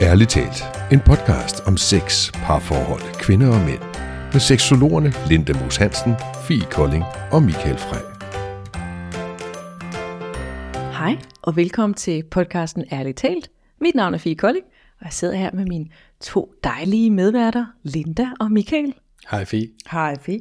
Ærligt 0.00 0.30
talt, 0.30 0.62
en 0.92 1.00
podcast 1.00 1.66
om 1.66 1.76
sex, 1.76 2.32
parforhold, 2.32 3.20
kvinder 3.20 3.48
og 3.48 3.60
mænd. 3.66 3.82
Med 4.32 4.40
seksologerne 4.40 5.12
Linda 5.28 5.52
Moos 5.60 5.76
Hansen, 5.76 6.14
Fie 6.48 6.66
Kolding 6.70 7.04
og 7.32 7.42
Michael 7.42 7.78
Frey. 7.78 8.04
Hej, 10.98 11.16
og 11.42 11.56
velkommen 11.56 11.94
til 11.94 12.22
podcasten 12.30 12.84
Ærligt 12.92 13.18
talt. 13.18 13.50
Mit 13.80 13.94
navn 13.94 14.14
er 14.14 14.18
Fie 14.18 14.34
Kolding, 14.34 14.64
og 15.00 15.04
jeg 15.04 15.12
sidder 15.12 15.34
her 15.36 15.50
med 15.52 15.64
mine 15.64 15.86
to 16.20 16.54
dejlige 16.64 17.10
medværter, 17.10 17.66
Linda 17.82 18.26
og 18.40 18.52
Michael. 18.52 18.94
Hej 19.30 19.44
Fie. 19.44 19.68
Hej 19.90 20.18
Fie. 20.20 20.40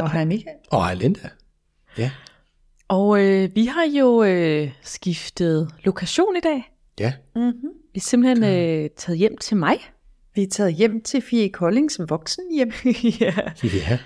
Og 0.00 0.12
hej 0.12 0.24
Michael. 0.24 0.56
Og 0.70 0.84
hej 0.84 0.94
Linda. 0.94 1.28
Ja. 1.98 2.10
Og 2.88 3.20
øh, 3.20 3.50
vi 3.54 3.66
har 3.66 3.84
jo 3.98 4.22
øh, 4.22 4.70
skiftet 4.82 5.70
lokation 5.84 6.36
i 6.36 6.40
dag. 6.40 6.72
Ja. 7.00 7.12
Mm-hmm. 7.36 7.70
Vi 7.98 8.00
er 8.00 8.04
simpelthen 8.04 8.44
øh, 8.44 8.90
taget 8.96 9.18
hjem 9.18 9.36
til 9.36 9.56
mig. 9.56 9.76
Vi 10.34 10.42
er 10.42 10.46
taget 10.48 10.74
hjem 10.74 11.00
til 11.02 11.20
Fie 11.22 11.48
Koldings 11.48 12.00
voksenhjem. 12.08 12.72
ja. 13.20 13.34
Ja. 13.62 13.98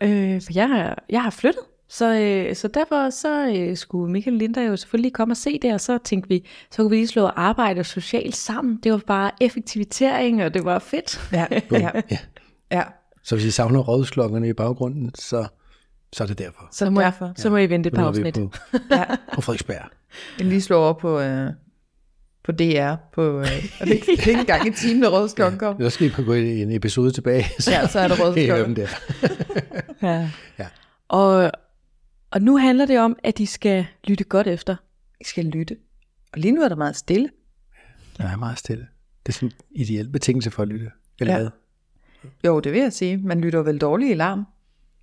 Øh, 0.00 0.40
for 0.42 0.52
jeg, 0.54 0.68
har- 0.68 1.04
jeg 1.10 1.22
har 1.22 1.30
flyttet, 1.30 1.62
så, 1.88 2.14
øh, 2.20 2.56
så 2.56 2.68
derfor 2.68 3.10
så 3.10 3.52
øh, 3.56 3.76
skulle 3.76 4.12
Michael 4.12 4.34
og 4.36 4.38
Linda 4.38 4.60
jo 4.60 4.76
selvfølgelig 4.76 5.12
komme 5.12 5.32
og 5.32 5.36
se 5.36 5.58
det, 5.62 5.74
og 5.74 5.80
så 5.80 5.98
tænkte 6.04 6.28
vi, 6.28 6.46
så 6.70 6.76
kunne 6.82 6.90
vi 6.90 6.96
lige 6.96 7.06
slå 7.06 7.26
arbejde 7.26 7.80
og 7.80 7.86
socialt 7.86 8.36
sammen. 8.36 8.78
Det 8.82 8.92
var 8.92 9.00
bare 9.06 9.30
effektivitering, 9.40 10.44
og 10.44 10.54
det 10.54 10.64
var 10.64 10.78
fedt. 10.78 11.20
Ja, 11.32 11.46
ja, 11.50 11.60
ja. 12.10 12.18
ja. 12.70 12.82
Så 13.22 13.34
hvis 13.36 13.44
I 13.44 13.50
savner 13.50 13.80
rådsklokkerne 13.80 14.48
i 14.48 14.52
baggrunden, 14.52 15.10
så, 15.14 15.46
så 16.12 16.22
er 16.24 16.28
det 16.28 16.38
derfor. 16.38 16.68
Så, 16.72 16.90
må, 16.90 17.00
derfor. 17.00 17.32
så 17.36 17.50
må 17.50 17.56
I 17.56 17.66
vente 17.70 17.86
et 17.88 17.94
par 17.94 18.06
afsnit. 18.08 18.34
på, 18.34 18.50
Ja. 18.90 19.04
på 19.34 19.40
Frederiksberg. 19.40 19.82
Jeg 20.38 20.46
lige 20.46 20.62
slå 20.62 20.76
over 20.76 20.92
på, 20.92 21.20
øh, 21.20 21.50
på 22.46 22.52
DR. 22.52 22.94
På, 23.12 23.22
øh, 23.40 23.46
og 23.80 23.86
det, 23.86 23.90
er 23.90 23.94
ikke- 23.94 24.06
det 24.06 24.18
er 24.24 24.28
ikke 24.28 24.40
engang 24.40 24.66
en 24.66 24.72
time, 24.74 25.02
der 25.02 25.08
rødsklokken 25.20 25.58
kom. 25.58 25.80
Så 25.80 25.90
skal 25.90 26.06
I 26.06 26.10
gå 26.24 26.32
en 26.32 26.70
episode 26.72 27.10
tilbage. 27.10 27.44
Så 27.58 27.70
Ja, 27.70 27.86
så 27.88 28.00
er 28.00 28.08
dem 28.08 28.16
rødsklokken. 28.20 28.76
der. 28.76 28.88
Ja. 30.02 30.30
Ja. 30.58 30.66
Og, 31.08 31.52
og 32.30 32.42
nu 32.42 32.56
handler 32.56 32.86
det 32.86 32.98
om, 33.00 33.16
at 33.24 33.38
de 33.38 33.46
skal 33.46 33.86
lytte 34.04 34.24
godt 34.24 34.46
efter. 34.46 34.76
I 35.20 35.24
skal 35.24 35.44
lytte. 35.44 35.76
Og 36.32 36.38
lige 36.40 36.52
nu 36.52 36.62
er 36.62 36.68
der 36.68 36.76
meget 36.76 36.96
stille. 36.96 37.30
Der 38.18 38.24
er 38.28 38.36
meget 38.36 38.58
stille. 38.58 38.86
Det 39.26 39.32
er 39.32 39.32
sådan 39.32 39.48
en 39.70 39.80
ideel 39.82 40.08
betingelse 40.08 40.50
for 40.50 40.62
at 40.62 40.68
lytte. 40.68 40.90
Eller 41.20 41.32
Ja. 41.34 41.38
hvad? 41.40 41.50
Jo, 42.44 42.60
det 42.60 42.72
vil 42.72 42.80
jeg 42.80 42.92
sige. 42.92 43.16
Man 43.16 43.40
lytter 43.40 43.62
vel 43.62 43.78
dårligt 43.78 44.10
i 44.10 44.14
larm. 44.14 44.44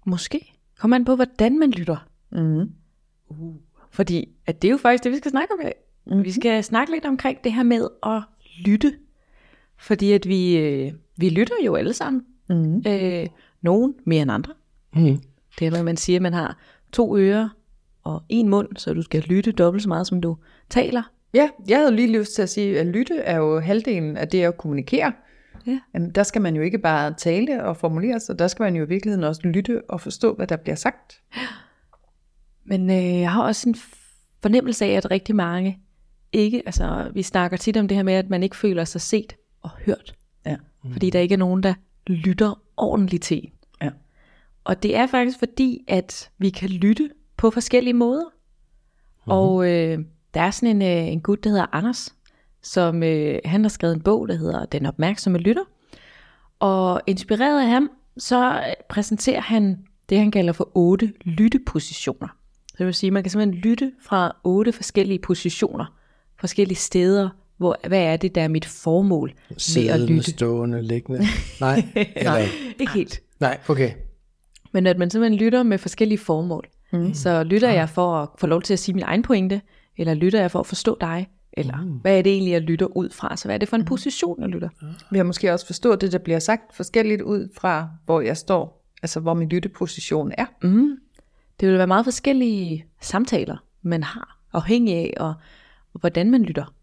Måske. 0.05 0.53
Kom 0.80 0.94
an 0.94 1.05
på, 1.05 1.16
hvordan 1.16 1.59
man 1.59 1.72
lytter. 1.72 2.07
Mm. 2.31 2.69
Fordi 3.91 4.30
at 4.45 4.61
det 4.61 4.67
er 4.67 4.72
jo 4.72 4.78
faktisk 4.78 5.03
det, 5.03 5.11
vi 5.11 5.17
skal 5.17 5.31
snakke 5.31 5.53
om. 5.53 5.59
Mm-hmm. 6.06 6.23
Vi 6.23 6.32
skal 6.32 6.64
snakke 6.64 6.94
lidt 6.94 7.06
omkring 7.06 7.44
det 7.44 7.54
her 7.54 7.64
med 7.64 7.88
at 8.04 8.22
lytte. 8.66 8.94
Fordi 9.78 10.12
at 10.12 10.28
vi, 10.28 10.58
øh, 10.58 10.92
vi 11.18 11.30
lytter 11.30 11.56
jo 11.66 11.76
alle 11.76 11.94
sammen. 11.94 12.26
Mm. 12.50 12.84
Øh, 12.88 13.28
nogen 13.62 13.96
mere 14.06 14.22
end 14.22 14.31
andre. 14.31 14.54
Mm. 14.96 15.22
Det 15.59 15.68
er, 15.68 15.72
når 15.72 15.84
man 15.84 15.98
siger, 15.98 16.18
at 16.18 16.22
man 16.22 16.34
har 16.34 16.58
to 16.92 17.18
ører 17.18 17.50
og 18.04 18.24
en 18.30 18.50
mund, 18.50 18.68
så 18.78 18.94
du 18.94 19.02
skal 19.02 19.22
lytte 19.22 19.52
dobbelt 19.52 19.84
så 19.84 19.90
meget, 19.90 20.08
som 20.08 20.22
du 20.22 20.38
taler. 20.70 21.04
Ja, 21.34 21.50
jeg 21.68 21.78
havde 21.78 21.96
lige 21.96 22.18
lyst 22.20 22.36
til 22.36 22.42
at 22.42 22.50
sige, 22.50 22.80
at 22.80 22.86
lytte 22.86 23.18
er 23.18 23.38
jo 23.38 23.59
halvdelen 23.59 24.18
af 24.18 24.28
det 24.28 24.44
at 24.44 24.58
kommunikere. 24.58 25.14
Ja. 25.68 25.80
Jamen, 25.94 26.12
der 26.12 26.24
skal 26.24 26.42
man 26.42 26.56
jo 26.56 26.62
ikke 26.62 26.78
bare 26.78 27.14
tale 27.14 27.64
og 27.64 27.78
formulere 27.78 28.20
sig, 28.20 28.40
der 28.40 28.48
skal 28.48 28.64
man 28.64 28.76
jo 28.76 28.86
i 28.86 28.88
virkeligheden 28.88 29.24
også 29.24 29.42
lytte 29.44 29.81
og 29.90 30.02
forstå, 30.02 30.36
hvad 30.36 30.48
der 30.48 30.56
bliver 30.56 30.76
sagt. 30.76 31.22
Men 32.66 32.90
øh, 32.90 33.20
jeg 33.20 33.31
har 33.31 33.44
også 33.44 33.70
en 33.70 33.76
fornemmelse 34.42 34.86
af, 34.86 34.90
at 34.90 35.12
rigtig 35.12 35.36
mange 35.36 35.80
ikke, 36.34 36.64
altså 36.66 37.12
vi 37.14 37.22
snakker 37.23 37.58
tit 37.58 37.78
om 37.78 37.88
det 37.88 37.98
her 37.98 38.03
med, 38.03 38.14
at 38.14 38.30
man 38.30 38.44
ikke 38.44 38.56
føler 38.56 38.86
sig 38.86 39.02
set 39.02 39.36
og 39.62 39.70
hørt. 39.86 40.16
Ja. 40.45 40.56
Fordi 40.92 41.09
der 41.09 41.20
ikke 41.20 41.34
er 41.34 41.38
nogen, 41.38 41.64
der 41.64 41.73
lytter 42.08 42.62
ordentligt 42.78 43.23
til. 43.23 43.50
Ja. 43.81 43.90
Og 44.64 44.84
det 44.84 44.95
er 44.95 45.08
faktisk 45.08 45.40
fordi, 45.40 45.84
at 45.88 46.30
vi 46.38 46.50
kan 46.50 46.69
lytte 46.69 47.09
på 47.38 47.50
forskellige 47.50 47.94
måder. 47.94 48.24
Mm-hmm. 48.24 49.31
Og 49.31 49.72
øh, 49.72 50.00
der 50.34 50.41
er 50.41 50.52
sådan 50.52 50.81
en, 50.81 50.81
øh, 50.81 51.13
en 51.13 51.22
gut, 51.22 51.44
der 51.44 51.50
hedder 51.50 51.66
Anders, 51.72 52.16
som 52.62 53.03
øh, 53.03 53.40
han 53.46 53.63
har 53.63 53.69
skrevet 53.69 53.96
en 53.96 54.02
bog, 54.02 54.28
der 54.28 54.36
hedder 54.36 54.66
Den 54.66 54.86
opmærksomme 54.86 55.40
lytter. 55.40 55.63
Og 56.59 57.02
inspireret 57.07 57.62
af 57.62 57.68
ham, 57.68 57.90
så 58.18 58.53
øh, 58.56 58.74
præsenterer 58.90 59.41
han 59.41 59.86
det, 60.09 60.18
han 60.18 60.31
kalder 60.31 60.53
for 60.53 60.72
otte 60.74 61.13
lyttepositioner. 61.25 62.28
Så 62.68 62.75
det 62.78 62.86
vil 62.86 62.94
sige, 62.94 63.07
at 63.07 63.13
man 63.13 63.24
kan 63.24 63.30
simpelthen 63.30 63.62
lytte 63.62 63.91
fra 64.02 64.36
otte 64.44 64.72
forskellige 64.72 65.19
positioner, 65.19 65.86
forskellige 66.44 66.78
steder, 66.78 67.30
hvor, 67.58 67.78
hvad 67.88 68.02
er 68.02 68.18
det, 68.18 68.36
der 68.36 68.42
er 68.42 68.48
mit 68.48 68.66
formål 68.66 69.34
med 69.50 69.56
at 69.56 69.62
Siddende, 69.62 70.06
lytte. 70.06 70.31
stående, 70.31 70.81
liggende. 70.81 71.22
Nej. 71.62 71.84
Eller, 72.16 72.38
Ikke 72.80 72.94
helt. 72.94 73.22
nej, 73.40 73.58
okay. 73.68 73.92
Men 74.72 74.88
at 74.88 74.98
man 74.98 75.09
simpelthen 75.09 75.40
lytter 75.40 75.64
med 75.64 75.78
forskellige 75.78 76.18
formål. 76.18 76.68
Mm. 76.94 77.14
Så 77.14 77.44
lytter 77.44 77.72
jeg 77.72 77.90
for 77.90 78.16
at 78.16 78.30
få 78.38 78.48
lov 78.48 78.62
til 78.62 78.74
at 78.74 78.80
sige 78.80 78.96
min 78.96 79.04
egen 79.04 79.22
pointe, 79.22 79.62
eller 79.98 80.14
lytter 80.14 80.42
jeg 80.42 80.52
for 80.52 80.59
at 80.59 80.66
forstå 80.66 80.98
dig, 81.02 81.28
eller 81.54 81.81
mm. 81.81 81.92
hvad 81.92 82.18
er 82.18 82.22
det 82.22 82.31
egentlig, 82.34 82.52
jeg 82.52 82.62
lytter 82.62 82.86
ud 82.86 83.10
fra? 83.10 83.38
Så 83.38 83.48
hvad 83.48 83.56
er 83.56 83.60
det 83.60 83.70
for 83.70 83.75
en 83.75 83.86
position, 83.86 84.42
jeg 84.42 84.50
lytter? 84.50 84.70
Vi 85.12 85.18
har 85.18 85.24
måske 85.24 85.54
også 85.54 85.66
forstået 85.66 86.02
det, 86.02 86.12
der 86.12 86.18
bliver 86.18 86.40
sagt 86.40 86.75
forskelligt 86.75 87.22
ud 87.22 87.50
fra, 87.58 87.88
hvor 88.06 88.22
jeg 88.22 88.38
står, 88.38 88.86
altså 89.04 89.20
hvor 89.20 89.34
min 89.34 89.50
lytteposition 89.50 90.31
er. 90.38 90.46
Mm. 90.64 90.98
Det 91.60 91.70
vil 91.70 91.78
være 91.78 91.88
meget 91.88 92.06
forskellige 92.06 92.86
samtaler, 93.02 93.58
man 93.81 94.04
har, 94.04 94.40
afhængig 94.54 94.96
af, 94.96 95.14
og 95.18 95.34
hvordan 96.00 96.31
man 96.31 96.44
lytter. 96.44 96.74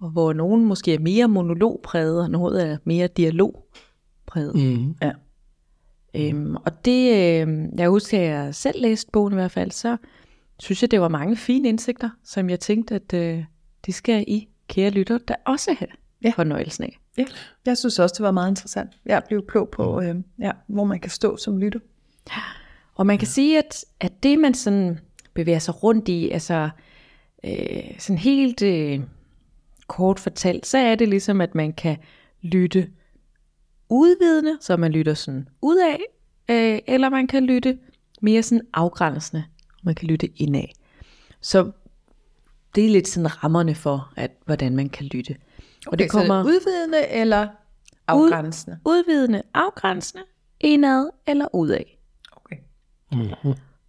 Og 0.00 0.10
hvor 0.10 0.32
nogen 0.32 0.64
måske 0.64 0.94
er 0.94 0.98
mere 0.98 1.28
monologpræget, 1.28 2.20
og 2.20 2.30
noget 2.30 2.70
er 2.70 2.76
mere 2.84 3.06
dialogpræget. 3.06 4.54
Mm. 4.54 4.96
Ja. 5.02 5.12
Øhm, 6.16 6.56
og 6.56 6.84
det, 6.84 7.08
øh, 7.08 7.68
jeg 7.78 7.88
husker, 7.88 8.18
at 8.18 8.24
jeg 8.24 8.54
selv 8.54 8.80
læste 8.80 9.10
bogen 9.12 9.32
i 9.32 9.34
hvert 9.34 9.50
fald, 9.50 9.70
så 9.70 9.96
synes 10.58 10.82
jeg, 10.82 10.90
det 10.90 11.00
var 11.00 11.08
mange 11.08 11.36
fine 11.36 11.68
indsigter, 11.68 12.10
som 12.24 12.50
jeg 12.50 12.60
tænkte, 12.60 12.94
at 12.94 13.14
øh, 13.14 13.44
det 13.86 13.94
skal 13.94 14.24
I, 14.26 14.48
kære 14.68 14.90
lytter, 14.90 15.18
der 15.18 15.34
også 15.46 15.74
have 15.78 15.88
ja. 16.22 16.28
Ja. 16.28 16.32
fornøjelsen 16.36 16.84
af. 16.84 16.98
Ja, 17.18 17.24
jeg 17.66 17.78
synes 17.78 17.98
også, 17.98 18.14
det 18.18 18.24
var 18.24 18.30
meget 18.30 18.50
interessant. 18.50 18.90
Jeg 19.06 19.22
blev 19.28 19.46
klog 19.46 19.68
på, 19.68 20.00
øh, 20.00 20.14
ja, 20.38 20.50
hvor 20.66 20.84
man 20.84 21.00
kan 21.00 21.10
stå 21.10 21.36
som 21.36 21.58
lytter. 21.58 21.80
Og 22.94 23.06
man 23.06 23.18
kan 23.18 23.28
sige, 23.28 23.58
at, 23.58 23.84
at 24.00 24.22
det 24.22 24.38
man 24.38 24.54
sådan 24.54 24.98
bevæger 25.34 25.58
sig 25.58 25.82
rundt 25.82 26.08
i, 26.08 26.30
altså 26.30 26.70
øh, 27.44 27.98
sådan 27.98 28.18
helt 28.18 28.62
øh, 28.62 29.00
kort 29.86 30.20
fortalt, 30.20 30.66
så 30.66 30.78
er 30.78 30.94
det 30.94 31.08
ligesom, 31.08 31.40
at 31.40 31.54
man 31.54 31.72
kan 31.72 31.96
lytte 32.42 32.90
udvidende, 33.88 34.58
så 34.60 34.76
man 34.76 34.92
lytter 34.92 35.14
sådan 35.14 35.48
udad, 35.62 35.96
øh, 36.50 36.78
eller 36.86 37.08
man 37.08 37.26
kan 37.26 37.44
lytte 37.46 37.78
mere 38.22 38.42
sådan 38.42 38.66
afgrænsende, 38.74 39.44
man 39.82 39.94
kan 39.94 40.08
lytte 40.08 40.28
indad. 40.36 40.68
Så 41.40 41.70
det 42.74 42.86
er 42.86 42.90
lidt 42.90 43.08
sådan 43.08 43.44
rammerne 43.44 43.74
for, 43.74 44.12
at 44.16 44.30
hvordan 44.44 44.76
man 44.76 44.88
kan 44.88 45.06
lytte. 45.06 45.36
Og 45.86 45.92
Okay, 45.92 46.02
det 46.02 46.10
kommer 46.10 46.42
så 46.42 46.48
udvidende 46.48 47.08
eller 47.08 47.48
afgrænsende? 48.06 48.78
udvidende, 48.84 49.42
afgrænsende, 49.54 50.24
indad 50.60 51.10
eller 51.26 51.54
udad. 51.54 51.84
Okay. 52.32 52.56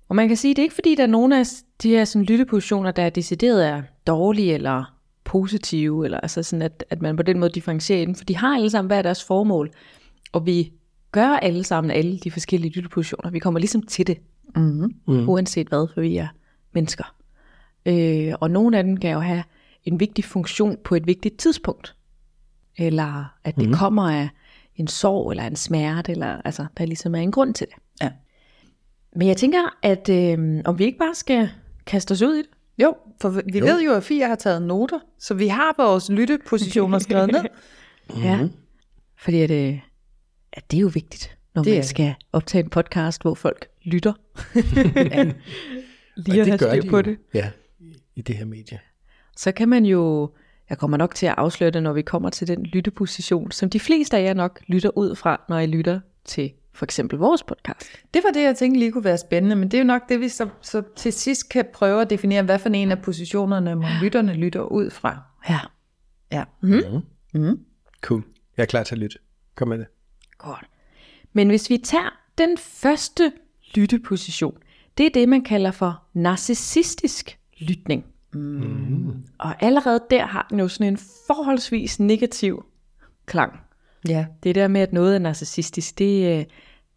Og 0.09 0.15
man 0.15 0.27
kan 0.27 0.37
sige, 0.37 0.51
at 0.51 0.55
det 0.55 0.61
er 0.61 0.65
ikke 0.65 0.75
fordi, 0.75 0.95
der 0.95 1.03
er 1.03 1.07
nogle 1.07 1.39
af 1.39 1.45
de 1.83 1.89
her 1.89 2.05
sådan, 2.05 2.25
lyttepositioner, 2.25 2.91
der 2.91 3.03
er 3.03 3.09
decideret 3.09 3.67
er 3.67 3.81
dårlige 4.07 4.53
eller 4.53 4.95
positive, 5.23 6.05
eller 6.05 6.19
altså 6.19 6.43
sådan, 6.43 6.61
at, 6.61 6.85
at 6.89 7.01
man 7.01 7.15
på 7.15 7.23
den 7.23 7.39
måde 7.39 7.49
differentierer 7.49 8.01
i 8.01 8.05
dem, 8.05 8.15
for 8.15 8.25
de 8.25 8.37
har 8.37 8.55
alle 8.55 8.69
sammen 8.69 8.87
hver 8.87 9.01
deres 9.01 9.23
formål, 9.23 9.71
og 10.31 10.45
vi 10.45 10.73
gør 11.11 11.27
alle 11.27 11.63
sammen 11.63 11.91
alle 11.91 12.19
de 12.19 12.31
forskellige 12.31 12.71
lyttepositioner. 12.71 13.31
Vi 13.31 13.39
kommer 13.39 13.59
ligesom 13.59 13.81
til 13.81 14.07
det, 14.07 14.17
Mm-hmm. 14.55 14.95
mm. 15.07 15.29
uanset 15.29 15.67
hvad, 15.67 15.87
for 15.93 16.01
vi 16.01 16.17
er 16.17 16.27
mennesker. 16.73 17.15
Øh, 17.85 18.33
og 18.39 18.51
nogle 18.51 18.77
af 18.77 18.83
dem 18.83 18.97
kan 18.97 19.11
jo 19.11 19.19
have 19.19 19.43
en 19.83 19.99
vigtig 19.99 20.25
funktion 20.25 20.77
på 20.83 20.95
et 20.95 21.07
vigtigt 21.07 21.37
tidspunkt, 21.37 21.95
eller 22.77 23.33
at 23.43 23.55
det 23.55 23.67
mm. 23.67 23.73
kommer 23.73 24.09
af 24.11 24.29
en 24.75 24.87
sorg 24.87 25.31
eller 25.31 25.43
en 25.43 25.55
smerte, 25.55 26.11
eller 26.11 26.41
altså, 26.45 26.65
der 26.77 26.85
ligesom 26.85 27.15
er 27.15 27.19
en 27.19 27.31
grund 27.31 27.53
til 27.53 27.67
det. 27.67 27.75
Ja. 28.01 28.11
Men 29.15 29.27
jeg 29.27 29.37
tænker, 29.37 29.77
at 29.83 30.09
øh, 30.09 30.61
om 30.65 30.79
vi 30.79 30.83
ikke 30.85 30.97
bare 30.97 31.15
skal 31.15 31.49
kaste 31.85 32.11
os 32.11 32.21
ud 32.21 32.33
i 32.35 32.37
det. 32.37 32.47
Jo, 32.77 32.95
for 33.21 33.29
vi 33.29 33.59
Jo. 33.59 33.65
ved 33.65 33.81
jo, 33.83 33.93
at 33.93 34.03
Fie 34.03 34.25
har 34.27 34.35
taget 34.35 34.61
noter, 34.61 34.99
så 35.19 35.33
vi 35.33 35.47
har 35.47 35.73
vores 35.77 36.09
lyttepositioner 36.09 36.99
skrevet 36.99 37.31
ned. 37.31 37.41
Ja. 38.23 38.47
Fordi 39.17 39.41
at, 39.41 39.51
øh, 39.51 39.79
at 40.53 40.71
det 40.71 40.77
er 40.77 40.81
jo 40.81 40.91
vigtigt, 40.93 41.37
når 41.55 41.63
Det 41.63 41.69
man 41.71 41.77
er 41.77 41.81
det. 41.81 41.89
skal 41.89 42.13
optage 42.33 42.63
en 42.63 42.69
podcast, 42.69 43.21
hvor 43.21 43.33
folk 43.33 43.67
lytter. 43.83 44.13
Ja. 44.95 45.31
Lige 46.17 46.41
at 46.41 46.47
have 46.47 46.57
styr 46.57 46.81
de 46.81 46.89
på 46.89 46.95
jo. 46.97 47.01
det. 47.01 47.17
Ja, 47.33 47.49
i- 47.79 47.95
i 48.15 48.21
det 48.21 48.35
her 48.37 48.45
medie. 48.45 48.79
Så 49.37 49.51
kan 49.51 49.69
man 49.69 49.85
jo, 49.85 50.31
jeg 50.69 50.77
kommer 50.77 50.97
nok 50.97 51.15
til 51.15 51.25
at 51.25 51.33
afsløre 51.37 51.69
det, 51.71 51.83
når 51.83 51.93
vi 51.93 52.01
kommer 52.01 52.29
til 52.29 52.47
den 52.47 52.63
lytteposition, 52.63 53.51
som 53.51 53.69
de 53.69 53.79
fleste 53.79 54.17
af 54.17 54.23
jer 54.23 54.33
nok 54.33 54.59
lytter 54.67 54.97
ud 54.97 55.15
fra, 55.15 55.41
når 55.49 55.59
I 55.59 55.65
lytter 55.67 55.99
til 56.25 56.51
for 56.75 56.85
eksempel 56.85 57.19
vores 57.19 57.43
podcast. 57.43 57.87
Det 58.13 58.23
var 58.23 58.31
det, 58.31 58.41
jeg 58.43 58.55
tænkte 58.55 58.79
lige 58.79 58.91
kunne 58.91 59.03
være 59.03 59.17
spændende, 59.17 59.55
men 59.55 59.71
det 59.71 59.77
er 59.77 59.81
jo 59.81 59.87
nok 59.87 60.09
det, 60.09 60.19
vi 60.19 60.29
så, 60.29 60.49
så 60.61 60.83
til 60.95 61.13
sidst 61.13 61.49
kan 61.49 61.65
prøve 61.73 62.01
at 62.01 62.09
definere, 62.09 62.43
hvad 62.43 62.59
for 62.59 62.69
en 62.69 62.91
af 62.91 63.01
positionerne 63.01 63.75
må 63.75 63.85
lytterne 64.01 64.33
lytter 64.33 64.61
ud 64.61 64.89
fra. 64.89 65.21
Ja. 65.49 65.59
Ja. 66.31 66.43
Mm-hmm. 66.61 67.01
Mm. 67.33 67.59
Cool. 68.01 68.23
Jeg 68.57 68.63
er 68.63 68.67
klar 68.67 68.83
til 68.83 68.95
at 68.95 68.99
lytte. 68.99 69.17
Kom 69.55 69.67
med 69.67 69.77
det. 69.77 69.87
Godt. 70.37 70.69
Men 71.33 71.49
hvis 71.49 71.69
vi 71.69 71.77
tager 71.77 72.19
den 72.37 72.57
første 72.57 73.31
lytteposition, 73.75 74.57
det 74.97 75.05
er 75.05 75.09
det, 75.13 75.29
man 75.29 75.43
kalder 75.43 75.71
for 75.71 76.03
narcissistisk 76.13 77.39
lytning. 77.59 78.05
Mm. 78.33 79.23
Og 79.37 79.63
allerede 79.63 80.03
der 80.09 80.25
har 80.25 80.47
den 80.49 80.59
jo 80.59 80.67
sådan 80.67 80.93
en 80.93 80.99
forholdsvis 81.27 81.99
negativ 81.99 82.65
klang. 83.25 83.59
Ja. 84.09 84.25
Det 84.43 84.55
der 84.55 84.67
med, 84.67 84.81
at 84.81 84.93
noget 84.93 85.15
er 85.15 85.19
narcissistisk, 85.19 85.99
det, 85.99 86.39
øh, 86.39 86.45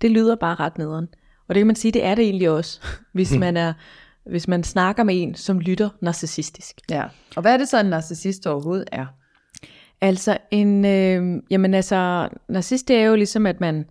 det 0.01 0.11
lyder 0.11 0.37
bare 0.37 0.55
ret 0.55 0.79
nederen. 0.79 1.09
Og 1.49 1.55
det 1.55 1.61
kan 1.61 1.67
man 1.67 1.77
sige, 1.77 1.93
det 1.93 2.05
er 2.05 2.15
det 2.15 2.25
egentlig 2.25 2.51
også, 2.51 2.81
hvis 3.15 3.37
man, 3.37 3.57
er, 3.57 3.73
hvis 4.31 4.49
man 4.49 4.65
snakker 4.65 5.05
med 5.05 5.23
en, 5.23 5.35
som 5.35 5.61
lytter 5.61 5.89
narcissistisk. 6.03 6.81
ja. 6.91 7.05
Og 7.37 7.43
hvad 7.43 7.53
er 7.53 7.57
det 7.57 7.69
så, 7.69 7.81
en 7.81 7.87
narcissist 7.87 8.47
overhovedet 8.47 8.89
er? 8.93 9.07
Altså 10.01 10.39
en, 10.51 10.85
øh, 10.85 11.43
jamen 11.51 11.75
altså, 11.75 12.29
narcissist 12.49 12.89
det 12.89 12.97
er 12.97 13.05
jo 13.05 13.15
ligesom, 13.17 13.47
at 13.47 13.61
man, 13.61 13.85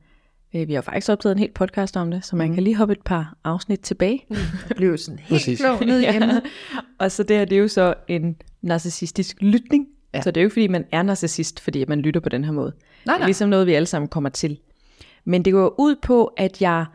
øh, 0.56 0.68
vi 0.68 0.74
har 0.74 0.78
jo 0.78 0.82
faktisk 0.82 1.12
optaget 1.12 1.36
en 1.36 1.40
helt 1.40 1.54
podcast 1.54 1.98
om 1.98 2.12
det, 2.12 2.26
så 2.26 2.36
man 2.36 2.48
mm. 2.48 2.54
kan 2.54 2.64
lige 2.64 2.76
hoppe 2.76 2.92
et 2.92 3.02
par 3.06 3.38
afsnit 3.44 3.80
tilbage. 3.80 4.26
Jeg 4.30 4.76
blev 4.76 4.98
sådan 4.98 5.20
helt 5.20 5.30
Præcis. 5.30 5.60
klog 5.60 5.86
ned 5.86 6.00
i 6.04 6.06
emnet. 6.16 6.42
Og 7.00 7.12
så 7.12 7.24
det 7.24 7.38
her, 7.38 7.46
det 7.46 7.56
er 7.56 7.60
jo 7.60 7.68
så 7.68 7.94
en 8.08 8.36
narcissistisk 8.62 9.38
lytning. 9.42 9.88
Ja. 10.14 10.18
Ja. 10.18 10.22
Så 10.22 10.32
det 10.32 10.42
er 10.42 10.44
jo 10.44 10.46
ikke, 10.46 10.54
fordi 10.54 10.68
man 10.68 10.86
er 10.92 11.04
narcissist, 11.04 11.60
fordi 11.60 11.86
man 11.88 12.00
lytter 12.00 12.22
på 12.22 12.30
den 12.30 12.44
her 12.44 12.52
måde. 12.52 12.74
Nej, 13.08 13.14
Det 13.14 13.20
nej. 13.20 13.26
er 13.26 13.28
ligesom 13.28 13.50
noget, 13.50 13.68
vi 13.68 13.74
alle 13.74 13.86
sammen 13.86 14.08
kommer 14.08 14.30
til. 14.30 14.60
Men 15.26 15.46
det 15.46 15.54
går 15.54 15.76
ud 15.80 15.96
på, 16.02 16.26
at 16.26 16.62
jeg 16.62 16.86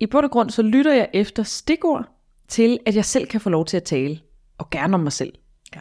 i 0.00 0.06
bund 0.06 0.24
og 0.24 0.30
grund, 0.30 0.50
så 0.50 0.62
lytter 0.62 0.94
jeg 0.94 1.08
efter 1.12 1.42
stikord 1.42 2.08
til, 2.48 2.78
at 2.86 2.96
jeg 2.96 3.04
selv 3.04 3.26
kan 3.26 3.40
få 3.40 3.50
lov 3.50 3.64
til 3.64 3.76
at 3.76 3.82
tale. 3.82 4.20
Og 4.58 4.70
gerne 4.70 4.94
om 4.94 5.00
mig 5.00 5.12
selv. 5.12 5.32
Ja. 5.74 5.80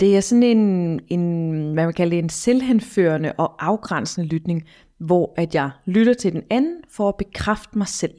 Det 0.00 0.16
er 0.16 0.20
sådan 0.20 0.42
en, 0.42 1.00
en, 1.08 1.72
hvad 1.72 1.84
man 1.84 1.94
kalder 1.94 2.10
det, 2.10 2.18
en 2.18 2.28
selvhenførende 2.28 3.32
og 3.32 3.66
afgrænsende 3.66 4.28
lytning, 4.28 4.64
hvor 4.98 5.34
at 5.36 5.54
jeg 5.54 5.70
lytter 5.86 6.14
til 6.14 6.32
den 6.32 6.42
anden 6.50 6.76
for 6.90 7.08
at 7.08 7.16
bekræfte 7.16 7.78
mig 7.78 7.88
selv. 7.88 8.14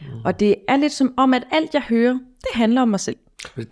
Mm. 0.00 0.06
Og 0.24 0.40
det 0.40 0.54
er 0.68 0.76
lidt 0.76 0.92
som 0.92 1.14
om, 1.16 1.34
at 1.34 1.42
alt 1.52 1.74
jeg 1.74 1.82
hører, 1.82 2.12
det 2.40 2.48
handler 2.54 2.82
om 2.82 2.88
mig 2.88 3.00
selv. 3.00 3.16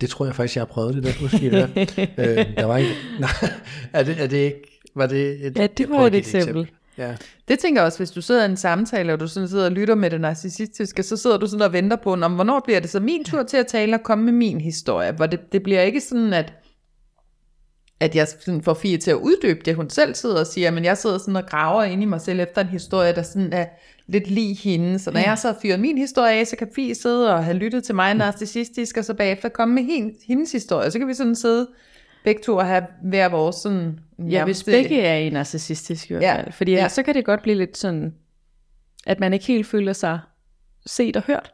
Det 0.01 0.09
tror 0.09 0.25
jeg 0.25 0.35
faktisk, 0.35 0.55
jeg 0.55 0.61
har 0.61 0.65
prøvet 0.65 0.95
det 0.95 1.03
der. 1.03 1.11
Måske 1.21 1.51
der. 1.51 1.67
øh, 2.39 2.55
der 2.57 2.65
var 2.65 2.77
ikke... 2.77 2.91
Nej, 3.19 3.29
er 3.93 4.03
det, 4.03 4.15
er 4.21 4.27
det 4.27 4.37
ikke... 4.37 4.80
Var 4.95 5.07
det 5.07 5.45
et, 5.45 5.57
Ja, 5.57 5.67
det 5.67 5.89
var 5.89 6.05
et 6.05 6.11
give 6.11 6.19
eksempel. 6.19 6.71
Ja. 6.97 7.15
Det 7.47 7.59
tænker 7.59 7.81
jeg 7.81 7.85
også, 7.85 7.99
hvis 7.99 8.11
du 8.11 8.21
sidder 8.21 8.41
i 8.41 8.49
en 8.49 8.57
samtale, 8.57 9.13
og 9.13 9.19
du 9.19 9.27
sådan 9.27 9.49
sidder 9.49 9.65
og 9.65 9.71
lytter 9.71 9.95
med 9.95 10.09
det 10.09 10.21
narcissistiske, 10.21 11.03
så 11.03 11.17
sidder 11.17 11.37
du 11.37 11.47
sådan 11.47 11.65
og 11.65 11.73
venter 11.73 11.97
på, 11.97 12.13
om 12.13 12.33
hvornår 12.35 12.59
bliver 12.59 12.79
det 12.79 12.89
så 12.89 12.99
min 12.99 13.23
tur 13.23 13.43
til 13.43 13.57
at 13.57 13.67
tale 13.67 13.95
og 13.95 14.03
komme 14.03 14.25
med 14.25 14.33
min 14.33 14.61
historie. 14.61 15.11
Hvor 15.11 15.25
det, 15.25 15.51
det 15.51 15.63
bliver 15.63 15.81
ikke 15.81 16.01
sådan, 16.01 16.33
at, 16.33 16.53
at 17.99 18.15
jeg 18.15 18.27
sådan 18.27 18.61
får 18.61 18.73
Fie 18.73 18.97
til 18.97 19.11
at 19.11 19.17
uddybe 19.17 19.59
det, 19.65 19.75
hun 19.75 19.89
selv 19.89 20.15
sidder 20.15 20.39
og 20.39 20.47
siger, 20.47 20.71
men 20.71 20.83
jeg 20.85 20.97
sidder 20.97 21.17
sådan 21.17 21.35
og 21.35 21.45
graver 21.45 21.83
ind 21.83 22.01
i 22.01 22.05
mig 22.05 22.21
selv 22.21 22.39
efter 22.39 22.61
en 22.61 22.67
historie, 22.67 23.13
der 23.15 23.23
sådan 23.23 23.53
er 23.53 23.65
lidt 24.07 24.27
lige 24.29 24.55
hende. 24.55 24.99
Så 24.99 25.11
når 25.11 25.19
jeg 25.19 25.37
så 25.37 25.47
har 25.47 25.57
fyret 25.61 25.79
min 25.79 25.97
historie 25.97 26.39
af, 26.39 26.47
så 26.47 26.55
kan 26.55 26.67
Fie 26.75 26.95
sidde 26.95 27.33
og 27.33 27.45
have 27.45 27.57
lyttet 27.57 27.83
til 27.83 27.95
mig 27.95 28.13
narcissistisk, 28.13 28.97
og 28.97 29.05
så 29.05 29.13
bagefter 29.13 29.49
komme 29.49 29.75
med 29.75 30.11
hendes 30.27 30.51
historie. 30.51 30.91
Så 30.91 30.99
kan 30.99 31.07
vi 31.07 31.13
sådan 31.13 31.35
sidde 31.35 31.67
begge 32.23 32.41
to 32.41 32.55
og 32.57 32.65
have 32.65 32.83
hver 33.03 33.29
vores 33.29 33.55
sådan... 33.55 33.99
Ja, 34.29 34.45
hvis 34.45 34.63
begge 34.63 35.01
er 35.01 35.15
i 35.17 35.29
narcissistisk 35.29 36.11
i 36.11 36.13
hvert 36.13 36.23
Ja, 36.23 36.35
fald. 36.35 36.51
Fordi 36.51 36.71
ja. 36.71 36.87
så 36.87 37.03
kan 37.03 37.15
det 37.15 37.25
godt 37.25 37.41
blive 37.41 37.57
lidt 37.57 37.77
sådan, 37.77 38.13
at 39.05 39.19
man 39.19 39.33
ikke 39.33 39.45
helt 39.45 39.67
føler 39.67 39.93
sig 39.93 40.19
set 40.85 41.15
og 41.15 41.23
hørt. 41.27 41.53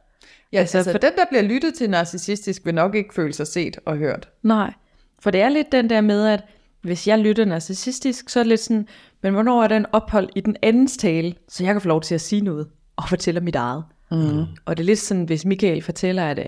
Ja, 0.53 0.59
altså, 0.59 0.77
Altså, 0.77 0.91
for 0.91 0.97
den, 0.97 1.11
der 1.17 1.25
bliver 1.29 1.41
lyttet 1.41 1.73
til 1.73 1.89
narcissistisk, 1.89 2.65
vil 2.65 2.73
nok 2.73 2.95
ikke 2.95 3.13
føle 3.13 3.33
sig 3.33 3.47
set 3.47 3.79
og 3.85 3.97
hørt. 3.97 4.29
Nej, 4.43 4.73
for 5.19 5.31
det 5.31 5.41
er 5.41 5.49
lidt 5.49 5.71
den 5.71 5.89
der 5.89 6.01
med, 6.01 6.27
at 6.27 6.43
hvis 6.81 7.07
jeg 7.07 7.19
lytter 7.19 7.45
narcissistisk, 7.45 8.29
så 8.29 8.39
er 8.39 8.43
det 8.43 8.49
lidt 8.49 8.61
sådan, 8.61 8.87
men 9.23 9.33
hvornår 9.33 9.63
er 9.63 9.67
der 9.67 9.77
en 9.77 9.85
ophold 9.91 10.29
i 10.35 10.39
den 10.39 10.55
andens 10.61 10.97
tale, 10.97 11.35
så 11.47 11.63
jeg 11.63 11.73
kan 11.73 11.81
få 11.81 11.87
lov 11.87 12.01
til 12.01 12.15
at 12.15 12.21
sige 12.21 12.41
noget 12.41 12.67
og 12.95 13.09
fortælle 13.09 13.41
mit 13.41 13.55
eget. 13.55 13.83
Mm. 14.11 14.45
Og 14.65 14.77
det 14.77 14.79
er 14.79 14.85
lidt 14.85 14.99
sådan, 14.99 15.23
hvis 15.23 15.45
Michael 15.45 15.81
fortæller, 15.81 16.25
at 16.25 16.39
uh, 16.39 16.45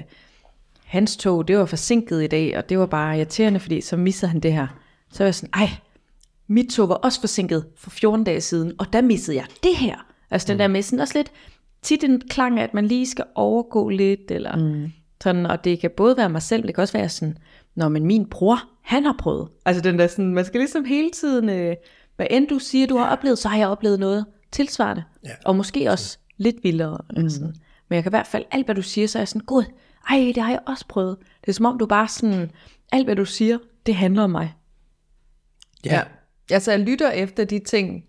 hans 0.89 1.17
tog, 1.17 1.47
det 1.47 1.57
var 1.57 1.65
forsinket 1.65 2.23
i 2.23 2.27
dag, 2.27 2.57
og 2.57 2.69
det 2.69 2.79
var 2.79 2.85
bare 2.85 3.17
irriterende, 3.17 3.59
fordi 3.59 3.81
så 3.81 3.97
missede 3.97 4.31
han 4.31 4.39
det 4.39 4.53
her. 4.53 4.67
Så 5.11 5.23
er 5.23 5.27
jeg 5.27 5.35
sådan, 5.35 5.49
ej, 5.53 5.69
mit 6.47 6.69
tog 6.69 6.89
var 6.89 6.95
også 6.95 7.19
forsinket 7.19 7.65
for 7.77 7.89
14 7.89 8.23
dage 8.23 8.41
siden, 8.41 8.73
og 8.79 8.93
der 8.93 9.01
missede 9.01 9.37
jeg 9.37 9.45
det 9.63 9.75
her. 9.75 9.95
Altså 10.31 10.47
den 10.47 10.59
der 10.59 10.67
med 10.67 10.81
sådan 10.81 10.99
også 10.99 11.17
lidt, 11.17 11.31
tit 11.81 12.03
en 12.03 12.21
klang 12.29 12.59
af, 12.59 12.63
at 12.63 12.73
man 12.73 12.85
lige 12.85 13.07
skal 13.07 13.25
overgå 13.35 13.89
lidt, 13.89 14.31
eller 14.31 14.55
mm. 14.55 14.91
sådan, 15.23 15.45
og 15.45 15.63
det 15.63 15.79
kan 15.79 15.91
både 15.97 16.17
være 16.17 16.29
mig 16.29 16.41
selv, 16.41 16.61
men 16.61 16.67
det 16.67 16.75
kan 16.75 16.81
også 16.81 16.97
være 16.97 17.09
sådan, 17.09 17.37
når 17.75 17.89
men 17.89 18.05
min 18.05 18.25
bror, 18.25 18.59
han 18.81 19.05
har 19.05 19.15
prøvet. 19.19 19.47
Altså 19.65 19.81
den 19.81 19.99
der 19.99 20.07
sådan, 20.07 20.33
man 20.33 20.45
skal 20.45 20.59
ligesom 20.59 20.85
hele 20.85 21.09
tiden, 21.11 21.49
øh, 21.49 21.75
hvad 22.15 22.27
end 22.29 22.47
du 22.47 22.59
siger, 22.59 22.87
du 22.87 22.97
har 22.97 23.11
oplevet, 23.11 23.37
så 23.37 23.47
har 23.47 23.57
jeg 23.57 23.67
oplevet 23.67 23.99
noget 23.99 24.25
tilsvarende. 24.51 25.03
Ja. 25.23 25.29
Og 25.45 25.55
måske 25.55 25.91
også 25.91 26.17
lidt 26.37 26.55
vildere. 26.63 26.97
Mm. 27.17 27.29
Sådan. 27.29 27.55
Men 27.89 27.95
jeg 27.95 28.03
kan 28.03 28.09
i 28.09 28.15
hvert 28.17 28.27
fald, 28.27 28.45
alt 28.51 28.67
hvad 28.67 28.75
du 28.75 28.81
siger, 28.81 29.07
så 29.07 29.17
er 29.17 29.21
jeg 29.21 29.27
sådan, 29.27 29.45
gud, 29.45 29.63
ej, 30.09 30.31
det 30.35 30.43
har 30.43 30.51
jeg 30.51 30.59
også 30.67 30.85
prøvet. 30.89 31.17
Det 31.41 31.47
er 31.47 31.53
som 31.53 31.65
om 31.65 31.77
du 31.79 31.85
bare 31.85 32.07
sådan, 32.07 32.51
alt 32.91 33.07
hvad 33.07 33.15
du 33.15 33.25
siger, 33.25 33.57
det 33.85 33.95
handler 33.95 34.23
om 34.23 34.29
mig. 34.29 34.53
Ja. 35.85 36.01
Altså 36.51 36.71
jeg 36.71 36.79
lytter 36.79 37.11
efter 37.11 37.45
de 37.45 37.59
ting, 37.59 38.03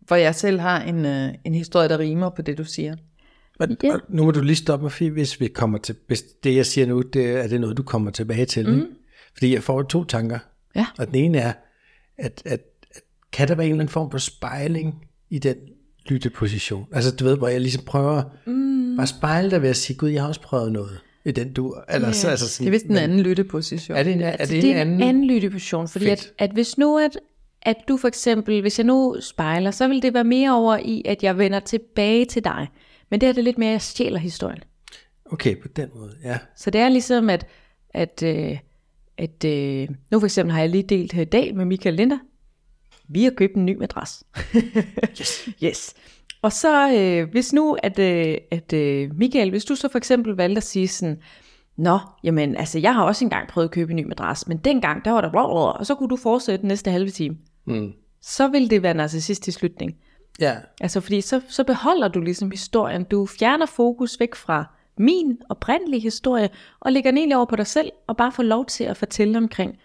hvor 0.00 0.16
jeg 0.16 0.34
selv 0.34 0.60
har 0.60 0.82
en, 0.82 1.04
øh, 1.04 1.34
en 1.44 1.54
historie, 1.54 1.88
der 1.88 1.98
rimer 1.98 2.30
på 2.30 2.42
det, 2.42 2.58
du 2.58 2.64
siger. 2.64 2.96
Men, 3.60 3.76
Ja. 3.82 3.94
og 3.94 4.00
nu 4.08 4.24
må 4.24 4.30
du 4.30 4.40
lige 4.40 4.56
stoppe 4.56 4.82
mig, 4.84 4.92
Fie, 4.92 5.10
hvis, 5.10 5.40
vi 5.40 5.48
kommer 5.48 5.78
til, 5.78 5.96
hvis 6.06 6.22
det, 6.22 6.56
jeg 6.56 6.66
siger 6.66 6.86
nu, 6.86 7.02
det, 7.02 7.30
er 7.30 7.46
det 7.46 7.60
noget, 7.60 7.76
du 7.76 7.82
kommer 7.82 8.10
tilbage 8.10 8.46
til. 8.46 8.68
Mm. 8.68 8.74
Ikke? 8.74 8.86
Fordi 9.32 9.54
jeg 9.54 9.62
får 9.62 9.82
to 9.82 10.04
tanker. 10.04 10.38
Ja. 10.76 10.86
Og 10.98 11.06
den 11.06 11.14
ene 11.14 11.38
er, 11.38 11.52
at, 12.18 12.42
at, 12.44 12.60
at 12.90 13.00
kan 13.32 13.48
der 13.48 13.54
være 13.54 13.66
en 13.66 13.72
eller 13.72 13.82
anden 13.82 13.92
form 13.92 14.10
for 14.10 14.18
spejling 14.18 15.06
i 15.30 15.38
den 15.38 15.56
lytteposition? 16.06 16.86
Altså 16.92 17.16
du 17.16 17.24
ved, 17.24 17.36
hvor 17.36 17.48
jeg 17.48 17.60
ligesom 17.60 17.84
prøver 17.84 18.22
mm. 18.46 18.96
bare 18.96 19.02
at 19.02 19.08
spejle 19.08 19.50
dig 19.50 19.62
ved 19.62 19.68
at 19.68 19.76
sige, 19.76 19.96
gud, 19.96 20.08
jeg 20.08 20.22
har 20.22 20.28
også 20.28 20.40
prøvet 20.40 20.72
noget 20.72 21.00
i 21.28 21.32
den 21.32 21.52
du. 21.52 21.76
Eller, 21.88 22.12
så, 22.12 22.28
altså 22.28 22.48
sådan, 22.48 22.64
Det 22.64 22.68
er 22.68 22.70
vist 22.70 22.84
en 22.84 22.92
men- 22.94 23.02
anden 23.02 23.20
lytteposition. 23.20 23.96
Er 23.96 24.02
det 24.02 24.12
en, 24.12 24.20
er 24.20 24.30
Altså, 24.30 24.54
det 24.54 24.62
det 24.62 24.70
en 24.70 24.76
er 24.76 24.80
anden? 24.80 24.94
en 24.96 25.02
anden 25.08 25.26
lytteposition, 25.26 25.88
fordi 25.88 26.04
Fedt. 26.04 26.20
at, 26.38 26.44
at 26.48 26.50
hvis 26.50 26.78
nu, 26.78 26.98
at, 26.98 27.18
at 27.62 27.76
du 27.88 27.96
for 27.96 28.08
eksempel, 28.08 28.60
hvis 28.60 28.78
jeg 28.78 28.86
nu 28.86 29.16
spejler, 29.20 29.70
så 29.70 29.88
vil 29.88 30.02
det 30.02 30.14
være 30.14 30.24
mere 30.24 30.54
over 30.54 30.76
i, 30.76 31.02
at 31.04 31.22
jeg 31.22 31.38
vender 31.38 31.60
tilbage 31.60 32.24
til 32.24 32.44
dig. 32.44 32.68
Men 33.10 33.20
det 33.20 33.26
her 33.26 33.32
det 33.32 33.40
er 33.40 33.44
lidt 33.44 33.58
mere, 33.58 33.68
at 33.68 33.72
jeg 33.72 33.82
stjæler 33.82 34.18
historien. 34.18 34.58
Okay, 35.32 35.56
på 35.62 35.68
den 35.68 35.88
måde, 35.94 36.12
ja. 36.24 36.38
Så 36.56 36.70
det 36.70 36.80
er 36.80 36.88
ligesom, 36.88 37.30
at, 37.30 37.46
at, 37.90 38.22
øh, 38.22 38.58
at 39.18 39.44
øh, 39.44 39.88
nu 40.10 40.20
for 40.20 40.26
eksempel 40.26 40.52
har 40.52 40.60
jeg 40.60 40.68
lige 40.70 40.82
delt 40.82 41.12
her 41.12 41.22
i 41.22 41.24
dag 41.24 41.54
med 41.56 41.64
Michael 41.64 41.94
Linder. 41.94 42.18
Vi 43.08 43.24
har 43.24 43.30
købt 43.30 43.54
en 43.54 43.66
ny 43.66 43.76
madras. 43.76 44.24
yes. 45.20 45.48
yes. 45.64 45.94
Og 46.42 46.52
så, 46.52 46.92
øh, 46.92 47.30
hvis 47.30 47.52
nu, 47.52 47.76
at, 47.82 47.98
øh, 47.98 48.36
at 48.50 48.72
øh, 48.72 49.10
Michael, 49.14 49.50
hvis 49.50 49.64
du 49.64 49.74
så 49.74 49.88
for 49.88 49.98
eksempel 49.98 50.34
valgte 50.34 50.56
at 50.56 50.62
sige 50.62 50.88
sådan, 50.88 51.18
Nå, 51.78 51.98
jamen 52.24 52.56
altså, 52.56 52.78
jeg 52.78 52.94
har 52.94 53.02
også 53.04 53.24
engang 53.24 53.48
prøvet 53.48 53.68
at 53.68 53.70
købe 53.70 53.90
en 53.90 53.96
ny 53.96 54.04
madras, 54.04 54.48
men 54.48 54.56
dengang, 54.56 55.04
der 55.04 55.10
var 55.10 55.20
der 55.20 55.30
blå, 55.30 55.40
og 55.40 55.86
så 55.86 55.94
kunne 55.94 56.08
du 56.08 56.16
fortsætte 56.16 56.60
den 56.60 56.68
næste 56.68 56.90
halve 56.90 57.10
time. 57.10 57.36
Mm. 57.64 57.92
Så 58.22 58.48
vil 58.48 58.70
det 58.70 58.82
være 58.82 58.94
narcissistisk 58.94 59.62
lytning. 59.62 59.96
Ja, 60.40 60.56
Altså 60.80 61.00
fordi 61.00 61.20
så, 61.20 61.40
så 61.48 61.64
beholder 61.64 62.08
du 62.08 62.20
ligesom 62.20 62.50
historien. 62.50 63.04
Du 63.04 63.26
fjerner 63.26 63.66
fokus 63.66 64.20
væk 64.20 64.34
fra 64.34 64.64
min 64.98 65.38
oprindelige 65.48 66.00
historie, 66.00 66.48
og 66.80 66.92
lægger 66.92 67.10
den 67.10 67.18
egentlig 67.18 67.36
over 67.36 67.46
på 67.46 67.56
dig 67.56 67.66
selv, 67.66 67.90
og 68.06 68.16
bare 68.16 68.32
får 68.32 68.42
lov 68.42 68.66
til 68.66 68.84
at 68.84 68.96
fortælle 68.96 69.38
omkring, 69.38 69.78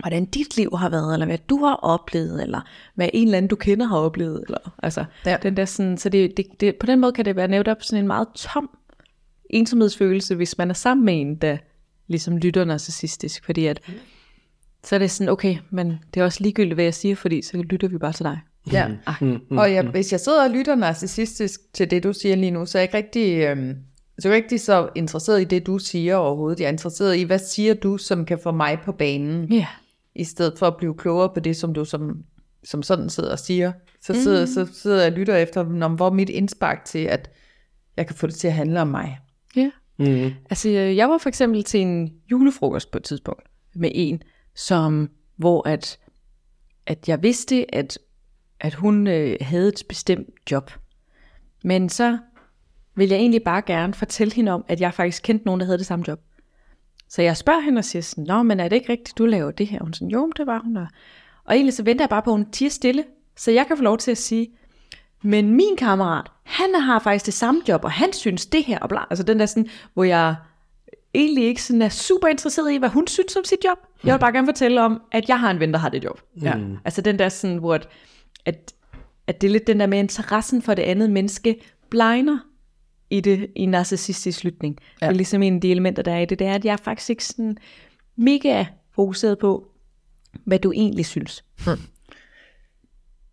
hvordan 0.00 0.24
dit 0.24 0.56
liv 0.56 0.70
har 0.76 0.88
været, 0.88 1.12
eller 1.12 1.26
hvad 1.26 1.38
du 1.48 1.64
har 1.64 1.74
oplevet, 1.74 2.42
eller 2.42 2.60
hvad 2.94 3.08
en 3.12 3.24
eller 3.28 3.36
anden 3.38 3.48
du 3.48 3.56
kender 3.56 3.86
har 3.86 3.96
oplevet. 3.96 4.42
Eller, 4.46 4.74
altså, 4.82 5.04
Ja. 5.26 5.36
den 5.42 5.56
der 5.56 5.64
sådan, 5.64 5.98
så 5.98 6.08
det, 6.08 6.36
det, 6.36 6.46
det, 6.60 6.76
på 6.76 6.86
den 6.86 7.00
måde 7.00 7.12
kan 7.12 7.24
det 7.24 7.36
være 7.36 7.48
netop 7.48 7.76
sådan 7.82 7.98
en 8.04 8.06
meget 8.06 8.28
tom 8.34 8.70
ensomhedsfølelse, 9.50 10.34
hvis 10.34 10.58
man 10.58 10.70
er 10.70 10.74
sammen 10.74 11.04
med 11.04 11.20
en, 11.20 11.34
der 11.34 11.56
ligesom 12.08 12.36
lytter 12.36 12.64
narcissistisk, 12.64 13.44
fordi 13.44 13.66
at, 13.66 13.80
så 14.84 14.94
er 14.94 14.98
det 14.98 15.10
sådan, 15.10 15.28
okay, 15.28 15.56
men 15.70 15.98
det 16.14 16.20
er 16.20 16.24
også 16.24 16.42
ligegyldigt, 16.42 16.74
hvad 16.74 16.84
jeg 16.84 16.94
siger, 16.94 17.16
fordi 17.16 17.42
så 17.42 17.56
lytter 17.56 17.88
vi 17.88 17.98
bare 17.98 18.12
til 18.12 18.24
dig. 18.24 18.38
Ja. 18.72 18.86
Mm, 19.20 19.40
Og 19.58 19.72
jeg, 19.72 19.84
hvis 19.84 20.12
jeg 20.12 20.20
sidder 20.20 20.44
og 20.44 20.50
lytter 20.50 20.74
narcissistisk 20.74 21.60
til 21.72 21.90
det, 21.90 22.02
du 22.02 22.12
siger 22.12 22.36
lige 22.36 22.50
nu, 22.50 22.66
så 22.66 22.78
er 22.78 22.82
jeg 22.82 22.84
ikke 22.88 22.96
rigtig, 22.96 23.38
øhm, 23.44 23.76
så 24.18 24.28
er 24.28 24.32
jeg 24.32 24.36
ikke 24.36 24.44
rigtig 24.44 24.60
så 24.60 24.88
interesseret 24.96 25.40
i 25.40 25.44
det, 25.44 25.66
du 25.66 25.78
siger 25.78 26.16
overhovedet. 26.16 26.60
Jeg 26.60 26.66
er 26.66 26.72
interesseret 26.72 27.16
i, 27.16 27.22
hvad 27.22 27.38
siger 27.38 27.74
du, 27.74 27.96
som 27.96 28.24
kan 28.24 28.38
få 28.42 28.52
mig 28.52 28.78
på 28.84 28.92
banen, 28.92 29.52
Ja. 29.52 29.66
I 30.14 30.24
stedet 30.24 30.58
for 30.58 30.66
at 30.66 30.76
blive 30.76 30.94
klogere 30.94 31.30
på 31.34 31.40
det, 31.40 31.56
som 31.56 31.74
du 31.74 31.84
som, 31.84 32.24
som 32.64 32.82
sådan 32.82 33.10
sidder 33.10 33.32
og 33.32 33.38
siger. 33.38 33.72
Så 34.00 34.22
sidder, 34.22 34.40
mm. 34.40 34.46
så 34.46 34.68
sidder 34.72 35.02
jeg 35.02 35.12
og 35.12 35.18
lytter 35.18 35.36
efter, 35.36 35.60
om, 35.84 35.94
hvor 35.94 36.10
mit 36.10 36.28
indspark 36.28 36.84
til, 36.84 36.98
at 36.98 37.30
jeg 37.96 38.06
kan 38.06 38.16
få 38.16 38.26
det 38.26 38.34
til 38.34 38.48
at 38.48 38.54
handle 38.54 38.80
om 38.80 38.88
mig. 38.88 39.18
Ja. 39.56 39.70
mm. 39.98 40.30
Altså, 40.50 40.68
øh, 40.68 40.96
jeg 40.96 41.08
var 41.08 41.18
for 41.18 41.28
eksempel 41.28 41.64
til 41.64 41.80
en 41.80 42.12
julefrokost 42.30 42.90
på 42.90 42.98
et 42.98 43.04
tidspunkt 43.04 43.42
med 43.74 43.90
en, 43.94 44.22
som, 44.54 45.10
hvor 45.36 45.68
at, 45.68 45.98
at 46.86 47.08
jeg 47.08 47.22
vidste, 47.22 47.74
at, 47.74 47.98
at 48.60 48.74
hun 48.74 49.06
øh, 49.06 49.36
havde 49.40 49.68
et 49.68 49.82
bestemt 49.88 50.28
job. 50.50 50.70
Men 51.64 51.88
så 51.88 52.18
ville 52.94 53.14
jeg 53.14 53.20
egentlig 53.20 53.42
bare 53.42 53.62
gerne 53.62 53.94
fortælle 53.94 54.34
hende 54.34 54.52
om, 54.52 54.64
at 54.68 54.80
jeg 54.80 54.94
faktisk 54.94 55.22
kendte 55.22 55.46
nogen, 55.46 55.60
der 55.60 55.66
havde 55.66 55.78
det 55.78 55.86
samme 55.86 56.04
job. 56.08 56.20
Så 57.10 57.22
jeg 57.22 57.36
spørger 57.36 57.60
hende 57.60 57.78
og 57.78 57.84
siger 57.84 58.02
sådan, 58.02 58.24
Nå, 58.24 58.42
men 58.42 58.60
er 58.60 58.68
det 58.68 58.76
ikke 58.76 58.92
rigtigt, 58.92 59.18
du 59.18 59.26
laver 59.26 59.50
det 59.50 59.66
her? 59.66 59.78
Hun 59.80 59.94
sådan, 59.94 60.08
jo, 60.08 60.32
det 60.36 60.46
var 60.46 60.60
hun 60.64 60.74
der. 60.74 60.86
Og 61.44 61.54
egentlig 61.54 61.74
så 61.74 61.82
venter 61.82 62.04
jeg 62.04 62.08
bare 62.08 62.22
på, 62.22 62.30
at 62.30 62.36
hun 62.36 62.50
tiger 62.50 62.70
stille, 62.70 63.04
så 63.36 63.50
jeg 63.50 63.66
kan 63.66 63.76
få 63.76 63.82
lov 63.82 63.98
til 63.98 64.10
at 64.10 64.18
sige, 64.18 64.48
men 65.22 65.50
min 65.50 65.76
kammerat, 65.78 66.26
han 66.44 66.74
har 66.74 66.98
faktisk 66.98 67.26
det 67.26 67.34
samme 67.34 67.62
job, 67.68 67.84
og 67.84 67.90
han 67.90 68.12
synes 68.12 68.46
det 68.46 68.64
her, 68.64 68.78
og 68.78 68.88
bla. 68.88 69.00
Altså 69.10 69.24
den 69.24 69.40
der 69.40 69.46
sådan, 69.46 69.68
hvor 69.94 70.04
jeg 70.04 70.34
egentlig 71.14 71.44
ikke 71.44 71.62
sådan 71.62 71.82
er 71.82 71.88
super 71.88 72.28
interesseret 72.28 72.72
i, 72.72 72.76
hvad 72.76 72.88
hun 72.88 73.06
synes 73.06 73.36
om 73.36 73.44
sit 73.44 73.64
job. 73.64 73.78
Jeg 74.04 74.14
vil 74.14 74.20
bare 74.20 74.32
gerne 74.32 74.46
fortælle 74.46 74.82
om, 74.82 75.02
at 75.12 75.28
jeg 75.28 75.40
har 75.40 75.50
en 75.50 75.60
ven, 75.60 75.72
der 75.72 75.78
har 75.78 75.88
det 75.88 76.04
job. 76.04 76.20
Ja. 76.42 76.54
Altså 76.84 77.02
den 77.02 77.18
der 77.18 77.28
sådan, 77.28 77.56
hvor 77.56 77.74
at, 77.74 77.88
at, 78.44 78.72
at 79.26 79.40
det 79.40 79.46
er 79.46 79.52
lidt 79.52 79.66
den 79.66 79.80
der 79.80 79.86
med 79.86 79.98
interessen 79.98 80.62
for 80.62 80.74
det 80.74 80.82
andet 80.82 81.10
menneske 81.10 81.60
blinder 81.90 82.38
i 83.10 83.20
det 83.20 83.50
i 83.56 83.66
narcissistisk 83.66 84.38
slutning. 84.38 84.78
Ja. 85.00 85.06
Det 85.06 85.12
er 85.12 85.16
ligesom 85.16 85.42
en 85.42 85.54
af 85.54 85.60
de 85.60 85.70
elementer, 85.70 86.02
der 86.02 86.12
er 86.12 86.18
i 86.18 86.24
det, 86.24 86.38
det 86.38 86.46
er, 86.46 86.54
at 86.54 86.64
jeg 86.64 86.72
er 86.72 86.76
faktisk 86.76 87.10
ikke 87.10 87.24
sådan 87.24 87.56
mega 88.16 88.64
fokuseret 88.94 89.38
på, 89.38 89.66
hvad 90.44 90.58
du 90.58 90.72
egentlig 90.72 91.06
synes. 91.06 91.44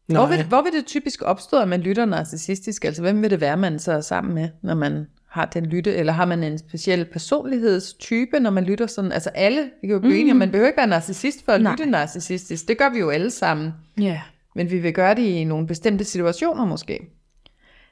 Hvor 0.07 0.27
vil, 0.27 0.46
hvor 0.46 0.62
vil 0.62 0.74
det 0.74 0.86
typisk 0.86 1.22
opstå, 1.22 1.60
at 1.60 1.67
man 1.67 1.81
lytter 1.81 2.05
narcissistisk? 2.05 2.86
Altså, 2.86 3.01
hvem 3.01 3.22
vil 3.22 3.29
det 3.29 3.41
være, 3.41 3.57
man 3.57 3.79
så 3.79 3.91
er 3.91 4.01
sammen 4.01 4.36
med, 4.36 4.50
når 4.63 4.75
man 4.75 5.07
har 5.29 5.46
den 5.46 5.65
lytte? 5.65 5.96
Eller 5.96 6.13
har 6.13 6.25
man 6.25 6.43
en 6.43 6.57
speciel 6.57 7.05
personlighedstype, 7.05 8.39
når 8.39 8.50
man 8.50 8.63
lytter 8.63 8.88
sådan? 8.88 9.12
Altså 9.12 9.29
alle, 9.29 9.62
vi 9.81 9.88
kan 9.88 9.93
jo 9.93 10.00
blive 10.00 10.13
mm. 10.13 10.19
enige, 10.19 10.34
man 10.34 10.51
behøver 10.51 10.67
ikke 10.67 10.77
være 10.77 10.88
narcissist 10.88 11.46
for 11.46 11.51
at 11.51 11.62
Nej. 11.62 11.72
lytte 11.72 11.86
narcissistisk. 11.86 12.67
Det 12.67 12.77
gør 12.77 12.89
vi 12.89 13.00
jo 13.00 13.10
alle 13.10 13.31
sammen. 13.31 13.72
Ja. 14.00 14.22
Men 14.55 14.72
vi 14.72 14.79
vil 14.79 14.93
gøre 14.93 15.15
det 15.15 15.22
i 15.22 15.43
nogle 15.43 15.67
bestemte 15.67 16.03
situationer 16.03 16.65
måske. 16.65 17.00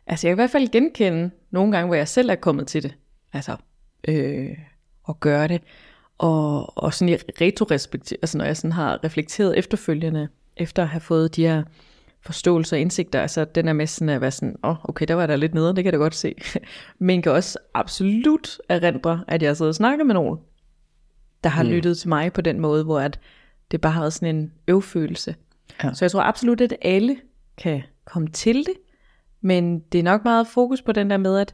Altså 0.08 0.28
jeg 0.28 0.32
kan 0.32 0.36
i 0.36 0.42
hvert 0.42 0.52
fald 0.52 0.72
genkende 0.72 1.32
nogle 1.52 1.72
gange, 1.72 1.88
hvor 1.88 1.96
jeg 1.96 2.08
selv 2.08 2.30
er 2.30 2.36
kommet 2.36 2.68
til 2.68 2.84
det. 2.84 2.96
Altså, 3.34 3.56
øh, 4.08 4.58
at 5.10 5.20
gøre 5.20 5.48
det. 5.48 5.62
Og, 6.18 6.78
og 6.78 6.94
sådan 6.94 7.14
i 7.14 7.16
retrorespektiv, 7.42 8.18
altså 8.22 8.38
når 8.38 8.46
jeg 8.46 8.58
sådan 8.58 8.72
har 8.72 9.04
reflekteret 9.04 9.58
efterfølgende, 9.58 10.28
efter 10.58 10.84
at 10.84 10.90
have 10.90 11.02
fået 11.02 11.36
de 11.36 11.48
her 11.48 11.64
forståelser 12.22 12.78
og 12.78 12.82
indsigter, 12.82 13.22
altså 13.22 13.46
den 13.46 13.68
er 13.68 13.74
med 13.74 13.88
sådan 13.88 14.10
at 14.10 14.22
være 14.22 14.32
sådan, 14.32 14.56
åh, 14.64 14.70
oh, 14.70 14.76
okay, 14.84 15.06
der 15.08 15.14
var 15.14 15.28
der 15.28 15.36
lidt 15.36 15.54
nede, 15.54 15.68
det 15.68 15.76
kan 15.76 15.86
jeg 15.86 15.94
da 15.94 15.98
godt 15.98 16.16
se. 16.16 16.36
Men 17.00 17.22
kan 17.22 17.32
også 17.32 17.60
absolut 17.74 18.58
erindre, 18.70 19.24
at 19.28 19.42
jeg 19.42 19.50
har 19.50 19.54
siddet 19.54 19.70
og 19.70 19.76
snakket 19.76 20.06
med 20.08 20.14
nogen, 20.14 20.40
der 21.44 21.50
har 21.50 21.64
mm. 21.64 21.70
lyttet 21.70 21.98
til 21.98 22.10
mig 22.10 22.34
på 22.34 22.42
den 22.42 22.60
måde, 22.60 22.84
hvor 22.84 23.00
at 23.00 23.20
det 23.72 23.82
bare 23.82 23.94
har 23.94 24.02
været 24.02 24.14
sådan 24.14 24.36
en 24.36 24.52
øvfølelse. 24.68 25.36
Ja. 25.84 25.94
Så 25.94 26.06
jeg 26.06 26.12
tror 26.12 26.22
absolut, 26.22 26.62
at 26.62 26.74
alle 26.82 27.18
kan 27.58 27.84
komme 28.06 28.28
til 28.28 28.56
det, 28.56 28.74
men 29.46 29.80
det 29.80 30.00
er 30.00 30.04
nok 30.04 30.24
meget 30.24 30.48
fokus 30.48 30.82
på 30.82 30.92
den 30.92 31.10
der 31.10 31.18
med, 31.18 31.38
at, 31.38 31.54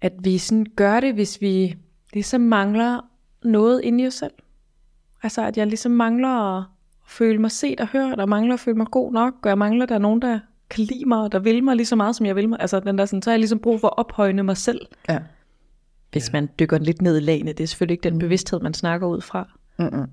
at 0.00 0.12
vi 0.18 0.38
sådan 0.38 0.66
gør 0.76 1.00
det, 1.00 1.14
hvis 1.14 1.40
vi 1.40 1.76
ligesom 2.12 2.40
mangler 2.40 3.00
noget 3.44 3.80
inde 3.80 4.04
i 4.04 4.06
os 4.06 4.14
selv. 4.14 4.32
Altså 5.22 5.46
at 5.46 5.56
jeg 5.56 5.66
ligesom 5.66 5.92
mangler 5.92 6.58
at 6.58 6.64
føle 7.08 7.38
mig 7.38 7.50
set 7.50 7.80
og 7.80 7.86
hørt, 7.88 8.20
og 8.20 8.28
mangler 8.28 8.54
at 8.54 8.60
føle 8.60 8.76
mig 8.76 8.86
god 8.86 9.12
nok, 9.12 9.34
og 9.42 9.48
jeg 9.48 9.58
mangler, 9.58 9.82
at 9.82 9.88
der 9.88 9.94
er 9.94 9.98
nogen, 9.98 10.22
der 10.22 10.40
kan 10.70 10.84
lide 10.84 11.04
mig, 11.04 11.18
og 11.18 11.32
der 11.32 11.38
vil 11.38 11.64
mig 11.64 11.76
lige 11.76 11.86
så 11.86 11.96
meget, 11.96 12.16
som 12.16 12.26
jeg 12.26 12.36
vil 12.36 12.48
mig. 12.48 12.60
Altså 12.60 12.80
den 12.80 12.98
der 12.98 13.06
sådan, 13.06 13.22
så 13.22 13.30
har 13.30 13.34
jeg 13.34 13.40
ligesom 13.40 13.58
brug 13.58 13.80
for 13.80 13.88
at 13.88 13.98
ophøjne 13.98 14.42
mig 14.42 14.56
selv, 14.56 14.80
Ja. 15.08 15.18
hvis 16.12 16.32
man 16.32 16.48
dykker 16.58 16.78
lidt 16.78 17.02
ned 17.02 17.16
i 17.16 17.20
lagene. 17.20 17.52
Det 17.52 17.64
er 17.64 17.68
selvfølgelig 17.68 17.92
ikke 17.94 18.10
den 18.10 18.18
bevidsthed, 18.18 18.60
man 18.60 18.74
snakker 18.74 19.06
ud 19.06 19.20
fra. 19.20 19.48
Mm-mm. 19.78 20.06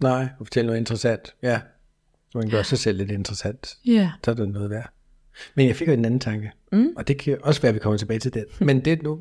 Nej, 0.00 0.28
og 0.38 0.46
fortælle 0.46 0.66
noget 0.66 0.78
interessant. 0.80 1.34
Ja, 1.42 1.60
så 2.30 2.38
man 2.38 2.50
gør 2.50 2.62
sig 2.62 2.78
selv 2.78 2.98
lidt 2.98 3.10
interessant. 3.10 3.76
Ja. 3.86 4.12
Så 4.24 4.30
er 4.30 4.34
det 4.34 4.48
noget 4.48 4.70
værd. 4.70 4.90
Men 5.54 5.66
jeg 5.66 5.76
fik 5.76 5.88
jo 5.88 5.92
en 5.92 6.04
anden 6.04 6.20
tanke, 6.20 6.52
mm. 6.72 6.88
og 6.96 7.08
det 7.08 7.18
kan 7.18 7.38
også 7.42 7.62
være, 7.62 7.68
at 7.68 7.74
vi 7.74 7.80
kommer 7.80 7.98
tilbage 7.98 8.18
til 8.18 8.34
den. 8.34 8.44
Men 8.66 8.84
det 8.84 9.02
nu, 9.02 9.18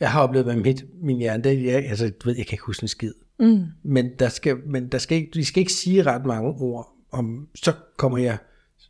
jeg 0.00 0.10
har 0.10 0.22
oplevet 0.22 0.46
med 0.46 0.56
mit, 0.56 0.84
min 1.02 1.18
hjerne, 1.18 1.44
det 1.44 1.52
er, 1.52 1.72
jeg, 1.72 1.88
altså, 1.88 2.10
du 2.24 2.28
ved, 2.28 2.36
jeg 2.36 2.46
kan 2.46 2.54
ikke 2.54 2.64
huske 2.64 2.84
en 2.84 2.88
skid. 2.88 3.12
Mm. 3.38 3.64
Men, 3.82 4.10
der 4.18 4.28
skal, 4.28 4.56
men 4.66 4.88
der 4.88 4.98
skal 4.98 5.18
ikke, 5.18 5.30
vi 5.34 5.44
skal 5.44 5.60
ikke 5.60 5.72
sige 5.72 6.02
ret 6.02 6.26
mange 6.26 6.50
ord 6.50 6.92
om, 7.10 7.48
så 7.54 7.72
kommer 7.96 8.18
jeg, 8.18 8.38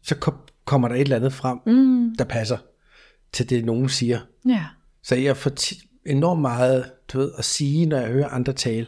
så 0.03 0.15
kom, 0.15 0.35
kommer 0.65 0.89
der 0.89 0.95
et 0.95 1.01
eller 1.01 1.17
andet 1.17 1.33
frem, 1.33 1.59
mm. 1.67 2.15
der 2.19 2.25
passer 2.25 2.59
til 3.33 3.51
det, 3.51 3.65
nogen 3.65 3.89
siger. 3.89 4.19
Ja. 4.49 4.65
Så 5.03 5.15
jeg 5.15 5.37
får 5.37 5.51
ti- 5.51 5.89
enormt 6.07 6.41
meget 6.41 6.85
du 7.13 7.19
ved, 7.19 7.31
at 7.39 7.45
sige, 7.45 7.87
når 7.87 7.97
jeg 7.97 8.09
hører 8.09 8.29
andre 8.29 8.53
tale. 8.53 8.87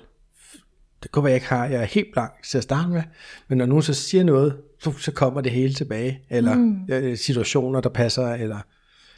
Det 1.03 1.13
kan 1.13 1.23
være, 1.23 1.31
jeg 1.31 1.37
ikke 1.37 1.47
har. 1.47 1.67
Jeg 1.67 1.81
er 1.81 1.85
helt 1.85 2.09
blank 2.13 2.33
til 2.51 2.59
at 2.59 2.65
starte 2.65 2.89
med. 2.89 3.03
Men 3.49 3.59
når 3.59 3.67
nogen 3.67 3.83
så 3.83 3.95
siger 3.95 4.25
noget, 4.25 4.57
så, 4.81 4.93
så 4.99 5.13
kommer 5.13 5.41
det 5.41 5.53
hele 5.53 5.75
tilbage. 5.75 6.21
Eller 6.31 6.55
mm. 6.55 7.17
situationer, 7.17 7.81
der 7.81 7.89
passer, 7.89 8.27
eller 8.27 8.59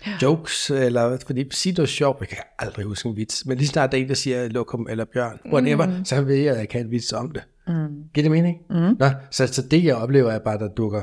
ja. 0.07 0.13
jokes, 0.23 0.71
eller 0.71 1.19
fordi 1.27 1.51
sig 1.51 1.73
noget 1.73 1.89
sjovt. 1.89 2.21
Jeg 2.21 2.29
kan 2.29 2.39
aldrig 2.59 2.85
huske 2.85 3.09
en 3.09 3.17
vits. 3.17 3.47
Men 3.47 3.59
lige 3.59 3.69
snart 3.69 3.93
der 3.93 3.99
er 3.99 4.03
en, 4.03 4.09
der 4.09 4.15
siger 4.15 4.49
lokum 4.49 4.87
eller 4.91 5.05
bjørn, 5.05 5.39
whatever, 5.53 5.87
mm. 5.87 6.05
så 6.05 6.23
ved 6.23 6.37
jeg, 6.37 6.53
at 6.53 6.59
jeg 6.59 6.69
kan 6.69 6.85
en 6.85 6.91
vits 6.91 7.13
om 7.13 7.31
det. 7.31 7.43
Mm. 7.69 8.05
Giver 8.15 8.23
det 8.23 8.31
mening? 8.31 8.59
Mm. 8.71 8.97
Nå, 8.99 9.11
så, 9.31 9.47
så 9.47 9.63
det, 9.63 9.85
jeg 9.85 9.97
oplever, 9.97 10.31
er 10.31 10.39
bare, 10.39 10.55
at 10.55 10.61
der 10.61 10.69
dukker 10.69 11.03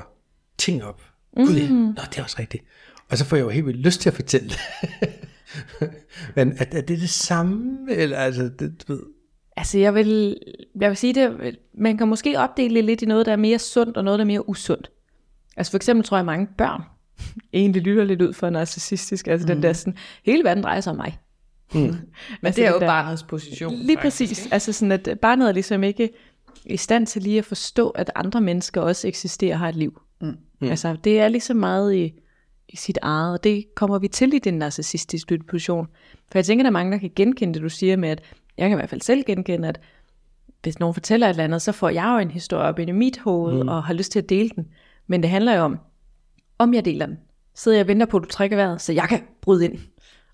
ting 0.57 0.83
op. 0.83 1.01
Gud, 1.35 1.55
ja. 1.55 1.69
Nå, 1.69 2.01
det 2.09 2.17
er 2.17 2.23
også 2.23 2.35
rigtigt. 2.39 2.63
Og 3.09 3.17
så 3.17 3.25
får 3.25 3.37
jeg 3.37 3.43
jo 3.43 3.49
helt 3.49 3.65
vildt 3.65 3.79
lyst 3.79 4.01
til 4.01 4.09
at 4.09 4.15
fortælle. 4.15 4.51
Men 6.35 6.51
er, 6.57 6.65
er 6.71 6.81
det 6.81 6.99
det 6.99 7.09
samme? 7.09 7.77
Eller 7.89 8.17
altså, 8.17 8.43
det, 8.59 8.83
du 8.87 8.93
ved, 8.93 9.01
Altså 9.57 9.79
jeg 9.79 9.95
vil, 9.95 10.37
jeg 10.81 10.89
vil 10.89 10.97
sige 10.97 11.13
det, 11.13 11.57
man 11.73 11.97
kan 11.97 12.07
måske 12.07 12.39
opdele 12.39 12.75
det 12.75 12.83
lidt 12.83 13.01
i 13.01 13.05
noget, 13.05 13.25
der 13.25 13.31
er 13.31 13.35
mere 13.35 13.59
sundt 13.59 13.97
og 13.97 14.03
noget, 14.03 14.19
der 14.19 14.23
er 14.25 14.27
mere 14.27 14.49
usundt. 14.49 14.91
Altså 15.57 15.71
for 15.71 15.75
eksempel 15.77 16.05
tror 16.05 16.17
jeg, 16.17 16.21
at 16.21 16.25
mange 16.25 16.47
børn 16.57 16.81
egentlig 17.53 17.81
lytter 17.81 18.03
lidt 18.03 18.21
ud 18.21 18.33
for 18.33 18.49
narcissistisk. 18.49 19.27
Altså 19.27 19.47
mm. 19.47 19.53
den 19.53 19.63
der 19.63 19.73
sådan, 19.73 19.97
hele 20.25 20.43
verden 20.43 20.63
drejer 20.63 20.81
sig 20.81 20.91
om 20.91 20.97
mig. 20.97 21.17
Mm. 21.73 21.79
Men 21.81 21.95
Altså, 22.43 22.61
det 22.61 22.67
er 22.67 22.71
jo 22.73 22.79
der- 22.79 22.87
barnets 22.87 23.23
position. 23.23 23.73
Lige 23.73 23.97
præcis. 23.97 24.47
Altså 24.51 24.73
sådan, 24.73 24.91
at 24.91 25.19
barnet 25.21 25.47
er 25.47 25.51
ligesom 25.51 25.83
ikke 25.83 26.09
i 26.65 26.77
stand 26.77 27.07
til 27.07 27.21
lige 27.23 27.37
at 27.37 27.45
forstå, 27.45 27.89
at 27.89 28.11
andre 28.15 28.41
mennesker 28.41 28.81
også 28.81 29.07
eksisterer 29.07 29.53
og 29.53 29.59
har 29.59 29.69
et 29.69 29.75
liv. 29.75 30.01
Mm. 30.21 30.37
Altså 30.61 30.95
det 31.03 31.19
er 31.19 31.27
ligesom 31.27 31.57
meget 31.57 31.95
i, 31.95 32.13
i 32.69 32.75
sit 32.75 32.97
eget, 33.01 33.33
og 33.33 33.43
det 33.43 33.65
kommer 33.75 33.99
vi 33.99 34.07
til 34.07 34.33
i 34.33 34.39
den 34.39 34.53
narcissistiske 34.53 35.39
position. 35.49 35.87
For 36.31 36.37
jeg 36.39 36.45
tænker, 36.45 36.63
der 36.63 36.69
er 36.69 36.73
mange, 36.73 36.91
der 36.91 36.97
kan 36.97 37.11
genkende 37.15 37.53
det, 37.53 37.61
du 37.61 37.69
siger 37.69 37.95
med, 37.95 38.09
at 38.09 38.21
jeg 38.57 38.69
kan 38.69 38.77
i 38.77 38.79
hvert 38.79 38.89
fald 38.89 39.01
selv 39.01 39.23
genkende, 39.23 39.67
at 39.67 39.79
hvis 40.63 40.79
nogen 40.79 40.93
fortæller 40.93 41.27
et 41.27 41.29
eller 41.29 41.43
andet, 41.43 41.61
så 41.61 41.71
får 41.71 41.89
jeg 41.89 42.13
jo 42.13 42.17
en 42.17 42.31
historie 42.31 42.63
op 42.63 42.79
i 42.79 42.91
mit 42.91 43.19
hoved, 43.19 43.63
mm. 43.63 43.69
og 43.69 43.83
har 43.83 43.93
lyst 43.93 44.11
til 44.11 44.19
at 44.19 44.29
dele 44.29 44.49
den. 44.49 44.67
Men 45.07 45.21
det 45.21 45.29
handler 45.29 45.53
jo 45.53 45.61
om, 45.61 45.79
om 46.57 46.73
jeg 46.73 46.85
deler 46.85 47.05
den, 47.05 47.17
sidder 47.55 47.77
jeg 47.77 47.83
og 47.83 47.87
venter 47.87 48.05
på, 48.05 48.17
at 48.17 48.23
du 48.23 48.29
trækker 48.29 48.57
vejret, 48.57 48.81
så 48.81 48.93
jeg 48.93 49.05
kan 49.09 49.21
bryde 49.41 49.65
ind 49.65 49.79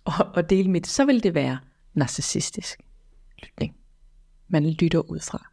og, 0.06 0.14
og 0.34 0.50
dele 0.50 0.70
mit, 0.70 0.88
så 0.88 1.06
vil 1.06 1.24
det 1.24 1.36
være 1.36 1.58
narcissistisk 1.94 2.80
lytning. 3.44 3.76
Man 4.48 4.70
lytter 4.70 5.00
ud 5.00 5.20
fra. 5.20 5.48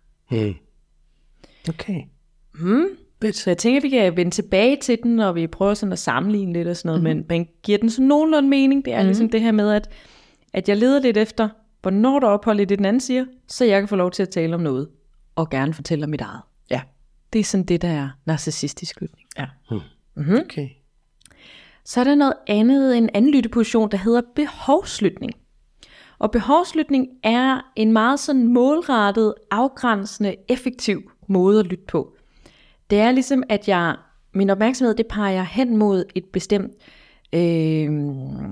hmm. 2.55 2.89
okay. 3.25 3.33
Så 3.33 3.51
jeg 3.51 3.59
tænker, 3.59 3.81
at 3.81 3.83
vi 3.83 3.89
kan 3.91 4.17
vende 4.17 4.31
tilbage 4.31 4.77
til 4.77 4.99
den, 5.03 5.17
når 5.17 5.33
vi 5.33 5.47
prøver 5.47 5.75
sådan 5.75 5.93
at 5.93 5.99
sammenligne 5.99 6.53
lidt 6.53 6.69
og 6.69 6.77
sådan 6.77 6.89
noget, 6.89 7.03
mm. 7.03 7.09
men, 7.09 7.25
men 7.29 7.49
giver 7.63 7.79
den 7.79 7.91
så 7.91 8.03
nogenlunde 8.03 8.49
mening? 8.49 8.85
Det 8.85 8.93
er 8.93 9.03
mm. 9.03 9.07
ligesom 9.07 9.29
det 9.29 9.41
her 9.41 9.53
med, 9.53 9.73
at, 9.73 9.91
at 10.53 10.69
jeg 10.69 10.77
leder 10.77 11.01
lidt 11.01 11.17
efter, 11.17 11.49
hvornår 11.83 12.19
der 12.21 12.27
er 12.27 12.31
ophold 12.31 12.61
i 12.61 12.65
det, 12.65 12.79
den 12.79 12.87
anden 12.87 13.01
siger, 13.01 13.25
så 13.49 13.65
jeg 13.65 13.81
kan 13.81 13.89
få 13.89 13.97
lov 13.97 14.11
til 14.11 14.23
at 14.23 14.29
tale 14.29 14.55
om 14.55 14.61
noget, 14.61 14.89
og 15.37 15.51
gerne 15.51 15.75
fortælle 15.75 16.05
om 16.05 16.11
mit 16.11 16.21
eget. 16.21 16.41
Ja. 16.71 16.81
Det 17.33 17.39
er 17.39 17.45
sådan 17.45 17.67
det, 17.67 17.83
der 17.83 17.89
er 17.89 18.09
narcissistisk 18.25 19.01
lytning. 19.01 19.29
ja. 19.39 19.47
Okay. 20.45 20.69
Så 21.85 22.01
er 22.01 22.05
der 22.05 22.15
noget 22.15 22.35
andet, 22.47 22.97
en 22.99 23.11
anden 23.15 23.31
lytteposition, 23.35 23.91
der 23.91 23.97
hedder 23.97 24.23
behovslytning. 24.35 25.33
Og 26.19 26.31
behovslytning 26.31 27.09
er 27.23 27.61
en 27.77 27.93
meget 27.93 28.21
sådan 28.21 28.53
målrettet, 28.53 29.35
afgrænsende, 29.51 30.37
effektiv 30.49 31.11
måde 31.29 31.61
at 31.61 31.67
lytte 31.67 31.85
på. 31.89 32.17
Det 32.91 32.99
er 32.99 33.13
ligesom, 33.13 33.43
at 33.49 33.69
jeg, 33.69 33.97
min 34.35 34.51
opmærksomhed, 34.51 34.95
det 34.95 35.07
peger 35.07 35.43
hen 35.43 35.77
mod 35.77 36.05
et 36.15 36.25
bestemt, 36.33 36.73
øh, 37.33 37.91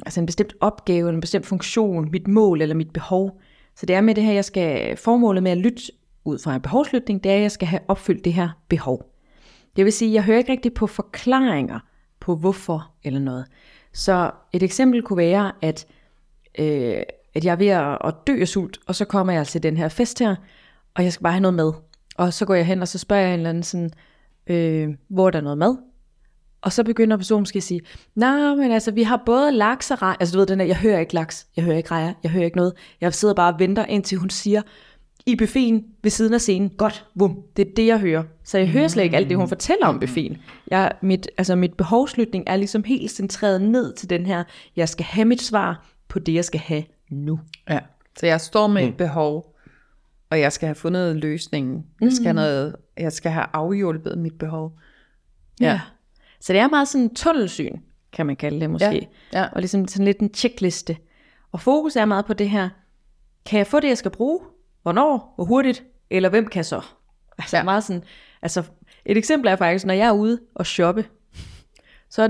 altså 0.06 0.20
en 0.20 0.26
bestemt 0.26 0.54
opgave, 0.60 1.08
en 1.08 1.20
bestemt 1.20 1.46
funktion, 1.46 2.10
mit 2.10 2.28
mål 2.28 2.62
eller 2.62 2.74
mit 2.74 2.92
behov. 2.92 3.40
Så 3.76 3.86
det 3.86 3.96
er 3.96 4.00
med 4.00 4.14
det 4.14 4.24
her, 4.24 4.32
jeg 4.32 4.44
skal, 4.44 4.96
formålet 4.96 5.42
med 5.42 5.50
at 5.50 5.58
lytte 5.58 5.82
ud 6.24 6.38
fra 6.38 6.54
en 6.54 6.60
behovslytning, 6.60 7.24
det 7.24 7.32
er, 7.32 7.36
at 7.36 7.42
jeg 7.42 7.52
skal 7.52 7.68
have 7.68 7.80
opfyldt 7.88 8.24
det 8.24 8.32
her 8.32 8.48
behov. 8.68 9.14
Det 9.76 9.84
vil 9.84 9.92
sige, 9.92 10.08
at 10.08 10.14
jeg 10.14 10.24
hører 10.24 10.38
ikke 10.38 10.52
rigtig 10.52 10.74
på 10.74 10.86
forklaringer 10.86 11.78
på 12.20 12.36
hvorfor 12.36 12.90
eller 13.04 13.20
noget. 13.20 13.46
Så 13.92 14.30
et 14.52 14.62
eksempel 14.62 15.02
kunne 15.02 15.16
være, 15.16 15.52
at, 15.62 15.86
øh, 16.58 17.02
at 17.34 17.44
jeg 17.44 17.52
er 17.52 17.56
ved 17.56 17.66
at, 17.66 17.98
at 18.04 18.14
dø 18.26 18.40
af 18.40 18.48
sult, 18.48 18.78
og 18.86 18.94
så 18.94 19.04
kommer 19.04 19.32
jeg 19.32 19.46
til 19.46 19.62
den 19.62 19.76
her 19.76 19.88
fest 19.88 20.18
her, 20.18 20.36
og 20.94 21.04
jeg 21.04 21.12
skal 21.12 21.22
bare 21.22 21.32
have 21.32 21.40
noget 21.40 21.54
med. 21.54 21.72
Og 22.16 22.32
så 22.32 22.46
går 22.46 22.54
jeg 22.54 22.66
hen, 22.66 22.82
og 22.82 22.88
så 22.88 22.98
spørger 22.98 23.22
jeg 23.22 23.34
en 23.34 23.40
eller 23.40 23.50
anden 23.50 23.62
sådan, 23.62 23.90
øh, 24.46 24.94
hvor 25.08 25.26
er 25.26 25.30
der 25.30 25.40
noget 25.40 25.58
mad? 25.58 25.76
Og 26.62 26.72
så 26.72 26.84
begynder 26.84 27.16
personen 27.16 27.40
måske 27.40 27.56
at 27.56 27.62
sige, 27.62 27.80
nej, 28.14 28.54
men 28.54 28.72
altså, 28.72 28.90
vi 28.90 29.02
har 29.02 29.22
både 29.26 29.52
laks 29.52 29.90
og 29.90 30.02
rejer. 30.02 30.16
Altså, 30.20 30.32
du 30.32 30.38
ved, 30.38 30.46
den 30.46 30.58
der, 30.58 30.64
jeg 30.64 30.76
hører 30.76 30.98
ikke 31.00 31.14
laks, 31.14 31.46
jeg 31.56 31.64
hører 31.64 31.76
ikke 31.76 31.90
rejer, 31.90 32.12
jeg 32.22 32.30
hører 32.30 32.44
ikke 32.44 32.56
noget. 32.56 32.72
Jeg 33.00 33.14
sidder 33.14 33.34
bare 33.34 33.52
og 33.52 33.58
venter, 33.58 33.84
indtil 33.84 34.18
hun 34.18 34.30
siger, 34.30 34.62
i 35.26 35.36
buffeten 35.36 35.84
ved 36.02 36.10
siden 36.10 36.34
af 36.34 36.40
scenen, 36.40 36.70
godt, 36.70 37.06
vum, 37.14 37.42
det 37.56 37.68
er 37.68 37.72
det, 37.76 37.86
jeg 37.86 37.98
hører. 37.98 38.22
Så 38.44 38.58
jeg 38.58 38.68
hører 38.68 38.88
slet 38.88 39.04
ikke 39.04 39.16
alt 39.16 39.28
det, 39.28 39.36
hun 39.36 39.48
fortæller 39.48 39.86
om 39.86 40.00
buffeten. 40.00 40.36
Jeg, 40.70 40.92
mit, 41.02 41.28
altså, 41.38 41.56
mit 41.56 41.74
behovslytning 41.74 42.44
er 42.46 42.56
ligesom 42.56 42.84
helt 42.84 43.10
centreret 43.10 43.62
ned 43.62 43.92
til 43.92 44.10
den 44.10 44.26
her, 44.26 44.44
jeg 44.76 44.88
skal 44.88 45.04
have 45.04 45.24
mit 45.24 45.42
svar 45.42 45.86
på 46.08 46.18
det, 46.18 46.34
jeg 46.34 46.44
skal 46.44 46.60
have 46.60 46.82
nu. 47.10 47.40
ja. 47.70 47.78
Så 48.18 48.26
jeg 48.26 48.40
står 48.40 48.66
med 48.66 48.88
et 48.88 48.96
behov, 48.96 49.54
og 50.30 50.40
jeg 50.40 50.52
skal 50.52 50.66
have 50.66 50.74
fundet 50.74 51.16
løsningen. 51.16 51.86
Jeg 52.00 52.12
skal, 52.12 52.24
have 52.24 52.34
noget, 52.34 52.76
jeg 52.98 53.12
skal 53.12 53.32
have 53.32 53.46
afhjulpet 53.52 54.18
mit 54.18 54.38
behov. 54.38 54.78
Ja. 55.60 55.80
Så 56.40 56.52
det 56.52 56.60
er 56.60 56.68
meget 56.68 56.88
sådan 56.88 57.04
en 57.04 57.14
tunnelsyn, 57.14 57.76
kan 58.12 58.26
man 58.26 58.36
kalde 58.36 58.60
det 58.60 58.70
måske. 58.70 59.08
Ja, 59.32 59.40
ja. 59.40 59.46
Og 59.52 59.60
ligesom 59.60 59.88
sådan 59.88 60.04
lidt 60.04 60.18
en 60.18 60.34
checkliste. 60.34 60.96
Og 61.52 61.60
fokus 61.60 61.96
er 61.96 62.04
meget 62.04 62.26
på 62.26 62.32
det 62.32 62.50
her, 62.50 62.68
kan 63.46 63.58
jeg 63.58 63.66
få 63.66 63.80
det, 63.80 63.88
jeg 63.88 63.98
skal 63.98 64.10
bruge? 64.10 64.40
Hvornår? 64.82 65.32
Hvor 65.36 65.44
hurtigt? 65.44 65.84
Eller 66.10 66.28
hvem 66.28 66.46
kan 66.46 66.64
så? 66.64 66.80
Altså 67.38 67.56
ja. 67.56 67.62
meget 67.62 67.84
sådan, 67.84 68.02
altså 68.42 68.62
et 69.04 69.16
eksempel 69.16 69.48
er 69.50 69.56
faktisk, 69.56 69.86
når 69.86 69.94
jeg 69.94 70.08
er 70.08 70.12
ude 70.12 70.40
og 70.54 70.66
shoppe, 70.66 71.04
så 72.10 72.22
er 72.22 72.28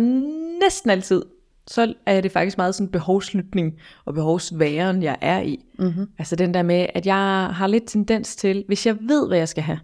næsten 0.61 0.91
altid, 0.91 1.23
så 1.67 1.95
er 2.07 2.21
det 2.21 2.33
faktisk 2.33 2.57
meget 2.57 2.75
sådan 2.75 2.93
behovslytning 2.93 3.79
og 4.05 4.15
behovsværen, 4.15 5.03
jeg 5.03 5.17
er 5.21 5.41
i. 5.41 5.65
Mm-hmm. 5.79 6.11
Altså 6.19 6.37
den 6.37 6.55
der 6.55 6.63
med, 6.63 6.87
at 6.95 7.07
jeg 7.07 7.49
har 7.53 7.67
lidt 7.67 7.85
tendens 7.87 8.37
til, 8.37 8.65
hvis 8.67 8.87
jeg 8.87 8.97
ved, 9.01 9.29
hvad 9.29 9.39
jeg 9.39 9.49
skal 9.49 9.63
have, 9.63 9.81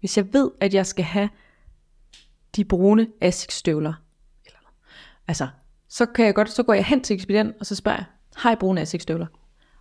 hvis 0.00 0.16
jeg 0.16 0.32
ved, 0.32 0.50
at 0.60 0.74
jeg 0.74 0.86
skal 0.86 1.04
have 1.04 1.28
de 2.56 2.64
brune 2.64 3.06
Asics-støvler, 3.20 3.92
altså, 5.28 5.48
så 5.88 6.06
kan 6.06 6.26
jeg 6.26 6.34
godt, 6.34 6.50
så 6.50 6.62
går 6.62 6.74
jeg 6.74 6.84
hen 6.84 7.00
til 7.00 7.14
ekspedient, 7.14 7.54
og 7.60 7.66
så 7.66 7.74
spørger 7.74 7.98
jeg, 7.98 8.04
har 8.36 8.52
I 8.52 8.56
brune 8.56 8.80
Asics-støvler? 8.80 9.26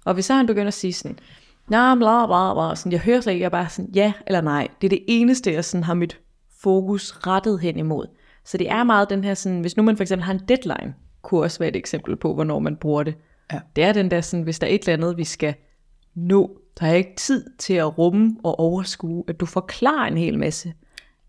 Og 0.06 0.14
hvis 0.14 0.26
så 0.26 0.34
han 0.34 0.48
begynder 0.48 0.68
at 0.68 0.74
sige 0.74 0.94
sådan, 0.94 1.20
nej, 1.68 1.96
bla, 1.96 2.26
bla, 2.26 2.54
bla, 2.54 2.76
sådan, 2.76 2.92
jeg 2.92 3.00
hører 3.00 3.22
slet 3.22 3.34
ikke, 3.34 3.44
jeg 3.44 3.52
bare 3.52 3.70
sådan, 3.70 3.92
ja 3.96 4.14
eller 4.28 4.42
nej. 4.42 4.68
Det 4.82 4.88
er 4.88 4.90
det 4.90 5.04
eneste, 5.08 5.54
jeg 5.54 5.66
sådan 5.66 5.84
har 5.84 5.94
mit 5.94 6.20
fokus 6.62 7.28
rettet 7.28 7.60
hen 7.60 7.78
imod. 7.78 8.06
Så 8.46 8.58
det 8.58 8.70
er 8.70 8.84
meget 8.84 9.10
den 9.10 9.24
her 9.24 9.34
sådan, 9.34 9.62
hvis 9.62 9.78
nu 9.78 9.84
man 9.84 9.98
for 9.98 10.04
eksempel 10.04 10.24
har 10.24 10.34
en 10.34 10.42
deadline, 10.48 10.94
kunne 11.22 11.42
også 11.42 11.60
være 11.60 11.70
et 11.70 11.76
eksempel 11.76 12.16
på, 12.16 12.34
hvornår 12.34 12.60
man 12.60 12.76
bruger 12.76 13.04
det. 13.04 13.16
Ja. 13.54 13.60
Det 13.76 13.84
er 13.84 13.94
den 13.94 14.12
der 14.12 14.22
sådan, 14.22 14.44
hvis 14.44 14.60
der 14.60 14.68
er 14.68 14.72
et 14.72 14.82
eller 14.82 14.94
andet, 14.94 15.18
vi 15.18 15.24
skal 15.24 15.56
nå, 16.16 16.60
der 16.80 16.88
er 16.88 16.94
ikke 16.94 17.14
tid 17.18 17.46
til 17.60 17.74
at 17.74 17.98
rumme 17.98 18.38
og 18.44 18.60
overskue, 18.60 19.24
at 19.28 19.40
du 19.40 19.46
forklarer 19.46 20.08
en 20.08 20.18
hel 20.18 20.40
masse. 20.40 20.74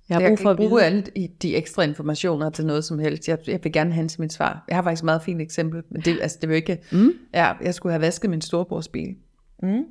Jeg 0.09 0.17
har 0.17 0.21
Jeg 0.23 0.31
brug 0.31 0.39
for 0.39 0.51
at 0.51 0.57
bruge 0.57 0.71
vide. 0.71 0.85
alle 0.85 1.03
de- 1.43 1.57
ekstra 1.57 1.83
informationer 1.83 2.51
til 2.51 2.67
noget 2.67 2.85
som 2.85 2.99
helst. 2.99 3.29
Jeg, 3.29 3.39
jeg 3.47 3.61
vil 3.63 3.73
gerne 3.73 3.93
have 3.93 4.09
til 4.09 4.21
mit 4.21 4.33
svar. 4.33 4.65
Jeg 4.69 4.77
har 4.77 4.83
faktisk 4.83 5.03
et 5.03 5.05
meget 5.05 5.23
fint 5.23 5.41
eksempel, 5.41 5.83
men 5.91 6.03
det, 6.03 6.19
altså, 6.23 6.39
det 6.41 6.49
vil 6.49 6.57
ikke... 6.57 6.79
Mm. 6.93 7.13
Ja, 7.35 7.53
jeg 7.63 7.75
skulle 7.75 7.93
have 7.93 8.01
vasket 8.01 8.31
min 8.31 8.41
storebrors 8.41 8.89
bil. 8.89 9.15
Mm. 9.63 9.83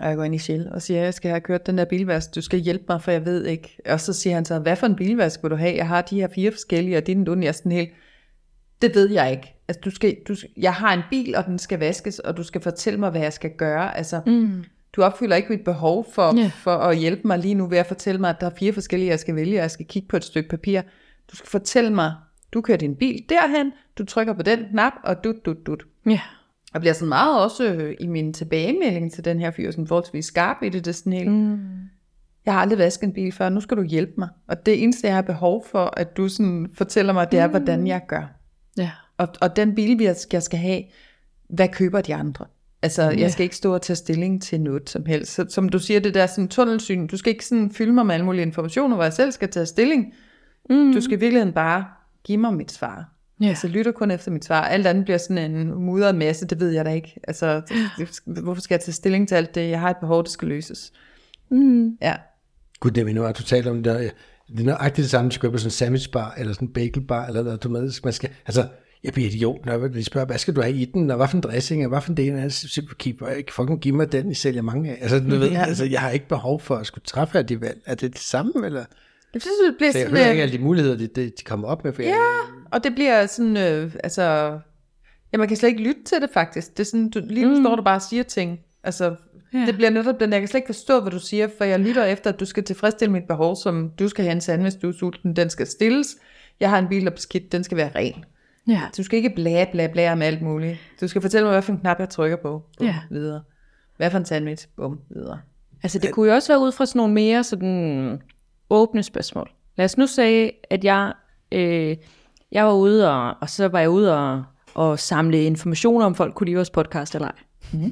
Og 0.00 0.08
jeg 0.08 0.16
går 0.16 0.24
ind 0.24 0.34
i 0.34 0.38
Shell 0.38 0.68
og 0.72 0.82
siger, 0.82 1.02
jeg 1.02 1.14
skal 1.14 1.30
have 1.30 1.40
kørt 1.40 1.66
den 1.66 1.78
der 1.78 1.84
bilvask, 1.84 2.34
du 2.34 2.40
skal 2.40 2.58
hjælpe 2.58 2.84
mig, 2.88 3.02
for 3.02 3.10
jeg 3.10 3.24
ved 3.24 3.44
ikke. 3.46 3.76
Og 3.86 4.00
så 4.00 4.12
siger 4.12 4.34
han 4.34 4.44
så, 4.44 4.58
hvad 4.58 4.76
for 4.76 4.86
en 4.86 4.96
bilvask 4.96 5.42
vil 5.42 5.50
du 5.50 5.56
have? 5.56 5.76
Jeg 5.76 5.88
har 5.88 6.02
de 6.02 6.20
her 6.20 6.28
fire 6.34 6.50
forskellige, 6.52 6.96
og 6.96 7.06
din 7.06 7.24
dun, 7.24 7.42
jeg 7.42 7.54
sådan 7.54 7.72
helt, 7.72 7.90
det 8.82 8.94
ved 8.94 9.10
jeg 9.10 9.30
ikke. 9.30 9.54
Altså, 9.68 9.80
du 9.84 9.90
skal, 9.90 10.16
du, 10.28 10.34
jeg 10.56 10.74
har 10.74 10.94
en 10.94 11.02
bil, 11.10 11.36
og 11.36 11.44
den 11.46 11.58
skal 11.58 11.78
vaskes, 11.78 12.18
og 12.18 12.36
du 12.36 12.42
skal 12.42 12.60
fortælle 12.60 13.00
mig, 13.00 13.10
hvad 13.10 13.20
jeg 13.20 13.32
skal 13.32 13.50
gøre. 13.58 13.96
Altså, 13.96 14.20
mm. 14.26 14.64
Du 14.92 15.02
opfylder 15.02 15.36
ikke 15.36 15.48
mit 15.48 15.64
behov 15.64 16.06
for, 16.14 16.38
Ja. 16.38 16.50
for 16.54 16.76
at 16.76 16.96
hjælpe 16.96 17.22
mig 17.24 17.38
lige 17.38 17.54
nu 17.54 17.66
ved 17.66 17.78
at 17.78 17.86
fortælle 17.86 18.20
mig, 18.20 18.30
at 18.30 18.40
der 18.40 18.46
er 18.46 18.54
fire 18.58 18.72
forskellige, 18.72 19.10
jeg 19.10 19.20
skal 19.20 19.36
vælge, 19.36 19.58
og 19.58 19.62
jeg 19.62 19.70
skal 19.70 19.86
kigge 19.86 20.08
på 20.08 20.16
et 20.16 20.24
stykke 20.24 20.48
papir. 20.48 20.82
Du 21.32 21.36
skal 21.36 21.50
fortælle 21.50 21.90
mig, 21.94 22.14
du 22.52 22.60
kører 22.60 22.78
din 22.78 22.96
bil 22.96 23.24
derhen, 23.28 23.72
du 23.98 24.04
trykker 24.04 24.32
på 24.32 24.42
den 24.42 24.58
knap, 24.70 24.92
og 25.04 25.24
dut, 25.24 25.46
dut, 25.46 25.66
dut. 25.66 25.84
Ja. 26.06 26.20
Jeg 26.74 26.80
bliver 26.80 26.92
sådan 26.94 27.08
meget 27.08 27.42
også 27.42 27.72
øh, 27.72 27.94
i 28.00 28.06
min 28.06 28.32
tilbagemelding 28.32 29.12
til 29.12 29.24
den 29.24 29.40
her 29.40 29.50
fyr, 29.50 29.70
sådan 29.70 29.86
forholdsvis 29.86 30.24
skarp 30.24 30.56
i 30.62 30.68
det, 30.68 30.84
det 30.84 30.94
sådan 30.94 31.12
helt, 31.12 31.30
mm. 31.30 31.58
jeg 32.46 32.54
har 32.54 32.60
aldrig 32.60 32.78
vasket 32.78 33.06
en 33.06 33.12
bil 33.12 33.32
før, 33.32 33.48
nu 33.48 33.60
skal 33.60 33.76
du 33.76 33.82
hjælpe 33.82 34.12
mig. 34.18 34.28
Og 34.48 34.66
det 34.66 34.82
eneste, 34.82 35.06
jeg 35.06 35.14
har 35.14 35.22
behov 35.22 35.64
for, 35.70 35.94
at 35.96 36.16
du 36.16 36.28
sådan 36.28 36.70
fortæller 36.74 37.12
mig, 37.12 37.32
det 37.32 37.38
er, 37.38 37.46
mm. 37.46 37.50
hvordan 37.50 37.86
jeg 37.86 38.02
gør. 38.08 38.32
Ja. 38.76 38.90
Og, 39.18 39.28
og 39.40 39.56
den 39.56 39.74
bil, 39.74 40.00
jeg 40.32 40.42
skal 40.42 40.58
have, 40.58 40.82
hvad 41.48 41.68
køber 41.68 42.00
de 42.00 42.14
andre? 42.14 42.46
Altså, 42.82 43.02
yeah. 43.02 43.20
jeg 43.20 43.32
skal 43.32 43.44
ikke 43.44 43.56
stå 43.56 43.74
og 43.74 43.82
tage 43.82 43.96
stilling 43.96 44.42
til 44.42 44.60
noget 44.60 44.90
som 44.90 45.06
helst. 45.06 45.34
Så, 45.34 45.46
som 45.48 45.68
du 45.68 45.78
siger, 45.78 46.00
det 46.00 46.14
der 46.14 46.26
sådan 46.26 46.48
tunnelsyn, 46.48 47.06
du 47.06 47.16
skal 47.16 47.30
ikke 47.30 47.46
sådan 47.46 47.70
fylde 47.70 47.92
mig 47.92 48.06
med 48.06 48.14
alle 48.14 48.26
mulige 48.26 48.42
informationer, 48.42 48.96
hvor 48.96 49.04
jeg 49.04 49.12
selv 49.12 49.32
skal 49.32 49.48
tage 49.48 49.66
stilling. 49.66 50.14
Mm. 50.70 50.92
Du 50.92 51.00
skal 51.00 51.16
i 51.16 51.20
virkeligheden 51.20 51.54
bare 51.54 51.84
give 52.24 52.38
mig 52.38 52.54
mit 52.54 52.72
svar. 52.72 53.12
Ja. 53.40 53.48
Altså, 53.48 53.68
lytter 53.68 53.92
kun 53.92 54.10
efter 54.10 54.30
mit 54.30 54.44
svar. 54.44 54.62
Alt 54.62 54.86
andet 54.86 55.04
bliver 55.04 55.18
sådan 55.18 55.50
en 55.50 55.74
mudret 55.74 56.14
masse, 56.14 56.46
det 56.46 56.60
ved 56.60 56.70
jeg 56.70 56.84
da 56.84 56.90
ikke. 56.90 57.20
Altså, 57.28 57.62
det, 57.98 58.20
hvorfor 58.42 58.62
skal 58.62 58.74
jeg 58.74 58.80
tage 58.80 58.92
stilling 58.92 59.28
til 59.28 59.34
alt 59.34 59.54
det? 59.54 59.70
Jeg 59.70 59.80
har 59.80 59.90
et 59.90 59.96
behov, 60.00 60.22
det 60.22 60.32
skal 60.32 60.48
løses. 60.48 60.92
Mm. 61.50 61.96
Ja. 62.02 62.14
Gud, 62.80 62.90
det 62.90 63.00
er 63.00 63.04
vi 63.04 63.12
nu 63.12 63.22
har 63.22 63.32
totalt 63.32 63.66
om 63.66 63.76
det 63.76 63.84
der. 63.84 64.10
Det 64.48 64.60
er 64.60 64.64
nøjagtigt 64.64 65.04
det 65.04 65.10
samme, 65.10 65.30
du 65.30 65.40
går 65.40 65.50
på 65.50 65.58
sådan 65.58 65.66
en 65.66 65.70
sandwich 65.70 66.10
bar, 66.10 66.34
eller 66.38 66.52
sådan 66.52 66.68
en 66.68 66.74
bagel 66.74 67.00
bar, 67.00 67.26
eller 67.26 67.42
noget, 67.42 67.62
du 67.62 67.68
med, 67.68 68.00
man 68.04 68.12
skal, 68.12 68.30
altså, 68.46 68.68
jeg 69.04 69.12
bliver 69.12 69.28
idiot, 69.28 69.66
når 69.66 69.88
de 69.88 70.04
spørger, 70.04 70.26
hvad 70.26 70.38
skal 70.38 70.56
du 70.56 70.62
have 70.62 70.74
i 70.74 70.84
den, 70.84 71.10
og 71.10 71.16
hvad 71.16 71.28
for 71.28 71.36
en 71.36 71.42
dressing, 71.42 71.84
og 71.84 71.88
hvad 71.88 72.00
for 72.00 72.10
en 72.10 72.16
del, 72.16 72.44
og 72.44 72.52
så 72.52 72.82
fucking 73.50 73.80
give 73.80 73.96
mig 73.96 74.12
den, 74.12 74.30
I 74.30 74.34
sælger 74.34 74.62
mange 74.62 74.90
af. 74.90 74.98
Altså, 75.00 75.18
du 75.20 75.24
ved, 75.36 75.50
Ja. 75.50 75.64
altså, 75.64 75.84
jeg 75.84 76.00
har 76.00 76.10
ikke 76.10 76.28
behov 76.28 76.60
for 76.60 76.76
at 76.76 76.86
skulle 76.86 77.04
træffe 77.04 77.38
af 77.38 77.46
de 77.46 77.60
valg. 77.60 77.80
Er 77.86 77.94
det 77.94 78.12
det 78.12 78.20
samme, 78.20 78.52
eller? 78.64 78.84
Jeg 79.34 79.42
synes, 79.42 79.54
det 79.66 79.74
bliver 79.78 79.92
Så 79.92 79.98
jeg 79.98 80.06
sådan, 80.06 80.16
hører 80.16 80.28
øh, 80.28 80.32
ikke 80.32 80.42
alle 80.42 80.58
de 80.58 80.62
muligheder, 80.62 80.96
de, 80.96 81.06
de, 81.06 81.24
de 81.24 81.44
kommer 81.44 81.68
op 81.68 81.84
med, 81.84 81.92
for 81.92 82.02
jeg, 82.02 82.16
Og 82.72 82.84
det 82.84 82.94
bliver 82.94 83.26
sådan, 83.26 83.56
øh, 83.56 83.92
altså, 84.04 84.22
ja, 85.32 85.38
man 85.38 85.48
kan 85.48 85.56
slet 85.56 85.68
ikke 85.68 85.82
lytte 85.82 86.04
til 86.04 86.20
det 86.20 86.30
faktisk. 86.34 86.70
Det 86.70 86.80
er 86.80 86.84
sådan, 86.84 87.10
du, 87.10 87.20
lige 87.24 87.46
nu 87.46 87.56
mm. 87.56 87.64
står 87.64 87.76
du 87.76 87.82
bare 87.82 87.96
og 87.96 88.02
siger 88.02 88.22
ting. 88.22 88.60
Altså, 88.84 89.14
Ja. 89.52 89.58
ja. 89.58 89.66
det 89.66 89.74
bliver 89.74 89.90
netop 89.90 90.20
den, 90.20 90.32
jeg 90.32 90.40
kan 90.40 90.48
slet 90.48 90.58
ikke 90.58 90.66
forstå, 90.68 91.00
hvad 91.00 91.12
du 91.12 91.18
siger, 91.18 91.48
for 91.58 91.64
jeg 91.64 91.80
lytter 91.80 92.04
efter, 92.04 92.32
at 92.32 92.40
du 92.40 92.44
skal 92.44 92.64
tilfredsstille 92.64 93.12
mit 93.12 93.22
behov, 93.28 93.56
som 93.56 93.90
du 93.98 94.08
skal 94.08 94.24
have 94.24 94.32
en 94.32 94.40
sandwich, 94.40 94.82
du 94.82 94.88
er 94.88 94.92
sulten, 94.92 95.36
den 95.36 95.50
skal 95.50 95.66
stilles. 95.66 96.16
Jeg 96.60 96.70
har 96.70 96.78
en 96.78 96.88
bil, 96.88 97.04
der 97.04 97.10
er 97.10 97.14
beskidt, 97.14 97.52
den 97.52 97.64
skal 97.64 97.76
være 97.76 97.90
ren. 97.94 98.24
Ja. 98.70 98.82
Du 98.96 99.02
skal 99.02 99.16
ikke 99.16 99.30
bla 99.36 99.66
bla 99.72 99.86
bla 99.86 100.12
om 100.12 100.22
alt 100.22 100.42
muligt. 100.42 100.78
Du 101.00 101.08
skal 101.08 101.22
fortælle 101.22 101.44
mig, 101.44 101.52
hvad 101.52 101.62
for 101.62 101.72
en 101.72 101.78
knap 101.78 101.98
jeg 101.98 102.08
trykker 102.08 102.36
på. 102.36 102.62
Bum, 102.78 102.86
Ja. 102.86 102.96
Videre. 103.10 103.42
Hvad 103.96 104.10
for 104.10 104.18
en 104.18 104.24
sandwich? 104.24 104.68
Bum, 104.76 105.00
videre. 105.10 105.40
Altså 105.82 105.98
det 105.98 106.12
kunne 106.12 106.28
jo 106.28 106.34
også 106.34 106.52
være 106.52 106.60
ud 106.60 106.72
fra 106.72 106.86
sådan 106.86 106.98
nogle 106.98 107.14
mere 107.14 107.44
sådan 107.44 108.22
åbne 108.70 109.02
spørgsmål. 109.02 109.50
Lad 109.76 109.84
os 109.84 109.98
nu 109.98 110.06
sige, 110.06 110.52
at 110.70 110.84
jeg, 110.84 111.12
øh, 111.52 111.96
jeg 112.52 112.64
var 112.66 112.72
ude, 112.72 113.10
og, 113.12 113.34
og 113.40 113.50
så 113.50 113.68
var 113.68 113.80
jeg 113.80 113.90
ude 113.90 114.18
og, 114.18 114.44
og 114.74 114.98
samle 114.98 115.44
informationer 115.44 116.06
om 116.06 116.14
folk 116.14 116.34
kunne 116.34 116.44
lide 116.44 116.56
vores 116.56 116.70
podcast 116.70 117.14
eller 117.14 117.28
ej. 117.28 117.90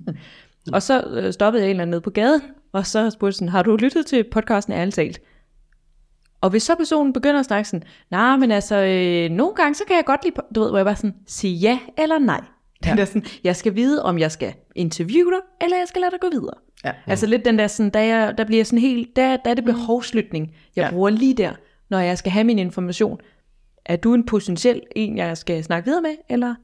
og 0.73 0.83
så 0.83 1.03
øh, 1.11 1.33
stoppede 1.33 1.63
jeg 1.63 1.67
en 1.69 1.71
eller 1.71 1.83
anden 1.83 1.91
nede 1.91 2.01
på 2.01 2.11
gaden, 2.11 2.43
og 2.73 2.87
så 2.87 3.11
spurgte 3.11 3.33
sådan, 3.37 3.49
har 3.49 3.63
du 3.63 3.77
lyttet 3.77 4.07
til 4.07 4.25
podcasten 4.33 4.73
ærligt 4.75 4.95
talt? 4.95 5.21
Og 6.41 6.51
hvis 6.51 6.63
så 6.63 6.75
personen 6.75 7.13
begynder 7.13 7.41
at 7.41 7.47
snakke 7.47 7.69
sådan, 7.69 7.83
nej, 8.11 8.37
men 8.37 8.51
altså, 8.51 8.77
øh, 8.77 9.31
nogle 9.37 9.55
gange, 9.55 9.75
så 9.75 9.85
kan 9.87 9.97
jeg 9.97 10.05
godt 10.05 10.25
lide, 10.25 10.35
po-" 10.41 10.53
du 10.55 10.61
ved, 10.61 10.69
hvor 10.71 10.79
jeg 10.79 10.87
bare 10.87 10.97
sådan, 10.97 11.15
sige 11.27 11.55
ja 11.55 11.79
eller 11.99 12.19
nej. 12.19 12.41
Den 12.85 12.97
der 12.97 13.05
sådan, 13.05 13.25
jeg 13.45 13.57
skal 13.57 13.75
vide, 13.77 14.03
om 14.03 14.19
jeg 14.19 14.33
skal 14.33 14.55
interviewe 14.75 15.31
dig, 15.31 15.41
eller 15.61 15.77
jeg 15.77 15.89
skal 15.89 16.01
lade 16.01 16.11
dig 16.11 16.21
gå 16.21 16.29
videre. 16.31 16.55
Ja. 16.85 16.93
Altså 17.07 17.27
lidt 17.27 17.45
den 17.45 17.59
der 17.59 17.67
sådan, 17.67 17.91
der, 17.91 18.01
jeg, 18.01 18.35
der 18.39 18.45
bliver 18.45 18.65
sådan 18.65 18.79
helt, 18.79 19.17
der, 19.17 19.37
der 19.37 19.51
er 19.51 19.55
det 19.55 19.65
behovslytning, 19.65 20.55
jeg 20.77 20.85
Ja. 20.85 20.91
bruger 20.91 21.11
lige 21.11 21.35
der, 21.35 21.53
når 21.91 21.99
jeg 21.99 22.19
skal 22.19 22.33
have 22.33 22.45
min 22.45 22.59
information. 22.59 23.21
Er 23.85 23.97
du 23.97 24.15
en 24.15 24.27
potentiel 24.27 24.83
en, 24.97 25.17
jeg 25.17 25.39
skal 25.39 25.65
snakke 25.65 25.87
videre 25.87 26.03
med, 26.03 26.11
eller 26.29 26.55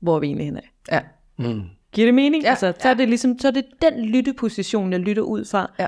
hvor 0.00 0.16
er 0.16 0.20
vi 0.20 0.26
egentlig 0.26 0.46
henad? 0.46 0.62
Ja. 0.92 1.00
mm. 1.38 1.62
Giver 1.92 2.06
det 2.06 2.14
mening? 2.14 2.42
Ja, 2.42 2.50
Altså, 2.50 2.72
så 2.80 2.88
er 2.88 2.94
det 2.94 3.08
ligesom, 3.08 3.38
så 3.38 3.48
er 3.48 3.52
det 3.52 3.64
den 3.82 4.04
lytteposition, 4.04 4.92
jeg 4.92 5.00
lytter 5.00 5.22
ud 5.22 5.44
fra. 5.44 5.70
Ja. 5.78 5.86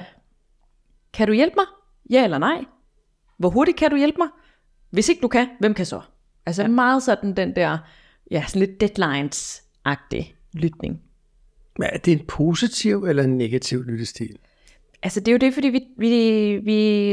Kan 1.12 1.26
du 1.26 1.32
hjælpe 1.32 1.54
mig? 1.56 1.64
Ja 2.10 2.24
eller 2.24 2.38
nej? 2.38 2.64
Hvor 3.36 3.50
hurtigt 3.50 3.78
kan 3.78 3.90
du 3.90 3.96
hjælpe 3.96 4.18
mig? 4.18 4.28
Hvis 4.90 5.08
ikke 5.08 5.22
du 5.22 5.28
kan, 5.28 5.48
hvem 5.60 5.74
kan 5.74 5.86
så? 5.86 6.00
Altså 6.46 6.62
ja. 6.62 6.68
meget 6.68 7.02
sådan 7.02 7.36
den 7.36 7.56
der, 7.56 7.78
ja, 8.30 8.44
sådan 8.48 8.60
lidt 8.60 8.82
deadlines-agtig 8.82 10.34
lytning. 10.52 11.02
Men 11.78 11.88
er 11.92 11.98
det 11.98 12.12
en 12.12 12.26
positiv 12.26 13.04
eller 13.04 13.22
en 13.22 13.38
negativ 13.38 13.84
lyttestil? 13.84 14.38
Altså 15.02 15.20
det 15.20 15.28
er 15.28 15.32
jo 15.32 15.38
det, 15.38 15.54
fordi 15.54 15.68
vi, 15.68 15.84
vi, 15.96 16.56
vi 16.56 17.10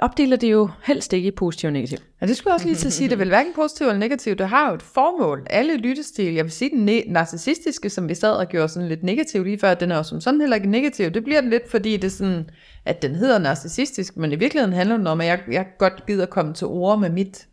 opdeler 0.00 0.36
det 0.36 0.50
jo 0.52 0.68
helst 0.84 1.12
ikke 1.12 1.28
i 1.28 1.30
positiv 1.30 1.66
og 1.66 1.72
negativ. 1.72 1.98
Ja, 2.20 2.26
det 2.26 2.36
skulle 2.36 2.50
jeg 2.50 2.54
også 2.54 2.66
lige 2.66 2.76
til 2.76 2.86
at 2.86 2.92
sige, 2.92 3.08
det 3.08 3.14
er 3.14 3.18
vel 3.18 3.28
hverken 3.28 3.52
positivt 3.54 3.88
eller 3.88 3.98
negativt, 3.98 4.38
det 4.38 4.48
har 4.48 4.68
jo 4.68 4.74
et 4.74 4.82
formål. 4.82 5.46
Alle 5.50 5.76
lyttestil, 5.76 6.34
jeg 6.34 6.44
vil 6.44 6.52
sige 6.52 6.70
den 6.70 6.88
ne- 6.88 7.12
narcissistiske, 7.12 7.90
som 7.90 8.08
vi 8.08 8.14
sad 8.14 8.32
og 8.32 8.46
gjorde 8.48 8.68
sådan 8.68 8.88
lidt 8.88 9.02
negativ 9.02 9.44
lige 9.44 9.58
før, 9.58 9.74
den 9.74 9.90
er 9.90 9.96
jo 9.96 10.02
som 10.02 10.20
sådan 10.20 10.40
heller 10.40 10.56
ikke 10.56 10.70
negativ. 10.70 11.10
Det 11.10 11.24
bliver 11.24 11.40
den 11.40 11.50
lidt, 11.50 11.70
fordi 11.70 11.96
det 11.96 12.04
er 12.04 12.10
sådan, 12.10 12.50
at 12.84 13.02
den 13.02 13.14
hedder 13.14 13.38
narcissistisk, 13.38 14.16
men 14.16 14.32
i 14.32 14.36
virkeligheden 14.36 14.74
handler 14.74 14.96
den 14.96 15.06
om, 15.06 15.20
at 15.20 15.26
jeg, 15.26 15.40
jeg 15.50 15.66
godt 15.78 16.06
gider 16.06 16.26
komme 16.26 16.54
til 16.54 16.66
ord 16.66 17.00
med 17.00 17.10
mit. 17.10 17.46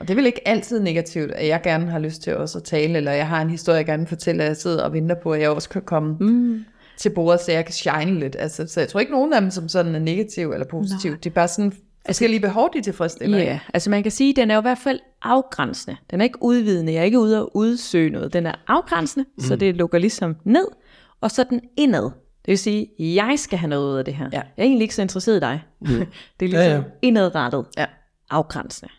Og 0.00 0.08
det 0.08 0.14
er 0.14 0.16
vel 0.16 0.26
ikke 0.26 0.48
altid 0.48 0.80
negativt, 0.80 1.32
at 1.32 1.48
jeg 1.48 1.60
gerne 1.62 1.90
har 1.90 1.98
lyst 1.98 2.22
til 2.22 2.36
også 2.36 2.58
at 2.58 2.64
tale, 2.64 2.96
eller 2.96 3.12
jeg 3.12 3.28
har 3.28 3.42
en 3.42 3.50
historie, 3.50 3.76
jeg 3.76 3.86
gerne 3.86 4.00
vil 4.00 4.08
fortælle, 4.08 4.42
at 4.42 4.48
jeg 4.48 4.56
sidder 4.56 4.82
og 4.82 4.92
venter 4.92 5.14
på, 5.22 5.32
at 5.32 5.40
jeg 5.40 5.50
også 5.50 5.68
kan 5.68 5.82
komme 5.82 6.16
mm. 6.20 6.64
Til 7.00 7.10
bordet, 7.10 7.40
så 7.40 7.52
jeg 7.52 7.64
kan 7.64 7.74
shine 7.74 8.20
lidt. 8.20 8.36
Altså, 8.38 8.66
så 8.66 8.80
jeg 8.80 8.88
tror 8.88 9.00
ikke, 9.00 9.12
nogen 9.12 9.32
af 9.32 9.40
dem 9.40 9.50
som 9.50 9.68
sådan 9.68 9.94
er 9.94 9.98
negativ 9.98 10.50
eller 10.52 10.66
positiv. 10.66 11.10
Det 11.16 11.26
er 11.26 11.34
bare 11.34 11.48
sådan 11.48 11.72
forskellige 12.06 12.40
behov, 12.40 12.70
de 12.74 12.82
tilfredsstiller. 12.82 13.38
Ja, 13.38 13.42
ikke? 13.42 13.60
altså 13.74 13.90
man 13.90 14.02
kan 14.02 14.12
sige, 14.12 14.30
at 14.30 14.36
den 14.36 14.50
er 14.50 14.54
jo 14.54 14.60
i 14.60 14.62
hvert 14.62 14.78
fald 14.78 15.00
afgrænsende. 15.22 15.96
Den 16.10 16.20
er 16.20 16.24
ikke 16.24 16.42
udvidende. 16.42 16.92
Jeg 16.92 17.00
er 17.00 17.04
ikke 17.04 17.18
ude 17.20 17.38
at 17.38 17.46
udsøge 17.54 18.10
noget. 18.10 18.32
Den 18.32 18.46
er 18.46 18.54
afgrænsende, 18.66 19.26
mm. 19.38 19.44
så 19.44 19.56
det 19.56 19.76
lukker 19.76 19.98
ligesom 19.98 20.36
ned. 20.44 20.66
Og 21.20 21.30
så 21.30 21.42
er 21.42 21.46
den 21.46 21.60
indad. 21.76 22.02
Det 22.04 22.46
vil 22.46 22.58
sige, 22.58 22.82
at 22.82 23.14
jeg 23.14 23.34
skal 23.38 23.58
have 23.58 23.70
noget 23.70 23.92
ud 23.92 23.98
af 23.98 24.04
det 24.04 24.14
her. 24.14 24.28
Ja. 24.32 24.36
Jeg 24.36 24.44
er 24.56 24.62
egentlig 24.62 24.82
ikke 24.82 24.94
så 24.94 25.02
interesseret 25.02 25.36
i 25.36 25.40
dig. 25.40 25.62
Mm. 25.80 25.86
det 26.40 26.46
er 26.46 26.48
ligesom 26.48 26.60
Ja, 26.60 26.62
ja, 26.62 26.70
ja. 26.70 26.76
ja. 26.76 26.82
indadrettet. 27.02 27.64
Ja. 27.78 27.86
Afgrænsende. 28.30 28.92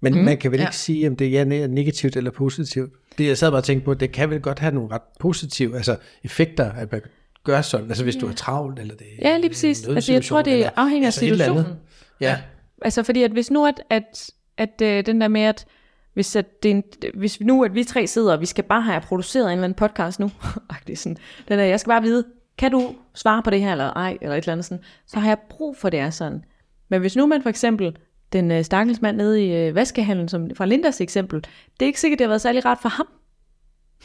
Men 0.00 0.14
mm, 0.14 0.20
man 0.20 0.38
kan 0.38 0.50
vel 0.50 0.60
ja. 0.60 0.66
ikke 0.66 0.76
sige, 0.76 1.08
om 1.08 1.16
det 1.16 1.38
er 1.38 1.44
ne- 1.44 1.66
negativt 1.66 2.16
eller 2.16 2.30
positivt. 2.30 2.92
Det 3.18 3.26
jeg 3.26 3.38
sad 3.38 3.50
bare 3.50 3.60
og 3.60 3.64
tænkte 3.64 3.84
på, 3.84 3.94
det 3.94 4.12
kan 4.12 4.30
vel 4.30 4.40
godt 4.40 4.58
have 4.58 4.74
nogle 4.74 4.90
ret 4.90 5.02
positive 5.20 5.76
altså 5.76 5.96
effekter, 6.24 6.72
at 6.72 6.92
man 6.92 7.00
gør 7.44 7.60
sådan, 7.60 7.88
altså 7.88 8.04
hvis 8.04 8.16
du 8.16 8.28
er 8.28 8.32
travlt, 8.32 8.78
eller 8.78 8.94
det 8.94 9.06
Ja, 9.22 9.38
lige 9.38 9.50
præcis. 9.50 9.88
Altså, 9.88 10.12
jeg 10.12 10.24
tror, 10.24 10.42
det 10.42 10.52
nødsituation, 10.52 10.78
afhænger 10.78 11.06
af 11.06 11.08
altså 11.08 11.24
eller 11.24 11.44
andet. 11.44 11.56
situationen. 11.56 11.80
Ja, 12.20 12.38
Altså 12.82 13.02
fordi 13.02 13.22
at 13.22 13.30
hvis 13.30 13.50
nu 13.50 13.66
at, 13.66 13.82
at, 13.90 14.30
at 14.56 14.82
øh, 14.82 15.06
den 15.06 15.20
der 15.20 15.28
med 15.28 15.40
at 15.40 15.66
hvis, 16.14 16.36
at 16.36 16.62
det 16.62 16.70
er 16.70 16.74
en, 16.74 16.84
hvis 17.14 17.40
nu 17.40 17.64
at 17.64 17.74
vi 17.74 17.84
tre 17.84 18.06
sidder 18.06 18.32
og 18.32 18.40
vi 18.40 18.46
skal 18.46 18.64
bare 18.64 18.82
have 18.82 19.00
produceret 19.00 19.44
en 19.44 19.52
eller 19.52 19.64
anden 19.64 19.76
podcast 19.76 20.20
nu, 20.20 20.30
agtig 20.70 20.98
sådan, 20.98 21.16
den 21.48 21.58
der, 21.58 21.64
jeg 21.64 21.80
skal 21.80 21.90
bare 21.90 22.02
vide, 22.02 22.24
kan 22.58 22.70
du 22.70 22.94
svare 23.14 23.42
på 23.42 23.50
det 23.50 23.60
her 23.60 23.72
eller 23.72 23.92
ej, 23.92 24.18
eller 24.20 24.36
et 24.36 24.38
eller 24.38 24.52
andet 24.52 24.64
sådan, 24.64 24.84
så 25.06 25.20
har 25.20 25.28
jeg 25.28 25.38
brug 25.48 25.76
for 25.76 25.90
det 25.90 26.00
er 26.00 26.10
sådan. 26.10 26.44
Men 26.88 27.00
hvis 27.00 27.16
nu 27.16 27.26
man 27.26 27.42
for 27.42 27.48
eksempel, 27.48 27.96
den 28.32 28.50
øh, 28.50 28.64
stakkels 28.64 29.00
mand 29.00 29.16
nede 29.16 29.46
i 29.46 29.56
øh, 29.56 29.74
vaskehandlen, 29.74 30.28
som 30.28 30.50
fra 30.54 30.66
Lindas 30.66 31.00
eksempel, 31.00 31.40
det 31.40 31.82
er 31.82 31.86
ikke 31.86 32.00
sikkert, 32.00 32.18
det 32.18 32.24
har 32.24 32.28
været 32.28 32.40
særlig 32.40 32.64
rart 32.64 32.78
for 32.82 32.88
ham. 32.88 33.06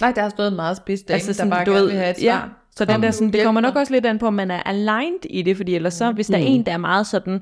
Nej, 0.01 0.11
der 0.11 0.21
har 0.21 0.29
stået 0.29 0.47
en 0.47 0.55
meget 0.55 0.77
spids 0.77 1.03
dame, 1.03 1.15
altså, 1.15 1.43
der 1.43 1.49
bare 1.49 1.65
du 1.65 1.71
gerne 1.71 1.81
ved, 1.83 1.91
vil 1.91 1.99
have 1.99 2.11
et 2.11 2.23
ja, 2.23 2.37
svar. 2.39 2.65
så 2.75 2.85
den 2.85 3.03
der 3.03 3.11
sådan, 3.11 3.33
det 3.33 3.43
kommer 3.43 3.61
nok 3.61 3.75
også 3.75 3.93
lidt 3.93 4.05
an 4.05 4.19
på, 4.19 4.27
om 4.27 4.33
man 4.33 4.51
er 4.51 4.63
aligned 4.63 5.25
i 5.29 5.41
det, 5.41 5.57
fordi 5.57 5.75
ellers 5.75 5.93
så, 5.93 6.11
hvis 6.11 6.27
der 6.27 6.37
er 6.37 6.41
en, 6.41 6.65
der 6.65 6.71
er 6.71 6.77
meget 6.77 7.07
sådan, 7.07 7.39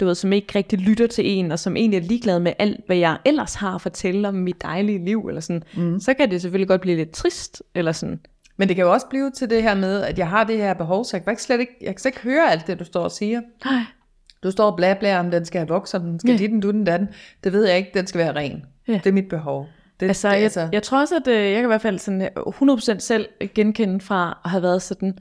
du 0.00 0.06
ved, 0.06 0.14
som 0.14 0.32
ikke 0.32 0.58
rigtig 0.58 0.78
lytter 0.78 1.06
til 1.06 1.26
en, 1.26 1.52
og 1.52 1.58
som 1.58 1.76
egentlig 1.76 1.98
er 1.98 2.02
ligeglad 2.02 2.40
med 2.40 2.52
alt, 2.58 2.80
hvad 2.86 2.96
jeg 2.96 3.18
ellers 3.24 3.54
har 3.54 3.74
at 3.74 3.80
fortælle 3.80 4.28
om 4.28 4.34
mit 4.34 4.62
dejlige 4.62 5.04
liv, 5.04 5.26
eller 5.28 5.40
sådan, 5.40 5.62
mm. 5.76 6.00
så 6.00 6.14
kan 6.14 6.30
det 6.30 6.42
selvfølgelig 6.42 6.68
godt 6.68 6.80
blive 6.80 6.96
lidt 6.96 7.10
trist, 7.10 7.62
eller 7.74 7.92
sådan. 7.92 8.20
Men 8.56 8.68
det 8.68 8.76
kan 8.76 8.84
jo 8.84 8.92
også 8.92 9.06
blive 9.10 9.30
til 9.30 9.50
det 9.50 9.62
her 9.62 9.74
med, 9.74 10.02
at 10.02 10.18
jeg 10.18 10.28
har 10.28 10.44
det 10.44 10.56
her 10.56 10.74
behov, 10.74 11.04
så 11.04 11.16
jeg 11.16 11.24
kan 11.24 11.38
slet 11.38 11.60
ikke, 11.60 11.72
jeg 11.80 11.94
kan 11.94 11.98
slet 11.98 12.10
ikke 12.10 12.20
høre 12.20 12.50
alt 12.50 12.66
det, 12.66 12.78
du 12.78 12.84
står 12.84 13.02
og 13.02 13.12
siger. 13.12 13.40
Nej. 13.64 13.82
Du 14.42 14.50
står 14.50 14.70
og 14.70 14.76
bla 14.76 14.94
bla 14.94 15.18
om, 15.18 15.30
den 15.30 15.44
skal 15.44 15.58
have 15.58 15.68
voks, 15.68 15.94
om 15.94 16.02
den 16.02 16.20
skal 16.20 16.30
Ja. 16.30 16.36
dit, 16.36 16.50
den 16.50 16.60
du, 16.60 16.70
den 16.70 16.84
datten. 16.84 17.08
Det 17.44 17.52
ved 17.52 17.66
jeg 17.66 17.76
ikke, 17.76 17.90
den 17.94 18.06
skal 18.06 18.18
være 18.18 18.34
ren. 18.36 18.64
Ja. 18.88 18.92
Det 18.92 19.06
er 19.06 19.12
mit 19.12 19.28
behov. 19.28 19.66
Det, 20.00 20.06
Altså, 20.06 20.28
det, 20.28 20.34
jeg, 20.34 20.42
altså 20.42 20.68
jeg 20.72 20.82
tror 20.82 21.00
også, 21.00 21.16
at 21.16 21.28
øh, 21.28 21.44
jeg 21.44 21.54
kan 21.54 21.64
i 21.64 21.66
hvert 21.66 21.82
fald 21.82 21.98
sådan 21.98 22.22
øh, 22.22 22.28
100% 22.36 22.98
selv 22.98 23.28
genkende 23.54 24.00
fra 24.00 24.40
at 24.44 24.50
have 24.50 24.62
været 24.62 24.82
sådan, 24.82 25.18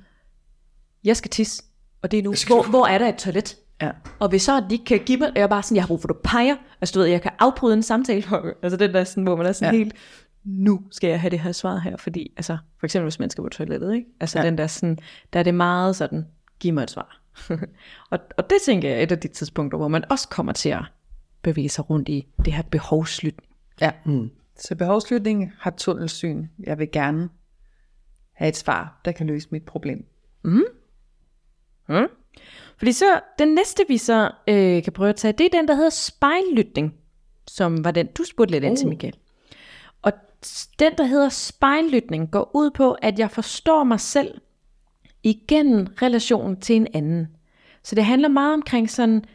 jeg 1.04 1.18
skal 1.18 1.32
tisse, 1.32 1.64
og 2.02 2.12
det 2.12 2.20
er 2.20 2.24
nu, 2.24 2.34
hvor, 2.48 2.70
hvor 2.70 2.86
er 2.86 2.98
der 2.98 3.08
et 3.08 3.16
toilet? 3.16 3.58
ja. 3.82 3.92
Og 4.20 4.30
hvis 4.30 4.42
så, 4.42 4.58
at 4.58 4.64
de 4.70 4.74
ikke 4.76 4.86
kan 4.86 5.00
give 5.06 5.18
mig, 5.18 5.28
og 5.28 5.36
jeg 5.36 5.44
er 5.44 5.48
bare 5.48 5.64
sådan, 5.64 5.76
jeg 5.76 5.84
har 5.84 5.88
brug 5.88 6.02
for, 6.02 6.08
at 6.08 6.16
du 6.16 6.20
peger. 6.24 6.56
Altså 6.82 6.94
du 6.94 7.00
ved, 7.00 7.08
jeg 7.08 7.22
kan 7.22 7.32
afbryde 7.40 7.74
en 7.74 7.84
samtale, 7.84 8.24
altså 8.64 8.78
den 8.78 8.94
der 8.94 9.04
sådan, 9.04 9.24
hvor 9.24 9.36
man 9.36 9.46
er 9.46 9.52
sådan 9.52 9.74
ja. 9.74 9.78
Helt, 9.78 9.96
nu 10.44 10.82
skal 10.92 11.10
jeg 11.10 11.22
have 11.22 11.32
det 11.32 11.40
her 11.40 11.52
svar 11.52 11.78
her, 11.78 11.98
fordi, 11.98 12.34
altså 12.38 12.58
for 12.80 12.86
eksempel 12.86 13.06
hvis 13.06 13.20
man 13.20 13.30
skal 13.30 13.42
på 13.42 13.50
toilettet, 13.50 13.94
ikke? 13.94 14.08
Altså. 14.20 14.40
Ja. 14.40 14.46
den 14.46 14.58
der 14.58 14.68
sådan, 14.68 14.98
der 15.34 15.40
er 15.40 15.44
det 15.44 15.54
meget 15.54 15.96
sådan, 15.96 16.26
giv 16.60 16.74
mig 16.74 16.84
et 16.84 16.92
svar. 16.92 17.21
og, 18.12 18.20
og 18.38 18.50
det 18.50 18.58
tænker 18.66 18.90
jeg 18.90 18.98
er 19.00 19.04
et 19.04 19.12
af 19.12 19.20
de 19.20 19.28
tidspunkter, 19.28 19.78
hvor 19.78 19.88
man 19.88 20.12
også 20.12 20.30
kommer 20.30 20.54
til 20.54 20.70
at 20.70 20.84
bevæge 21.42 21.70
sig 21.70 21.90
rundt 21.90 22.10
i 22.10 22.28
det 22.46 22.54
her 22.54 22.64
behovslytning. 22.72 23.50
ja. 23.82 23.92
Mm. 24.06 24.30
Så 24.58 24.76
behovslytning 24.76 25.52
har 25.60 25.72
tunnelsyn. 25.72 26.48
Jeg 26.64 26.80
vil 26.80 26.92
gerne 26.92 27.30
have 28.34 28.50
et 28.50 28.58
svar, 28.58 29.02
der 29.06 29.12
kan 29.12 29.28
løse 29.28 29.48
mit 29.52 29.64
problem. 29.66 30.06
Mm. 30.44 30.64
Fordi 32.78 32.92
så, 32.92 33.20
den 33.40 33.48
næste 33.54 33.84
vi 33.88 33.98
så 33.98 34.32
øh, 34.48 34.84
kan 34.84 34.94
prøve 34.94 35.10
at 35.10 35.16
tage, 35.16 35.32
det 35.32 35.46
er 35.46 35.50
den, 35.60 35.68
der 35.68 35.74
hedder 35.76 35.90
spejllytning, 35.90 36.94
som 37.48 37.84
var 37.84 37.92
den, 37.92 38.08
du 38.08 38.24
spurgte 38.24 38.52
lidt 38.52 38.64
ind 38.64 38.78
til, 38.78 38.86
Oh. 38.86 38.90
Michael. 38.90 39.18
Og 40.02 40.12
den, 40.80 40.92
der 40.98 41.04
hedder 41.04 41.30
spejllytning, 41.30 42.32
går 42.32 42.52
ud 42.54 42.72
på, 42.72 42.92
at 42.92 43.20
jeg 43.20 43.32
forstår 43.32 43.84
mig 43.84 44.00
selv 44.00 44.42
igennem 45.24 45.88
relationen 46.02 46.60
til 46.60 46.76
en 46.76 46.88
anden. 46.94 47.28
Så 47.84 47.96
det 47.96 48.06
handler 48.06 48.28
meget 48.28 48.54
omkring 48.54 48.90
sådan, 48.90 49.26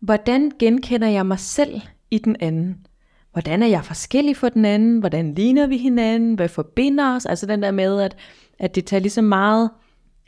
hvordan 0.00 0.52
genkender 0.58 1.08
jeg 1.08 1.26
mig 1.26 1.38
selv 1.38 1.80
i 2.10 2.18
den 2.18 2.36
anden? 2.40 2.86
Hvordan 3.32 3.62
er 3.62 3.66
jeg 3.66 3.84
forskellig 3.84 4.36
for 4.36 4.48
den 4.48 4.64
anden? 4.64 4.98
Hvordan 4.98 5.34
ligner 5.34 5.66
vi 5.66 5.76
hinanden? 5.76 6.34
Hvad 6.34 6.48
forbinder 6.48 7.16
os? 7.16 7.26
Altså 7.26 7.46
den 7.46 7.62
der 7.62 7.70
med, 7.70 8.00
at, 8.00 8.16
at 8.58 8.74
det 8.74 8.84
tager 8.84 9.00
ligesom 9.00 9.24
meget, 9.24 9.70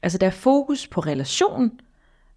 altså 0.03 0.19
der 0.19 0.27
er 0.27 0.31
fokus 0.31 0.87
på 0.87 1.01
relationen, 1.01 1.81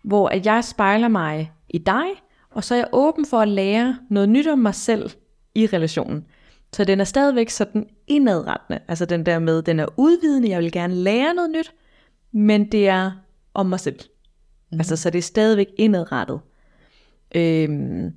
hvor 0.04 0.30
at 0.30 0.46
jeg 0.46 0.64
spejler 0.64 1.08
mig 1.08 1.52
i 1.70 1.78
dig, 1.78 2.06
og 2.52 2.64
så 2.64 2.76
er 2.76 2.78
jeg 2.78 2.88
åben 2.92 3.26
for 3.26 3.40
at 3.40 3.48
lære 3.48 3.98
noget 4.10 4.30
nyt 4.30 4.48
om 4.48 4.60
mig 4.60 4.76
selv 4.76 5.12
i 5.56 5.66
relationen. 5.66 6.26
Så 6.74 6.84
den 6.84 7.00
er 7.00 7.04
stadigvæk 7.04 7.50
sådan 7.50 7.88
indadrettende, 8.08 8.80
altså 8.88 9.06
den 9.06 9.26
der 9.26 9.40
med, 9.40 9.62
den 9.62 9.80
er 9.80 9.86
udvidende, 9.98 10.50
jeg 10.50 10.60
vil 10.60 10.72
gerne 10.72 10.96
lære 10.96 11.34
noget 11.34 11.52
nyt, 11.52 11.74
men 12.32 12.72
det 12.72 12.88
er 12.88 13.12
om 13.54 13.66
mig 13.66 13.80
selv. 13.80 14.00
Mm. 14.72 14.80
Altså 14.80 14.96
så 14.96 15.10
det 15.10 15.18
er 15.18 15.24
stadigvæk 15.24 15.68
indadrettet. 15.78 16.40
Øhm, 17.36 18.14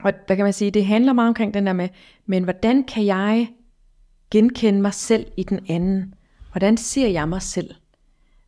og 0.00 0.12
hvad 0.26 0.36
kan 0.36 0.44
man 0.44 0.52
sige, 0.52 0.70
det 0.70 0.86
handler 0.86 1.12
meget 1.12 1.28
omkring 1.28 1.54
den 1.54 1.66
der 1.66 1.72
med, 1.72 1.88
men 2.26 2.44
hvordan 2.44 2.84
kan 2.84 3.06
jeg 3.06 3.48
genkende 4.30 4.80
mig 4.80 4.94
selv 4.94 5.26
i 5.36 5.42
den 5.42 5.66
anden? 5.68 6.14
Hvordan 6.52 6.76
ser 6.76 7.08
jeg 7.08 7.28
mig 7.28 7.42
selv? 7.42 7.74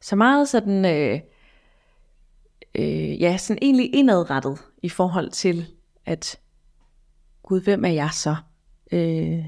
Så 0.00 0.16
meget 0.16 0.48
sådan, 0.48 0.84
øh, 0.84 1.20
øh, 2.74 3.20
ja, 3.20 3.36
sådan 3.36 3.58
egentlig 3.62 3.94
indadrettet 3.94 4.58
i 4.82 4.88
forhold 4.88 5.30
til, 5.30 5.66
at 6.06 6.38
Gud, 7.42 7.60
hvem 7.60 7.84
er 7.84 7.88
jeg 7.88 8.10
så 8.12 8.36
øh, 8.92 9.44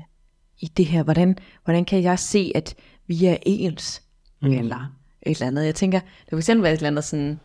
i 0.61 0.67
det 0.77 0.87
her? 0.87 1.03
Hvordan, 1.03 1.38
hvordan 1.65 1.85
kan 1.85 2.03
jeg 2.03 2.19
se, 2.19 2.53
at 2.55 2.75
vi 3.07 3.25
er 3.27 3.37
ens? 3.47 4.03
Mm. 4.43 4.51
Eller 4.51 5.02
et 5.27 5.31
eller 5.37 5.47
andet. 5.47 5.65
Jeg 5.65 5.75
tænker, 5.75 6.01
det 6.01 6.31
kunne 6.31 6.39
eksempel 6.39 6.63
være 6.63 6.73
et 6.73 6.77
eller 6.77 6.89
andet 6.89 7.05
sådan, 7.05 7.41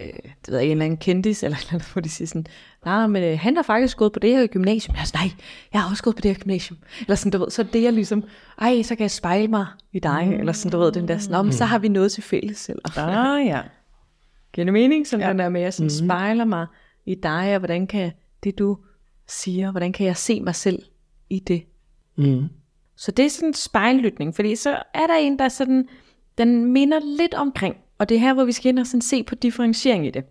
øh, 0.00 0.06
det 0.06 0.48
ved 0.48 0.58
jeg, 0.58 0.64
en 0.66 0.70
eller 0.70 0.84
anden 0.84 0.98
kendis, 0.98 1.42
eller 1.42 1.56
et 1.56 1.62
eller 1.62 1.74
andet, 1.74 1.92
hvor 1.92 2.02
de 2.02 2.08
siger 2.08 2.28
sådan, 2.28 2.46
nej, 2.84 3.06
men 3.06 3.22
øh, 3.22 3.38
han 3.38 3.56
har 3.56 3.62
faktisk 3.62 3.96
gået 3.96 4.12
på 4.12 4.18
det 4.18 4.30
her 4.30 4.46
gymnasium. 4.46 4.94
Jeg 4.94 5.00
er 5.02 5.06
sådan, 5.06 5.20
nej, 5.20 5.30
jeg 5.72 5.82
har 5.82 5.90
også 5.90 6.02
gået 6.02 6.16
på 6.16 6.20
det 6.20 6.30
her 6.36 6.42
gymnasium. 6.42 6.78
Eller 7.00 7.14
sådan, 7.14 7.32
du 7.32 7.38
ved, 7.38 7.50
så 7.50 7.62
er 7.62 7.66
det 7.66 7.82
jeg 7.82 7.92
ligesom, 7.92 8.24
ej, 8.60 8.82
så 8.82 8.94
kan 8.96 9.02
jeg 9.02 9.10
spejle 9.10 9.48
mig 9.48 9.66
i 9.92 9.98
dig. 9.98 10.26
Mm. 10.26 10.32
Eller 10.32 10.52
sådan, 10.52 10.70
du 10.72 10.78
ved, 10.78 10.92
den 10.92 11.08
der 11.08 11.18
sådan, 11.18 11.36
"Nå, 11.36 11.42
men 11.42 11.52
så 11.52 11.64
har 11.64 11.78
vi 11.78 11.88
noget 11.88 12.12
til 12.12 12.22
fælles. 12.22 12.68
Eller, 12.68 12.98
Ah 12.98 13.46
ja. 13.46 13.60
Giver 14.52 14.64
det 14.64 14.72
mening? 14.72 15.06
Sådan 15.06 15.24
ja. 15.26 15.30
Den 15.30 15.38
der 15.38 15.48
med, 15.48 15.60
at 15.60 15.64
jeg 15.64 15.74
sådan 15.74 15.90
mm-hmm. 16.00 16.08
spejler 16.08 16.44
mig 16.44 16.66
i 17.06 17.14
dig, 17.14 17.52
og 17.52 17.58
hvordan 17.58 17.86
kan 17.86 18.12
det, 18.44 18.58
du 18.58 18.78
siger, 19.28 19.70
hvordan 19.70 19.92
kan 19.92 20.06
jeg 20.06 20.16
se 20.16 20.40
mig 20.40 20.54
selv 20.54 20.82
i 21.30 21.38
det? 21.38 21.62
Mm. 22.16 22.48
Så 22.96 23.10
det 23.10 23.24
er 23.24 23.30
sådan 23.30 23.48
en 23.48 23.54
spejllytning, 23.54 24.34
fordi 24.34 24.56
så 24.56 24.82
er 24.94 25.06
der 25.06 25.14
en, 25.14 25.38
der 25.38 25.48
sådan, 25.48 25.88
den 26.38 26.72
minder 26.72 27.00
lidt 27.18 27.34
omkring, 27.34 27.76
og 27.98 28.08
det 28.08 28.14
er 28.14 28.18
her, 28.18 28.34
hvor 28.34 28.44
vi 28.44 28.52
skal 28.52 28.68
ind 28.68 28.78
og 28.78 28.86
sådan 28.86 29.00
se 29.00 29.22
på 29.22 29.34
differentiering 29.34 30.06
i 30.06 30.10
det. 30.10 30.24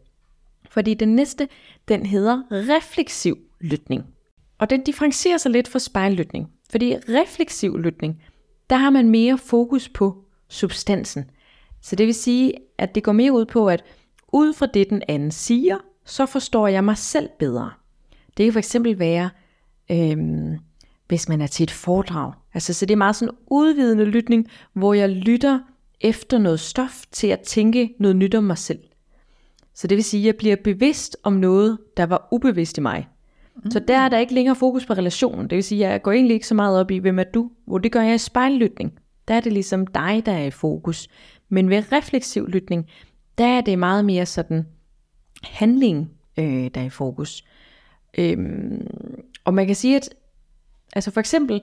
Fordi 0.69 0.93
den 0.93 1.15
næste, 1.15 1.47
den 1.87 2.05
hedder 2.05 2.41
refleksiv 2.51 3.37
lytning. 3.61 4.03
Og 4.57 4.69
den 4.69 4.83
differentierer 4.83 5.37
sig 5.37 5.51
lidt 5.51 5.67
fra 5.67 5.79
spejllytning. 5.79 6.49
Fordi 6.71 6.95
refleksiv 6.95 7.77
lytning, 7.77 8.21
der 8.69 8.75
har 8.75 8.89
man 8.89 9.09
mere 9.09 9.37
fokus 9.37 9.89
på 9.89 10.23
substansen. 10.49 11.29
Så 11.81 11.95
det 11.95 12.05
vil 12.05 12.13
sige, 12.13 12.53
at 12.77 12.95
det 12.95 13.03
går 13.03 13.11
mere 13.11 13.33
ud 13.33 13.45
på, 13.45 13.69
at 13.69 13.83
ud 14.33 14.53
fra 14.53 14.65
det, 14.65 14.89
den 14.89 15.01
anden 15.07 15.31
siger, 15.31 15.77
så 16.05 16.25
forstår 16.25 16.67
jeg 16.67 16.83
mig 16.83 16.97
selv 16.97 17.29
bedre. 17.39 17.71
Det 18.37 18.43
kan 18.43 18.53
for 18.53 18.59
eksempel 18.59 18.99
være, 18.99 19.29
øhm, 19.91 20.57
hvis 21.07 21.29
man 21.29 21.41
er 21.41 21.47
til 21.47 21.63
et 21.63 21.71
foredrag. 21.71 22.33
Altså, 22.53 22.73
så 22.73 22.85
det 22.85 22.93
er 22.93 22.97
meget 22.97 23.15
sådan 23.15 23.35
udvidende 23.47 24.05
lytning, 24.05 24.47
hvor 24.73 24.93
jeg 24.93 25.09
lytter 25.09 25.59
efter 26.01 26.37
noget 26.37 26.59
stof 26.59 27.03
til 27.11 27.27
at 27.27 27.39
tænke 27.39 27.95
noget 27.99 28.15
nyt 28.15 28.35
om 28.35 28.43
mig 28.43 28.57
selv. 28.57 28.79
Så 29.73 29.87
det 29.87 29.95
vil 29.95 30.03
sige, 30.03 30.21
at 30.21 30.25
jeg 30.25 30.35
bliver 30.35 30.55
bevidst 30.63 31.17
om 31.23 31.33
noget, 31.33 31.77
der 31.97 32.05
var 32.05 32.27
ubevidst 32.31 32.77
i 32.77 32.81
mig. 32.81 33.07
Mm. 33.63 33.71
Så 33.71 33.79
der 33.79 33.97
er 33.97 34.09
der 34.09 34.17
ikke 34.17 34.33
længere 34.33 34.55
fokus 34.55 34.85
på 34.85 34.93
relationen. 34.93 35.49
Det 35.49 35.55
vil 35.55 35.63
sige, 35.63 35.85
at 35.85 35.91
jeg 35.91 36.01
går 36.01 36.11
egentlig 36.11 36.33
ikke 36.33 36.47
så 36.47 36.55
meget 36.55 36.79
op 36.79 36.91
i, 36.91 36.97
hvem 36.97 37.19
er 37.19 37.23
du? 37.23 37.51
Hvor 37.65 37.77
det 37.77 37.91
gør 37.91 38.01
jeg 38.01 38.15
i 38.15 38.17
spejllytning. 38.17 38.99
Der 39.27 39.33
er 39.33 39.39
det 39.39 39.53
ligesom 39.53 39.87
dig, 39.87 40.23
der 40.25 40.31
er 40.31 40.43
i 40.43 40.51
fokus. 40.51 41.07
Men 41.49 41.69
ved 41.69 41.91
refleksiv 41.91 42.47
lytning, 42.47 42.89
der 43.37 43.45
er 43.45 43.61
det 43.61 43.79
meget 43.79 44.05
mere 44.05 44.25
sådan 44.25 44.67
handling, 45.43 46.11
øh, 46.39 46.69
der 46.73 46.81
er 46.81 46.85
i 46.85 46.89
fokus. 46.89 47.43
Øhm, 48.17 48.87
og 49.43 49.53
man 49.53 49.65
kan 49.65 49.75
sige, 49.75 49.95
at 49.95 50.09
altså 50.93 51.11
for 51.11 51.19
eksempel, 51.19 51.61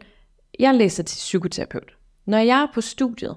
jeg 0.59 0.75
læser 0.75 1.03
til 1.03 1.17
psykoterapeut. 1.17 1.97
Når 2.27 2.39
jeg 2.39 2.63
er 2.63 2.67
på 2.75 2.81
studiet, 2.81 3.37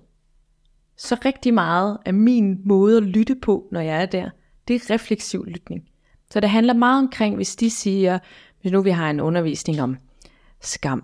så 0.98 1.18
rigtig 1.26 1.54
meget 1.54 1.98
af 2.06 2.14
min 2.14 2.62
måde 2.66 2.98
at 2.98 3.04
lytte 3.04 3.36
på, 3.36 3.68
når 3.72 3.80
jeg 3.80 4.02
er 4.02 4.06
der, 4.06 4.30
det 4.68 4.76
er 4.76 4.94
refleksiv 4.94 5.46
lytning. 5.46 5.84
Så 6.32 6.40
det 6.40 6.50
handler 6.50 6.74
meget 6.74 7.00
omkring, 7.00 7.36
hvis 7.36 7.56
de 7.56 7.70
siger, 7.70 8.20
hvis 8.62 8.72
nu 8.72 8.82
vi 8.82 8.90
har 8.90 9.10
en 9.10 9.22
undervisning 9.22 9.82
om 9.82 9.98
skam, 10.62 11.04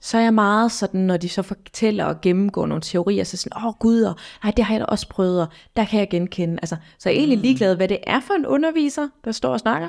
så 0.00 0.18
er 0.18 0.22
jeg 0.22 0.34
meget 0.34 0.72
sådan, 0.72 1.00
når 1.00 1.16
de 1.16 1.28
så 1.28 1.42
fortæller 1.42 2.04
og 2.04 2.20
gennemgår 2.20 2.66
nogle 2.66 2.82
teorier, 2.82 3.24
så 3.24 3.36
sådan, 3.36 3.56
åh 3.56 3.66
oh, 3.66 3.74
gud, 3.74 4.02
og, 4.02 4.14
nej, 4.44 4.52
det 4.56 4.64
har 4.64 4.74
jeg 4.74 4.80
da 4.80 4.84
også 4.84 5.08
prøvet, 5.08 5.42
og 5.42 5.48
der 5.76 5.84
kan 5.84 6.00
jeg 6.00 6.10
genkende. 6.10 6.58
Altså, 6.62 6.76
så 6.98 7.08
jeg 7.08 7.16
er 7.16 7.18
egentlig 7.18 7.38
ligeglad, 7.38 7.76
hvad 7.76 7.88
det 7.88 7.98
er 8.06 8.20
for 8.20 8.34
en 8.34 8.46
underviser, 8.46 9.08
der 9.24 9.32
står 9.32 9.52
og 9.52 9.60
snakker, 9.60 9.88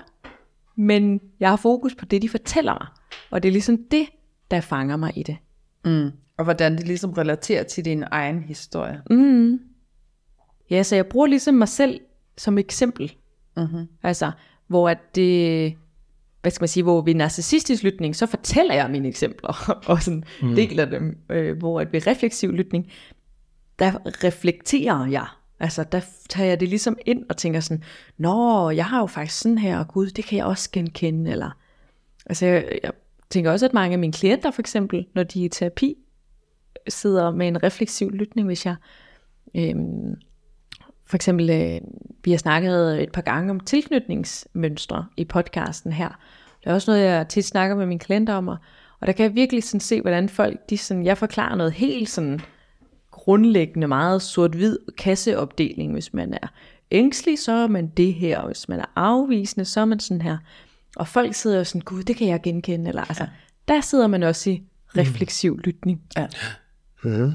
men 0.76 1.21
jeg 1.39 1.50
har 1.50 1.56
fokus 1.56 1.95
på 1.95 2.06
det, 2.06 2.21
de 2.21 2.30
fortæller 2.30 2.74
mig. 2.74 2.88
Og 3.32 3.43
det 3.43 3.50
er 3.50 3.54
ligesom 3.54 3.78
det, 3.91 4.08
der 4.52 4.62
fanger 4.62 4.97
mig 4.97 5.17
i 5.17 5.24
det. 5.24 5.38
Mm. 5.86 6.12
Og 6.41 6.45
hvordan 6.45 6.77
det 6.77 6.88
ligesom 6.88 7.12
relaterer 7.12 7.63
til 7.63 7.86
din 7.86 8.04
egen 8.12 8.43
historie. 8.43 9.01
Mm. 9.10 9.60
Ja, 10.69 10.84
så 10.84 10.95
jeg 10.95 11.06
bruger 11.06 11.27
ligesom 11.27 11.54
mig 11.54 11.67
selv 11.67 12.01
som 12.38 12.58
eksempel. 12.58 13.15
Mm-hmm. 13.58 13.88
Altså, 14.04 14.32
hvor 14.67 14.89
at 14.89 14.97
det, 15.15 15.73
hvad 16.41 16.51
skal 16.51 16.63
man 16.63 16.67
sige, 16.67 16.84
hvor 16.84 17.01
ved 17.01 17.15
narcissistisk 17.15 17.84
lytning, 17.84 18.15
så 18.15 18.25
fortæller 18.25 18.73
jeg 18.73 18.91
mine 18.91 19.08
eksempler, 19.08 19.71
og 19.91 20.04
sådan 20.04 20.23
mm. 20.41 20.56
deler 20.56 20.86
dem. 20.86 21.17
Øh, 21.30 21.58
hvor 21.58 21.82
at 21.82 21.93
ved 21.93 22.08
refleksiv 22.08 22.51
lytning, 22.51 22.91
der 23.80 24.23
reflekterer 24.23 25.06
jeg 25.06 25.25
Altså, 25.60 25.84
der 25.84 26.01
tager 26.30 26.49
jeg 26.49 26.60
det 26.60 26.69
ligesom 26.69 26.97
ind 27.06 27.25
og 27.30 27.38
tænker 27.38 27.60
sådan, 27.60 27.84
Nå, 28.17 28.69
jeg 28.69 28.86
har 28.86 28.99
jo 28.99 29.06
faktisk 29.06 29.39
sådan 29.39 29.58
her, 29.58 29.80
og 29.80 29.88
gud, 29.88 30.08
det 30.08 30.25
kan 30.25 30.38
jeg 30.38 30.45
også 30.45 30.69
genkende, 30.71 31.32
eller... 31.32 31.58
Altså, 32.25 32.45
jeg, 32.45 32.80
jeg 32.84 32.91
tænker 33.30 33.51
også, 33.51 33.65
at 33.65 33.73
mange 33.73 33.93
af 33.93 33.99
mine 33.99 34.13
klienter, 34.13 34.51
for 34.51 34.62
eksempel, 34.62 35.06
når 35.15 35.23
de 35.23 35.41
er 35.41 35.45
i 35.45 35.49
terapi, 35.49 35.97
sidder 36.88 37.32
med 37.32 37.48
en 37.48 37.63
refleksiv 37.63 38.12
lytning, 38.12 38.48
hvis 38.48 38.65
jeg... 38.65 38.76
Øhm, 39.56 40.15
for 41.06 41.15
eksempel, 41.15 41.50
øh, 41.50 41.82
vi 42.24 42.32
har 42.32 42.38
snakket 42.38 43.04
et 43.04 43.12
par 43.12 43.22
gange 43.22 43.52
om 43.52 43.60
tilknytningsmønstre 43.60 45.06
i 45.17 45.26
podcasten 45.26 45.94
her. 45.94 46.10
Det 46.63 46.70
er 46.70 46.74
også 46.74 46.91
noget, 46.91 47.06
jeg 47.06 47.28
tit 47.28 47.46
snakker 47.46 47.76
med 47.76 47.86
mine 47.86 48.00
klienter 48.00 48.34
om, 48.34 48.48
og, 48.48 48.58
og 49.00 49.08
der 49.08 49.13
kan 49.13 49.24
jeg 49.24 49.36
virkelig 49.36 49.63
sådan 49.63 49.80
se, 49.80 50.02
hvordan 50.02 50.30
folk, 50.30 50.70
de 50.70 50.78
sådan, 50.78 51.06
jeg 51.06 51.17
forklarer 51.17 51.56
noget 51.56 51.74
helt 51.74 52.10
sådan 52.10 52.39
grundlæggende 53.12 53.88
meget 53.88 54.22
sort-hvid 54.22 54.78
kasseopdeling. 54.98 55.94
Hvis 55.94 56.13
man 56.13 56.34
er 56.34 56.48
ængstelig, 56.91 57.39
så 57.39 57.52
er 57.52 57.67
man 57.67 57.88
det 57.88 58.13
her, 58.13 58.39
og 58.39 58.48
hvis 58.48 58.70
man 58.70 58.80
er 58.80 58.91
afvisende, 58.96 59.65
så 59.65 59.82
er 59.82 59.86
man 59.86 60.00
sådan 60.00 60.22
her. 60.22 60.38
Og 60.96 61.08
folk 61.08 61.36
sidder 61.36 61.58
jo 61.58 61.63
sådan, 61.63 61.82
gud, 61.82 62.04
det 62.04 62.15
kan 62.15 62.28
jeg 62.28 62.41
genkende. 62.41 62.89
Eller, 62.89 63.02
altså, 63.02 63.28
der 63.67 63.82
sidder 63.82 64.08
man 64.08 64.24
også 64.24 64.50
i 64.50 64.63
refleksiv 64.98 65.60
lytning. 65.63 66.02
Ja. 66.17 66.28
Mm. 67.04 67.34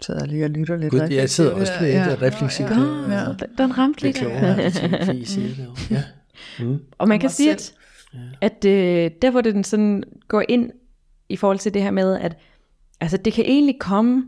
Så 0.00 0.14
jeg 0.14 0.28
lige 0.28 0.44
og 0.44 0.50
lytter 0.50 0.76
lidt. 0.76 0.90
Gud, 0.90 1.00
jeg 1.00 1.30
sidder 1.30 1.52
også 1.54 1.72
lidt 1.80 1.94
ja, 1.94 2.16
refleksivt. 2.22 2.70
Ja, 2.70 2.76
ja. 2.76 3.24
Den, 3.24 3.48
den 3.58 3.78
ramte 3.78 4.06
Det 4.06 4.20
lidt. 4.20 4.32
er 4.32 4.70
tænke, 4.70 5.04
fordi 5.04 5.18
I 5.18 5.24
siger 5.24 5.48
det. 5.48 5.90
Ja. 5.90 6.02
Mm. 6.58 6.78
Og 6.98 7.08
man 7.08 7.20
kan 7.20 7.30
sige, 7.30 7.52
at, 7.52 7.74
at 8.40 8.64
øh, 8.64 9.10
der 9.22 9.30
hvor 9.30 9.40
det 9.40 9.54
den 9.54 9.64
sådan 9.64 10.02
går 10.28 10.42
ind 10.48 10.70
i 11.28 11.36
forhold 11.36 11.58
til 11.58 11.74
det 11.74 11.82
her 11.82 11.90
med, 11.90 12.16
at 12.18 12.36
altså 13.00 13.16
det 13.16 13.32
kan 13.32 13.44
egentlig 13.44 13.78
komme, 13.80 14.24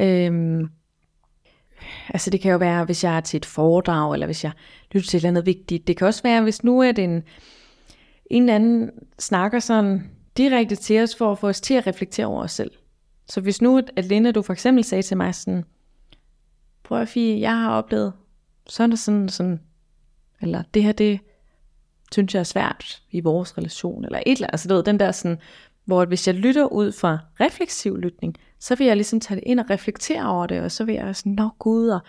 øhm, 0.00 0.68
altså 2.08 2.30
det 2.30 2.40
kan 2.40 2.52
jo 2.52 2.58
være, 2.58 2.84
hvis 2.84 3.04
jeg 3.04 3.16
er 3.16 3.20
til 3.20 3.36
et 3.36 3.46
foredrag, 3.46 4.12
eller 4.14 4.26
hvis 4.26 4.44
jeg 4.44 4.52
lytter 4.92 5.08
til 5.08 5.16
et 5.16 5.20
eller 5.20 5.28
andet 5.28 5.46
vigtigt. 5.46 5.86
Det 5.86 5.96
kan 5.96 6.06
også 6.06 6.22
være, 6.22 6.42
hvis 6.42 6.64
nu 6.64 6.80
er 6.80 6.92
det 6.92 7.04
en, 7.04 7.22
en 8.30 8.42
eller 8.42 8.54
anden 8.54 8.90
snakker 9.18 9.58
sådan 9.58 10.10
direkte 10.36 10.76
til 10.76 11.02
os, 11.02 11.16
for 11.16 11.32
at 11.32 11.38
få 11.38 11.48
os 11.48 11.60
til 11.60 11.74
at 11.74 11.86
reflektere 11.86 12.26
over 12.26 12.42
os 12.42 12.52
selv. 12.52 12.70
Så 13.28 13.40
hvis 13.40 13.62
nu, 13.62 13.78
at- 13.96 14.04
Linda, 14.04 14.30
du 14.30 14.42
for 14.42 14.52
eksempel 14.52 14.84
sagde 14.84 15.02
til 15.02 15.16
mig 15.16 15.34
sådan, 15.34 15.64
prøv 16.82 17.00
at 17.00 17.08
Fie, 17.08 17.40
jeg 17.40 17.56
har 17.56 17.70
oplevet 17.70 18.12
sådan 18.66 18.92
og 18.92 18.98
sådan 18.98 19.28
sådan, 19.28 19.60
eller 20.40 20.62
det 20.74 20.82
her, 20.82 20.92
det, 20.92 21.20
synes 22.12 22.34
jeg 22.34 22.40
er 22.40 22.44
svært 22.44 23.02
i 23.10 23.20
vores 23.20 23.58
relation, 23.58 24.04
eller 24.04 24.18
et 24.18 24.32
eller 24.32 24.46
andet. 24.46 24.54
Altså, 24.54 24.68
du 24.68 24.74
ved, 24.74 24.82
den 24.82 25.00
der 25.00 25.12
sådan, 25.12 25.38
hvor 25.84 26.04
hvis 26.04 26.26
jeg 26.26 26.34
lytter 26.34 26.64
ud 26.66 26.92
fra 26.92 27.18
refleksiv 27.40 27.96
lytning, 27.96 28.34
så 28.60 28.74
vil 28.74 28.86
jeg 28.86 28.96
ligesom 28.96 29.20
tage 29.20 29.40
det 29.40 29.44
ind 29.46 29.60
og 29.60 29.70
reflektere 29.70 30.28
over 30.28 30.46
det, 30.46 30.60
og 30.60 30.72
så 30.72 30.84
vil 30.84 30.94
jeg 30.94 31.16
sådan, 31.16 31.32
nå 31.32 31.48
gud, 31.58 31.88
og 31.88 32.00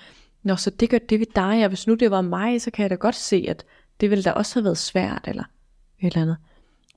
nå, 0.44 0.56
så 0.56 0.70
det 0.70 0.90
gør 0.90 0.98
det 0.98 1.20
ved 1.20 1.28
dig, 1.36 1.64
og 1.64 1.68
hvis 1.68 1.88
nu 1.88 1.94
det 1.94 2.12
var 2.12 2.22
mig, 2.22 2.62
så 2.62 2.72
kan 2.72 2.84
jeg 2.84 2.90
da 2.90 2.96
godt 2.96 3.16
se, 3.16 3.46
at 3.48 3.66
det 4.02 4.10
ville 4.10 4.24
da 4.24 4.32
også 4.32 4.56
have 4.56 4.64
været 4.64 4.78
svært, 4.78 5.26
eller 5.28 5.44
et 6.00 6.06
eller 6.08 6.22
andet. 6.22 6.38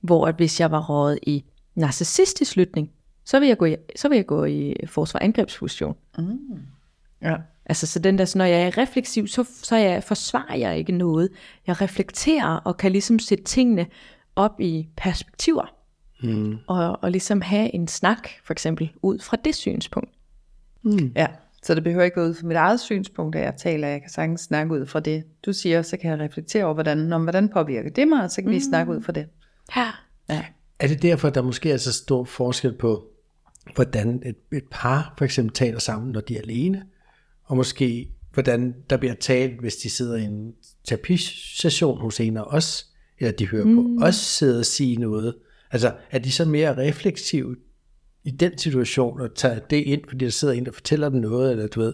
Hvor 0.01 0.27
at 0.27 0.35
hvis 0.35 0.59
jeg 0.59 0.71
var 0.71 0.89
rådet 0.89 1.19
i 1.23 1.45
narcissistisk 1.75 2.55
lytning, 2.55 2.91
så 3.25 3.39
vil 3.39 3.47
jeg 3.47 3.57
gå 3.57 3.65
i, 3.65 3.75
så 3.95 4.09
vil 4.09 4.15
jeg 4.15 4.25
gå 4.25 4.45
i 4.45 4.75
forsvar-angrebsfusion. 4.85 5.95
Ja. 7.21 7.35
Altså 7.65 7.87
så 7.87 7.99
den 7.99 8.17
der, 8.17 8.25
så 8.25 8.37
når 8.37 8.45
jeg 8.45 8.61
er 8.61 8.77
refleksiv, 8.77 9.27
så, 9.27 9.45
så 9.63 9.75
jeg, 9.75 10.03
forsvarer 10.03 10.55
jeg 10.55 10.77
ikke 10.77 10.91
noget. 10.91 11.29
Jeg 11.67 11.81
reflekterer 11.81 12.55
og 12.55 12.77
kan 12.77 12.91
ligesom 12.91 13.19
sætte 13.19 13.43
tingene 13.43 13.85
op 14.35 14.59
i 14.59 14.87
perspektiver. 14.97 15.75
Mm. 16.23 16.57
Og, 16.67 17.03
og 17.03 17.11
ligesom 17.11 17.41
have 17.41 17.75
en 17.75 17.87
snak, 17.87 18.29
for 18.43 18.53
eksempel, 18.53 18.91
ud 19.01 19.19
fra 19.19 19.37
det 19.45 19.55
synspunkt. 19.55 20.09
ja. 21.15 21.27
Så 21.63 21.75
det 21.75 21.83
behøver 21.83 22.03
ikke 22.03 22.17
være 22.17 22.29
ud 22.29 22.33
fra 22.33 22.47
mit 22.47 22.57
eget 22.57 22.79
synspunkt, 22.79 23.35
at 23.35 23.43
jeg 23.43 23.55
taler. 23.55 23.87
Jeg 23.87 24.01
kan 24.01 24.09
sagtens 24.09 24.41
snakke 24.41 24.73
ud 24.73 24.85
fra 24.85 24.99
det, 24.99 25.23
du 25.45 25.53
siger, 25.53 25.81
så 25.81 25.97
kan 25.97 26.11
jeg 26.11 26.19
reflektere 26.19 26.65
over, 26.65 26.73
hvordan, 26.73 27.13
om, 27.13 27.23
hvordan 27.23 27.49
påvirker 27.49 27.89
det 27.89 28.07
mig, 28.07 28.23
og 28.23 28.31
så 28.31 28.41
kan 28.41 28.51
vi 28.51 28.59
snakke 28.59 28.91
ud 28.91 29.01
fra 29.01 29.11
det. 29.11 29.27
Ja. 29.75 29.91
Ja. 30.29 30.45
Er 30.79 30.87
det 30.87 31.01
derfor, 31.01 31.29
der 31.29 31.41
måske 31.41 31.71
er 31.71 31.77
så 31.77 31.93
stor 31.93 32.23
forskel 32.23 32.73
på, 32.73 33.07
hvordan 33.75 34.23
et, 34.25 34.57
et 34.57 34.63
par 34.71 35.13
for 35.17 35.25
eksempel 35.25 35.53
taler 35.53 35.79
sammen, 35.79 36.11
når 36.11 36.21
de 36.21 36.37
er 36.37 36.41
alene, 36.41 36.85
og 37.43 37.57
måske 37.57 38.09
hvordan 38.33 38.75
der 38.89 38.97
bliver 38.97 39.13
talt, 39.13 39.59
hvis 39.59 39.75
de 39.75 39.89
sidder 39.89 40.17
i 40.17 40.23
en 40.23 40.53
terapisession 40.83 42.01
hos 42.01 42.19
en 42.19 42.37
af 42.37 42.43
os, 42.43 42.87
eller 43.19 43.31
de 43.31 43.47
hører 43.47 43.65
mm. 43.65 43.97
på 43.97 44.05
os 44.05 44.15
sidde 44.15 44.59
og 44.59 44.65
sige 44.65 44.95
noget. 44.95 45.35
Altså, 45.71 45.95
er 46.11 46.19
de 46.19 46.31
så 46.31 46.45
mere 46.45 46.77
refleksive 46.77 47.55
i 48.23 48.31
den 48.31 48.57
situation, 48.57 49.21
og 49.21 49.35
tager 49.35 49.59
det 49.59 49.77
ind, 49.77 50.01
fordi 50.09 50.25
der 50.25 50.31
sidder 50.31 50.53
en, 50.53 50.65
der 50.65 50.71
fortæller 50.71 51.09
dem 51.09 51.21
noget, 51.21 51.51
eller 51.51 51.67
du 51.67 51.79
ved, 51.79 51.93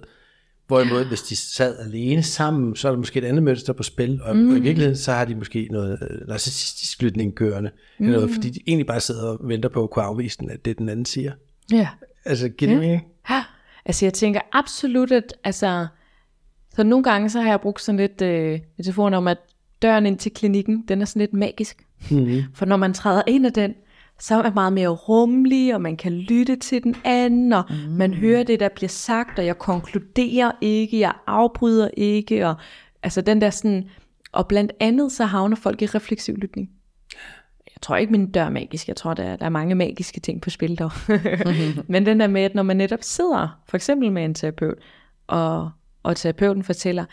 Hvorimod, 0.67 1.05
hvis 1.05 1.21
de 1.21 1.35
sad 1.35 1.79
alene 1.79 2.23
sammen, 2.23 2.75
så 2.75 2.87
er 2.87 2.91
der 2.91 2.99
måske 2.99 3.19
et 3.19 3.25
andet 3.25 3.43
mønster 3.43 3.73
på 3.73 3.83
spil, 3.83 4.21
og, 4.23 4.37
mm. 4.37 4.55
i 4.55 4.59
virkeligheden, 4.59 4.97
så 4.97 5.11
har 5.11 5.25
de 5.25 5.35
måske 5.35 5.67
noget 5.71 5.99
øh, 6.01 6.27
narcissistisk 6.27 7.01
lytning 7.01 7.35
kørende, 7.35 7.71
mm. 7.99 8.05
eller 8.05 8.19
noget, 8.19 8.33
fordi 8.33 8.49
de 8.49 8.59
egentlig 8.67 8.87
bare 8.87 8.99
sidder 8.99 9.23
og 9.23 9.39
venter 9.41 9.69
på 9.69 9.83
at 9.83 9.89
kunne 9.89 10.05
afvise 10.05 10.37
den, 10.37 10.49
at 10.49 10.65
det 10.65 10.77
den 10.77 10.89
anden 10.89 11.05
siger. 11.05 11.31
Ja. 11.71 11.87
Altså, 12.25 12.49
giver 12.49 12.71
det 12.71 12.79
mening? 12.79 13.01
Ja, 13.29 13.43
altså 13.85 14.05
jeg 14.05 14.13
tænker 14.13 14.39
absolut, 14.51 15.11
at 15.11 15.33
altså, 15.43 15.87
så 16.75 16.83
nogle 16.83 17.03
gange 17.03 17.29
så 17.29 17.41
har 17.41 17.49
jeg 17.49 17.61
brugt 17.61 17.81
sådan 17.81 17.99
lidt 17.99 18.21
øh, 18.21 18.59
metaforen 18.77 19.13
om, 19.13 19.27
at 19.27 19.37
døren 19.81 20.05
ind 20.05 20.17
til 20.17 20.31
klinikken, 20.31 20.83
den 20.87 21.01
er 21.01 21.05
sådan 21.05 21.19
lidt 21.19 21.33
magisk. 21.33 21.85
Mm-hmm. 22.11 22.43
For 22.53 22.65
når 22.65 22.77
man 22.77 22.93
træder 22.93 23.21
ind 23.27 23.45
ad 23.45 23.51
den, 23.51 23.73
så 24.19 24.41
er 24.41 24.51
meget 24.51 24.73
mere 24.73 24.87
rummelig, 24.87 25.75
og 25.75 25.81
man 25.81 25.97
kan 25.97 26.11
lytte 26.11 26.55
til 26.55 26.83
den 26.83 26.95
anden, 27.03 27.53
og 27.53 27.63
mm. 27.69 27.75
man 27.75 28.13
hører 28.13 28.43
det, 28.43 28.59
der 28.59 28.69
bliver 28.69 28.89
sagt, 28.89 29.39
og 29.39 29.45
jeg 29.45 29.57
konkluderer 29.57 30.51
ikke, 30.61 30.99
jeg 30.99 31.13
afbryder 31.27 31.89
ikke, 31.97 32.47
og 32.47 32.55
altså 33.03 33.21
den 33.21 33.41
der 33.41 33.49
sådan, 33.49 33.89
og 34.31 34.47
blandt 34.47 34.71
andet 34.79 35.11
så 35.11 35.25
havner 35.25 35.55
folk 35.55 35.81
i 35.81 35.85
refleksiv 35.85 36.35
lytning. 36.35 36.69
Jeg 37.75 37.81
tror 37.81 37.95
ikke, 37.95 38.11
min 38.11 38.31
dør 38.31 38.43
er 38.43 38.49
magisk. 38.49 38.87
Jeg 38.87 38.95
tror, 38.95 39.13
der 39.13 39.23
er, 39.23 39.35
der 39.35 39.45
er 39.45 39.49
mange 39.49 39.75
magiske 39.75 40.19
ting 40.19 40.41
på 40.41 40.49
spil 40.49 40.75
dog. 40.75 40.91
Men 41.87 42.05
den 42.05 42.19
der 42.19 42.27
med, 42.27 42.41
at 42.41 42.55
når 42.55 42.63
man 42.63 42.77
netop 42.77 43.03
sidder, 43.03 43.59
for 43.67 43.77
eksempel 43.77 44.11
med 44.11 44.25
en 44.25 44.33
terapeut, 44.33 44.77
og, 45.27 45.71
og 46.03 46.15
terapeuten 46.15 46.63
fortæller, 46.63 47.05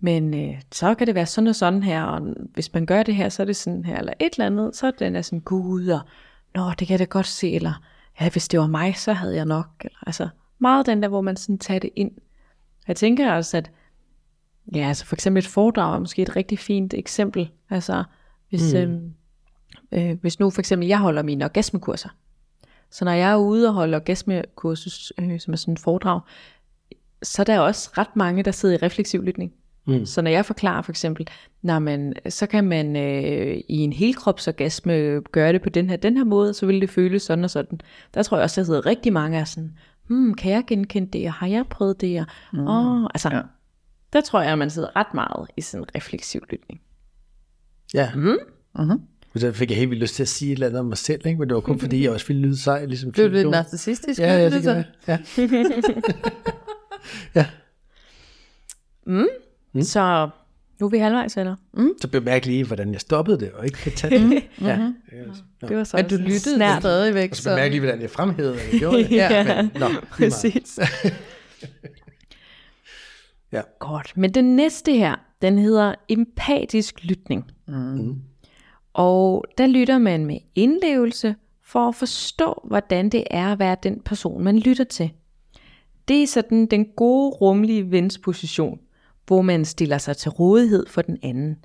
men 0.00 0.34
øh, 0.34 0.62
så 0.72 0.94
kan 0.94 1.06
det 1.06 1.14
være 1.14 1.26
sådan 1.26 1.48
og 1.48 1.54
sådan 1.54 1.82
her, 1.82 2.02
og 2.02 2.34
hvis 2.54 2.74
man 2.74 2.86
gør 2.86 3.02
det 3.02 3.16
her, 3.16 3.28
så 3.28 3.42
er 3.42 3.46
det 3.46 3.56
sådan 3.56 3.84
her, 3.84 3.98
eller 3.98 4.12
et 4.20 4.32
eller 4.32 4.46
andet, 4.46 4.76
så 4.76 4.86
er 4.86 4.90
den 4.90 5.16
er 5.16 5.22
sådan, 5.22 5.40
gud, 5.40 5.88
og 5.88 6.00
nå, 6.54 6.70
det 6.70 6.86
kan 6.86 6.90
jeg 6.90 6.98
da 6.98 7.04
godt 7.04 7.26
se, 7.26 7.52
eller 7.52 7.82
ja, 8.20 8.30
hvis 8.30 8.48
det 8.48 8.60
var 8.60 8.66
mig, 8.66 8.96
så 8.96 9.12
havde 9.12 9.34
jeg 9.34 9.44
nok, 9.44 9.66
eller, 9.80 9.98
altså 10.06 10.28
meget 10.58 10.86
den 10.86 11.02
der, 11.02 11.08
hvor 11.08 11.20
man 11.20 11.36
sådan 11.36 11.58
tager 11.58 11.80
det 11.80 11.90
ind. 11.96 12.10
Jeg 12.88 12.96
tænker 12.96 13.32
også, 13.32 13.56
at 13.56 13.70
ja, 14.74 14.88
altså 14.88 15.06
for 15.06 15.16
eksempel 15.16 15.42
et 15.42 15.46
foredrag 15.46 15.94
er 15.94 15.98
måske 15.98 16.22
et 16.22 16.36
rigtig 16.36 16.58
fint 16.58 16.94
eksempel, 16.94 17.50
altså 17.70 18.04
hvis, 18.48 18.74
mm. 18.74 18.78
øh, 19.92 20.10
øh, 20.10 20.20
hvis 20.20 20.40
nu 20.40 20.50
for 20.50 20.60
eksempel 20.60 20.88
jeg 20.88 20.98
holder 20.98 21.22
mine 21.22 21.44
orgasmekurser, 21.44 22.08
så 22.90 23.04
når 23.04 23.12
jeg 23.12 23.30
er 23.30 23.36
ude 23.36 23.68
og 23.68 23.74
holde 23.74 23.96
orgasmekursus, 23.96 25.12
øh, 25.18 25.40
som 25.40 25.52
er 25.52 25.56
sådan 25.56 25.74
et 25.74 25.80
foredrag, 25.80 26.20
så 27.22 27.42
er 27.42 27.44
der 27.44 27.60
også 27.60 27.90
ret 27.98 28.16
mange, 28.16 28.42
der 28.42 28.50
sidder 28.50 28.74
i 28.74 28.78
refleksiv 28.78 29.22
lytning. 29.22 29.52
Mm. 29.88 30.06
Så 30.06 30.22
når 30.22 30.30
jeg 30.30 30.46
forklarer 30.46 30.82
for 30.82 30.92
eksempel, 30.92 31.28
når 31.62 31.78
man, 31.78 32.14
så 32.28 32.46
kan 32.46 32.64
man 32.64 32.96
øh, 32.96 33.56
i 33.68 33.76
en 33.76 33.92
helkropsorgasme 33.92 35.20
gøre 35.32 35.52
det 35.52 35.62
på 35.62 35.68
den 35.68 35.90
her, 35.90 35.96
den 35.96 36.16
her 36.16 36.24
måde, 36.24 36.54
så 36.54 36.66
vil 36.66 36.80
det 36.80 36.90
føles 36.90 37.22
sådan 37.22 37.44
og 37.44 37.50
sådan. 37.50 37.80
Der 38.14 38.22
tror 38.22 38.36
jeg 38.36 38.44
også, 38.44 38.60
der 38.60 38.64
sidder 38.64 38.86
rigtig 38.86 39.12
mange 39.12 39.38
af 39.38 39.48
sådan, 39.48 39.72
hmm, 40.06 40.34
kan 40.34 40.52
jeg 40.52 40.64
genkende 40.66 41.18
det, 41.18 41.26
og 41.26 41.32
har 41.32 41.46
jeg 41.46 41.64
prøvet 41.70 42.00
det, 42.00 42.20
og, 42.20 42.26
mm. 42.52 42.66
oh, 42.66 43.02
altså, 43.14 43.28
Ja. 43.32 43.40
der 44.12 44.20
tror 44.20 44.42
jeg, 44.42 44.52
at 44.52 44.58
man 44.58 44.70
sidder 44.70 44.96
ret 44.96 45.14
meget 45.14 45.50
i 45.56 45.60
sådan 45.60 45.82
en 45.84 45.88
refleksiv 45.96 46.40
lytning. 46.50 46.80
Ja. 47.94 48.10
Mm. 48.14 48.20
Mm-hmm. 48.78 49.00
Og 49.34 49.40
så 49.40 49.52
fik 49.52 49.70
jeg 49.70 49.78
helt 49.78 49.90
vildt 49.90 50.02
lyst 50.02 50.14
til 50.14 50.22
at 50.22 50.28
sige 50.28 50.52
et 50.52 50.56
eller 50.56 50.66
andet 50.66 50.80
om 50.80 50.86
mig 50.86 50.98
selv, 50.98 51.26
ikke? 51.26 51.38
men 51.38 51.48
det 51.48 51.54
var 51.54 51.60
kun 51.60 51.78
fordi, 51.80 52.02
jeg 52.04 52.10
også 52.12 52.26
ville 52.26 52.42
lyde 52.42 52.56
sej. 52.62 52.84
Ligesom 52.84 53.12
du 53.12 53.22
lidt 53.22 53.32
Fie. 53.32 53.50
narcissistisk? 53.50 54.20
Ja, 54.20 54.36
ja, 54.36 54.44
det 54.44 54.52
du 54.52 54.62
gør 54.62 54.74
jeg. 54.74 54.84
Ja. 55.08 55.18
ja. 57.40 57.46
Mm. 59.06 59.26
Mm. 59.78 59.84
Så 59.84 60.28
nu 60.80 60.86
er 60.86 60.90
vi 60.90 60.98
halvvejs, 60.98 61.36
eller? 61.36 61.56
Så 62.00 62.08
bemærk 62.08 62.46
lige, 62.46 62.64
hvordan 62.64 62.92
jeg 62.92 63.00
stoppede 63.00 63.40
det, 63.40 63.52
og 63.52 63.64
ikke 63.64 63.78
kan 63.78 63.92
tage 63.92 64.18
det. 64.28 64.42
ja. 64.60 64.76
Mm-hmm. 64.78 65.68
Det 65.68 65.76
var 65.76 65.84
så 65.84 65.96
Men 65.96 66.08
du 66.08 66.16
lyttede 66.16 66.38
snert. 66.56 66.82
stadigvæk. 66.82 67.30
Og 67.30 67.36
så 67.36 67.50
bemærk 67.50 67.70
lige, 67.70 67.80
hvordan 67.80 68.00
jeg 68.00 68.10
fremhævede, 68.10 68.54
at 68.60 68.72
jeg 68.72 68.78
gjorde 68.80 68.98
det. 68.98 69.10
Ja, 69.10 69.62
Men, 69.62 69.70
nå. 69.80 69.86
Præcis. 70.10 70.78
Ja. 73.52 73.60
Godt. 73.78 74.12
Men 74.16 74.34
den 74.34 74.56
næste 74.56 74.92
her, 74.92 75.16
den 75.42 75.58
hedder 75.58 75.94
empatisk 76.08 77.04
lytning. 77.04 77.44
Mm. 77.68 78.14
Og 78.94 79.44
der 79.58 79.66
lytter 79.66 79.98
man 79.98 80.26
med 80.26 80.38
indlevelse 80.54 81.34
for 81.64 81.88
at 81.88 81.94
forstå, 81.94 82.62
hvordan 82.64 83.08
det 83.08 83.24
er 83.30 83.52
at 83.52 83.58
være 83.58 83.76
den 83.82 84.00
person, 84.00 84.44
man 84.44 84.58
lytter 84.58 84.84
til. 84.84 85.10
Det 86.08 86.22
er 86.22 86.26
sådan 86.26 86.66
den 86.66 86.86
gode, 86.96 87.30
rummelige 87.30 87.90
vens 87.90 88.18
position, 88.18 88.78
hvor 89.28 89.42
man 89.42 89.64
stiller 89.64 89.98
sig 89.98 90.16
til 90.16 90.30
rådighed 90.30 90.86
for 90.88 91.02
den 91.02 91.18
anden. 91.22 91.56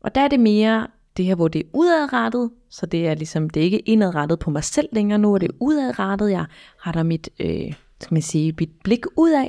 Og 0.00 0.14
der 0.14 0.20
er 0.20 0.28
det 0.28 0.40
mere 0.40 0.86
det 1.16 1.24
her, 1.24 1.34
hvor 1.34 1.48
det 1.48 1.58
er 1.58 1.68
udadrettet, 1.72 2.50
så 2.70 2.86
det 2.86 3.08
er 3.08 3.14
ligesom, 3.14 3.50
det 3.50 3.60
er 3.60 3.64
ikke 3.64 3.78
indadrettet 3.78 4.38
på 4.38 4.50
mig 4.50 4.64
selv 4.64 4.88
længere, 4.92 5.18
nu 5.18 5.34
er 5.34 5.38
det 5.38 5.50
udadrettet, 5.60 6.30
jeg 6.30 6.44
retter 6.76 7.02
mit, 7.02 7.30
øh, 7.40 7.72
skal 8.00 8.14
man 8.14 8.22
sige, 8.22 8.54
mit 8.60 8.70
blik 8.84 9.06
udad, 9.16 9.48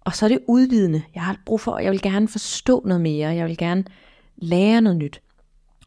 Og 0.00 0.14
så 0.14 0.24
er 0.26 0.28
det 0.28 0.38
udvidende. 0.48 1.02
Jeg 1.14 1.22
har 1.22 1.36
brug 1.46 1.60
for, 1.60 1.78
jeg 1.78 1.92
vil 1.92 2.02
gerne 2.02 2.28
forstå 2.28 2.82
noget 2.84 3.00
mere. 3.00 3.28
Jeg 3.28 3.46
vil 3.46 3.56
gerne 3.56 3.84
lære 4.36 4.80
noget 4.80 4.98
nyt. 4.98 5.20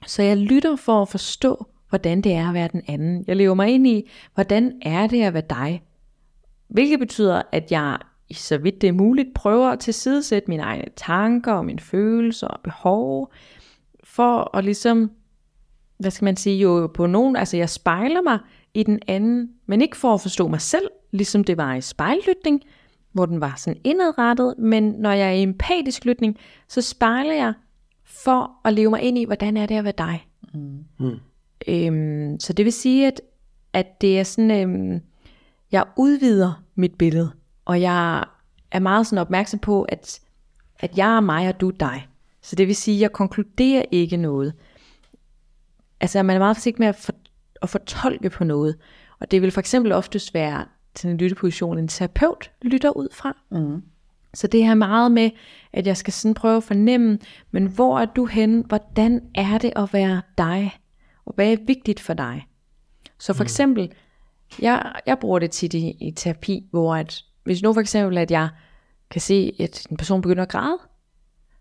Så 0.08 0.24
jeg 0.24 0.38
lytter 0.38 0.76
for 0.76 1.02
at 1.02 1.10
forstå, 1.10 1.66
hvordan 1.90 2.22
det 2.22 2.34
er 2.34 2.48
at 2.48 2.54
være 2.54 2.70
den 2.72 2.82
anden. 2.88 3.24
Jeg 3.28 3.36
lever 3.36 3.54
mig 3.54 3.70
ind 3.70 3.88
i, 3.88 4.10
hvordan 4.34 4.74
er 4.82 5.08
det 5.08 5.22
at 5.22 5.34
være 5.34 5.44
dig. 5.50 5.84
Hvilket 6.68 7.00
betyder, 7.00 7.42
at 7.52 7.72
jeg, 7.72 7.98
så 8.34 8.58
vidt 8.58 8.82
det 8.82 8.88
er 8.88 8.94
muligt, 8.94 9.34
prøver 9.36 9.70
at 9.70 9.80
tilsidesætte 9.80 10.50
mine 10.52 10.64
egne 10.64 10.86
tanker 10.96 11.54
og 11.54 11.66
mine 11.66 11.80
følelser 11.80 12.48
og 12.48 12.60
behov, 12.64 13.32
for 14.04 14.58
at 14.58 14.64
ligesom, 14.64 15.12
hvad 15.98 16.12
skal 16.12 16.26
man 16.26 16.38
sige, 16.38 16.58
jo 16.58 16.92
på 16.94 17.06
nogen, 17.06 17.36
altså 17.36 17.58
jeg 17.58 17.70
spejler 17.70 18.22
mig 18.22 18.40
i 18.74 18.84
den 18.84 19.00
anden, 19.08 19.50
men 19.66 19.82
ikke 19.82 19.98
for 19.98 20.14
at 20.14 20.22
forstå 20.22 20.48
mig 20.48 20.62
selv, 20.62 20.88
ligesom 21.12 21.44
det 21.44 21.58
var 21.58 21.76
i 21.76 21.82
spejllytning, 21.82 22.62
hvor 23.12 23.26
den 23.26 23.42
var 23.42 23.54
sådan 23.58 23.82
indadrettet, 23.84 24.56
men 24.58 24.84
når 24.84 25.12
jeg 25.12 25.28
er 25.28 25.32
i 25.32 25.42
empatisk 25.42 26.06
lytning, 26.06 26.38
så 26.68 26.82
spejler 26.82 27.34
jeg 27.34 27.54
for 28.06 28.52
at 28.66 28.74
leve 28.74 28.90
mig 28.90 29.02
ind 29.02 29.18
i, 29.18 29.24
hvordan 29.26 29.58
er 29.58 29.66
det 29.66 29.76
at 29.76 29.84
være 29.84 29.94
dig. 29.98 30.28
Mm. 30.54 31.20
Øhm, 31.68 32.40
så 32.40 32.54
det 32.54 32.66
vil 32.66 32.74
sige, 32.74 33.08
at, 33.08 33.22
at 33.74 34.02
det 34.02 34.20
er 34.20 34.24
sådan, 34.24 34.52
øhm, 34.52 35.02
jeg 35.72 35.86
udvider 35.98 36.64
mit 36.76 36.96
billede, 36.96 37.32
og 37.70 37.82
jeg 37.82 38.26
er 38.72 38.80
meget 38.80 39.08
sådan 39.08 39.22
opmærksom 39.22 39.60
på, 39.60 39.84
at, 39.84 40.20
at 40.80 40.98
jeg 40.98 41.16
er 41.16 41.20
mig, 41.20 41.48
og 41.48 41.62
du 41.62 41.68
er 41.68 41.78
dig. 41.80 42.08
Så 42.42 42.56
det 42.56 42.68
vil 42.68 42.76
sige, 42.76 42.96
at 42.96 43.02
jeg 43.02 43.12
konkluderer 43.12 43.84
ikke 43.92 44.18
noget. 44.18 44.54
Altså 46.00 46.24
man 46.24 46.36
er 46.36 46.40
meget 46.40 46.58
forsigtig 46.58 46.82
med 46.82 46.88
at, 46.88 46.96
for, 46.96 47.14
at 47.62 47.70
fortolke 47.70 48.30
på 48.30 48.44
noget. 48.44 48.76
Og 49.20 49.32
det 49.32 49.42
vil 49.42 49.52
for 49.52 49.60
eksempel 49.60 49.92
oftest 49.92 50.34
være 50.34 50.66
til 50.96 51.10
en 51.10 51.18
lytteposition, 51.18 51.78
en 51.78 51.88
terapeut 51.88 52.52
lytter 52.62 52.90
ud 52.90 53.08
fra. 53.14 53.38
Mm. 53.52 53.84
Så 54.34 54.48
det 54.48 54.66
her 54.66 54.76
meget 54.76 55.12
med, 55.12 55.30
at 55.74 55.88
jeg 55.88 55.98
skal 55.98 56.14
sådan 56.14 56.34
prøve 56.34 56.58
at 56.58 56.64
fornemme, 56.64 57.20
men 57.52 57.66
hvor 57.68 58.00
er 58.00 58.06
du 58.06 58.26
hen? 58.26 58.66
Hvordan 58.68 59.22
er 59.36 59.58
det 59.58 59.74
at 59.76 59.94
være 59.94 60.22
dig? 60.38 60.80
Og 61.26 61.34
hvad 61.36 61.52
er 61.52 61.58
vigtigt 61.68 62.00
for 62.00 62.14
dig? 62.14 62.48
Så 63.20 63.34
for 63.34 63.44
eksempel, 63.44 63.92
jeg, 64.60 65.02
jeg 65.06 65.20
bruger 65.20 65.40
det 65.40 65.52
tit 65.52 65.74
i, 65.74 65.90
i 66.00 66.12
terapi, 66.12 66.68
hvor 66.72 66.96
at, 66.96 67.24
hvis 67.50 67.64
nu 67.64 67.74
for 67.74 67.82
eksempel, 67.82 68.18
at 68.18 68.32
jeg 68.32 68.50
kan 69.12 69.22
se, 69.22 69.56
at 69.60 69.88
en 69.92 69.98
person 69.98 70.22
begynder 70.22 70.44
at 70.44 70.50
græde, 70.50 70.78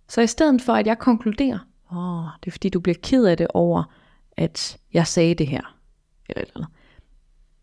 så 0.08 0.20
i 0.20 0.26
stedet 0.26 0.62
for, 0.62 0.72
at 0.72 0.86
jeg 0.86 0.98
konkluderer, 0.98 1.58
åh, 1.92 2.18
oh, 2.18 2.30
det 2.40 2.46
er 2.46 2.50
fordi, 2.50 2.68
du 2.68 2.80
bliver 2.80 2.96
ked 3.02 3.24
af 3.24 3.36
det 3.36 3.46
over, 3.54 3.94
at 4.36 4.78
jeg 4.92 5.06
sagde 5.06 5.34
det 5.34 5.46
her, 5.46 5.76
eller 6.28 6.42
eller 6.42 6.52
andet. 6.56 6.68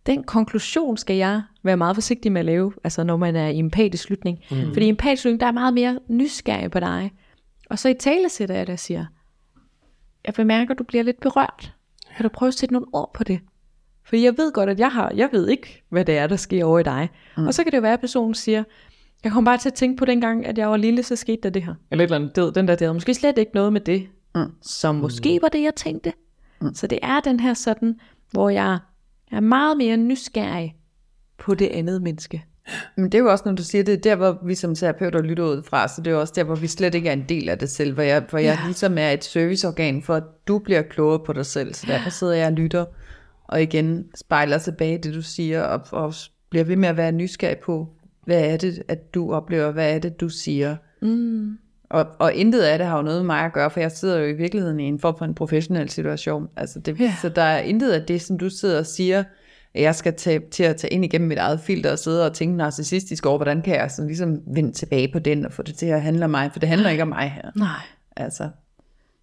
Den 0.05 0.23
konklusion 0.23 0.97
skal 0.97 1.15
jeg 1.15 1.41
være 1.63 1.77
meget 1.77 1.95
forsigtig 1.95 2.31
med 2.31 2.39
at 2.39 2.45
lave, 2.45 2.73
altså 2.83 3.03
når 3.03 3.17
man 3.17 3.35
er 3.35 3.47
i 3.47 3.57
empatisk 3.57 4.03
slutning. 4.03 4.39
Mm. 4.51 4.73
Fordi 4.73 4.85
i 4.85 4.89
empatisk 4.89 5.21
slutning, 5.21 5.39
der 5.39 5.47
er 5.47 5.51
meget 5.51 5.73
mere 5.73 5.99
nysgerrig 6.07 6.71
på 6.71 6.79
dig. 6.79 7.13
Og 7.69 7.79
så 7.79 7.89
i 7.89 7.93
tale 7.93 8.29
sætter 8.29 8.55
jeg 8.55 8.67
det 8.67 8.73
og 8.73 8.79
siger, 8.79 9.05
jeg 10.25 10.33
bemærker, 10.33 10.71
at 10.71 10.79
du 10.79 10.83
bliver 10.83 11.03
lidt 11.03 11.19
berørt. 11.19 11.73
Kan 12.15 12.23
du 12.23 12.29
prøve 12.29 12.47
at 12.47 12.53
sætte 12.53 12.73
nogle 12.73 12.87
ord 12.93 13.11
på 13.13 13.23
det? 13.23 13.39
For 14.05 14.15
jeg 14.15 14.37
ved 14.37 14.51
godt, 14.51 14.69
at 14.69 14.79
jeg 14.79 14.91
har, 14.91 15.11
jeg 15.15 15.29
ved 15.31 15.47
ikke, 15.47 15.83
hvad 15.89 16.05
det 16.05 16.17
er, 16.17 16.27
der 16.27 16.35
sker 16.35 16.65
over 16.65 16.79
i 16.79 16.83
dig. 16.83 17.09
Mm. 17.37 17.47
Og 17.47 17.53
så 17.53 17.63
kan 17.63 17.71
det 17.71 17.77
jo 17.77 17.81
være, 17.81 17.93
at 17.93 17.99
personen 17.99 18.33
siger, 18.33 18.63
jeg 19.23 19.31
kommer 19.31 19.51
bare 19.51 19.57
til 19.57 19.69
at 19.69 19.73
tænke 19.73 19.97
på 19.97 20.05
dengang, 20.05 20.45
at 20.45 20.57
jeg 20.57 20.69
var 20.69 20.77
lille, 20.77 21.03
så 21.03 21.15
skete 21.15 21.41
der 21.43 21.49
det 21.49 21.63
her. 21.63 21.73
Eller 21.91 22.03
et 22.03 22.07
eller 22.07 22.15
andet, 22.15 22.35
det, 22.35 22.55
den 22.55 22.67
der, 22.67 22.73
det 22.73 22.81
havde 22.81 22.93
måske 22.93 23.13
slet 23.13 23.37
ikke 23.37 23.51
noget 23.53 23.73
med 23.73 23.81
det, 23.81 24.07
mm. 24.35 24.41
som 24.61 24.95
måske 24.95 25.39
var 25.41 25.47
det, 25.47 25.63
jeg 25.63 25.75
tænkte. 25.75 26.13
Mm. 26.61 26.73
Så 26.73 26.87
det 26.87 26.99
er 27.01 27.19
den 27.19 27.39
her 27.39 27.53
sådan, 27.53 27.99
hvor 28.31 28.49
jeg 28.49 28.77
er 29.31 29.39
meget 29.39 29.77
mere 29.77 29.97
nysgerrig 29.97 30.75
på 31.37 31.55
det 31.55 31.67
andet 31.67 32.01
menneske. 32.01 32.45
Men 32.97 33.05
det 33.05 33.15
er 33.15 33.19
jo 33.19 33.31
også, 33.31 33.43
når 33.45 33.51
du 33.51 33.63
siger, 33.63 33.83
det 33.83 33.93
er 33.93 33.97
der, 33.97 34.15
hvor 34.15 34.39
vi 34.45 34.55
som 34.55 34.75
terapeuter 34.75 35.21
lytter 35.21 35.43
ud 35.43 35.63
fra, 35.63 35.87
så 35.87 36.01
det 36.01 36.07
er 36.07 36.11
jo 36.11 36.19
også 36.19 36.33
der, 36.35 36.43
hvor 36.43 36.55
vi 36.55 36.67
slet 36.67 36.95
ikke 36.95 37.09
er 37.09 37.13
en 37.13 37.25
del 37.29 37.49
af 37.49 37.59
det 37.59 37.69
selv, 37.69 37.93
hvor 37.93 38.03
jeg, 38.03 38.23
hvor 38.29 38.39
jeg 38.39 38.57
ja. 38.61 38.65
ligesom 38.65 38.97
er 38.97 39.11
et 39.11 39.23
serviceorgan 39.23 40.01
for, 40.01 40.15
at 40.15 40.23
du 40.47 40.59
bliver 40.59 40.81
klogere 40.81 41.19
på 41.19 41.33
dig 41.33 41.45
selv, 41.45 41.73
så 41.73 41.85
derfor 41.87 42.09
sidder 42.09 42.33
jeg 42.33 42.47
og 42.47 42.53
lytter, 42.53 42.85
og 43.47 43.61
igen 43.61 44.05
spejler 44.15 44.57
tilbage 44.57 44.97
det, 44.97 45.13
du 45.13 45.21
siger, 45.21 45.61
og, 45.61 45.81
og 45.91 46.13
bliver 46.49 46.63
ved 46.63 46.75
med 46.75 46.89
at 46.89 46.97
være 46.97 47.11
nysgerrig 47.11 47.57
på, 47.57 47.87
hvad 48.25 48.43
er 48.43 48.57
det, 48.57 48.83
at 48.87 49.13
du 49.13 49.33
oplever, 49.33 49.71
hvad 49.71 49.95
er 49.95 49.99
det, 49.99 50.19
du 50.21 50.29
siger. 50.29 50.75
Mm. 51.01 51.57
Og, 51.89 52.07
og 52.19 52.33
intet 52.33 52.61
af 52.61 52.77
det 52.77 52.87
har 52.87 52.97
jo 52.97 53.03
noget 53.03 53.19
med 53.19 53.25
mig 53.25 53.39
at 53.39 53.53
gøre, 53.53 53.69
for 53.69 53.79
jeg 53.79 53.91
sidder 53.91 54.19
jo 54.19 54.25
i 54.25 54.33
virkeligheden 54.33 54.79
i 54.79 54.83
en 54.83 54.99
form 54.99 55.17
for 55.17 55.25
en 55.25 55.35
professionel 55.35 55.89
situation. 55.89 56.47
Altså 56.57 56.79
det, 56.79 56.99
ja. 56.99 57.15
Så 57.21 57.29
der 57.29 57.41
er 57.41 57.59
intet 57.59 57.91
af 57.91 58.01
det, 58.01 58.21
som 58.21 58.37
du 58.37 58.49
sidder 58.49 58.79
og 58.79 58.85
siger, 58.85 59.23
at 59.73 59.81
jeg 59.81 59.95
skal 59.95 60.13
tage, 60.13 60.41
til 60.51 60.63
at 60.63 60.75
tage 60.75 60.93
ind 60.93 61.05
igennem 61.05 61.27
mit 61.27 61.37
eget 61.37 61.59
filter 61.59 61.91
og 61.91 61.99
sidde 61.99 62.25
og 62.25 62.33
tænke 62.33 62.57
narcissistisk 62.57 63.25
over, 63.25 63.37
hvordan 63.37 63.61
kan 63.61 63.75
jeg 63.75 63.91
sådan 63.91 64.07
ligesom 64.07 64.41
vende 64.55 64.71
tilbage 64.71 65.11
på 65.13 65.19
den 65.19 65.45
og 65.45 65.53
få 65.53 65.63
det 65.63 65.75
til 65.75 65.85
at 65.85 66.01
handle 66.01 66.25
om 66.25 66.31
mig, 66.31 66.51
for 66.51 66.59
det 66.59 66.69
handler 66.69 66.89
ikke 66.89 67.03
om 67.03 67.09
mig 67.09 67.31
her. 67.31 67.51
Nej. 67.55 67.81
Altså. 68.15 68.49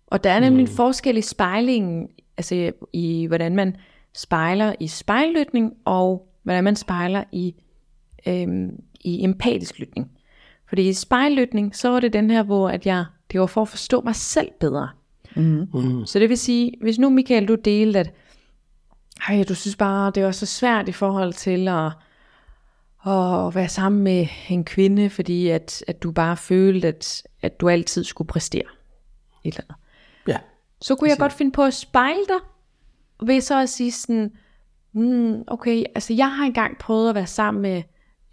Og 0.06 0.24
der 0.24 0.30
er 0.30 0.40
nemlig 0.40 0.64
mm. 0.64 0.70
en 0.70 0.76
forskel 0.76 1.16
i 1.16 1.20
spejlingen, 1.20 2.08
altså 2.36 2.72
i 2.92 3.26
hvordan 3.26 3.56
man 3.56 3.76
spejler 4.14 4.74
i 4.80 4.86
spejllytning, 4.86 5.74
og 5.84 6.28
hvordan 6.42 6.64
man 6.64 6.76
spejler 6.76 7.24
i, 7.32 7.54
øhm, 8.26 8.82
i 9.00 9.24
empatisk 9.24 9.78
lytning. 9.78 10.10
Fordi 10.68 10.88
i 10.88 10.92
spejllytning, 10.92 11.76
så 11.76 11.88
var 11.88 12.00
det 12.00 12.12
den 12.12 12.30
her, 12.30 12.42
hvor 12.42 12.68
at 12.68 12.86
jeg, 12.86 13.04
det 13.32 13.40
var 13.40 13.46
for 13.46 13.62
at 13.62 13.68
forstå 13.68 14.00
mig 14.00 14.16
selv 14.16 14.48
bedre. 14.60 14.88
Mm. 15.36 15.68
Mm. 15.74 16.06
Så 16.06 16.18
det 16.18 16.28
vil 16.28 16.38
sige, 16.38 16.72
hvis 16.80 16.98
nu 16.98 17.10
Michael, 17.10 17.48
du 17.48 17.54
delte, 17.54 17.98
at 17.98 18.14
ej, 19.28 19.44
du 19.48 19.54
synes 19.54 19.76
bare, 19.76 20.12
det 20.14 20.24
var 20.24 20.30
så 20.30 20.46
svært 20.46 20.88
i 20.88 20.92
forhold 20.92 21.32
til 21.32 21.68
at, 21.68 21.86
at 23.12 23.54
være 23.54 23.68
sammen 23.68 24.02
med 24.02 24.26
en 24.48 24.64
kvinde, 24.64 25.10
fordi 25.10 25.48
at, 25.48 25.84
at 25.86 26.02
du 26.02 26.10
bare 26.10 26.36
følte, 26.36 26.88
at, 26.88 27.22
at 27.42 27.60
du 27.60 27.68
altid 27.68 28.04
skulle 28.04 28.28
præstere. 28.28 28.68
Et 29.44 29.54
eller 29.54 29.64
andet. 29.68 29.76
Ja. 30.28 30.38
Så 30.80 30.94
kunne 30.94 31.10
jeg 31.10 31.18
godt 31.18 31.32
finde 31.32 31.52
på 31.52 31.64
at 31.64 31.74
spejle 31.74 32.24
dig, 32.28 32.38
ved 33.26 33.40
så 33.40 33.60
at 33.60 33.68
sige 33.68 33.92
sådan, 33.92 34.32
mm, 34.92 35.44
okay, 35.46 35.84
altså 35.94 36.14
jeg 36.14 36.32
har 36.32 36.44
engang 36.44 36.78
prøvet 36.78 37.08
at 37.08 37.14
være 37.14 37.26
sammen 37.26 37.62
med 37.62 37.82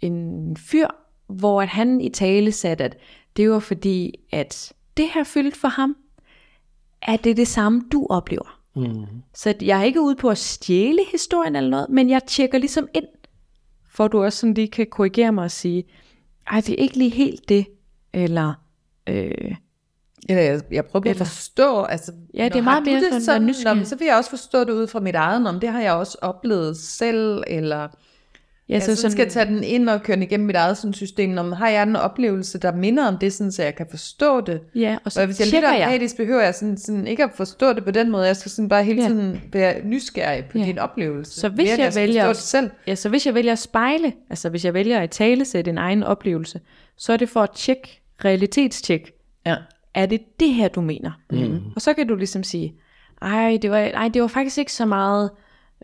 en 0.00 0.56
fyr, 0.56 0.86
hvor 1.26 1.62
at 1.62 1.68
han 1.68 2.00
i 2.00 2.08
tale 2.08 2.52
satte, 2.52 2.84
at 2.84 2.96
det 3.36 3.50
var 3.50 3.58
fordi, 3.58 4.14
at 4.32 4.72
det 4.96 5.08
her 5.14 5.24
fyldt 5.24 5.56
for 5.56 5.68
ham, 5.68 5.96
at 7.02 7.24
det 7.24 7.30
er 7.30 7.34
det 7.34 7.48
samme, 7.48 7.82
du 7.92 8.06
oplever. 8.10 8.60
Mm. 8.76 9.06
Så 9.34 9.54
jeg 9.62 9.80
er 9.80 9.84
ikke 9.84 10.00
ude 10.00 10.16
på 10.16 10.28
at 10.28 10.38
stjæle 10.38 11.04
historien 11.12 11.56
eller 11.56 11.70
noget, 11.70 11.88
men 11.88 12.10
jeg 12.10 12.24
tjekker 12.26 12.58
ligesom 12.58 12.88
ind, 12.94 13.06
for 13.90 14.08
du 14.08 14.24
også 14.24 14.38
sådan 14.38 14.54
lige 14.54 14.68
kan 14.68 14.86
korrigere 14.90 15.32
mig 15.32 15.44
og 15.44 15.50
sige, 15.50 15.84
ej, 16.50 16.60
det 16.60 16.70
er 16.70 16.82
ikke 16.82 16.98
lige 16.98 17.10
helt 17.10 17.48
det, 17.48 17.66
eller... 18.12 18.54
Øh, 19.06 19.56
eller 20.28 20.42
jeg, 20.42 20.60
jeg 20.70 20.84
prøver 20.84 21.10
at 21.10 21.16
forstå, 21.16 21.82
altså, 21.82 22.12
ja, 22.34 22.44
det 22.44 22.56
er 22.56 22.62
meget 22.62 22.84
mere 22.84 23.00
det 23.00 23.22
sådan, 23.22 23.54
sådan 23.54 23.86
så 23.86 23.96
vil 23.96 24.06
jeg 24.06 24.16
også 24.16 24.30
forstå 24.30 24.64
det 24.64 24.72
ud 24.72 24.86
fra 24.86 25.00
mit 25.00 25.14
eget, 25.14 25.46
om 25.46 25.60
det 25.60 25.68
har 25.68 25.80
jeg 25.80 25.92
også 25.92 26.18
oplevet 26.20 26.76
selv, 26.76 27.42
eller 27.46 27.88
Ja, 28.70 28.80
så, 28.80 28.90
jeg 28.90 28.98
sådan, 28.98 29.10
skal 29.10 29.30
tage 29.30 29.46
den 29.46 29.64
ind 29.64 29.88
og 29.88 30.02
køre 30.02 30.14
den 30.14 30.22
igennem 30.22 30.46
mit 30.46 30.56
eget 30.56 30.76
sådan, 30.76 30.94
system. 30.94 31.30
Når 31.30 31.54
har 31.54 31.68
jeg 31.68 31.82
en 31.82 31.96
oplevelse, 31.96 32.58
der 32.58 32.72
minder 32.72 33.06
om 33.06 33.18
det, 33.18 33.32
sådan, 33.32 33.52
så 33.52 33.62
jeg 33.62 33.74
kan 33.74 33.86
forstå 33.90 34.40
det. 34.40 34.60
Ja, 34.74 34.96
og 35.04 35.12
så 35.12 35.20
og 35.20 35.26
hvis 35.26 35.40
jeg 35.40 35.48
lytter 35.48 35.72
jeg. 35.74 36.10
behøver 36.16 36.42
jeg 36.42 36.54
sådan, 36.54 36.78
sådan, 36.78 37.06
ikke 37.06 37.24
at 37.24 37.30
forstå 37.34 37.72
det 37.72 37.84
på 37.84 37.90
den 37.90 38.10
måde. 38.10 38.26
Jeg 38.26 38.36
skal 38.36 38.50
sådan 38.50 38.68
bare 38.68 38.84
hele 38.84 39.06
tiden 39.06 39.32
ja. 39.32 39.58
være 39.58 39.84
nysgerrig 39.84 40.44
på 40.44 40.58
ja. 40.58 40.64
din 40.64 40.78
oplevelse. 40.78 41.40
Så 41.40 41.48
hvis 41.48 41.68
jeg, 41.68 41.78
jeg 41.78 41.92
vælger 41.94 42.26
det 42.26 42.36
selv. 42.36 42.70
Ja, 42.86 42.94
så 42.94 43.08
hvis 43.08 43.26
jeg 43.26 43.34
vælger 43.34 43.52
at 43.52 43.58
spejle, 43.58 44.12
altså 44.30 44.48
hvis 44.48 44.64
jeg 44.64 44.74
vælger 44.74 45.00
at 45.00 45.10
tale 45.10 45.44
sætte 45.44 45.70
en 45.70 45.78
egen 45.78 46.02
oplevelse, 46.02 46.60
så 46.96 47.12
er 47.12 47.16
det 47.16 47.28
for 47.28 47.42
at 47.42 47.50
tjekke, 47.50 48.02
realitetstjek. 48.24 49.12
Ja. 49.46 49.56
Er 49.94 50.06
det 50.06 50.20
det 50.40 50.54
her, 50.54 50.68
du 50.68 50.80
mener? 50.80 51.10
Mm. 51.30 51.72
Og 51.74 51.82
så 51.82 51.94
kan 51.94 52.08
du 52.08 52.14
ligesom 52.14 52.42
sige, 52.42 52.74
ej, 53.22 53.58
det 53.62 53.70
var, 53.70 53.78
ej, 53.78 54.08
det 54.08 54.22
var 54.22 54.28
faktisk 54.28 54.58
ikke 54.58 54.72
så 54.72 54.86
meget 54.86 55.30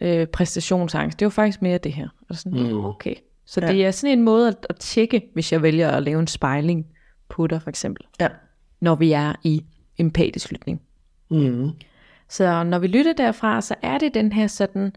øh, 0.00 0.26
præstationsangst. 0.26 1.20
Det 1.20 1.26
var 1.26 1.30
faktisk 1.30 1.62
mere 1.62 1.78
det 1.78 1.92
her. 1.92 2.08
Og 2.28 2.36
sådan, 2.36 2.62
mm. 2.62 2.84
okay. 2.84 3.14
Så 3.46 3.60
ja. 3.60 3.72
det 3.72 3.86
er 3.86 3.90
sådan 3.90 4.18
en 4.18 4.24
måde 4.24 4.48
at, 4.48 4.66
at 4.70 4.76
tjekke, 4.76 5.30
hvis 5.34 5.52
jeg 5.52 5.62
vælger 5.62 5.90
at 5.90 6.02
lave 6.02 6.20
en 6.20 6.26
spejling 6.26 6.86
på 7.28 7.46
dig 7.46 7.62
for 7.62 7.70
eksempel. 7.70 8.06
Ja. 8.20 8.28
Når 8.80 8.94
vi 8.94 9.12
er 9.12 9.32
i 9.42 9.64
empatisk 9.98 10.52
lytning. 10.52 10.82
Mm. 11.30 11.70
Så 12.28 12.64
når 12.64 12.78
vi 12.78 12.86
lytter 12.86 13.12
derfra, 13.12 13.60
så 13.60 13.74
er 13.82 13.98
det 13.98 14.14
den 14.14 14.32
her 14.32 14.46
sådan, 14.46 14.92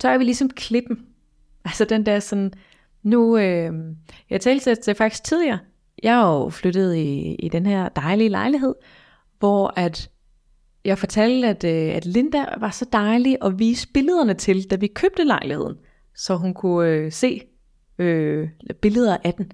så 0.00 0.08
er 0.08 0.18
vi 0.18 0.24
ligesom 0.24 0.50
klippen. 0.50 1.06
Altså 1.64 1.84
den 1.84 2.06
der 2.06 2.20
sådan, 2.20 2.52
nu, 3.02 3.38
øh, 3.38 3.72
jeg 4.30 4.40
talte 4.40 4.74
til 4.74 4.94
faktisk 4.94 5.24
tidligere, 5.24 5.58
jeg 6.02 6.20
er 6.20 6.26
jo 6.26 6.48
flyttet 6.48 6.96
i, 6.96 7.34
i 7.34 7.48
den 7.48 7.66
her 7.66 7.88
dejlige 7.88 8.28
lejlighed, 8.28 8.74
hvor 9.38 9.72
at 9.76 10.10
jeg 10.84 10.98
fortalte, 10.98 11.48
at, 11.48 11.64
øh, 11.64 11.96
at 11.96 12.06
Linda 12.06 12.44
var 12.58 12.70
så 12.70 12.86
dejlig 12.92 13.36
at 13.42 13.58
vise 13.58 13.88
billederne 13.88 14.34
til, 14.34 14.70
da 14.70 14.76
vi 14.76 14.86
købte 14.86 15.24
lejligheden, 15.24 15.76
så 16.14 16.36
hun 16.36 16.54
kunne 16.54 16.90
øh, 16.90 17.12
se 17.12 17.40
øh, 17.98 18.48
billeder 18.82 19.16
af 19.24 19.34
den. 19.34 19.52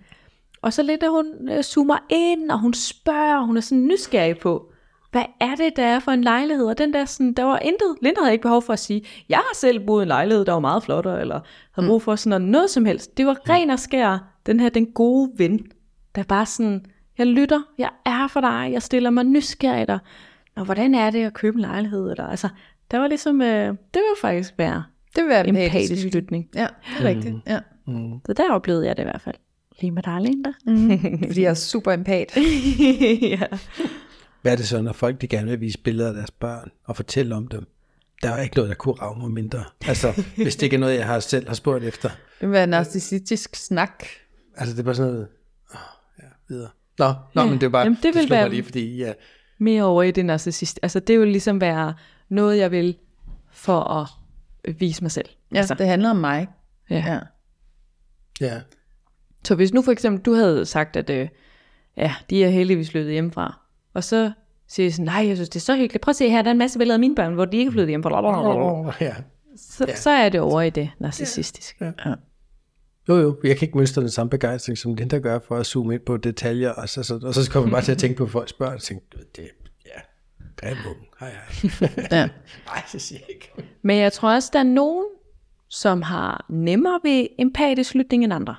Og 0.62 0.72
så 0.72 0.82
lidt, 0.82 1.03
at 1.03 1.11
hun 1.11 1.49
øh, 1.51 1.62
zoomer 1.62 1.99
ind, 2.11 2.51
og 2.51 2.61
hun 2.61 2.74
spørger, 2.74 3.47
hun 3.47 3.57
er 3.57 3.61
sådan 3.61 3.86
nysgerrig 3.86 4.38
på, 4.38 4.72
hvad 5.11 5.24
er 5.40 5.55
det, 5.55 5.76
der 5.76 5.84
er 5.84 5.99
for 5.99 6.11
en 6.11 6.24
lejlighed? 6.24 6.66
Og 6.66 6.78
den 6.78 6.93
der 6.93 7.05
sådan, 7.05 7.32
der 7.32 7.45
var 7.45 7.59
intet, 7.59 7.97
Linda 8.03 8.20
havde 8.20 8.32
ikke 8.32 8.43
behov 8.43 8.62
for 8.62 8.72
at 8.72 8.78
sige, 8.78 9.07
jeg 9.28 9.38
har 9.38 9.55
selv 9.55 9.86
boet 9.86 10.01
i 10.01 10.03
en 10.03 10.09
lejlighed, 10.09 10.45
der 10.45 10.53
var 10.53 10.61
meget 10.61 10.82
flottere, 10.82 11.20
eller 11.20 11.40
havde 11.72 11.88
brug 11.88 12.03
for 12.03 12.16
sådan 12.16 12.40
noget, 12.40 12.53
noget 12.53 12.70
som 12.70 12.84
helst. 12.84 13.16
Det 13.16 13.26
var 13.26 13.36
ren 13.49 13.70
og 13.70 13.78
skær, 13.78 14.34
den 14.47 14.61
her, 14.61 14.68
den 14.68 14.86
gode 14.86 15.30
ven, 15.36 15.66
der 16.14 16.22
bare 16.22 16.46
sådan, 16.46 16.84
jeg 17.18 17.26
lytter, 17.26 17.62
jeg 17.78 17.90
er 18.06 18.28
for 18.28 18.40
dig, 18.40 18.70
jeg 18.72 18.82
stiller 18.82 19.10
mig 19.10 19.24
nysgerrigt, 19.24 19.90
og 19.90 19.98
Nå, 20.56 20.64
hvordan 20.64 20.94
er 20.94 21.10
det 21.10 21.24
at 21.24 21.34
købe 21.34 21.54
en 21.54 21.60
lejlighed? 21.60 22.10
Eller, 22.10 22.26
altså, 22.26 22.48
der 22.90 22.98
var 22.98 23.08
ligesom, 23.08 23.42
øh, 23.42 23.66
det 23.68 23.76
vil 23.94 24.20
faktisk 24.20 24.54
være 24.58 24.84
Det 25.16 25.24
vil 25.24 25.30
være 25.30 25.48
empatisk 25.48 26.14
lytning. 26.14 26.48
Ja, 26.54 26.66
det 26.98 27.06
er 27.06 27.08
rigtigt. 27.08 27.36
Ja. 27.46 27.60
Så 28.26 28.32
der 28.36 28.52
oplevede 28.52 28.86
jeg 28.86 28.96
det 28.96 29.02
i 29.02 29.04
hvert 29.04 29.20
fald. 29.20 29.34
Lige 29.80 29.90
med 29.90 30.02
dig, 30.02 30.20
Linda. 30.20 30.52
Fordi 31.28 31.42
jeg 31.42 31.50
er 31.50 31.54
super 31.54 31.92
empat. 31.92 32.36
ja. 33.22 33.40
Hvad 34.42 34.52
er 34.52 34.56
det 34.56 34.68
så, 34.68 34.82
når 34.82 34.92
folk 34.92 35.20
de 35.20 35.28
gerne 35.28 35.50
vil 35.50 35.60
vise 35.60 35.78
billeder 35.78 36.08
af 36.08 36.14
deres 36.14 36.30
børn 36.30 36.70
og 36.84 36.96
fortælle 36.96 37.34
om 37.34 37.48
dem? 37.48 37.66
Der 38.22 38.30
er 38.30 38.36
jo 38.36 38.42
ikke 38.42 38.56
noget, 38.56 38.68
der 38.68 38.74
kunne 38.74 38.94
rave 38.94 39.18
mig 39.18 39.30
mindre. 39.30 39.64
Altså, 39.86 40.22
hvis 40.36 40.56
det 40.56 40.62
ikke 40.62 40.76
er 40.76 40.80
noget, 40.80 40.94
jeg 40.94 41.06
har 41.06 41.20
selv 41.20 41.48
har 41.48 41.54
spurgt 41.54 41.84
efter. 41.84 42.08
Det 42.40 42.48
vil 42.48 42.50
være 42.50 42.66
narcissistisk 42.66 43.56
snak. 43.56 44.04
Altså, 44.56 44.74
det 44.74 44.80
er 44.80 44.84
bare 44.84 44.94
sådan 44.94 45.12
noget, 45.12 45.28
videre. 46.49 46.70
Nå, 46.99 47.12
nå 47.34 47.43
Ja. 47.43 47.47
men 47.49 47.61
det 47.61 47.62
er 47.66 47.70
bare, 47.70 47.82
Jamen, 47.82 47.97
det 47.97 48.03
det, 48.03 48.14
vil 48.14 48.20
det 48.20 48.26
slog 48.28 48.36
være- 48.36 48.45
mig 48.45 48.51
lige, 48.51 48.64
fordi 48.64 48.97
ja, 48.97 49.12
Mere 49.59 49.82
over 49.82 50.03
i 50.03 50.11
det 50.11 50.24
narcissist. 50.26 50.80
Altså, 50.82 51.01
det 51.01 51.20
vil 51.20 51.28
ligesom 51.28 51.61
være 51.61 51.95
noget, 52.28 52.59
jeg 52.59 52.70
vil 52.70 52.97
for 53.51 53.80
at 53.80 54.09
vise 54.80 55.03
mig 55.05 55.11
selv. 55.11 55.28
Ja, 55.53 55.59
altså, 55.59 55.74
det 55.74 55.86
handler 55.86 56.11
om 56.11 56.16
mig. 56.16 56.47
ja. 56.90 57.05
Ja. 57.07 57.18
ja, 58.47 58.61
Så 59.45 59.55
hvis 59.55 59.72
nu 59.72 59.82
for 59.82 59.93
eksempel, 59.93 60.22
du 60.24 60.34
havde 60.34 60.66
sagt, 60.66 60.97
at 60.97 61.11
øh, 61.11 61.28
ja, 61.97 62.14
de 62.30 62.45
er 62.45 62.49
heldigvis 62.49 62.90
flyttet 62.90 63.12
hjemmefra, 63.12 63.61
og 63.95 64.05
så 64.05 64.32
siger 64.68 64.86
jeg 64.86 64.93
sådan, 64.93 65.05
nej, 65.05 65.26
jeg 65.28 65.36
synes, 65.36 65.49
det 65.49 65.57
er 65.57 65.61
så 65.61 65.76
hyggeligt. 65.76 66.03
Prøv 66.03 66.11
at 66.11 66.16
se 66.16 66.30
her, 66.30 66.43
der 66.43 66.49
er 66.49 66.53
en 66.53 66.59
masse 66.59 66.78
billeder 66.78 66.95
af 66.97 67.01
mine 67.01 67.14
børn, 67.14 67.34
hvor 67.34 67.45
de 67.45 67.57
ikke 67.57 67.68
er 67.68 67.72
flyttet 67.72 67.88
hjemmefra. 67.88 68.95
ja. 69.01 69.14
Så, 69.57 69.93
så 69.95 70.11
er 70.11 70.28
det 70.28 70.40
over 70.40 70.61
i 70.62 70.70
det 70.70 70.90
narcissistiske. 70.99 71.84
Ja. 72.07 72.14
Jo, 73.09 73.16
jo, 73.16 73.40
jeg 73.44 73.57
kan 73.57 73.66
ikke 73.66 73.78
mønstre 73.78 74.03
den 74.03 74.11
samme 74.11 74.30
begejstring, 74.30 74.78
som 74.78 74.94
Linda 74.94 75.18
gør 75.18 75.38
for 75.38 75.57
at 75.57 75.66
zoome 75.66 75.94
ind 75.94 76.03
på 76.03 76.16
detaljer, 76.16 76.70
og 76.70 76.88
så, 76.88 77.03
så, 77.03 77.20
og 77.22 77.34
så 77.34 77.50
kommer 77.50 77.68
jeg 77.68 77.72
bare 77.72 77.82
til 77.82 77.92
at 77.92 77.98
tænke 77.98 78.16
på 78.16 78.26
folks 78.26 78.53
børn, 78.53 78.74
og 78.74 78.82
tænke, 78.82 79.07
det, 79.36 79.48
ja, 79.86 80.00
grim 80.57 80.76
unge, 80.86 81.07
hej 81.20 81.30
hej. 81.30 81.98
Ja. 82.11 82.28
Nej, 82.66 82.82
det 82.92 83.03
siger 83.03 83.18
jeg 83.18 83.34
ikke. 83.34 83.53
Men 83.82 83.98
jeg 83.98 84.12
tror 84.12 84.34
også, 84.34 84.50
der 84.53 84.59
er 84.59 84.62
nogen, 84.62 85.07
som 85.68 86.03
har 86.03 86.46
nemmere 86.48 87.00
ved 87.03 87.26
empatisk 87.38 87.94
lytning 87.94 88.24
end 88.24 88.32
andre. 88.32 88.57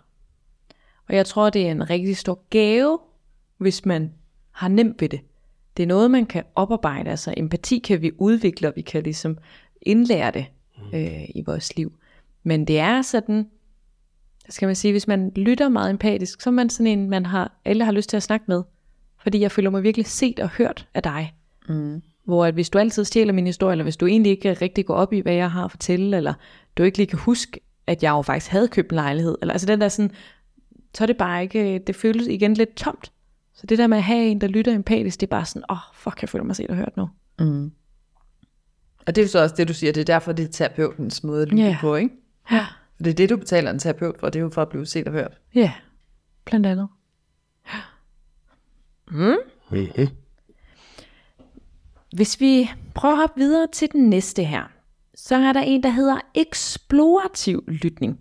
Og 1.10 1.16
jeg 1.16 1.26
tror, 1.26 1.50
det 1.50 1.68
er 1.68 1.72
en 1.72 1.90
rigtig 1.90 2.18
stor 2.18 2.44
gave, 2.50 3.00
hvis 3.58 3.86
man 3.86 4.14
har 4.52 4.68
nemt 4.68 5.02
ved 5.02 5.10
det. 5.10 5.20
Det 5.78 5.84
er 5.84 5.88
noget, 5.88 6.12
man 6.12 6.26
kan 6.26 6.44
oparbejde. 6.56 7.10
Altså 7.10 7.34
empati 7.38 7.80
kan 7.80 8.02
vi 8.02 8.12
udvikle, 8.18 8.68
og 8.68 8.74
vi 8.76 8.82
kan 8.82 9.04
ligesom 9.04 9.38
indlære 9.82 10.32
det 10.32 10.46
øh, 10.94 11.24
i 11.36 11.44
vores 11.46 11.76
liv. 11.78 11.94
Men 12.44 12.68
det 12.68 12.80
er 12.80 13.02
sådan, 13.02 13.48
skal 14.50 14.66
man 14.66 14.76
sige, 14.76 14.92
hvis 14.92 15.08
man 15.08 15.32
lytter 15.36 15.70
meget 15.70 15.90
empatisk, 15.90 16.42
så 16.42 16.50
er 16.50 16.52
man 16.52 16.70
sådan 16.70 16.88
en, 16.88 17.10
man 17.10 17.26
har, 17.26 17.60
alle 17.66 17.86
har 17.86 17.92
lyst 17.92 18.10
til 18.10 18.18
at 18.18 18.24
snakke 18.24 18.46
med. 18.48 18.64
Fordi 19.24 19.40
jeg 19.40 19.52
føler 19.52 19.70
mig 19.70 19.84
virkelig 19.84 20.06
set 20.06 20.40
og 20.40 20.50
hørt 20.50 20.88
af 20.94 21.04
dig. 21.04 21.34
Hvor 22.26 22.46
at 22.46 22.54
hvis 22.54 22.70
du 22.70 22.78
altid 22.80 23.06
stjæler 23.06 23.34
min 23.34 23.46
historie, 23.46 23.72
eller 23.74 23.84
hvis 23.84 23.98
du 23.98 24.06
egentlig 24.06 24.30
ikke 24.32 24.54
rigtig 24.54 24.86
går 24.86 24.96
op 24.96 25.14
i, 25.14 25.20
hvad 25.20 25.34
jeg 25.34 25.52
har 25.52 25.66
at 25.66 25.72
fortælle, 25.72 26.18
eller 26.18 26.34
du 26.78 26.84
ikke 26.84 26.98
lige 26.98 27.08
kan 27.08 27.20
huske, 27.20 27.60
at 27.88 28.04
jeg 28.04 28.10
jo 28.12 28.22
faktisk 28.22 28.52
havde 28.52 28.68
købt 28.68 28.92
en 28.92 28.96
lejlighed, 28.96 29.38
eller 29.42 29.54
altså 29.54 29.68
den 29.68 29.82
der 29.82 29.88
sådan, 29.88 30.12
så 30.96 31.04
er 31.04 31.06
det 31.06 31.18
bare 31.18 31.44
ikke, 31.44 31.80
det 31.88 31.96
føles 31.96 32.28
igen 32.28 32.54
lidt 32.54 32.76
tomt. 32.76 33.12
Så 33.54 33.68
det 33.68 33.78
der 33.78 33.88
med 33.88 33.98
at 33.98 34.04
have 34.04 34.26
en, 34.26 34.42
der 34.42 34.48
lytter 34.48 34.74
empatisk, 34.76 35.20
det 35.22 35.28
er 35.28 35.30
bare 35.30 35.46
sådan, 35.46 35.64
åh, 35.70 35.76
oh, 35.78 35.96
fuck, 35.96 36.22
jeg 36.22 36.30
føler 36.30 36.46
mig 36.46 36.56
set 36.56 36.70
og 36.70 36.76
hørt 36.76 36.98
nu. 36.98 37.10
Og 39.08 39.16
det 39.16 39.22
er 39.22 39.26
jo 39.26 39.30
så 39.30 39.42
også 39.42 39.56
det, 39.58 39.68
du 39.68 39.74
siger, 39.74 39.94
det 39.94 40.02
er 40.02 40.06
derfor, 40.06 40.32
det 40.32 40.46
er 40.46 40.52
terapeutens 40.52 41.24
måde 41.24 41.42
at 41.42 41.50
lytte 41.50 41.64
Ja. 41.64 41.78
på, 41.82 41.96
ikke? 41.96 42.16
Ja. 42.52 42.66
Det 43.04 43.10
er 43.12 43.14
det, 43.14 43.30
du 43.30 43.38
betaler 43.38 43.72
en 43.72 43.80
terapeut 43.80 44.20
for, 44.20 44.30
det 44.30 44.40
er 44.40 44.44
jo 44.44 44.50
for 44.50 44.62
at 44.62 44.70
blive 44.70 44.86
set 44.86 45.08
og 45.08 45.14
hørt. 45.14 45.38
Ja, 45.56 45.74
blandt 46.46 46.66
andet. 46.66 46.88
Mm-hmm. 49.12 49.38
Hvis 52.16 52.40
vi 52.40 52.70
prøver 52.96 53.14
at 53.14 53.20
hoppe 53.20 53.40
videre 53.40 53.68
til 53.72 53.92
den 53.92 54.10
næste 54.10 54.44
her, 54.44 54.64
så 55.16 55.36
er 55.36 55.54
der 55.54 55.62
en, 55.62 55.84
der 55.84 55.90
hedder 55.90 56.18
eksplorativ 56.36 57.64
lytning. 57.68 58.20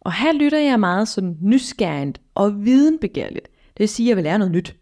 Og 0.00 0.12
her 0.12 0.32
lytter 0.32 0.58
jeg 0.58 0.80
meget 0.80 1.08
sådan 1.08 1.38
nysgerrigt 1.40 2.20
og 2.34 2.64
videnbegærligt. 2.64 3.44
Det 3.44 3.80
vil 3.80 3.88
sige, 3.88 4.06
at 4.06 4.08
jeg 4.08 4.16
vil 4.16 4.24
lære 4.24 4.38
noget 4.38 4.52
nyt. 4.52 4.76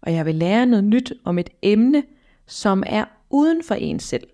Og 0.00 0.12
jeg 0.12 0.26
vil 0.26 0.34
lære 0.34 0.66
noget 0.66 0.84
nyt 0.84 1.12
om 1.24 1.38
et 1.38 1.50
emne, 1.62 2.02
som 2.46 2.82
er 2.86 3.04
uden 3.30 3.62
for 3.64 3.74
en 3.74 4.00
selv. 4.00 4.28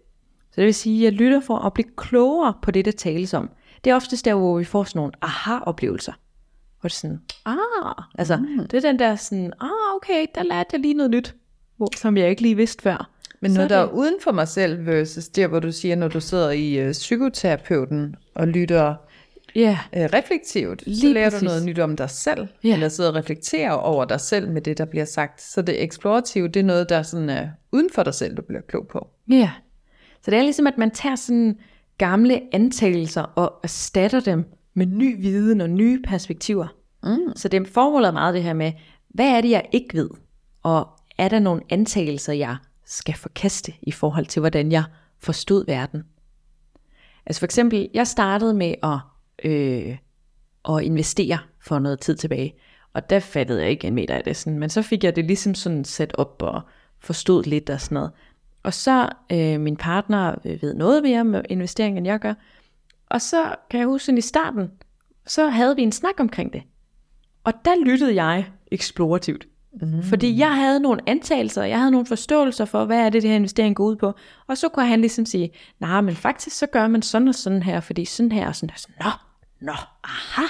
Så 0.51 0.61
det 0.61 0.65
vil 0.65 0.75
sige, 0.75 1.07
at 1.07 1.13
jeg 1.13 1.21
lytter 1.21 1.41
for 1.41 1.59
at 1.59 1.73
blive 1.73 1.89
klogere 1.97 2.55
på 2.63 2.71
det, 2.71 2.85
der 2.85 2.91
tales 2.93 3.35
om. 3.35 3.51
Det 3.85 3.91
er 3.91 3.95
oftest 3.95 4.25
der, 4.25 4.35
hvor 4.35 4.59
vi 4.59 4.65
får 4.65 4.85
sådan 4.85 4.99
nogle 4.99 5.13
aha-oplevelser. 5.23 6.13
Hvor 6.81 6.89
det 6.89 6.95
er 6.95 6.99
sådan, 6.99 7.21
ah, 7.47 8.05
altså, 8.19 8.37
mm. 8.37 8.67
det 8.69 8.75
er 8.75 8.81
den 8.91 8.99
der 8.99 9.17
sådan, 9.17 9.53
ah, 9.61 9.97
okay, 9.97 10.27
der 10.35 10.43
lærte 10.43 10.69
jeg 10.73 10.81
lige 10.81 10.95
noget 10.95 11.11
nyt, 11.11 11.35
hvor, 11.77 11.89
som 11.97 12.17
jeg 12.17 12.31
ikke 12.31 12.43
lige 12.43 12.57
vidste 12.57 12.83
før. 12.83 13.11
Men 13.41 13.51
Så 13.51 13.55
noget, 13.57 13.71
der 13.71 13.77
er 13.77 13.87
uden 13.91 14.15
for 14.25 14.33
mig 14.33 14.49
selv, 14.49 14.87
versus 14.87 15.29
der, 15.29 15.47
hvor 15.47 15.61
du 15.61 15.73
siger, 15.73 15.97
når 15.97 16.09
du 16.09 16.21
sidder 16.21 16.51
i 16.51 16.75
øh, 16.79 16.93
psykoterapeuten 16.93 18.17
og 18.35 18.49
lytter 18.49 18.95
Ja, 19.55 19.79
øh, 19.97 20.03
reflektivt, 20.13 20.81
så 20.83 20.91
Lige 20.91 21.13
lærer 21.13 21.27
præcis. 21.31 21.41
du 21.41 21.45
noget 21.45 21.65
nyt 21.67 21.79
om 21.79 21.97
dig 21.97 22.11
selv, 22.11 22.49
Ja. 22.65 22.75
eller 22.75 22.89
sidder 22.89 23.11
og 23.11 23.17
reflekterer 23.17 23.71
over 23.73 24.05
dig 24.05 24.21
selv 24.21 24.51
med 24.51 24.63
det, 24.63 24.79
der 24.79 24.85
bliver 24.85 25.05
sagt. 25.05 25.43
Så 25.43 25.63
det 25.63 25.83
eksplorative, 25.83 26.49
det 26.49 26.61
er 26.61 26.65
noget, 26.65 26.89
der 26.89 27.03
sådan 27.03 27.29
er 27.31 27.49
uden 27.73 27.89
for 27.95 28.03
dig 28.03 28.15
selv, 28.15 28.37
du 28.37 28.43
bliver 28.43 28.61
klog 28.69 28.87
på. 28.89 29.09
ja. 29.31 29.51
Så 30.25 30.31
det 30.31 30.39
er 30.39 30.43
ligesom, 30.43 30.67
at 30.67 30.79
man 30.79 30.91
tager 30.91 31.17
sådan 31.17 31.59
gamle 32.03 32.41
antagelser 32.53 33.23
og 33.23 33.61
erstatter 33.63 34.21
dem 34.21 34.45
med 34.75 34.87
ny 34.87 35.21
viden 35.21 35.61
og 35.61 35.71
nye 35.71 36.03
perspektiver. 36.03 36.67
Mm. 37.03 37.37
Så 37.37 37.49
det 37.49 37.69
formålet 37.69 38.09
er 38.09 38.13
meget 38.13 38.35
det 38.35 38.43
her 38.43 38.53
med, 38.53 38.73
hvad 39.09 39.29
er 39.29 39.41
det, 39.41 39.51
jeg 39.51 39.65
ikke 39.73 39.95
ved? 39.95 40.11
Og 40.63 40.89
er 41.19 41.29
der 41.29 41.39
nogle 41.39 41.63
antagelser, 41.71 42.33
jeg 42.33 42.57
skal 42.85 43.15
forkaste 43.15 43.73
i 43.83 43.91
forhold 43.91 44.27
til, 44.27 44.41
hvordan 44.41 44.73
jeg 44.73 44.85
forstod 45.19 45.67
verden? 45.67 46.03
Altså 47.27 47.41
for 47.41 47.45
eksempel, 47.45 47.89
jeg 47.95 48.07
startede 48.07 48.55
med 48.55 48.75
at, 48.83 48.99
øh, 49.45 49.97
at 50.69 50.85
investere 50.85 51.39
for 51.61 51.79
noget 51.79 52.01
tid 52.01 52.17
tilbage, 52.17 52.55
og 52.95 53.11
der 53.11 53.21
fattede 53.21 53.61
jeg 53.61 53.71
ikke 53.71 53.87
en 53.87 53.95
meter 53.95 54.15
af 54.15 54.25
det, 54.25 54.37
sådan, 54.37 54.59
men 54.59 54.71
så 54.71 54.83
fik 54.83 55.05
jeg 55.05 55.17
det 55.17 55.25
ligesom 55.25 55.55
sådan 55.55 55.85
sat 55.85 56.15
op 56.15 56.43
og 56.43 56.63
forstod 57.01 57.45
lidt 57.45 57.71
og 57.71 57.81
sådan 57.81 57.95
noget. 57.95 58.11
Og 58.63 58.75
så 58.75 59.09
øh, 59.33 59.61
min 59.61 59.77
partner 59.77 60.35
øh, 60.45 60.63
ved 60.63 60.75
noget 60.75 61.03
mere 61.03 61.25
med 61.25 61.43
investering, 61.51 61.99
end 61.99 62.07
jeg 62.07 62.19
gør, 62.19 62.35
og 63.07 63.21
så 63.21 63.55
kan 63.71 63.81
jeg 63.81 63.87
huske 63.87 64.05
sådan 64.05 64.19
i 64.19 64.21
starten, 64.21 64.71
så 65.27 65.49
havde 65.49 65.77
vi 65.77 65.83
en 65.83 65.93
snak 65.93 66.21
omkring 66.21 66.53
det. 66.53 66.63
Og 67.45 67.53
der 67.65 67.85
lyttede 67.85 68.15
jeg 68.15 68.47
eksplorativt. 68.71 69.47
Mm. 69.73 70.03
Fordi 70.03 70.39
jeg 70.39 70.57
havde 70.57 70.81
nogle 70.81 71.01
antagelser, 71.07 71.63
jeg 71.63 71.79
havde 71.79 71.91
nogle 71.91 72.07
forståelser 72.07 72.65
for, 72.65 72.85
hvad 72.85 72.99
er 72.99 73.11
det, 73.11 73.23
det 73.23 73.31
her 73.31 73.37
investering 73.37 73.77
går 73.77 73.85
ud 73.85 73.97
på. 73.97 74.13
Og 74.47 74.59
så 74.59 74.69
kunne 74.69 74.87
han 74.87 75.01
ligesom 75.01 75.27
sige, 75.27 75.51
nej, 75.81 76.01
men 76.01 76.17
faktisk 76.17 76.59
så 76.59 76.67
gør 76.67 76.89
man 76.89 77.03
sådan 77.03 77.29
og 77.29 77.35
sådan 77.35 77.63
her, 77.63 77.81
fordi 77.81 78.05
sådan 78.05 78.33
her 78.33 78.49
og 78.49 78.57
sådan 78.57 78.71
her. 78.71 78.77
Så, 78.77 78.89
nå, 79.01 79.11
nå, 79.61 79.73
aha, 80.05 80.47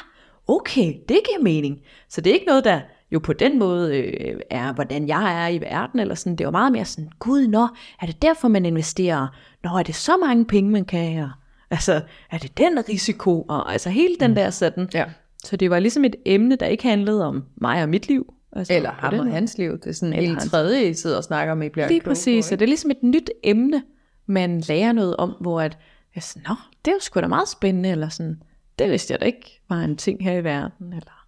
okay, 0.49 0.95
det 1.09 1.21
giver 1.29 1.43
mening. 1.43 1.81
Så 2.09 2.21
det 2.21 2.31
er 2.31 2.35
ikke 2.35 2.47
noget, 2.47 2.65
der 2.65 2.81
jo 3.13 3.19
på 3.19 3.33
den 3.33 3.59
måde 3.59 3.99
øh, 3.99 4.41
er, 4.51 4.73
hvordan 4.73 5.09
jeg 5.09 5.45
er 5.45 5.49
i 5.49 5.61
verden, 5.61 6.01
eller 6.01 6.15
sådan. 6.15 6.37
Det 6.37 6.47
var 6.47 6.53
meget 6.53 6.73
mere 6.73 6.85
sådan, 6.85 7.11
gud, 7.19 7.47
nå, 7.47 7.69
er 8.03 8.07
det 8.07 8.23
derfor, 8.23 8.49
man 8.49 8.67
investerer? 8.67 9.27
Nå, 9.65 9.71
er 9.71 9.83
det 9.83 9.95
så 9.95 10.17
mange 10.17 10.45
penge, 10.45 10.71
man 10.71 10.85
kan 10.85 11.13
have? 11.13 11.33
Altså, 11.71 12.01
er 12.31 12.39
det 12.39 12.59
den 12.59 12.89
risiko? 12.89 13.43
Og 13.43 13.73
altså 13.73 13.91
hele 13.91 14.17
den 14.21 14.37
der 14.37 14.51
sådan. 14.51 14.89
Ja. 14.95 15.05
Så 15.45 15.57
det 15.57 15.71
var 15.71 15.79
ligesom 15.79 16.05
et 16.05 16.17
emne, 16.27 16.57
der 16.57 16.67
ikke 16.67 16.85
handlede 16.85 17.27
om 17.27 17.45
mig 17.57 17.83
og 17.83 17.89
mit 17.89 18.09
liv. 18.09 18.35
Altså, 18.53 18.75
Eller 18.75 18.91
ham 18.91 19.19
og 19.19 19.33
hans 19.33 19.59
liv. 19.59 19.73
Det 19.79 19.87
er 19.87 19.93
sådan 19.93 20.15
en 20.15 20.37
tredje, 20.37 20.89
I 20.89 20.95
sidder 20.95 21.17
og 21.17 21.25
snakker 21.25 21.55
med, 21.55 21.67
I 21.67 21.71
bliver 21.71 21.89
Lige 21.89 22.01
præcis, 22.01 22.45
så 22.45 22.57
det 22.57 22.63
er 22.63 22.67
ligesom 22.67 22.91
et 22.91 23.03
nyt 23.03 23.31
emne, 23.43 23.83
man 24.27 24.61
lærer 24.61 24.93
noget 24.93 25.17
om, 25.17 25.35
hvor 25.41 25.61
at, 25.61 25.79
jeg 26.15 26.23
sådan, 26.23 26.43
Nå, 26.49 26.55
det 26.85 26.91
er 26.91 26.95
jo 26.95 27.01
sgu 27.01 27.21
da 27.21 27.27
meget 27.27 27.49
spændende, 27.49 27.89
eller 27.89 28.09
sådan, 28.09 28.43
det 28.79 28.91
vidste 28.91 29.13
jeg 29.13 29.21
da 29.21 29.25
ikke 29.25 29.61
var 29.69 29.81
en 29.81 29.97
ting 29.97 30.25
her 30.25 30.33
i 30.33 30.45
verden, 30.45 30.93
eller... 30.93 31.22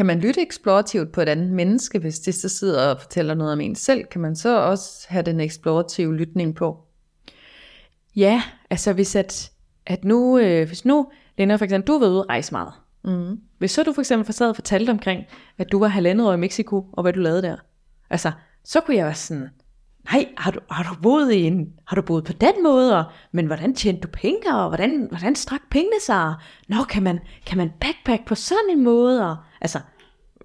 Kan 0.00 0.06
man 0.06 0.20
lytte 0.20 0.40
eksplorativt 0.40 1.12
på 1.12 1.20
et 1.20 1.28
andet 1.28 1.50
menneske, 1.50 1.98
hvis 1.98 2.20
det 2.20 2.34
så 2.34 2.48
sidder 2.48 2.90
og 2.90 3.00
fortæller 3.00 3.34
noget 3.34 3.52
om 3.52 3.60
en 3.60 3.74
selv? 3.74 4.04
Kan 4.04 4.20
man 4.20 4.36
så 4.36 4.60
også 4.60 5.06
have 5.08 5.22
den 5.22 5.40
eksplorative 5.40 6.16
lytning 6.16 6.54
på? 6.54 6.78
Ja, 8.16 8.42
altså 8.70 8.92
hvis 8.92 9.16
at, 9.16 9.50
at 9.86 10.04
nu, 10.04 10.38
øh, 10.38 10.66
hvis 10.66 10.84
nu, 10.84 11.10
Lena 11.38 11.56
for 11.56 11.64
eksempel, 11.64 11.86
du 11.86 11.92
har 11.92 12.00
været 12.00 12.12
ude 12.12 12.22
rejse 12.22 12.52
meget. 12.52 12.72
Mm. 13.04 13.40
Hvis 13.58 13.70
så 13.70 13.82
du 13.82 13.92
for 13.92 14.02
eksempel 14.02 14.34
sad 14.34 14.48
og 14.48 14.54
fortalte 14.54 14.90
omkring, 14.90 15.24
at 15.58 15.72
du 15.72 15.78
var 15.78 15.88
halvandet 15.88 16.28
år 16.28 16.32
i 16.32 16.36
Mexico, 16.36 16.86
og 16.92 17.02
hvad 17.02 17.12
du 17.12 17.20
lavede 17.20 17.42
der. 17.42 17.56
Altså, 18.10 18.32
så 18.64 18.80
kunne 18.80 18.96
jeg 18.96 19.04
være 19.04 19.14
sådan, 19.14 19.48
nej, 20.04 20.28
har 20.36 20.50
du, 20.50 20.58
har 20.70 20.82
du 20.82 21.00
boet 21.02 21.32
i 21.32 21.42
en, 21.42 21.72
har 21.86 21.96
du 21.96 22.02
boet 22.02 22.24
på 22.24 22.32
den 22.32 22.62
måde, 22.62 22.98
og, 22.98 23.04
men 23.32 23.46
hvordan 23.46 23.74
tjente 23.74 24.00
du 24.00 24.08
penge, 24.08 24.54
og 24.54 24.68
hvordan, 24.68 25.06
hvordan 25.10 25.34
strak 25.34 25.60
pengene 25.70 26.00
sig? 26.06 26.34
Nå, 26.68 26.76
kan 26.88 27.02
man, 27.02 27.18
kan 27.46 27.58
man 27.58 27.70
backpack 27.80 28.26
på 28.26 28.34
sådan 28.34 28.70
en 28.70 28.84
måde? 28.84 29.30
Og, 29.30 29.36
altså, 29.60 29.78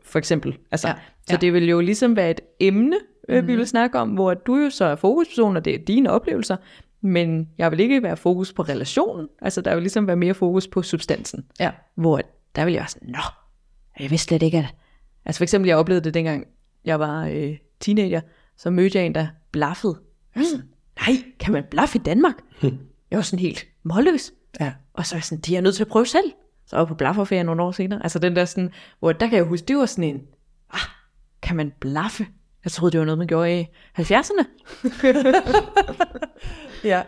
for 0.03 0.19
eksempel. 0.19 0.57
Altså, 0.71 0.87
Ja, 0.87 0.93
ja, 0.93 1.33
så 1.33 1.37
det 1.37 1.53
vil 1.53 1.69
jo 1.69 1.79
ligesom 1.79 2.15
være 2.15 2.31
et 2.31 2.41
emne, 2.59 2.97
øh, 3.29 3.47
vi 3.47 3.55
vil 3.55 3.67
snakke 3.67 3.99
om, 3.99 4.09
hvor 4.09 4.33
du 4.33 4.55
jo 4.55 4.69
så 4.69 4.85
er 4.85 4.95
fokusperson, 4.95 5.57
og 5.57 5.65
det 5.65 5.75
er 5.75 5.85
dine 5.85 6.11
oplevelser, 6.11 6.57
men 7.01 7.49
jeg 7.57 7.71
vil 7.71 7.79
ikke 7.79 8.03
være 8.03 8.17
fokus 8.17 8.53
på 8.53 8.61
relationen. 8.61 9.27
Altså, 9.41 9.61
der 9.61 9.73
vil 9.73 9.83
ligesom 9.83 10.07
være 10.07 10.15
mere 10.15 10.33
fokus 10.33 10.67
på 10.67 10.81
substansen. 10.81 11.45
Ja. 11.59 11.71
Hvor 11.95 12.21
der 12.55 12.65
vil 12.65 12.73
jeg 12.73 12.79
være 12.79 12.87
sådan, 12.87 13.09
nå, 13.09 13.19
jeg 13.99 14.11
vidste 14.11 14.27
slet 14.27 14.43
ikke, 14.43 14.57
at, 14.57 14.75
Altså 15.25 15.39
for 15.39 15.43
eksempel, 15.43 15.67
jeg 15.67 15.77
oplevede 15.77 16.03
det 16.03 16.13
dengang, 16.13 16.47
jeg 16.85 16.99
var 16.99 17.25
øh, 17.25 17.57
teenager, 17.79 18.21
så 18.57 18.69
mødte 18.69 18.97
jeg 18.97 19.05
en, 19.05 19.15
der 19.15 19.27
var 20.35 20.43
sådan, 20.43 20.65
nej, 21.07 21.23
kan 21.39 21.53
man 21.53 21.63
blaffe 21.71 21.97
i 21.97 22.01
Danmark? 22.01 22.35
jeg 23.11 23.17
var 23.17 23.21
sådan 23.21 23.39
helt 23.39 23.65
målløs. 23.83 24.31
Ja. 24.59 24.73
Og 24.93 25.05
så 25.05 25.15
er 25.15 25.17
jeg 25.17 25.23
sådan, 25.23 25.41
det 25.41 25.49
er 25.49 25.55
jeg 25.55 25.61
nødt 25.61 25.75
til 25.75 25.83
at 25.83 25.87
prøve 25.87 26.05
selv. 26.05 26.31
Så 26.65 26.75
var 26.75 26.83
jeg 26.83 26.87
på 26.87 26.95
blafferferie 26.95 27.43
nogle 27.43 27.63
år 27.63 27.71
senere. 27.71 28.03
Altså 28.03 28.19
den 28.19 28.35
der 28.35 28.45
sådan, 28.45 28.71
hvor 28.99 29.11
der 29.11 29.27
kan 29.27 29.37
jeg 29.37 29.45
huske, 29.45 29.65
det 29.65 29.77
var 29.77 29.85
sådan 29.85 30.03
en, 30.03 30.21
ah, 30.73 30.79
kan 31.41 31.55
man 31.55 31.73
blaffe? 31.79 32.27
Jeg 32.63 32.71
troede, 32.71 32.91
det 32.91 32.99
var 32.99 33.05
noget, 33.05 33.17
man 33.17 33.27
gjorde 33.27 33.59
i 33.59 33.65
70'erne. 33.97 34.45
Ja. 36.83 37.03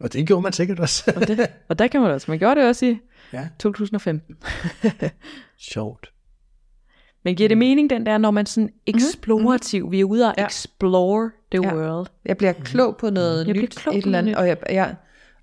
Og 0.00 0.12
det 0.12 0.26
gjorde 0.26 0.42
man 0.42 0.52
sikkert 0.52 0.80
også. 0.80 1.12
Og, 1.16 1.28
det, 1.28 1.46
og 1.68 1.78
der 1.78 1.88
kan 1.88 2.00
man 2.00 2.10
også. 2.10 2.30
Man 2.30 2.38
gjorde 2.38 2.60
det 2.60 2.68
også 2.68 2.86
i 2.86 2.98
ja, 3.32 3.48
2015. 3.58 4.36
sjovt. 5.58 6.12
Men 7.24 7.34
giver 7.36 7.48
det 7.48 7.58
mening, 7.58 7.90
den 7.90 8.06
der, 8.06 8.18
når 8.18 8.30
man 8.30 8.46
sådan 8.46 8.70
eksplorativ, 8.86 9.90
vi 9.90 10.00
er 10.00 10.04
ude 10.04 10.28
og 10.28 10.34
Ja. 10.38 10.46
explore 10.46 11.30
the 11.52 11.62
Ja. 11.62 11.74
world. 11.74 12.06
Jeg 12.24 12.36
bliver 12.36 12.52
klog 12.52 12.96
på 12.96 13.10
noget 13.10 13.46
Jeg 13.46 13.52
bliver 13.54 13.62
nyt, 13.62 13.76
klog 13.76 13.96
et 13.98 14.04
eller 14.04 14.18
andet, 14.18 14.36
og, 14.36 14.48
jeg, 14.48 14.56
jeg, 14.70 14.94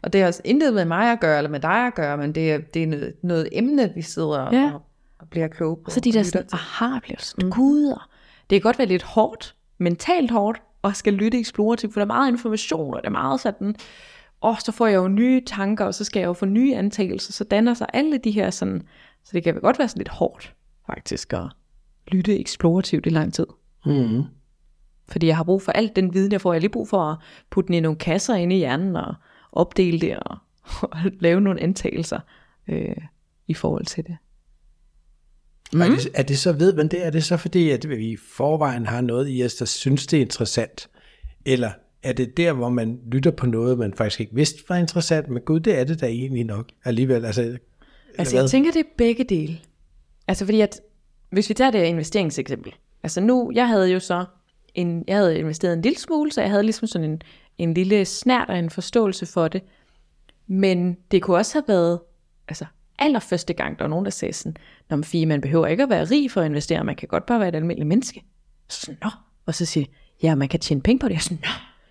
og 0.04 0.14
det 0.14 0.22
har 0.22 0.28
også 0.28 0.42
intet 0.46 0.74
med 0.74 0.86
mig 0.86 1.12
at 1.12 1.20
gøre, 1.20 1.38
eller 1.38 1.50
med 1.50 1.60
dig 1.60 1.88
at 1.88 1.96
gøre, 1.96 2.18
men 2.18 2.36
det 2.36 2.52
er, 2.52 2.58
det 2.58 2.84
er 2.84 2.88
noget, 2.88 3.14
noget 3.24 3.50
emne, 3.52 3.92
vi 3.96 4.02
sidder 4.02 4.50
Ja. 4.56 4.72
og, 4.74 4.82
og 5.20 5.28
bliver 5.30 5.48
kloge 5.48 5.76
på. 5.76 5.82
Og 5.86 5.92
så 5.92 6.00
de 6.00 6.12
der 6.14 6.20
og 6.20 6.26
sådan, 6.26 6.48
til. 6.48 6.56
aha-oplevelser, 6.56 7.36
mm. 7.44 7.52
guder. 7.52 8.10
Det 8.50 8.56
kan 8.56 8.62
godt 8.62 8.78
være 8.80 8.88
lidt 8.88 9.04
hårdt, 9.04 9.56
mentalt 9.78 10.32
hårdt, 10.32 10.62
og 10.82 10.96
skal 10.96 11.14
lytte 11.14 11.40
eksplorativt, 11.40 11.94
for 11.94 12.00
der 12.00 12.06
er 12.06 12.08
meget 12.08 12.32
information, 12.32 12.94
og 12.94 13.00
det 13.02 13.08
er 13.08 13.12
meget 13.12 13.40
sådan, 13.40 13.76
åh, 14.42 14.56
så 14.60 14.72
får 14.72 14.88
jeg 14.88 14.96
jo 14.96 15.08
nye 15.08 15.42
tanker, 15.46 15.86
og 15.86 15.94
så 15.94 16.04
skal 16.04 16.20
jeg 16.20 16.28
jo 16.28 16.34
få 16.34 16.46
nye 16.46 16.76
antagelser, 16.76 17.34
så 17.34 17.44
danner 17.44 17.74
sig 17.74 17.88
alle 17.94 18.18
de 18.18 18.32
her 18.32 18.50
sådan, 18.50 18.82
så 19.24 19.30
det 19.34 19.44
kan 19.44 19.56
godt 19.62 19.80
være 19.80 19.88
sådan 19.88 20.00
lidt 20.00 20.10
hårdt, 20.10 20.54
faktisk, 20.86 21.34
at 21.34 21.40
lytte 22.12 22.40
eksplorativt 22.40 23.06
i 23.06 23.10
lang 23.10 23.34
tid. 23.34 23.48
Mm. 23.86 24.24
Fordi 25.08 25.28
jeg 25.28 25.38
har 25.38 25.44
brug 25.44 25.62
for 25.62 25.72
alt 25.72 25.96
den 25.96 26.14
viden, 26.14 26.32
jeg 26.32 26.42
får. 26.42 26.54
Jeg 26.54 26.58
har 26.58 26.62
lige 26.62 26.72
brug 26.72 26.90
for 26.90 27.02
at 27.02 27.18
putte 27.50 27.68
den 27.68 27.76
i 27.76 27.80
nogle 27.80 27.98
kasser 27.98 28.36
inde 28.36 28.56
i 28.56 28.58
hjernen, 28.58 28.96
og 28.96 29.14
opdele 29.52 30.00
det, 30.00 30.20
og, 30.20 30.38
og 30.92 30.98
lave 31.20 31.42
nogle 31.42 31.62
antagelser 31.62 32.20
øh, 32.68 32.96
i 33.48 33.54
forhold 33.54 33.86
til 33.86 34.04
det. 34.04 34.18
Mm. 35.74 35.82
Er, 35.82 35.90
det, 35.90 36.08
er 36.14 36.24
det 36.24 36.38
så, 36.38 36.52
ved 36.52 36.74
man 36.74 36.88
det, 36.88 37.06
er 37.06 37.10
det 37.10 37.24
så 37.24 37.38
fordi, 37.38 37.70
at 37.70 37.90
vi 37.90 38.12
i 38.12 38.18
forvejen 38.18 38.86
har 38.86 39.02
noget 39.02 39.28
i 39.30 39.46
os, 39.46 39.56
der 39.56 39.66
synes, 39.66 40.08
det 40.08 40.18
er 40.18 40.22
interessant? 40.22 40.90
Eller 41.46 41.72
er 42.04 42.14
det 42.14 42.38
der, 42.38 42.54
hvor 42.54 42.70
man 42.70 43.00
lytter 43.12 43.32
på 43.32 43.46
noget, 43.46 43.78
man 43.78 43.94
faktisk 43.94 44.22
ikke 44.22 44.36
vidste 44.36 44.64
var 44.70 44.76
interessant, 44.76 45.30
men 45.30 45.42
gud, 45.42 45.60
det 45.60 45.80
er 45.80 45.84
det 45.84 46.02
da 46.02 46.06
egentlig 46.06 46.44
nok 46.44 46.66
alligevel. 46.86 47.26
Altså, 47.26 47.58
Altså 48.18 48.36
hvad? 48.36 48.44
jeg 48.44 48.50
tænker, 48.50 48.72
det 48.72 48.80
er 48.80 48.90
begge 48.98 49.24
dele. 49.24 49.60
Altså 50.28 50.46
fordi 50.46 50.62
at, 50.62 50.82
hvis 51.30 51.50
vi 51.50 51.54
tager 51.54 51.72
det 51.72 51.86
investeringseksempel. 51.86 52.76
Altså 53.04 53.22
nu, 53.22 53.52
jeg 53.56 53.68
havde 53.68 53.92
jo 53.92 54.00
så, 54.00 54.26
en, 54.76 55.04
jeg 55.08 55.18
havde 55.18 55.40
investeret 55.40 55.74
en 55.74 55.82
lille 55.82 56.00
smule, 56.00 56.32
så 56.32 56.42
jeg 56.42 56.50
havde 56.50 56.64
ligesom 56.64 56.88
sådan 56.88 57.10
en, 57.12 57.22
en 57.58 57.74
lille 57.74 58.06
snært 58.06 58.50
og 58.50 58.60
en 58.60 58.70
forståelse 58.70 59.26
for 59.26 59.48
det. 59.48 59.62
Men 60.48 60.98
det 61.12 61.22
kunne 61.22 61.38
også 61.38 61.54
have 61.56 61.64
været, 61.68 62.00
altså 62.48 62.66
allerførste 63.00 63.54
gang, 63.54 63.80
der 63.80 63.84
var 63.86 63.90
nogen, 63.90 64.06
der 64.06 64.12
sagde 64.12 64.34
sådan, 64.34 64.56
Nå, 64.90 64.96
men 64.96 65.04
Fie, 65.04 65.26
man 65.26 65.42
behøver 65.42 65.68
ikke 65.68 65.84
at 65.84 65.90
være 65.90 66.04
rig 66.06 66.32
for 66.32 66.42
at 66.42 66.46
investere, 66.46 66.84
man 66.84 66.96
kan 66.96 67.08
godt 67.08 67.26
bare 67.26 67.40
være 67.40 67.50
et 67.50 67.56
almindeligt 67.56 67.88
menneske. 67.88 68.24
Så 68.70 68.80
sådan, 68.82 68.98
Nå. 69.04 69.10
Og 69.46 69.56
så 69.56 69.66
siger 69.66 69.86
de, 69.86 69.92
ja, 70.24 70.36
man 70.36 70.48
kan 70.48 70.60
tjene 70.60 70.82
penge 70.82 71.00
på 71.00 71.08
det. 71.08 71.14
Jeg 71.14 71.22
sådan, 71.22 71.38
Nå, 71.44 71.50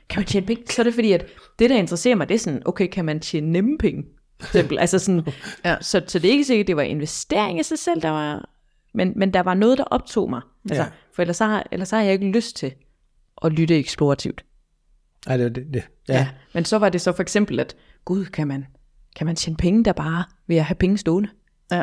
kan 0.09 0.21
man 0.21 0.27
tjene 0.27 0.47
penge? 0.47 0.63
Så 0.71 0.83
er 0.83 0.85
det 0.85 0.95
fordi, 0.95 1.13
at 1.13 1.27
det, 1.59 1.71
der 1.71 1.77
interesserer 1.77 2.15
mig, 2.17 2.29
det 2.29 2.35
er 2.35 2.39
sådan, 2.39 2.63
okay, 2.65 2.87
kan 2.87 3.05
man 3.05 3.21
tjene 3.21 3.53
nemme 3.53 3.79
penge? 3.79 4.05
For 4.41 4.47
Eksempel. 4.47 4.79
altså 4.79 4.99
sådan, 4.99 5.23
Ja. 5.65 5.71
ja. 5.71 5.77
så, 5.81 6.03
så 6.07 6.19
det 6.19 6.29
er 6.29 6.33
ikke 6.33 6.45
sikkert, 6.45 6.67
det 6.67 6.77
var 6.77 6.83
investering 6.83 7.61
i 7.61 7.63
sig 7.63 7.79
selv, 7.79 8.03
der 8.03 8.11
var, 8.11 8.49
men, 8.95 9.13
men 9.17 9.33
der 9.33 9.41
var 9.41 9.55
noget, 9.55 9.79
der 9.79 9.85
optog 9.85 10.31
mig. 10.31 10.41
Altså, 10.71 10.83
Ja. 10.83 10.89
For 11.15 11.23
ellers, 11.23 11.37
så 11.37 11.45
har, 11.45 11.67
ellers 11.73 11.89
så 11.89 11.97
har 11.97 12.03
jeg 12.03 12.13
ikke 12.13 12.31
lyst 12.31 12.57
til 12.57 12.73
at 13.45 13.53
lytte 13.53 13.79
eksplorativt. 13.79 14.45
Nej, 15.27 15.37
det 15.37 15.47
er 15.47 15.51
det. 15.51 15.67
det. 15.75 15.83
Ja. 16.09 16.15
Ja. 16.15 16.29
Men 16.55 16.65
så 16.65 16.79
var 16.79 16.89
det 16.89 17.01
så 17.01 17.13
for 17.13 17.23
eksempel, 17.23 17.61
at 17.61 17.77
gud, 18.05 18.25
kan 18.25 18.49
man, 18.49 18.65
kan 19.17 19.27
man 19.27 19.37
tjene 19.37 19.57
penge 19.57 19.85
der 19.85 19.93
bare 19.93 20.25
ved 20.47 20.57
at 20.57 20.65
have 20.65 20.75
penge 20.75 20.99
stående? 20.99 21.29
Ja. 21.73 21.83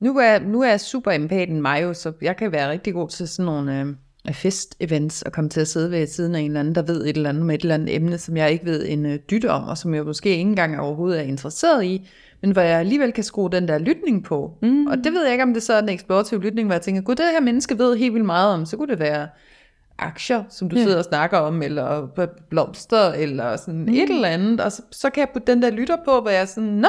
Nu 0.00 0.18
er, 0.18 0.38
nu 0.38 0.62
er 0.62 0.68
jeg 0.68 0.80
super 0.80 1.10
empaten 1.10 1.62
mig 1.62 1.82
jo, 1.82 1.94
så 1.94 2.12
jeg 2.22 2.36
kan 2.36 2.52
være 2.52 2.70
rigtig 2.70 2.94
god 2.94 3.08
til 3.08 3.28
sådan 3.28 3.46
nogle 3.46 3.80
øh, 3.80 4.34
fest-events 4.34 5.22
og 5.26 5.32
komme 5.32 5.50
til 5.50 5.60
at 5.60 5.68
sidde 5.68 5.90
ved 5.90 6.06
siden 6.06 6.34
af 6.34 6.40
en 6.40 6.46
eller 6.46 6.60
anden, 6.60 6.74
der 6.74 6.82
ved 6.82 7.06
et 7.06 7.16
eller 7.16 7.28
andet 7.28 7.46
med 7.46 7.54
et 7.54 7.60
eller 7.60 7.74
andet 7.74 7.94
emne, 7.94 8.18
som 8.18 8.36
jeg 8.36 8.50
ikke 8.52 8.64
ved 8.64 8.88
en 8.88 9.06
øh, 9.06 9.18
dytte 9.30 9.50
om, 9.50 9.68
og 9.68 9.78
som 9.78 9.94
jeg 9.94 10.04
måske 10.04 10.30
ikke 10.30 10.40
engang 10.40 10.80
overhovedet 10.80 11.18
er 11.18 11.24
interesseret 11.24 11.84
i, 11.84 12.08
men 12.42 12.50
hvor 12.50 12.62
jeg 12.62 12.78
alligevel 12.78 13.12
kan 13.12 13.24
skrue 13.24 13.50
den 13.50 13.68
der 13.68 13.78
lytning 13.78 14.24
på. 14.24 14.52
Mm. 14.62 14.86
Og 14.86 14.96
det 15.04 15.12
ved 15.12 15.22
jeg 15.22 15.32
ikke, 15.32 15.42
om 15.42 15.54
det 15.54 15.62
så 15.62 15.72
er 15.72 15.78
en 15.82 15.88
eksplorativ 15.88 16.40
lytning, 16.40 16.68
hvor 16.68 16.74
jeg 16.74 16.82
tænker, 16.82 17.02
gud, 17.02 17.14
det 17.14 17.24
her 17.32 17.40
menneske 17.40 17.78
ved 17.78 17.96
helt 17.96 18.14
vildt 18.14 18.26
meget 18.26 18.54
om, 18.54 18.66
så 18.66 18.76
kunne 18.76 18.88
det 18.88 18.98
være 18.98 19.28
aktier, 19.98 20.44
som 20.48 20.68
du 20.70 20.76
Ja. 20.76 20.82
sidder 20.82 20.98
og 20.98 21.04
snakker 21.04 21.38
om, 21.38 21.62
eller 21.62 22.06
blomster, 22.50 23.12
eller 23.12 23.56
sådan 23.56 23.80
mm. 23.82 23.88
et 23.88 24.02
eller 24.10 24.28
andet, 24.28 24.60
og 24.60 24.72
så, 24.72 24.82
så 24.90 25.10
kan 25.10 25.20
jeg 25.20 25.28
putte 25.32 25.52
den 25.52 25.62
der 25.62 25.70
lytter 25.70 25.96
på, 26.04 26.20
hvor 26.20 26.30
jeg 26.30 26.40
er 26.40 26.44
sådan, 26.44 26.68
nå, 26.68 26.88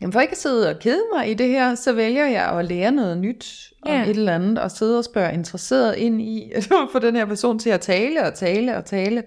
Jamen 0.00 0.12
for 0.12 0.20
ikke 0.20 0.30
at 0.32 0.38
sidde 0.38 0.70
og 0.70 0.78
kede 0.80 1.02
mig 1.16 1.30
i 1.30 1.34
det 1.34 1.48
her, 1.48 1.74
så 1.74 1.92
vælger 1.92 2.26
jeg 2.26 2.44
at 2.58 2.64
lære 2.64 2.92
noget 2.92 3.18
nyt 3.18 3.72
om 3.82 3.92
Ja. 3.92 4.02
et 4.02 4.08
eller 4.10 4.34
andet, 4.34 4.58
og 4.58 4.70
sidde 4.70 4.98
og 4.98 5.04
spørge 5.04 5.34
interesseret 5.34 5.96
ind 5.96 6.20
i, 6.22 6.52
at 6.54 6.64
få 6.92 6.98
den 6.98 7.16
her 7.16 7.24
person 7.26 7.58
til 7.58 7.70
at 7.70 7.80
tale 7.80 8.24
og 8.26 8.34
tale 8.34 8.76
og 8.76 8.84
tale 8.84 9.22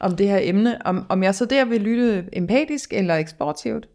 om 0.00 0.16
det 0.16 0.28
her 0.28 0.38
emne, 0.42 0.86
om, 0.86 1.06
om 1.08 1.22
jeg 1.22 1.34
så 1.34 1.44
der 1.44 1.64
vil 1.64 1.80
lytte 1.80 2.24
empatisk 2.32 2.92
eller 2.92 3.14
eksportivt. 3.14 3.88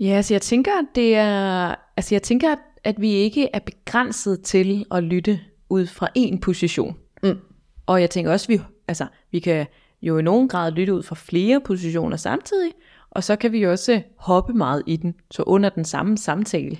Ja, 0.00 0.06
altså 0.16 0.34
jeg 0.34 0.42
tænker, 0.42 0.72
at 0.78 0.84
det 0.94 1.14
er, 1.16 1.74
altså 1.96 2.14
jeg 2.14 2.22
tænker, 2.22 2.52
at- 2.52 2.58
at 2.84 3.00
vi 3.00 3.10
ikke 3.10 3.48
er 3.52 3.58
begrænset 3.58 4.42
til 4.42 4.84
at 4.90 5.02
lytte 5.04 5.40
ud 5.68 5.86
fra 5.86 6.08
én 6.18 6.38
position. 6.40 6.96
Mm. 7.22 7.38
Og 7.86 8.00
jeg 8.00 8.10
tænker 8.10 8.32
også, 8.32 8.44
at 8.44 8.48
vi, 8.48 8.60
altså, 8.88 9.06
vi 9.32 9.38
kan 9.38 9.66
jo 10.02 10.18
i 10.18 10.22
nogen 10.22 10.48
grad 10.48 10.72
lytte 10.72 10.94
ud 10.94 11.02
fra 11.02 11.14
flere 11.14 11.60
positioner 11.64 12.16
samtidig, 12.16 12.72
og 13.10 13.24
så 13.24 13.36
kan 13.36 13.52
vi 13.52 13.62
også 13.66 14.02
hoppe 14.16 14.52
meget 14.52 14.82
i 14.86 14.96
den. 14.96 15.14
Så 15.30 15.42
under 15.42 15.68
den 15.68 15.84
samme 15.84 16.18
samtale 16.18 16.78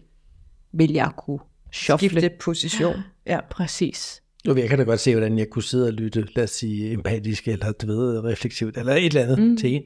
vil 0.72 0.92
jeg 0.92 1.10
kunne 1.16 1.38
shuffle. 1.72 2.08
Skifte 2.08 2.30
position. 2.40 2.96
Ja. 3.26 3.40
Præcis. 3.50 4.22
Nu 4.46 4.54
jeg 4.56 4.68
kan 4.68 4.78
da 4.78 4.84
godt 4.84 5.00
se, 5.00 5.12
hvordan 5.14 5.38
jeg 5.38 5.50
kunne 5.50 5.62
sidde 5.62 5.86
og 5.86 5.92
lytte, 5.92 6.26
lad 6.36 6.44
os 6.44 6.50
sige, 6.50 6.92
empatisk, 6.92 7.48
eller 7.48 7.72
du 7.72 7.86
ved, 7.86 8.24
refleksivt, 8.24 8.76
eller 8.78 8.92
et 8.94 9.04
eller 9.06 9.22
andet 9.22 9.38
mm. 9.38 9.56
til 9.56 9.70
en. 9.74 9.82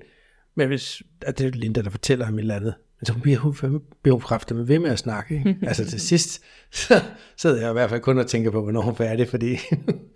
Men 0.55 0.69
hvis, 0.69 1.03
at 1.23 1.39
det 1.39 1.47
er 1.47 1.51
Linda, 1.51 1.83
der 1.83 1.91
fortæller 1.91 2.25
ham 2.25 2.35
et 2.35 2.41
eller 2.41 2.55
andet, 2.57 2.75
men 3.01 3.07
så 3.07 3.15
bliver 4.03 4.11
hun, 4.13 4.21
kræfter 4.21 4.55
med 4.55 4.65
ved 4.65 4.79
med 4.79 4.91
at 4.91 4.99
snakke. 4.99 5.35
Ikke? 5.37 5.57
altså 5.69 5.85
til 5.91 6.01
sidst, 6.01 6.43
så 6.73 7.01
sidder 7.37 7.61
jeg 7.61 7.71
i 7.71 7.73
hvert 7.73 7.91
fald 7.91 8.01
kun 8.01 8.19
og 8.19 8.27
tænker 8.27 8.51
på, 8.51 8.63
hvornår 8.63 8.81
hun 8.81 8.91
er 8.93 8.97
færdig, 8.97 9.29
fordi... 9.29 9.57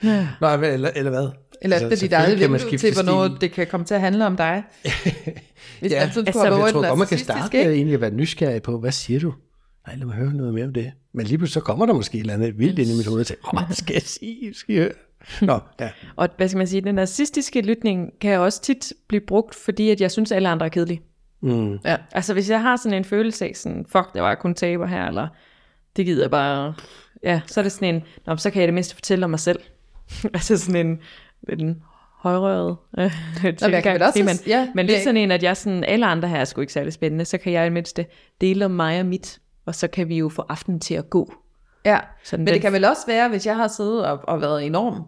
Ja. 0.05 0.29
Men- 0.57 0.65
eller, 0.65 0.91
eller 0.97 1.11
hvad? 1.11 1.29
Eller 1.63 1.77
Altså, 1.77 1.87
efter 1.87 1.89
dit 1.89 1.99
selvfølgelig 1.99 2.13
eget 2.13 2.41
vindue 2.63 2.79
til, 2.79 2.95
hvornår 2.95 3.27
stil. 3.29 3.41
det 3.41 3.53
kan 3.53 3.67
komme 3.67 3.87
til 3.87 3.95
at 3.95 4.01
handle 4.01 4.27
om 4.27 4.37
dig. 4.37 4.63
Hvis 5.81 5.93
Ja, 5.93 6.11
sådan 6.11 6.27
altså, 6.27 6.45
jeg 6.45 6.51
tror 6.51 6.51
godt, 6.51 6.75
man 6.75 6.83
kan 6.83 6.99
narcissistiske, 6.99 7.25
starte 7.25 7.65
med 7.65 7.73
egentlig 7.75 7.95
at 7.95 8.01
være 8.01 8.11
nysgerrig 8.11 8.63
på, 8.63 8.79
hvad 8.79 8.93
siger 8.93 9.21
du? 9.21 9.35
Nej, 9.87 9.97
lad 9.97 10.07
mig 10.07 10.15
høre 10.15 10.33
noget 10.35 10.55
mere 10.55 10.65
om 10.65 10.73
det. 10.73 10.93
Men 11.15 11.27
lige 11.27 11.39
pludselig 11.39 11.55
så 11.55 11.61
kommer 11.61 11.87
der 11.87 11.93
måske 11.95 12.17
et 12.17 12.21
eller 12.21 12.35
andet 12.35 12.59
vildt 12.59 12.79
ind 12.79 12.89
i 12.91 12.97
mit 12.97 13.07
hoved, 13.07 13.21
og 13.21 13.27
tænker, 13.27 13.55
"Åh, 13.55 13.67
hvad 13.67 13.77
skal 13.77 13.93
jeg 13.95 14.03
sige? 14.03 14.55
Skal 14.55 14.75
jeg 14.75 14.83
høre? 14.83 14.93
Nå, 15.43 15.59
ja. 15.81 15.91
Og 16.17 16.29
hvad 16.37 16.49
skal 16.49 16.59
man 16.59 16.67
sige, 16.67 16.81
den 16.81 16.95
narcistiske 16.95 17.61
lytning 17.61 18.11
kan 18.21 18.39
også 18.39 18.63
tit 18.63 18.93
blive 19.09 19.21
brugt, 19.21 19.55
fordi 19.55 19.91
at 19.91 20.01
jeg 20.01 20.11
synes, 20.11 20.33
at 20.33 20.37
alle 20.37 20.49
andre 20.49 20.67
er 20.67 20.71
kedelige. 20.71 21.01
Mm. 21.43 21.79
Ja. 21.85 21.97
Altså 22.13 22.33
hvis 22.33 22.51
jeg 22.51 22.63
har 22.63 22.77
sådan 22.77 22.99
en 22.99 23.05
følelse 23.05 23.45
af 23.45 23.53
sådan, 23.55 23.87
fuck, 23.89 24.13
det 24.15 24.23
var 24.23 24.35
kun 24.35 24.55
taber 24.55 24.87
her, 24.87 25.07
eller 25.07 25.29
det 25.97 26.07
gider 26.07 26.23
jeg 26.23 26.31
bare, 26.31 26.75
ja, 27.23 27.41
så 27.47 27.61
er 27.61 27.63
det 27.63 27.73
sådan 27.73 27.95
en, 27.95 28.03
Nå, 28.27 28.37
så 28.37 28.51
kan 28.51 28.61
jeg 28.61 28.69
det 28.69 28.75
mindste 28.75 28.95
fortælle 28.95 29.25
om 29.25 29.31
mig 29.31 29.41
selv. 29.41 29.61
altså 30.35 30.59
sådan 30.59 30.87
en, 30.87 30.99
en 31.59 31.83
højrøret 32.19 32.77
øh, 32.99 33.13
tilgang 33.43 34.03
også- 34.03 34.23
men, 34.25 34.37
ja, 34.47 34.69
men 34.75 34.87
det- 34.87 34.95
lidt 34.95 35.05
sådan 35.05 35.17
en, 35.17 35.31
at 35.31 35.43
jeg 35.43 35.57
sådan, 35.57 35.85
alle 35.85 36.07
andre 36.07 36.29
her 36.29 36.37
er 36.39 36.45
sgu 36.45 36.61
ikke 36.61 36.73
særlig 36.73 36.93
spændende, 36.93 37.25
så 37.25 37.39
kan 37.39 37.53
jeg 37.53 37.63
i 37.63 37.65
det 37.65 37.73
mindste 37.73 38.07
dele 38.41 38.65
om 38.65 38.71
mig 38.71 39.01
og 39.01 39.07
mit, 39.07 39.39
og 39.67 39.75
så 39.75 39.89
kan 39.89 40.09
vi 40.09 40.17
jo 40.19 40.29
få 40.29 40.45
aftenen 40.49 40.81
til 40.81 40.95
at 40.95 41.11
gå. 41.11 41.33
Ja, 41.85 41.99
Sådan 42.25 42.41
men 42.41 42.47
den- 42.47 42.55
det 42.55 42.63
kan 42.63 42.73
vel 42.73 42.85
også 42.85 43.03
være, 43.07 43.29
hvis 43.29 43.47
jeg 43.47 43.57
har 43.57 43.69
siddet 43.69 44.07
og, 44.07 44.21
og 44.23 44.41
været 44.41 44.67
enorm, 44.67 45.03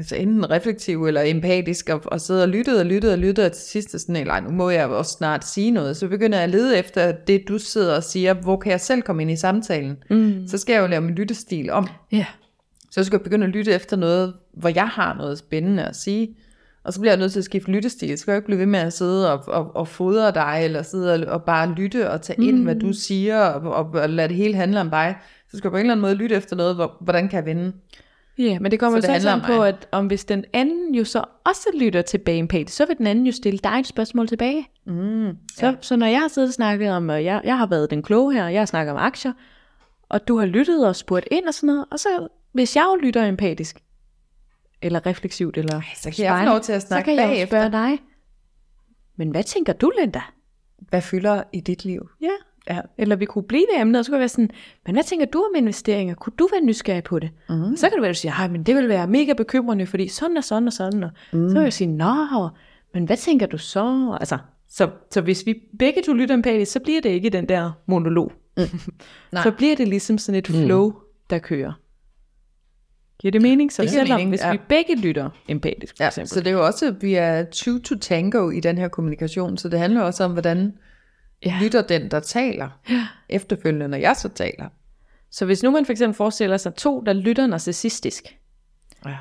altså 0.00 0.16
enten 0.16 0.50
reflektiv 0.50 1.04
eller 1.04 1.22
empatisk, 1.22 1.88
og, 1.88 2.00
og 2.04 2.20
siddet 2.20 2.42
og 2.42 2.48
lyttet 2.48 2.78
og 2.78 2.86
lyttet 2.86 3.12
og 3.12 3.18
lyttet, 3.18 3.44
og 3.44 3.52
til 3.52 3.62
sidst 3.62 3.94
er 3.94 3.98
sådan, 3.98 4.26
nej, 4.26 4.40
nu 4.40 4.50
må 4.50 4.70
jeg 4.70 4.86
også 4.86 5.12
snart 5.12 5.46
sige 5.46 5.70
noget, 5.70 5.96
så 5.96 6.08
begynder 6.08 6.38
jeg 6.38 6.44
at 6.44 6.50
lede 6.50 6.78
efter 6.78 7.12
det, 7.12 7.42
du 7.48 7.58
sidder 7.58 7.96
og 7.96 8.04
siger, 8.04 8.34
hvor 8.34 8.56
kan 8.56 8.72
jeg 8.72 8.80
selv 8.80 9.02
komme 9.02 9.22
ind 9.22 9.30
i 9.30 9.36
samtalen? 9.36 9.96
Mm. 10.10 10.46
Så 10.46 10.58
skal 10.58 10.72
jeg 10.72 10.82
jo 10.82 10.86
lave 10.86 11.00
min 11.00 11.14
lyttestil 11.14 11.70
om. 11.70 11.88
Ja. 12.12 12.26
Så 12.90 13.04
skal 13.04 13.16
jeg 13.16 13.22
begynde 13.22 13.46
at 13.46 13.52
lytte 13.52 13.72
efter 13.72 13.96
noget, 13.96 14.34
hvor 14.52 14.68
jeg 14.74 14.88
har 14.88 15.14
noget 15.14 15.38
spændende 15.38 15.84
at 15.84 15.96
sige. 15.96 16.36
Og 16.84 16.92
så 16.92 17.00
bliver 17.00 17.12
jeg 17.12 17.18
nødt 17.18 17.32
til 17.32 17.40
at 17.40 17.44
skifte 17.44 17.70
lyttestil. 17.70 18.18
Så 18.18 18.22
skal 18.22 18.32
jeg 18.32 18.38
ikke 18.38 18.46
blive 18.46 18.58
ved 18.58 18.66
med 18.66 18.80
at 18.80 18.92
sidde 18.92 19.32
og, 19.32 19.48
og, 19.48 19.76
og 19.76 19.88
fodre 19.88 20.30
dig, 20.30 20.60
eller 20.64 20.82
sidde 20.82 21.14
og, 21.14 21.32
og 21.32 21.44
bare 21.44 21.74
lytte 21.74 22.10
og 22.10 22.22
tage 22.22 22.44
ind, 22.44 22.56
mm. 22.56 22.64
hvad 22.64 22.74
du 22.74 22.92
siger, 22.92 23.38
og, 23.38 23.72
og, 23.72 24.00
og 24.02 24.10
lade 24.10 24.28
det 24.28 24.36
hele 24.36 24.54
handle 24.54 24.80
om 24.80 24.90
dig. 24.90 25.16
Så 25.50 25.56
skal 25.56 25.68
jeg 25.68 25.72
på 25.72 25.76
en 25.76 25.80
eller 25.80 25.92
anden 25.92 26.02
måde 26.02 26.14
lytte 26.14 26.36
efter 26.36 26.56
noget, 26.56 26.74
hvor, 26.74 26.96
hvordan 27.00 27.28
kan 27.28 27.36
jeg 27.36 27.46
vinde? 27.46 27.72
Ja, 28.40 28.58
men 28.58 28.70
det 28.70 28.80
kommer 28.80 29.00
Så 29.00 29.06
så, 29.06 29.12
det 29.12 29.22
sådan 29.22 29.40
på, 29.40 29.62
at 29.62 29.88
om 29.92 30.06
hvis 30.06 30.24
den 30.24 30.44
anden 30.52 30.94
jo 30.94 31.04
så 31.04 31.24
også 31.44 31.68
lytter 31.74 32.02
tilbage 32.02 32.38
empatisk, 32.38 32.76
så 32.76 32.86
vil 32.86 32.98
den 32.98 33.06
anden 33.06 33.26
jo 33.26 33.32
stille 33.32 33.58
dig 33.58 33.80
et 33.80 33.86
spørgsmål 33.86 34.28
tilbage. 34.28 34.68
Mm. 34.86 35.36
Så, 35.56 35.66
ja. 35.66 35.74
så 35.80 35.96
når 35.96 36.06
jeg 36.06 36.20
har 36.20 36.28
siddet 36.28 36.48
og 36.48 36.54
snakket 36.54 36.90
om, 36.90 37.08
og 37.08 37.24
jeg, 37.24 37.40
jeg 37.44 37.58
har 37.58 37.66
været 37.66 37.90
den 37.90 38.02
kloge 38.02 38.34
her, 38.34 38.44
og 38.44 38.52
jeg 38.52 38.60
har 38.60 38.66
snakket 38.66 38.92
om 38.92 38.98
aktier, 38.98 39.32
og 40.08 40.28
du 40.28 40.38
har 40.38 40.46
lyttet 40.46 40.86
og 40.86 40.96
spurgt 40.96 41.28
ind 41.30 41.46
og 41.46 41.54
sådan 41.54 41.66
noget, 41.66 41.84
og 41.90 41.98
så 41.98 42.28
hvis 42.52 42.76
jeg 42.76 42.84
jo 42.84 42.94
lytter 42.94 43.24
empatisk, 43.24 43.82
eller 44.82 45.06
refleksivt, 45.06 45.56
eller 45.56 45.80
så 45.96 46.10
kan 46.10 46.24
jeg 46.24 46.38
få 46.38 46.44
lov 46.44 46.60
til 46.60 46.72
at 46.72 46.82
snakke 46.82 47.02
så 47.02 47.04
kan 47.04 47.14
jeg 47.16 47.22
jo 47.22 47.28
bagefter. 47.28 47.46
spørge 47.46 47.70
dig, 47.70 47.98
men 49.16 49.30
hvad 49.30 49.42
tænker 49.42 49.72
du, 49.72 49.92
Linda? 50.00 50.20
Hvad 50.78 51.02
fylder 51.02 51.42
i 51.52 51.60
dit 51.60 51.84
liv? 51.84 52.08
Ja. 52.20 52.30
Ja. 52.74 52.80
Eller 52.98 53.16
vi 53.16 53.24
kunne 53.24 53.42
blive 53.44 53.66
det 53.74 53.80
emne, 53.80 53.98
og 53.98 54.04
så 54.04 54.10
kunne 54.10 54.14
det 54.16 54.20
være 54.20 54.28
sådan, 54.28 54.50
men 54.86 54.94
hvad 54.94 55.04
tænker 55.04 55.26
du 55.26 55.38
om 55.38 55.54
investeringer? 55.56 56.14
Kunne 56.14 56.32
du 56.38 56.48
være 56.52 56.60
nysgerrig 56.64 57.04
på 57.04 57.18
det? 57.18 57.30
Mm. 57.48 57.76
Så 57.76 57.88
kan 57.88 57.92
det 57.96 58.02
være, 58.02 58.08
at 58.10 58.14
du 58.14 58.18
siger, 58.20 58.32
"Ej, 58.32 58.48
men 58.48 58.62
det 58.62 58.76
vil 58.76 58.88
være 58.88 59.06
mega 59.06 59.32
bekymrende, 59.32 59.86
fordi 59.86 60.08
sådan 60.08 60.36
og 60.36 60.44
sådan 60.44 60.66
og 60.66 60.72
sådan. 60.72 61.02
Og 61.04 61.10
mm. 61.32 61.48
Så 61.48 61.54
vil 61.54 61.62
jeg 61.62 61.72
sige, 61.72 61.88
nå, 61.88 62.48
men 62.94 63.04
hvad 63.04 63.16
tænker 63.16 63.46
du 63.46 63.58
så? 63.58 64.16
Altså, 64.20 64.38
så, 64.68 64.90
så 65.10 65.20
hvis 65.20 65.46
vi 65.46 65.54
begge 65.78 66.02
to 66.02 66.12
lytter 66.12 66.34
empatisk, 66.34 66.72
så 66.72 66.80
bliver 66.80 67.00
det 67.00 67.08
ikke 67.10 67.30
den 67.30 67.48
der 67.48 67.70
monolog. 67.86 68.32
Mm. 68.56 68.62
så 69.44 69.50
bliver 69.56 69.76
det 69.76 69.88
ligesom 69.88 70.18
sådan 70.18 70.38
et 70.38 70.46
flow, 70.46 70.92
der 71.30 71.38
kører. 71.38 71.72
Giver 73.20 73.32
det 73.32 73.42
mening? 73.42 73.72
Så 73.72 73.82
Det 73.82 73.90
selvom, 73.90 74.16
mening, 74.16 74.30
hvis 74.30 74.40
ja. 74.44 74.52
vi 74.52 74.58
begge 74.68 74.96
lytter 74.96 75.30
empatisk, 75.48 75.96
for 75.96 76.04
Ja, 76.04 76.08
eksempel. 76.08 76.28
så 76.28 76.40
det 76.40 76.46
er 76.46 76.50
jo 76.50 76.66
også, 76.66 76.86
at 76.86 77.02
vi 77.02 77.14
er 77.14 77.44
two 77.52 77.78
to 77.78 77.98
tango 77.98 78.50
i 78.50 78.60
den 78.60 78.78
her 78.78 78.88
kommunikation, 78.88 79.56
så 79.58 79.68
det 79.68 79.78
handler 79.78 80.00
også 80.00 80.24
om, 80.24 80.32
hvordan 80.32 80.72
ja. 81.44 81.58
lytter 81.62 81.82
den, 81.82 82.10
der 82.10 82.20
taler, 82.20 82.68
ja. 82.90 83.06
efterfølgende, 83.28 83.88
når 83.88 83.98
jeg 83.98 84.16
så 84.16 84.28
taler. 84.28 84.68
Så 85.30 85.44
hvis 85.44 85.62
nu 85.62 85.70
man 85.70 85.86
for 85.86 85.92
eksempel 85.92 86.16
forestiller 86.16 86.56
sig 86.56 86.74
to, 86.74 87.00
der 87.00 87.12
lytter 87.12 87.46
narcissistisk, 87.46 88.24
Ja. 89.06 89.16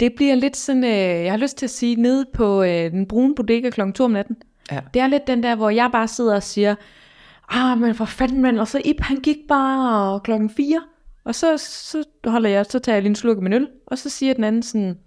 det 0.00 0.12
bliver 0.16 0.34
lidt 0.34 0.56
sådan, 0.56 0.84
øh, 0.84 1.24
jeg 1.24 1.32
har 1.32 1.36
lyst 1.38 1.56
til 1.56 1.66
at 1.66 1.70
sige, 1.70 1.96
nede 1.96 2.26
på 2.34 2.62
øh, 2.62 2.90
den 2.90 3.06
brune 3.08 3.34
bodega 3.34 3.70
kl. 3.70 3.80
2 3.94 4.04
om 4.04 4.10
natten. 4.10 4.36
Ja. 4.72 4.80
Det 4.94 5.02
er 5.02 5.06
lidt 5.06 5.26
den 5.26 5.42
der, 5.42 5.54
hvor 5.54 5.70
jeg 5.70 5.88
bare 5.92 6.08
sidder 6.08 6.34
og 6.34 6.42
siger, 6.42 6.74
ah, 7.48 7.78
men 7.78 7.94
for 7.94 8.04
fanden, 8.04 8.42
mand, 8.42 8.58
og 8.58 8.68
så 8.68 8.82
Ip, 8.84 9.00
han 9.00 9.16
gik 9.16 9.36
bare 9.48 10.20
klokken 10.20 10.50
4, 10.50 10.82
og 11.24 11.34
så, 11.34 11.56
så 11.58 12.04
holder 12.26 12.50
jeg, 12.50 12.66
så 12.66 12.78
tager 12.78 12.96
jeg 12.96 13.02
lige 13.02 13.10
en 13.10 13.16
sluk 13.16 13.36
af 13.36 13.42
min 13.42 13.52
øl, 13.52 13.68
og 13.86 13.98
så 13.98 14.08
siger 14.10 14.34
den 14.34 14.44
anden 14.44 14.62
sådan, 14.62 14.98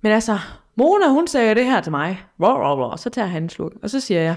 men 0.00 0.12
altså, 0.12 0.38
Mona, 0.76 1.08
hun 1.08 1.26
sagde 1.26 1.54
det 1.54 1.64
her 1.64 1.80
til 1.80 1.90
mig, 1.92 2.22
og 2.90 2.98
så 2.98 3.10
tager 3.10 3.28
han 3.28 3.42
en 3.42 3.48
sluk, 3.48 3.72
og 3.82 3.90
så 3.90 4.00
siger 4.00 4.20
jeg, 4.20 4.36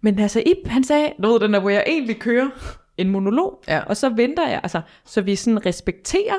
men 0.00 0.18
altså 0.18 0.42
Ip, 0.46 0.66
han 0.68 0.84
sagde, 0.84 1.12
du 1.22 1.28
ved 1.32 1.40
den 1.40 1.52
der, 1.52 1.60
hvor 1.60 1.70
jeg 1.70 1.84
egentlig 1.86 2.18
kører 2.18 2.48
en 2.96 3.08
monolog, 3.08 3.62
Ja. 3.68 3.80
og 3.80 3.96
så 3.96 4.08
venter 4.08 4.48
jeg, 4.48 4.60
altså, 4.62 4.80
så 5.06 5.20
vi 5.20 5.36
sådan 5.36 5.66
respekterer, 5.66 6.34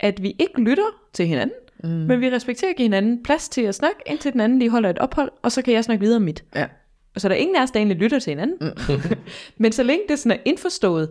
at 0.00 0.22
vi 0.22 0.36
ikke 0.38 0.60
lytter 0.60 0.84
til 1.12 1.26
hinanden, 1.26 1.56
mm. 1.84 1.90
men 1.90 2.20
vi 2.20 2.30
respekterer 2.30 2.70
at 2.70 2.76
give 2.76 2.84
hinanden 2.84 3.22
plads 3.22 3.48
til 3.48 3.62
at 3.62 3.74
snakke, 3.74 3.96
indtil 4.06 4.32
den 4.32 4.40
anden 4.40 4.58
lige 4.58 4.70
holder 4.70 4.90
et 4.90 4.98
ophold, 4.98 5.30
og 5.42 5.52
så 5.52 5.62
kan 5.62 5.74
jeg 5.74 5.84
snakke 5.84 6.00
videre 6.00 6.16
om 6.16 6.22
mit. 6.22 6.44
Ja. 6.54 6.66
Og 7.14 7.20
så 7.20 7.26
er 7.26 7.28
der 7.28 7.36
ingen 7.36 7.56
af 7.56 7.62
os, 7.62 7.70
der 7.70 7.80
egentlig 7.80 7.96
lytter 7.98 8.18
til 8.18 8.30
hinanden. 8.30 8.56
Mm. 8.88 9.00
men 9.62 9.72
så 9.72 9.82
længe 9.82 10.04
det 10.08 10.18
sådan 10.18 10.38
er 10.38 10.42
indforstået, 10.44 11.10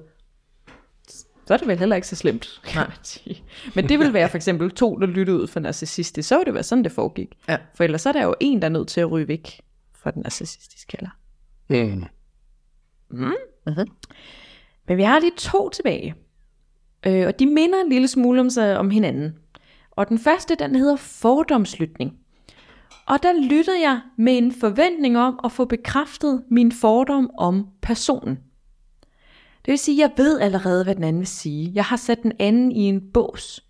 så 1.48 1.54
er 1.54 1.58
det 1.58 1.68
vel 1.68 1.80
heller 1.80 1.96
ikke 1.96 2.08
så 2.08 2.16
slemt, 2.16 2.62
sige. 3.04 3.44
Men 3.76 3.90
det 3.90 4.00
vil 4.00 4.14
være 4.14 4.30
for 4.30 4.38
eksempel 4.38 4.72
to, 4.72 4.96
der 4.98 5.08
lytter 5.08 5.34
ud 5.34 5.48
for 5.48 5.60
narcissistisk. 5.60 6.28
Så 6.30 6.38
vil 6.38 6.46
det 6.46 6.54
være 6.54 6.64
sådan, 6.64 6.84
det 6.84 6.92
foregik. 6.92 7.28
Ja. 7.50 7.58
For 7.76 7.84
ellers 7.84 8.02
så 8.02 8.10
er 8.10 8.14
der 8.14 8.24
jo 8.24 8.36
en, 8.40 8.62
der 8.62 8.66
er 8.68 8.72
nødt 8.72 8.88
til 8.88 9.02
at 9.02 9.12
ryge 9.12 9.28
væk 9.28 9.62
fra 9.96 10.12
den 10.12 10.22
narcissistiske 10.22 10.98
kalder. 10.98 11.10
Mm. 13.10 13.38
Men 14.88 14.98
vi 14.98 15.04
har 15.04 15.20
lige 15.20 15.34
to 15.38 15.70
tilbage. 15.70 16.16
Øh, 17.06 17.28
og 17.28 17.40
de 17.40 17.46
minder 17.46 17.82
en 17.82 17.90
lille 17.90 18.08
smule 18.08 18.42
om, 18.42 18.50
sig, 18.50 18.78
om 18.78 18.90
hinanden. 18.90 19.38
Og 19.92 20.10
den 20.10 20.20
første, 20.20 20.56
den 20.56 20.76
hedder 20.76 20.96
fordomslytning. 20.96 22.18
Og 23.06 23.24
der 23.24 23.50
lytter 23.50 23.80
jeg 23.82 24.02
med 24.18 24.38
en 24.38 24.52
forventning 24.52 25.18
om 25.18 25.40
at 25.44 25.52
få 25.52 25.66
bekræftet 25.66 26.44
min 26.50 26.72
fordom 26.72 27.30
om 27.38 27.68
personen. 27.82 28.40
Det 29.66 29.72
vil 29.72 29.78
sige, 29.78 30.04
at 30.04 30.10
jeg 30.10 30.24
ved 30.24 30.40
allerede, 30.40 30.84
hvad 30.84 30.96
den 30.96 31.04
anden 31.04 31.20
vil 31.20 31.28
sige. 31.28 31.72
Jeg 31.74 31.86
har 31.86 31.98
sat 31.98 32.24
den 32.24 32.32
anden 32.40 32.72
i 32.72 32.80
en 32.82 33.12
bås. 33.14 33.66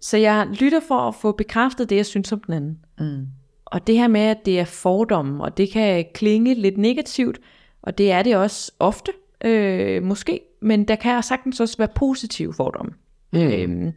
Så 0.00 0.16
jeg 0.16 0.46
lytter 0.46 0.80
for 0.88 0.98
at 1.08 1.14
få 1.14 1.32
bekræftet 1.32 1.90
det, 1.90 1.96
jeg 1.96 2.06
synes 2.06 2.32
om 2.32 2.40
den 2.40 2.54
anden. 2.54 2.84
Mm. 2.98 3.26
Og 3.72 3.86
det 3.86 3.98
her 3.98 4.08
med, 4.08 4.20
at 4.20 4.46
det 4.46 4.60
er 4.60 4.64
fordomme, 4.64 5.44
og 5.44 5.56
det 5.56 5.70
kan 5.70 6.04
klinge 6.14 6.54
lidt 6.54 6.78
negativt, 6.78 7.40
og 7.82 7.98
det 7.98 8.12
er 8.12 8.22
det 8.22 8.36
også 8.36 8.72
ofte, 8.78 9.12
øh, 9.44 10.02
måske, 10.02 10.40
men 10.60 10.88
der 10.88 10.96
kan 10.96 11.22
sagtens 11.22 11.60
også 11.60 11.78
være 11.78 11.88
positive 11.94 12.54
fordomme. 12.54 12.92
Mm. 13.32 13.38
Øhm, 13.40 13.92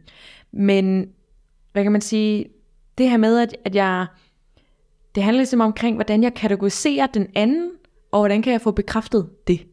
men, 0.52 1.08
hvad 1.72 1.82
kan 1.82 1.92
man 1.92 2.00
sige, 2.00 2.46
det 2.98 3.10
her 3.10 3.16
med, 3.16 3.38
at, 3.38 3.56
at 3.64 3.74
jeg, 3.74 4.06
det 5.14 5.22
handler 5.22 5.40
ligesom 5.40 5.60
omkring, 5.60 5.96
hvordan 5.96 6.22
jeg 6.22 6.34
kategoriserer 6.34 7.06
den 7.06 7.26
anden, 7.34 7.70
og 8.12 8.20
hvordan 8.20 8.42
kan 8.42 8.52
jeg 8.52 8.60
få 8.60 8.70
bekræftet 8.70 9.30
det. 9.46 9.66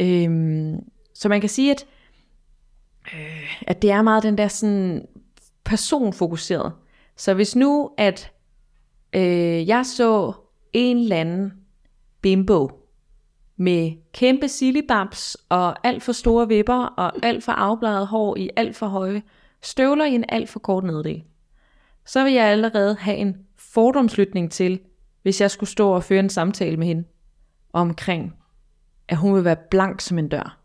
Øhm, 0.00 0.76
så 1.14 1.28
man 1.28 1.40
kan 1.40 1.50
sige, 1.50 1.70
at, 1.70 1.86
øh, 3.14 3.62
at 3.66 3.82
det 3.82 3.90
er 3.90 4.02
meget 4.02 4.22
den 4.22 4.38
der 4.38 4.48
sådan 4.48 5.06
personfokuseret. 5.64 6.72
Så 7.16 7.34
hvis 7.34 7.56
nu, 7.56 7.90
at 7.98 8.31
øh, 9.14 9.68
jeg 9.68 9.86
så 9.86 10.32
en 10.72 10.98
eller 10.98 11.16
anden 11.16 11.52
bimbo 12.22 12.70
med 13.56 13.92
kæmpe 14.12 14.48
silibabs 14.48 15.36
og 15.48 15.86
alt 15.86 16.02
for 16.02 16.12
store 16.12 16.48
vipper 16.48 16.84
og 16.84 17.12
alt 17.22 17.44
for 17.44 17.52
afbladet 17.52 18.06
hår 18.06 18.36
i 18.36 18.50
alt 18.56 18.76
for 18.76 18.86
høje 18.86 19.22
støvler 19.62 20.04
i 20.04 20.14
en 20.14 20.24
alt 20.28 20.48
for 20.48 20.58
kort 20.58 20.84
neddel. 20.84 21.22
Så 22.06 22.24
vil 22.24 22.32
jeg 22.32 22.44
allerede 22.46 22.94
have 22.94 23.16
en 23.16 23.36
fordomslytning 23.56 24.50
til, 24.50 24.80
hvis 25.22 25.40
jeg 25.40 25.50
skulle 25.50 25.70
stå 25.70 25.90
og 25.90 26.04
føre 26.04 26.20
en 26.20 26.30
samtale 26.30 26.76
med 26.76 26.86
hende 26.86 27.04
omkring, 27.72 28.34
at 29.08 29.16
hun 29.16 29.34
vil 29.34 29.44
være 29.44 29.56
blank 29.70 30.00
som 30.00 30.18
en 30.18 30.28
dør. 30.28 30.58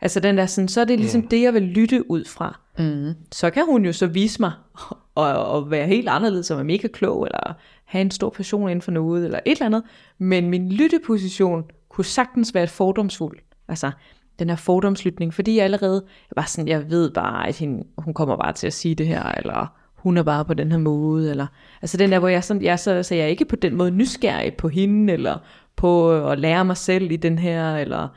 Altså 0.00 0.20
den 0.20 0.38
der 0.38 0.46
sådan, 0.46 0.68
så 0.68 0.80
er 0.80 0.84
det 0.84 0.98
ligesom 0.98 1.20
mm. 1.20 1.28
det, 1.28 1.42
jeg 1.42 1.54
vil 1.54 1.62
lytte 1.62 2.10
ud 2.10 2.24
fra. 2.24 2.60
Mm. 2.78 3.14
Så 3.32 3.50
kan 3.50 3.66
hun 3.66 3.84
jo 3.84 3.92
så 3.92 4.06
vise 4.06 4.42
mig 4.42 4.52
og, 5.14 5.46
og 5.46 5.70
være 5.70 5.86
helt 5.86 6.08
anderledes, 6.08 6.50
og 6.50 6.56
være 6.56 6.64
mega 6.64 6.88
klog, 6.88 7.26
eller 7.26 7.54
have 7.84 8.00
en 8.00 8.10
stor 8.10 8.30
passion 8.30 8.68
inden 8.68 8.82
for 8.82 8.90
noget, 8.90 9.24
eller 9.24 9.40
et 9.46 9.52
eller 9.52 9.66
andet. 9.66 9.82
Men 10.18 10.50
min 10.50 10.72
lytteposition 10.72 11.64
kunne 11.88 12.04
sagtens 12.04 12.54
være 12.54 12.64
et 12.64 12.70
fordomsfuld. 12.70 13.38
Altså, 13.68 13.90
den 14.38 14.48
her 14.48 14.56
fordomslytning, 14.56 15.34
fordi 15.34 15.56
jeg 15.56 15.64
allerede, 15.64 16.04
jeg 16.04 16.36
var 16.36 16.44
sådan, 16.46 16.68
jeg 16.68 16.90
ved 16.90 17.10
bare, 17.10 17.48
at 17.48 17.56
hende, 17.58 17.84
hun 17.98 18.14
kommer 18.14 18.36
bare 18.36 18.52
til 18.52 18.66
at 18.66 18.72
sige 18.72 18.94
det 18.94 19.06
her, 19.06 19.22
eller 19.22 19.76
hun 19.94 20.16
er 20.16 20.22
bare 20.22 20.44
på 20.44 20.54
den 20.54 20.70
her 20.70 20.78
måde, 20.78 21.30
eller, 21.30 21.46
altså 21.82 21.96
den 21.96 22.12
der, 22.12 22.18
hvor 22.18 22.28
jeg, 22.28 22.44
sådan, 22.44 22.62
jeg 22.62 22.78
så, 22.78 23.02
så 23.02 23.14
jeg 23.14 23.24
er 23.24 23.28
ikke 23.28 23.44
på 23.44 23.56
den 23.56 23.74
måde 23.74 23.90
nysgerrig 23.90 24.54
på 24.54 24.68
hende, 24.68 25.12
eller 25.12 25.38
på 25.76 26.20
at 26.28 26.38
lære 26.38 26.64
mig 26.64 26.76
selv 26.76 27.10
i 27.10 27.16
den 27.16 27.38
her, 27.38 27.76
eller 27.76 28.08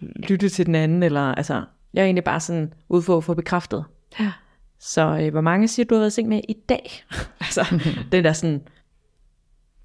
lytte 0.00 0.48
til 0.48 0.66
den 0.66 0.74
anden, 0.74 1.02
eller 1.02 1.34
altså, 1.34 1.62
jeg 1.94 2.00
er 2.00 2.04
egentlig 2.04 2.24
bare 2.24 2.40
sådan 2.40 2.72
ude 2.88 3.02
for 3.02 3.16
at 3.16 3.24
få 3.24 3.34
bekræftet. 3.34 3.84
Ja. 4.20 4.32
Så 4.80 5.18
øh, 5.22 5.30
hvor 5.30 5.40
mange 5.40 5.68
siger 5.68 5.86
du 5.86 5.94
har 5.94 6.00
været 6.00 6.10
i 6.10 6.14
seng 6.14 6.28
med 6.28 6.40
i 6.48 6.56
dag? 6.68 7.04
altså, 7.40 7.80
den 8.12 8.24
der 8.24 8.32
sådan, 8.32 8.62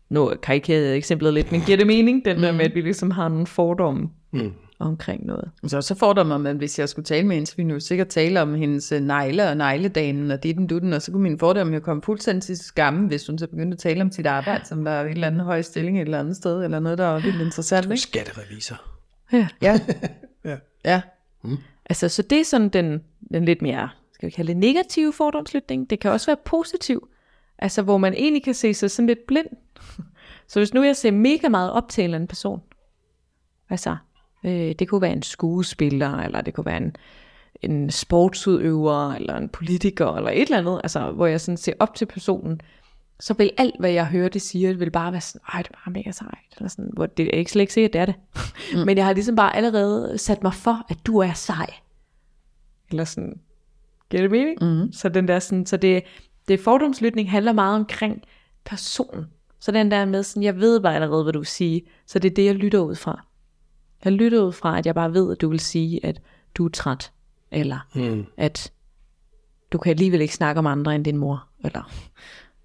nu 0.10 0.34
karikerede 0.44 0.88
jeg 0.88 0.98
eksemplet 0.98 1.34
lidt, 1.34 1.52
men 1.52 1.62
giver 1.62 1.78
det 1.78 1.88
mening, 1.88 2.26
den 2.26 2.44
der 2.44 2.52
med, 2.52 2.66
at 2.66 2.76
vi 2.76 2.82
ligesom 2.82 3.12
har 3.12 3.28
nogle 3.30 3.48
fordomme 3.48 4.10
Mm. 4.32 4.54
omkring 4.80 5.26
noget. 5.26 5.52
Så, 5.68 5.82
så 5.82 5.96
fordommer 5.96 6.38
man, 6.38 6.58
hvis 6.58 6.80
jeg 6.80 6.90
skulle 6.90 7.06
tale 7.06 7.28
med 7.28 7.36
hende, 7.36 7.48
så 7.48 7.56
ville 7.56 7.68
vi 7.68 7.74
jo 7.74 7.80
sikkert 7.80 8.08
tale 8.08 8.42
om 8.42 8.56
hendes 8.56 8.92
øh, 8.92 9.00
negle 9.02 9.50
og 9.50 9.58
negledanen 9.58 10.32
og 10.32 10.44
ditten 10.44 10.68
dutten, 10.68 10.94
og 10.94 11.02
så 11.02 11.12
kunne 11.12 11.24
min 11.24 11.40
fordom 11.40 11.74
jo 11.74 11.80
komme 11.80 12.02
fuldstændig 12.02 12.44
til 12.44 12.58
skamme, 12.58 13.08
hvis 13.08 13.28
hun 13.28 13.38
så 13.38 13.48
begyndte 13.48 13.76
at 13.76 13.80
tale 13.80 14.02
om 14.02 14.12
sit 14.12 14.26
arbejde, 14.26 14.66
som 14.66 14.86
var 14.86 15.02
i 15.02 15.06
en 15.06 15.12
eller 15.12 15.28
anden 15.28 15.42
høj 15.42 15.62
stilling 15.62 15.98
et 15.98 16.06
eller 16.06 16.20
andet 16.20 16.36
sted, 16.36 16.64
eller 16.64 16.80
noget, 16.80 16.98
der 16.98 17.06
var 17.08 17.20
lidt 17.20 17.36
interessant, 17.42 17.86
ikke? 17.86 17.98
Skatterevisor. 17.98 18.82
Ja. 19.34 19.48
Ja. 19.62 19.80
Ja. 20.46 20.58
ja. 20.86 21.02
Altså, 21.86 22.10
så 22.10 22.22
det 22.22 22.40
er 22.40 22.44
sådan 22.44 22.70
den, 22.70 23.04
den 23.34 23.46
lidt 23.46 23.62
mere, 23.62 23.90
skal 24.14 24.28
vi 24.28 24.32
kalde 24.32 24.48
det 24.48 24.58
negative 24.58 25.14
fordomslytning. 25.14 25.90
Det 25.90 26.00
kan 26.00 26.12
også 26.12 26.26
være 26.26 26.38
positiv. 26.46 27.08
Altså, 27.58 27.82
hvor 27.82 27.98
man 27.98 28.14
egentlig 28.14 28.44
kan 28.44 28.54
se 28.54 28.74
sig 28.74 28.92
sådan 28.92 29.08
lidt 29.08 29.28
blind. 29.28 29.48
Så 30.48 30.60
hvis 30.60 30.74
nu 30.74 30.84
jeg 30.84 30.96
ser 30.96 31.12
mega 31.12 31.50
meget 31.50 31.72
op 31.72 31.90
til 31.90 32.02
en 32.02 32.06
eller 32.06 32.18
anden 32.18 32.28
person, 32.28 32.62
altså, 33.70 33.98
øh, 34.44 34.76
det 34.80 34.90
kunne 34.90 35.02
være 35.02 35.14
en 35.14 35.24
skuespiller, 35.24 36.18
eller 36.18 36.42
det 36.42 36.54
kunne 36.54 36.66
være 36.66 36.78
en, 36.78 36.96
en 37.62 37.92
sportsudøver, 37.92 39.14
eller 39.14 39.38
en 39.38 39.50
politiker, 39.50 40.16
eller 40.16 40.30
et 40.30 40.42
eller 40.42 40.58
andet, 40.58 40.82
altså, 40.84 41.12
hvor 41.12 41.26
jeg 41.26 41.42
sådan 41.42 41.58
ser 41.58 41.74
op 41.80 41.96
til 41.96 42.06
personen, 42.06 42.62
så 43.20 43.34
vil 43.34 43.52
alt, 43.58 43.76
hvad 43.80 43.92
jeg 43.92 44.08
hører, 44.08 44.30
det 44.30 44.42
siger, 44.42 44.74
vil 44.74 44.92
bare 44.92 45.12
være 45.12 45.22
sådan, 45.22 45.42
ej, 45.54 45.62
det 45.62 45.70
er 45.72 45.78
bare 45.86 45.94
mega 45.94 46.12
sejt, 46.12 46.38
eller 46.58 46.70
sådan, 46.70 46.90
hvor 46.94 47.06
det 47.06 47.26
er 47.26 47.38
ikke 47.38 47.52
slet 47.52 47.62
ikke 47.62 47.74
sikkert, 47.74 47.94
det 47.94 48.02
er 48.02 48.06
det. 48.06 48.16
Mm. 48.74 48.80
Men 48.86 48.98
jeg 48.98 49.06
har 49.06 49.14
ligesom 49.14 49.36
bare 49.36 49.56
allerede 49.56 50.18
sat 50.18 50.44
mig 50.44 50.54
for, 50.54 50.86
at 50.90 50.98
du 51.06 51.18
er 51.18 51.34
sej. 51.34 51.74
Eller 52.90 53.04
sådan, 53.04 53.40
giver 54.10 54.22
det 54.24 54.32
mening? 54.32 54.58
Mm. 54.62 54.92
Så 54.92 55.10
den 55.10 55.28
der 55.28 55.40
sådan, 55.40 55.66
så 55.66 55.78
det, 55.78 56.04
det 56.48 56.60
fordomslytning 56.60 57.32
handler 57.32 57.54
meget 57.54 57.76
omkring 57.76 58.24
personen. 58.66 59.26
Så 59.60 59.72
den 59.72 59.92
der 59.92 60.06
med 60.06 60.24
sådan, 60.24 60.44
jeg 60.44 60.56
ved 60.56 60.80
bare 60.80 60.96
allerede, 60.96 61.24
hvad 61.24 61.34
du 61.34 61.40
vil 61.40 61.46
sige, 61.48 61.82
så 62.06 62.20
det 62.20 62.32
er 62.32 62.36
det, 62.36 62.46
jeg 62.46 62.56
lytter 62.56 62.80
ud 62.80 62.96
fra. 62.96 63.26
Jeg 64.04 64.14
lytter 64.14 64.42
ud 64.44 64.52
fra, 64.52 64.78
at 64.78 64.86
jeg 64.86 64.96
bare 64.96 65.14
ved, 65.14 65.32
at 65.32 65.42
du 65.42 65.50
vil 65.50 65.60
sige, 65.60 66.06
at 66.06 66.22
du 66.56 66.66
er 66.66 66.70
træt, 66.70 67.12
eller 67.52 67.80
Mm. 67.96 68.26
at 68.38 68.72
du 69.72 69.78
kan 69.78 69.90
alligevel 69.90 70.22
ikke 70.22 70.34
snakke 70.36 70.60
om 70.60 70.68
andre 70.68 70.96
end 70.96 71.06
din 71.06 71.18
mor, 71.18 71.48
eller 71.64 71.92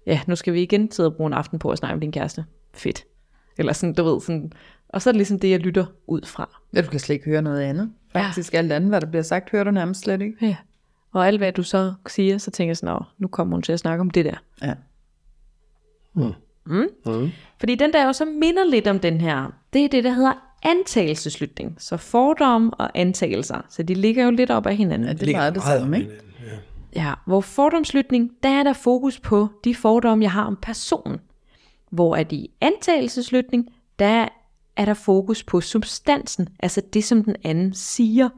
ja, 0.05 0.21
nu 0.27 0.35
skal 0.35 0.53
vi 0.53 0.61
igen 0.61 0.91
sidde 0.91 1.09
og 1.09 1.15
bruge 1.15 1.27
en 1.27 1.33
aften 1.33 1.59
på 1.59 1.69
at 1.69 1.77
snakke 1.77 1.93
om 1.93 1.99
din 1.99 2.11
kæreste. 2.11 2.45
Fedt. 2.73 3.05
Eller 3.57 3.73
sådan, 3.73 3.93
du 3.93 4.03
ved, 4.03 4.21
sådan, 4.21 4.51
Og 4.89 5.01
så 5.01 5.09
er 5.09 5.11
det 5.11 5.17
ligesom 5.17 5.39
det, 5.39 5.49
jeg 5.49 5.59
lytter 5.59 5.85
ud 6.07 6.21
fra. 6.25 6.59
Ja, 6.75 6.81
du 6.81 6.89
kan 6.89 6.99
slet 6.99 7.13
ikke 7.13 7.25
høre 7.25 7.41
noget 7.41 7.61
andet. 7.61 7.91
Faktisk 8.11 8.53
alt 8.53 8.71
andet, 8.71 8.89
hvad 8.89 9.01
der 9.01 9.07
bliver 9.07 9.23
sagt, 9.23 9.49
hører 9.49 9.63
du 9.63 9.71
nærmest 9.71 10.01
slet 10.01 10.21
ikke. 10.21 10.35
Ja. 10.41 10.55
Og 11.11 11.27
alt 11.27 11.37
hvad 11.37 11.51
du 11.51 11.63
så 11.63 11.93
siger, 12.07 12.37
så 12.37 12.51
tænker 12.51 12.69
jeg 12.69 12.77
sådan, 12.77 12.93
"Nå, 12.93 13.03
nu 13.17 13.27
kommer 13.27 13.55
hun 13.55 13.61
til 13.61 13.71
at 13.73 13.79
snakke 13.79 14.01
om 14.01 14.09
det 14.09 14.25
der. 14.25 14.35
Ja. 14.61 14.73
Fordi 17.59 17.75
den 17.75 17.93
der 17.93 18.05
jo 18.05 18.13
så 18.13 18.25
minder 18.25 18.63
lidt 18.69 18.87
om 18.87 18.99
den 18.99 19.21
her, 19.21 19.53
det 19.73 19.85
er 19.85 19.89
det, 19.89 20.03
der 20.03 20.09
hedder 20.11 20.33
antagelseslytning. 20.63 21.75
Så 21.77 21.97
fordomme 21.97 22.73
og 22.73 22.91
antagelser, 22.95 23.65
så 23.69 23.83
de 23.83 23.93
ligger 23.93 24.23
jo 24.25 24.31
lidt 24.31 24.51
op 24.51 24.67
ad 24.67 24.73
hinanden. 24.75 25.07
ja 25.07 25.13
det 25.13 25.29
er 25.29 25.37
meget 25.37 25.55
det 25.55 25.63
samme, 25.63 25.97
ikke? 25.99 26.11
Ja, 26.95 27.13
hvor 27.27 27.41
fordomslytning, 27.41 28.31
der 28.43 28.49
er 28.49 28.63
der 28.63 28.73
fokus 28.73 29.19
på 29.19 29.47
de 29.63 29.75
fordomme, 29.75 30.23
jeg 30.23 30.31
har 30.31 30.43
om 30.43 30.57
personen. 30.61 31.19
Hvor 31.89 32.15
at 32.15 32.31
i 32.31 32.51
antagelseslytning, 32.61 33.69
der 33.99 34.27
er 34.75 34.85
der 34.85 34.93
fokus 34.93 35.43
på 35.43 35.61
substansen, 35.61 36.49
altså 36.59 36.81
det, 36.93 37.03
som 37.03 37.23
den 37.23 37.35
anden 37.43 37.73
siger. 37.73 38.29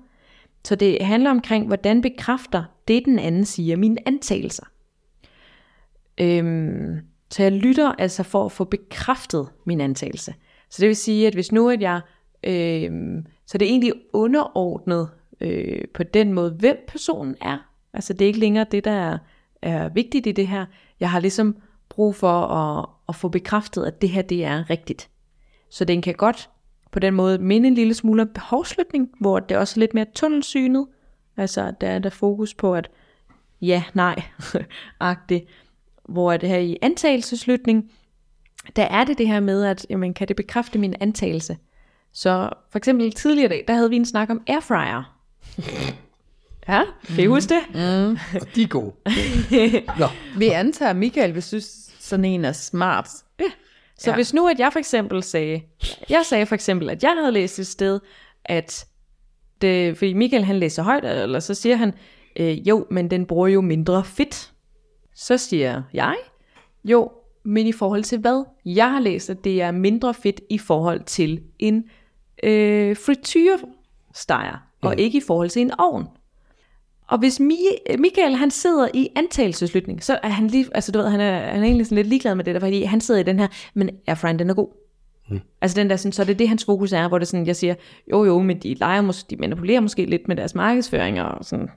Så 0.66 0.76
det 0.76 1.06
handler 1.06 1.30
omkring, 1.30 1.68
hvordan 1.68 2.02
bekræfter 2.02 2.64
det, 2.88 3.06
den 3.06 3.20
anden 3.20 3.46
siger, 3.46 3.78
mine 3.78 4.08
antagelser. 4.08 4.66
Øhm, 6.18 7.00
så 7.30 7.44
jeg 7.44 7.52
lytter 7.52 7.92
altså 7.92 8.24
for 8.24 8.46
at 8.46 8.52
få 8.52 8.64
bekræftet 8.64 9.50
min 9.66 9.82
antagelse. 9.82 10.34
Så 10.70 10.82
det 10.82 10.88
vil 10.88 10.96
sige, 10.96 11.28
at 11.28 11.34
hvis 11.34 11.52
nu 11.52 11.70
at 11.70 11.82
jeg, 11.82 12.02
øhm, 12.44 13.26
så 13.46 13.58
det 13.58 13.66
er 13.66 13.70
egentlig 13.70 13.94
underordnet 14.14 15.10
øh, 15.42 15.82
på 15.94 16.04
den 16.04 16.34
måde, 16.34 16.52
hvem 16.60 16.78
personen 16.88 17.36
er. 17.42 17.73
Altså 17.94 18.14
det 18.14 18.22
er 18.22 18.28
ikke 18.28 18.40
længere 18.40 18.66
det, 18.72 18.86
der 18.86 18.92
er, 18.92 19.18
er 19.62 19.90
vigtigt 19.90 20.28
i 20.28 20.32
det 20.32 20.48
her. 20.48 20.66
Jeg 21.00 21.12
har 21.12 21.20
ligesom 21.20 21.58
brug 21.90 22.16
for 22.16 22.42
at, 22.42 22.86
at 23.10 23.16
få 23.16 23.30
bekræftet, 23.30 23.86
at 23.86 24.02
det 24.02 24.10
her 24.10 24.22
det 24.22 24.46
er 24.46 24.70
rigtigt. 24.70 25.10
Så 25.70 25.86
den 25.86 26.02
kan 26.02 26.14
godt 26.14 26.50
på 26.92 27.00
den 27.00 27.14
måde 27.14 27.38
minde 27.38 27.68
en 27.68 27.76
lille 27.76 27.94
smule 27.94 28.22
om 28.22 28.30
behovslytning, 28.34 29.10
hvor 29.20 29.40
det 29.40 29.58
også 29.58 29.80
er 29.80 29.80
lidt 29.80 29.94
mere 29.94 30.06
tunnelsynet. 30.16 30.88
Altså 31.38 31.74
der 31.82 31.88
er 31.88 32.00
der 32.00 32.10
fokus 32.10 32.54
på, 32.54 32.76
at 32.76 32.90
ja, 33.62 33.84
nej, 33.94 34.24
agtigt. 35.00 35.46
Hvor 36.10 36.38
det 36.38 36.50
her 36.50 36.58
i 36.58 36.78
antagelseslytning, 36.82 37.92
der 38.76 38.84
er 38.84 39.04
det 39.04 39.18
det 39.18 39.28
her 39.28 39.40
med, 39.40 39.64
at 39.64 39.86
jamen, 39.90 40.14
kan 40.14 40.28
det 40.28 40.36
bekræfte 40.36 40.80
min 40.80 40.96
antagelse? 41.00 41.58
Så 42.12 42.50
for 42.70 42.78
eksempel 42.78 43.12
tidligere 43.12 43.50
dag, 43.50 43.66
der 43.68 43.74
havde 43.74 43.90
vi 43.90 43.96
en 43.96 44.06
snak 44.06 44.30
om 44.30 44.42
airfryer. 44.48 45.18
Ja, 46.68 46.82
kan 47.08 47.24
I 47.24 47.28
huske 47.28 47.54
det? 47.54 47.62
Og 48.42 48.56
de 48.56 48.64
er 48.64 48.68
gode. 48.68 48.92
Nå, 50.00 50.08
Vi 50.38 50.48
antager, 50.48 50.90
at 50.90 50.96
Michael 50.96 51.34
vil 51.34 51.44
synes, 51.44 51.92
sådan 52.00 52.26
en 52.26 52.46
er 52.46 52.52
smart. 52.52 53.08
Så 53.08 54.10
ja. 54.10 54.12
Ja. 54.12 54.16
hvis 54.16 54.34
nu, 54.34 54.48
at 54.48 54.60
jeg 54.60 54.70
for 54.72 54.80
eksempel 54.80 55.24
sagde, 55.24 55.62
jeg 56.10 56.22
sagde 56.26 56.46
for 56.46 56.56
eksempel, 56.56 56.90
at 56.90 57.04
jeg 57.04 57.16
havde 57.20 57.32
læst 57.32 57.60
et 57.60 57.68
sted, 57.68 58.00
at 58.46 58.86
det, 59.62 59.98
fordi 59.98 60.14
Michael 60.14 60.44
han 60.44 60.56
læser 60.56 60.84
højt, 60.84 61.06
eller 61.06 61.40
så 61.40 61.54
siger 61.54 61.76
han, 61.76 61.94
øh, 62.40 62.68
jo, 62.68 62.86
men 62.92 63.12
den 63.12 63.26
bruger 63.26 63.48
jo 63.48 63.62
mindre 63.62 64.04
fedt. 64.04 64.52
Så 65.16 65.38
siger 65.38 65.84
jeg, 65.94 66.16
jo, 66.84 67.12
men 67.46 67.68
i 67.68 67.72
forhold 67.72 68.04
til 68.04 68.20
hvad? 68.20 68.46
Jeg 68.66 68.92
har 68.92 69.00
læst, 69.00 69.30
at 69.30 69.44
det 69.44 69.62
er 69.62 69.72
mindre 69.72 70.14
fedt 70.14 70.42
i 70.50 70.58
forhold 70.58 71.04
til 71.04 71.44
en 71.60 71.84
øh, 72.44 72.98
frityresteger, 72.98 74.54
mm. 74.54 74.88
og 74.88 75.00
ikke 75.00 75.18
i 75.18 75.22
forhold 75.28 75.50
til 75.50 75.62
en 75.62 75.72
ovn. 75.78 76.08
Og 77.14 77.20
hvis 77.20 77.40
Mi- 77.40 77.96
Michael 77.98 78.36
han 78.36 78.52
sidder 78.52 78.88
i 78.94 79.10
antagelseslytning, 79.16 80.04
så 80.04 80.20
er 80.24 80.30
han 80.30 80.48
lige, 80.48 80.66
altså 80.76 80.92
du 80.92 81.00
ved, 81.00 81.10
han 81.10 81.20
er, 81.20 81.40
han 81.40 81.60
er 81.60 81.64
egentlig 81.66 81.86
sådan 81.86 81.96
lidt 81.96 82.08
ligeglad 82.08 82.36
med 82.36 82.44
det 82.44 82.54
der, 82.56 82.60
fordi 82.60 82.84
han 82.84 83.02
sidder 83.02 83.20
i 83.20 83.24
den 83.24 83.40
her, 83.40 83.48
men 83.74 83.90
airfryen 84.08 84.40
den 84.40 84.50
er 84.50 84.54
god. 84.54 84.68
Mm. 85.30 85.40
Altså 85.62 85.76
den 85.82 85.90
der 85.90 85.96
sådan, 85.96 86.12
så 86.12 86.22
er 86.22 86.26
det 86.26 86.40
det 86.40 86.50
hans 86.50 86.66
fokus 86.66 86.94
er, 86.94 87.08
hvor 87.08 87.20
det 87.20 87.28
sådan, 87.28 87.48
jeg 87.48 87.56
siger, 87.56 87.76
jo 88.12 88.26
jo, 88.26 88.40
men 88.40 88.60
de 88.60 88.74
leger 88.74 89.02
måske, 89.02 89.28
de 89.30 89.36
manipulerer 89.36 89.80
måske 89.82 90.06
lidt 90.06 90.28
med 90.28 90.36
deres 90.36 90.56
markedsføring 90.56 91.22
og 91.22 91.46
sådan, 91.46 91.70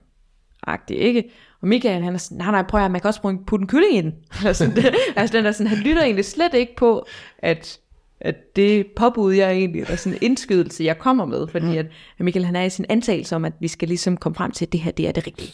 agtigt, 0.67 1.01
ikke? 1.01 1.31
Og 1.63 1.69
Michael, 1.69 2.03
han 2.05 2.15
er 2.15 2.19
sådan, 2.19 2.39
nej, 2.39 2.51
nej, 2.51 2.63
prøv 2.63 2.81
at 2.85 2.91
man 2.91 3.01
kan 3.01 3.09
også 3.09 3.21
putte 3.47 3.63
en- 3.63 3.69
kylling 3.69 3.95
i 3.97 4.01
den. 4.01 4.15
det, 4.77 4.95
altså 5.17 5.37
den 5.37 5.45
der 5.45 5.53
sådan, 5.53 5.67
han 5.67 5.79
lytter 5.79 6.03
egentlig 6.03 6.25
slet 6.25 6.55
ikke 6.55 6.77
på, 6.77 7.07
at, 7.39 7.81
at 8.21 8.57
det 8.57 8.87
påbud, 8.97 9.33
jeg 9.35 9.53
egentlig, 9.53 9.83
eller 9.83 9.97
sådan 9.97 10.19
en 10.19 10.23
indskydelse, 10.23 10.85
jeg 10.85 10.99
kommer 10.99 11.25
med, 11.25 11.49
fordi 11.49 11.77
at 11.77 11.87
Michael, 12.19 12.45
han 12.45 12.57
er 12.57 12.63
i 12.63 12.71
sin 12.71 12.87
antagelse 12.89 13.37
om, 13.37 13.45
at 13.45 13.53
vi 13.61 13.69
skal 13.69 13.89
ligesom 13.89 14.17
komme 14.17 14.37
frem 14.37 14.51
til, 14.51 14.67
at 14.67 14.73
det 14.73 14.81
her, 14.81 14.91
det 14.91 15.09
er 15.09 15.13
det 15.13 15.27
rigtige. 15.27 15.53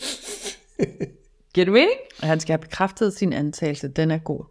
Giver 1.55 1.65
det 1.65 1.73
mening? 1.73 1.97
Og 2.23 2.29
han 2.29 2.41
skal 2.41 2.53
have 2.53 2.59
bekræftet 2.59 3.13
sin 3.13 3.33
antagelse. 3.33 3.89
Den 3.89 4.11
er 4.11 4.19
god. 4.19 4.45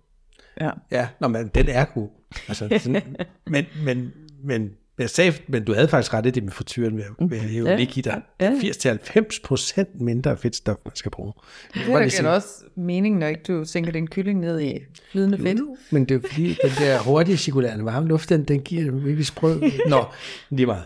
Ja. 0.61 0.69
ja, 0.91 1.07
nå, 1.19 1.27
men 1.27 1.47
den 1.47 1.69
er 1.69 1.85
god. 1.85 2.09
Altså, 2.47 2.79
sådan, 2.79 3.15
men, 3.47 3.65
men, 3.83 4.13
men, 4.43 4.71
jeg 5.01 5.09
sagde, 5.09 5.33
men 5.47 5.63
du 5.65 5.73
havde 5.73 5.87
faktisk 5.87 6.13
ret 6.13 6.25
i 6.25 6.29
det 6.29 6.43
med 6.43 6.51
frityren 6.51 6.97
ved, 6.97 7.03
ved 7.29 7.37
at 7.37 7.43
hæve 7.43 7.69
Ja. 7.69 7.75
ligge 7.75 7.93
i 7.97 8.01
dig. 8.01 8.21
Ja. 8.41 8.51
80-90% 8.51 10.03
mindre 10.03 10.37
fedtstof, 10.37 10.77
man 10.85 10.95
skal 10.95 11.11
bruge. 11.11 11.33
Det 11.73 11.81
giver 11.85 12.21
da 12.21 12.29
også 12.29 12.47
mening, 12.75 13.17
når 13.17 13.27
ikke 13.27 13.41
du 13.47 13.65
sænker 13.65 13.91
din 13.91 14.07
kylling 14.07 14.39
ned 14.39 14.59
i 14.61 14.79
flydende 15.11 15.37
fedt. 15.37 15.59
Men 15.91 16.05
det 16.05 16.23
er 16.23 16.29
fordi, 16.29 16.47
den 16.47 16.71
der 16.79 16.99
hurtige 16.99 17.37
cirkulære 17.37 17.85
varme 17.85 18.07
luft, 18.07 18.29
den, 18.29 18.43
den 18.43 18.61
giver 18.61 18.83
det 18.83 19.05
virkelig 19.05 19.25
sprød. 19.25 19.61
Nå, 19.89 20.05
lige 20.49 20.65
meget. 20.65 20.83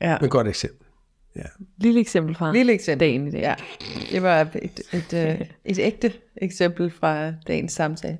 Ja. 0.00 0.16
Men 0.20 0.30
godt 0.30 0.48
eksempel. 0.48 0.86
Ja. 1.36 1.42
Lille 1.78 2.00
eksempel 2.00 2.34
fra 2.34 2.52
Lille 2.52 2.72
eksempel. 2.72 3.08
dagen 3.08 3.26
i 3.28 3.30
dag. 3.30 3.40
Ja, 3.40 3.54
det 4.12 4.22
var 4.22 4.40
et, 4.40 4.50
et, 4.62 4.80
et, 5.12 5.28
øh, 5.40 5.46
et 5.64 5.78
ægte 5.78 6.12
eksempel 6.36 6.90
fra 6.90 7.32
dagens 7.46 7.72
samtale. 7.72 8.18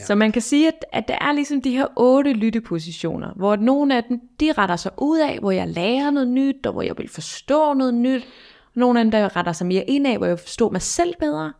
Ja. 0.00 0.04
Så 0.04 0.14
man 0.14 0.32
kan 0.32 0.42
sige, 0.42 0.68
at, 0.68 0.84
at 0.92 1.08
der 1.08 1.18
er 1.20 1.32
ligesom 1.32 1.62
de 1.62 1.70
her 1.70 1.86
otte 1.96 2.32
lyttepositioner, 2.32 3.32
hvor 3.36 3.56
nogle 3.56 3.96
af 3.96 4.04
dem, 4.04 4.20
de 4.40 4.52
retter 4.52 4.76
sig 4.76 4.92
ud 4.98 5.18
af, 5.18 5.38
hvor 5.38 5.50
jeg 5.50 5.68
lærer 5.68 6.10
noget 6.10 6.28
nyt, 6.28 6.66
og 6.66 6.72
hvor 6.72 6.82
jeg 6.82 6.98
vil 6.98 7.08
forstå 7.08 7.72
noget 7.72 7.94
nyt. 7.94 8.26
Nogle 8.74 8.98
af 9.00 9.04
dem, 9.04 9.10
der 9.10 9.36
retter 9.36 9.52
sig 9.52 9.66
mere 9.66 9.84
ind 9.84 10.06
af, 10.06 10.16
hvor 10.16 10.26
jeg 10.26 10.36
vil 10.36 10.42
forstå 10.42 10.70
mig 10.70 10.82
selv 10.82 11.14
bedre. 11.20 11.52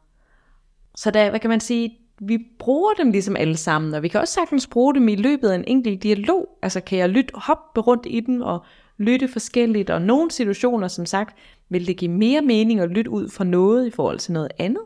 Så 0.96 1.10
der, 1.10 1.30
hvad 1.30 1.40
kan 1.40 1.50
man 1.50 1.60
sige, 1.60 1.98
vi 2.20 2.38
bruger 2.58 2.92
dem 2.92 3.10
ligesom 3.10 3.36
alle 3.36 3.56
sammen, 3.56 3.94
og 3.94 4.02
vi 4.02 4.08
kan 4.08 4.20
også 4.20 4.34
sagtens 4.34 4.66
bruge 4.66 4.94
dem 4.94 5.08
i 5.08 5.16
løbet 5.16 5.48
af 5.48 5.54
en 5.54 5.64
enkelt 5.66 6.02
dialog. 6.02 6.48
Altså 6.62 6.80
kan 6.80 6.98
jeg 6.98 7.08
lytte, 7.08 7.32
hoppe 7.34 7.80
rundt 7.80 8.06
i 8.10 8.20
den 8.20 8.42
og 8.42 8.64
lytte 8.98 9.28
forskelligt, 9.28 9.90
og 9.90 10.02
nogle 10.02 10.30
situationer, 10.30 10.88
som 10.88 11.06
sagt, 11.06 11.36
vil 11.68 11.86
det 11.86 11.96
give 11.96 12.10
mere 12.10 12.42
mening 12.42 12.80
at 12.80 12.90
lytte 12.90 13.10
ud 13.10 13.28
fra 13.28 13.44
noget 13.44 13.86
i 13.86 13.90
forhold 13.90 14.18
til 14.18 14.32
noget 14.32 14.48
andet. 14.58 14.82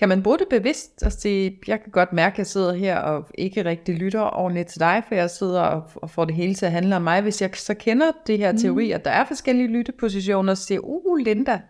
Kan 0.00 0.08
man 0.08 0.22
bruge 0.22 0.38
det 0.38 0.46
bevidst 0.50 1.02
og 1.02 1.12
sige, 1.12 1.58
jeg 1.66 1.82
kan 1.82 1.92
godt 1.92 2.12
mærke, 2.12 2.34
at 2.34 2.38
jeg 2.38 2.46
sidder 2.46 2.74
her 2.74 2.98
og 2.98 3.26
ikke 3.38 3.64
rigtig 3.64 3.94
lytter 3.94 4.20
ordentligt 4.20 4.68
til 4.68 4.80
dig, 4.80 5.02
for 5.08 5.14
jeg 5.14 5.30
sidder 5.30 5.60
og, 5.60 5.82
og 5.94 6.10
får 6.10 6.24
det 6.24 6.34
hele 6.34 6.54
til 6.54 6.66
at 6.66 6.72
handle 6.72 6.96
om 6.96 7.02
mig. 7.02 7.22
Hvis 7.22 7.42
jeg 7.42 7.50
så 7.54 7.74
kender 7.74 8.06
det 8.26 8.38
her 8.38 8.52
teori, 8.52 8.90
at 8.90 9.04
der 9.04 9.10
er 9.10 9.24
forskellige 9.24 9.68
lyttepositioner, 9.68 10.52
og 10.52 10.58
siger, 10.58 10.80
uh 10.80 11.16
Linda, 11.16 11.60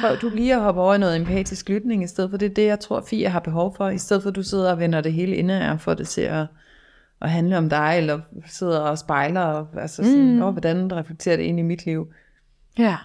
prøv 0.00 0.16
du 0.16 0.28
lige 0.28 0.54
at 0.54 0.60
hoppe 0.60 0.80
over 0.80 0.94
i 0.94 0.98
noget 0.98 1.16
empatisk 1.16 1.68
lytning, 1.68 2.04
i 2.04 2.06
stedet 2.06 2.30
for 2.30 2.36
det 2.36 2.50
er 2.50 2.54
det, 2.54 2.66
jeg 2.66 2.80
tror, 2.80 3.00
Fie 3.00 3.28
har 3.28 3.40
behov 3.40 3.76
for, 3.76 3.88
i 3.88 3.98
stedet 3.98 4.22
for 4.22 4.30
at 4.30 4.36
du 4.36 4.42
sidder 4.42 4.72
og 4.72 4.78
vender 4.78 5.00
det 5.00 5.12
hele 5.12 5.36
inde 5.36 5.70
og 5.70 5.80
får 5.80 5.94
det 5.94 6.08
til 6.08 6.20
at, 6.20 6.46
at 7.20 7.30
handle 7.30 7.58
om 7.58 7.68
dig, 7.68 7.94
eller 7.96 8.20
sidder 8.46 8.80
og 8.80 8.98
spejler, 8.98 9.40
og 9.40 9.68
altså 9.80 10.04
sådan, 10.04 10.34
mm. 10.34 10.42
oh, 10.42 10.52
hvordan 10.52 10.96
reflekterer 10.96 11.36
det 11.36 11.44
ind 11.44 11.58
i 11.58 11.62
mit 11.62 11.86
liv? 11.86 12.12
Ja, 12.78 12.96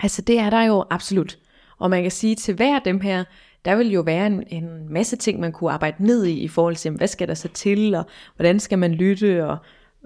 altså 0.00 0.22
det 0.22 0.38
er 0.38 0.50
der 0.50 0.62
jo 0.62 0.84
absolut. 0.90 1.38
Og 1.78 1.90
man 1.90 2.02
kan 2.02 2.10
sige, 2.10 2.34
til 2.34 2.54
hver 2.54 2.74
af 2.74 2.82
dem 2.84 3.00
her, 3.00 3.24
der 3.64 3.76
vil 3.76 3.92
jo 3.92 4.00
være 4.00 4.26
en, 4.26 4.44
en 4.48 4.92
masse 4.92 5.16
ting, 5.16 5.40
man 5.40 5.52
kunne 5.52 5.70
arbejde 5.72 6.04
ned 6.04 6.24
i, 6.24 6.40
i 6.40 6.48
forhold 6.48 6.76
til, 6.76 6.90
hvad 6.90 7.08
skal 7.08 7.28
der 7.28 7.34
så 7.34 7.48
til, 7.48 7.94
og 7.94 8.06
hvordan 8.36 8.60
skal 8.60 8.78
man 8.78 8.92
lytte, 8.92 9.46
og 9.46 9.58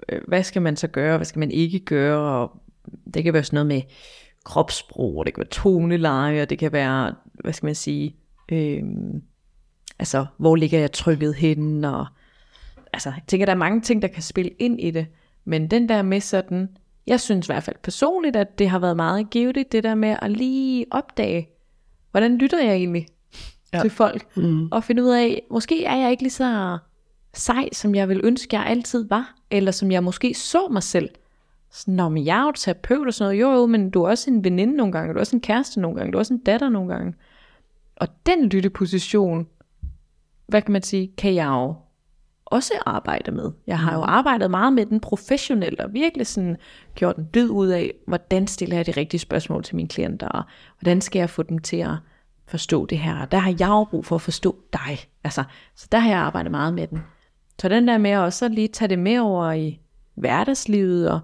øh, 0.09 0.21
hvad 0.27 0.43
skal 0.43 0.61
man 0.61 0.75
så 0.75 0.87
gøre, 0.87 1.13
og 1.13 1.17
hvad 1.17 1.25
skal 1.25 1.39
man 1.39 1.51
ikke 1.51 1.79
gøre, 1.79 2.41
og 2.41 2.51
det 3.13 3.23
kan 3.23 3.33
være 3.33 3.43
sådan 3.43 3.55
noget 3.55 3.67
med 3.67 3.81
kropssprog, 4.43 5.17
og 5.17 5.25
det 5.25 5.33
kan 5.33 5.41
være 5.41 5.49
toneleje, 5.49 6.41
og 6.41 6.49
det 6.49 6.59
kan 6.59 6.71
være, 6.71 7.15
hvad 7.33 7.53
skal 7.53 7.67
man 7.67 7.75
sige, 7.75 8.15
øh, 8.51 8.83
altså 9.99 10.25
hvor 10.37 10.55
ligger 10.55 10.79
jeg 10.79 10.91
trykket 10.91 11.35
hen, 11.35 11.85
og 11.85 12.05
altså, 12.93 13.09
jeg 13.09 13.21
tænker, 13.27 13.45
der 13.45 13.53
er 13.53 13.57
mange 13.57 13.81
ting, 13.81 14.01
der 14.01 14.07
kan 14.07 14.23
spille 14.23 14.51
ind 14.59 14.81
i 14.81 14.91
det, 14.91 15.07
men 15.45 15.67
den 15.67 15.89
der 15.89 16.01
med 16.01 16.21
sådan, 16.21 16.69
jeg 17.07 17.19
synes 17.19 17.47
i 17.47 17.51
hvert 17.51 17.63
fald 17.63 17.75
personligt, 17.83 18.35
at 18.35 18.59
det 18.59 18.69
har 18.69 18.79
været 18.79 18.95
meget 18.95 19.29
givet 19.29 19.71
det 19.71 19.83
der 19.83 19.95
med 19.95 20.15
at 20.21 20.31
lige 20.31 20.85
opdage, 20.91 21.49
hvordan 22.11 22.37
lytter 22.37 22.63
jeg 22.63 22.75
egentlig? 22.75 23.07
Ja. 23.73 23.81
til 23.81 23.89
folk, 23.89 24.37
mm. 24.37 24.67
og 24.71 24.83
finde 24.83 25.03
ud 25.03 25.09
af, 25.09 25.41
måske 25.51 25.85
er 25.85 25.95
jeg 25.95 26.11
ikke 26.11 26.23
lige 26.23 26.31
så 26.31 26.77
sej, 27.33 27.69
som 27.73 27.95
jeg 27.95 28.09
vil 28.09 28.21
ønske, 28.23 28.57
jeg 28.57 28.65
altid 28.65 29.07
var, 29.09 29.35
eller 29.51 29.71
som 29.71 29.91
jeg 29.91 30.03
måske 30.03 30.33
så 30.33 30.67
mig 30.71 30.83
selv. 30.83 31.09
Sådan, 31.71 31.93
Nå, 31.93 32.09
men 32.09 32.25
jeg 32.25 32.39
er 32.39 32.45
jo 32.45 32.51
terapeut 32.51 33.07
og 33.07 33.13
sådan 33.13 33.27
noget, 33.27 33.41
jo 33.41 33.61
jo, 33.61 33.65
men 33.65 33.89
du 33.89 34.03
er 34.03 34.09
også 34.09 34.31
en 34.31 34.43
veninde 34.43 34.75
nogle 34.75 34.93
gange, 34.93 35.13
du 35.13 35.17
er 35.17 35.21
også 35.21 35.35
en 35.35 35.41
kæreste 35.41 35.81
nogle 35.81 35.97
gange, 35.97 36.11
du 36.11 36.17
er 36.17 36.19
også 36.19 36.33
en 36.33 36.43
datter 36.43 36.69
nogle 36.69 36.93
gange. 36.93 37.13
Og 37.95 38.07
den 38.25 38.49
lytteposition, 38.49 39.47
hvad 40.47 40.61
kan 40.61 40.71
man 40.71 40.81
sige, 40.81 41.11
kan 41.17 41.35
jeg 41.35 41.47
jo 41.47 41.75
også 42.45 42.73
arbejde 42.85 43.31
med. 43.31 43.51
Jeg 43.67 43.79
har 43.79 43.95
jo 43.95 44.01
arbejdet 44.01 44.51
meget 44.51 44.73
med 44.73 44.85
den 44.85 44.99
professionelt, 44.99 45.79
og 45.79 45.93
virkelig 45.93 46.27
sådan 46.27 46.57
gjort 46.95 47.17
en 47.17 47.27
dyd 47.33 47.49
ud 47.49 47.67
af, 47.67 47.93
hvordan 48.07 48.47
stiller 48.47 48.75
jeg 48.75 48.85
de 48.85 48.91
rigtige 48.91 49.19
spørgsmål 49.19 49.63
til 49.63 49.75
mine 49.75 49.89
klienter, 49.89 50.27
og 50.27 50.43
hvordan 50.79 51.01
skal 51.01 51.19
jeg 51.19 51.29
få 51.29 51.43
dem 51.43 51.59
til 51.59 51.77
at 51.77 51.95
forstå 52.49 52.85
det 52.85 52.99
her. 52.99 53.21
Og 53.21 53.31
der 53.31 53.37
har 53.37 53.55
jeg 53.59 53.67
jo 53.67 53.83
brug 53.83 54.05
for 54.05 54.15
at 54.15 54.21
forstå 54.21 54.55
dig. 54.73 54.97
Altså, 55.23 55.43
så 55.75 55.87
der 55.91 55.99
har 55.99 56.09
jeg 56.09 56.19
arbejdet 56.19 56.51
meget 56.51 56.73
med 56.73 56.87
den. 56.87 56.99
Så 57.59 57.69
den 57.69 57.87
der 57.87 57.97
med 57.97 58.11
at 58.11 58.19
også 58.19 58.49
lige 58.49 58.67
tage 58.67 58.89
det 58.89 58.99
med 58.99 59.19
over 59.19 59.51
i 59.51 59.79
hverdagslivet, 60.15 61.11
og, 61.11 61.19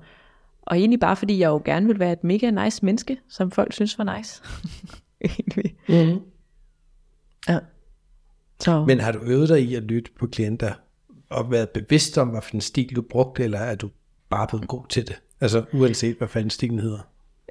og 0.62 0.78
egentlig 0.78 1.00
bare 1.00 1.16
fordi 1.16 1.40
jeg 1.40 1.48
jo 1.48 1.62
gerne 1.66 1.88
vil 1.88 2.00
være 2.00 2.14
et 2.14 2.24
mega 2.24 2.50
nice 2.50 2.86
menneske, 2.86 3.18
som 3.30 3.52
folk 3.52 3.74
synes 3.74 3.98
var 3.98 4.18
nice. 4.18 4.42
Egentlig. 5.22 5.76
Mm-hmm. 5.90 6.22
ja. 7.50 7.60
Så. 8.60 8.86
Men 8.86 9.00
har 9.00 9.12
du 9.12 9.20
øvet 9.20 9.50
dig 9.50 9.62
i 9.62 9.76
at 9.76 9.84
lytte 9.84 10.12
på 10.20 10.28
klienter, 10.28 10.74
og 11.30 11.52
været 11.52 11.70
bevidst 11.70 12.18
om, 12.18 12.28
hvad 12.28 12.42
for 12.42 12.54
en 12.54 12.62
stil 12.62 12.96
du 12.96 13.02
brugte, 13.02 13.44
eller 13.44 13.60
er 13.60 13.76
du 13.76 13.90
bare 14.30 14.48
blevet 14.48 14.68
god 14.68 14.88
til 14.90 15.08
det? 15.08 15.22
Altså 15.42 15.64
uanset, 15.74 16.18
hvad 16.18 16.28
fanden 16.28 16.50
stilen 16.50 16.80
hedder. 16.80 17.00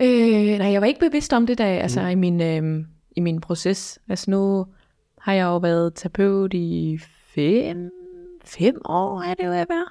Øh, 0.00 0.58
nej, 0.58 0.72
jeg 0.72 0.80
var 0.80 0.86
ikke 0.86 1.00
bevidst 1.00 1.32
om 1.32 1.46
det, 1.46 1.58
da, 1.58 1.64
altså 1.64 2.00
i 2.00 2.14
min, 2.14 2.40
øh, 2.40 2.84
i 3.16 3.20
min 3.20 3.40
proces. 3.40 3.98
Altså 4.08 4.30
nu 4.30 4.66
har 5.18 5.32
jeg 5.32 5.44
jo 5.44 5.56
været 5.56 5.94
terapeut 5.94 6.54
i 6.54 6.98
fem, 7.34 7.90
fem 8.44 8.80
år, 8.84 9.22
er 9.22 9.34
det 9.34 9.46
jo 9.46 9.52
at 9.52 9.66
være, 9.68 9.86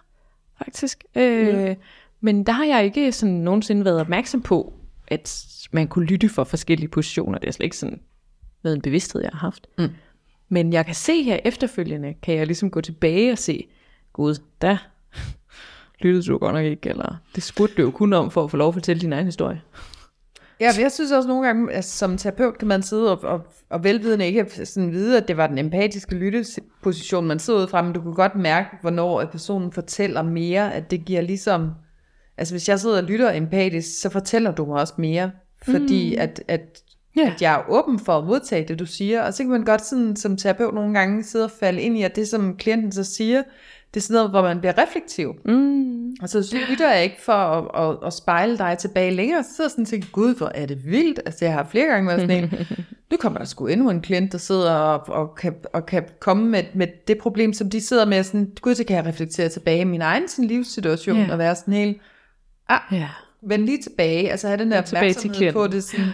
faktisk. 0.58 1.04
Øh, 1.16 1.76
Men 2.20 2.46
der 2.46 2.52
har 2.52 2.66
jeg 2.66 2.86
ikke 2.86 3.12
sådan 3.12 3.34
nogensinde 3.34 3.86
været 3.86 4.00
opmærksom 4.00 4.42
på, 4.42 4.74
at 5.08 5.48
man 5.72 5.88
kunne 5.88 6.06
lytte 6.06 6.30
for 6.30 6.44
forskellige 6.44 6.90
positioner. 6.90 7.38
Det 7.38 7.48
er 7.48 7.52
slet 7.52 7.64
ikke 7.64 7.78
sådan 7.78 8.02
været 8.64 8.76
en 8.76 8.82
bevidsthed, 8.82 9.22
jeg 9.22 9.30
har 9.34 9.40
haft. 9.40 9.68
Mm. 9.78 9.90
Men 10.50 10.74
jeg 10.74 10.86
kan 10.86 10.96
se 10.96 11.24
her 11.24 11.40
efterfølgende, 11.46 12.14
kan 12.22 12.36
jeg 12.36 12.48
ligesom 12.48 12.72
gå 12.72 12.82
tilbage 12.82 13.32
og 13.32 13.38
se, 13.38 13.68
gud, 14.14 14.36
der 14.62 14.78
lyttede 16.04 16.26
du 16.26 16.38
godt 16.38 16.56
nok 16.56 16.66
ikke, 16.66 16.90
eller 16.90 17.16
det 17.36 17.44
spurgte 17.44 17.76
du 17.76 17.82
jo 17.82 17.92
kun 17.92 18.14
om 18.14 18.32
for 18.32 18.44
at 18.44 18.52
få 18.52 18.58
lov 18.58 18.68
at 18.68 18.74
fortælle 18.74 19.02
din 19.02 19.14
egen 19.14 19.26
historie. 19.26 19.62
Ja, 20.60 20.72
jeg 20.80 20.92
synes 20.92 21.12
også 21.12 21.30
nogle 21.30 21.46
gange, 21.46 21.74
at 21.74 21.86
som 21.86 22.18
terapeut 22.18 22.58
kan 22.58 22.68
man 22.68 22.84
sidde 22.84 23.12
og, 23.12 23.24
og, 23.24 23.42
og 23.70 23.84
velvidende 23.84 24.26
ikke 24.26 24.66
sådan 24.66 24.92
vide, 24.92 25.18
at 25.18 25.28
det 25.28 25.38
var 25.38 25.48
den 25.48 25.58
empatiske 25.58 26.16
lytteposition, 26.16 27.28
man 27.28 27.40
sidder 27.40 27.62
ud 27.62 27.68
fra, 27.68 27.82
men 27.82 27.94
du 27.94 28.02
kan 28.02 28.14
godt 28.14 28.36
mærke, 28.36 28.68
hvornår 28.82 29.22
at 29.22 29.30
personen 29.30 29.72
fortæller 29.72 30.22
mere, 30.22 30.74
at 30.74 30.92
det 30.92 31.06
giver 31.06 31.22
ligesom, 31.22 31.72
altså 32.38 32.54
hvis 32.54 32.70
jeg 32.70 32.80
sidder 32.80 32.98
og 32.98 33.04
lytter 33.04 33.32
empatisk, 33.32 34.02
så 34.02 34.10
fortæller 34.10 34.52
du 34.52 34.66
mig 34.66 34.82
også 34.82 34.94
mere, 34.98 35.32
fordi 35.64 36.16
mm. 36.16 36.22
at, 36.22 36.44
at, 36.48 36.62
Ja. 37.16 37.32
at 37.36 37.42
jeg 37.42 37.54
er 37.54 37.70
åben 37.70 38.00
for 38.00 38.18
at 38.18 38.26
modtage 38.26 38.68
det, 38.68 38.80
du 38.80 38.86
siger, 38.86 39.22
og 39.22 39.34
så 39.34 39.44
kan 39.44 39.50
man 39.52 39.64
godt 39.64 39.86
sådan, 39.86 40.16
som 40.16 40.38
terapeut 40.38 40.74
nogle 40.74 40.94
gange 40.94 41.24
sidde 41.24 41.46
og 41.46 41.52
falde 41.52 41.82
ind 41.82 41.98
i, 41.98 42.04
at 42.04 42.16
det 42.16 42.28
som 42.28 42.58
klienten 42.58 42.92
så 42.92 43.04
siger, 43.04 43.44
det 43.94 44.00
er 44.00 44.02
sådan 44.04 44.14
noget, 44.14 44.30
hvor 44.30 44.42
man 44.42 44.60
bliver 44.60 44.74
reflektiv. 44.78 45.34
Mm. 45.46 46.10
Og 46.22 46.30
så 46.30 46.56
lytter 46.70 46.92
jeg 46.94 47.04
ikke 47.04 47.22
for 47.22 47.34
at, 47.34 47.90
at, 47.90 47.98
at 48.08 48.14
spejle 48.14 48.58
dig 48.58 48.78
tilbage 48.80 49.12
længere. 49.12 49.44
Så 49.44 49.50
sidder 49.56 49.68
jeg 49.68 49.72
sådan 49.72 49.82
og 49.82 49.88
tænker, 49.88 50.08
gud, 50.12 50.36
hvor 50.36 50.52
er 50.56 50.66
det 50.66 50.86
vildt. 50.86 51.20
Altså, 51.26 51.46
jeg 51.46 51.54
har 51.54 51.68
flere 51.72 51.88
gange 51.88 52.08
været 52.08 52.22
sådan 52.22 52.44
en, 52.44 52.68
nu 53.12 53.18
kommer 53.18 53.40
der 53.40 53.46
sgu 53.46 53.68
endnu 53.68 53.90
en 53.90 54.02
klient, 54.02 54.32
der 54.32 54.38
sidder 54.38 54.72
og, 54.76 55.10
og, 55.16 55.36
kan, 55.36 55.54
og 55.74 55.86
kan 55.86 56.04
komme 56.20 56.50
med, 56.50 56.64
med 56.74 56.88
det 57.08 57.18
problem, 57.18 57.54
som 57.54 57.70
de 57.70 57.82
sidder 57.82 58.06
med. 58.06 58.24
Sådan, 58.24 58.52
gud, 58.62 58.76
så 58.76 58.84
kan 58.84 58.96
jeg 58.96 59.06
reflektere 59.06 59.50
tilbage 59.50 59.82
i 59.82 59.84
min 59.84 60.02
egen 60.02 60.28
sådan, 60.28 60.46
livssituation, 60.46 61.18
Ja. 61.18 61.32
og 61.32 61.38
være 61.38 61.56
sådan 61.56 61.74
helt, 61.74 61.98
ah, 62.70 62.80
Ja. 62.92 63.10
vend 63.48 63.66
lige 63.66 63.82
tilbage. 63.82 64.32
Altså 64.32 64.48
have 64.48 64.58
den 64.60 64.72
der 64.72 64.82
tilbage 64.82 65.14
til 65.14 65.30
opmærksomhed 65.30 65.54
på 65.54 65.68
det 65.68 65.84
sådan, 65.84 66.06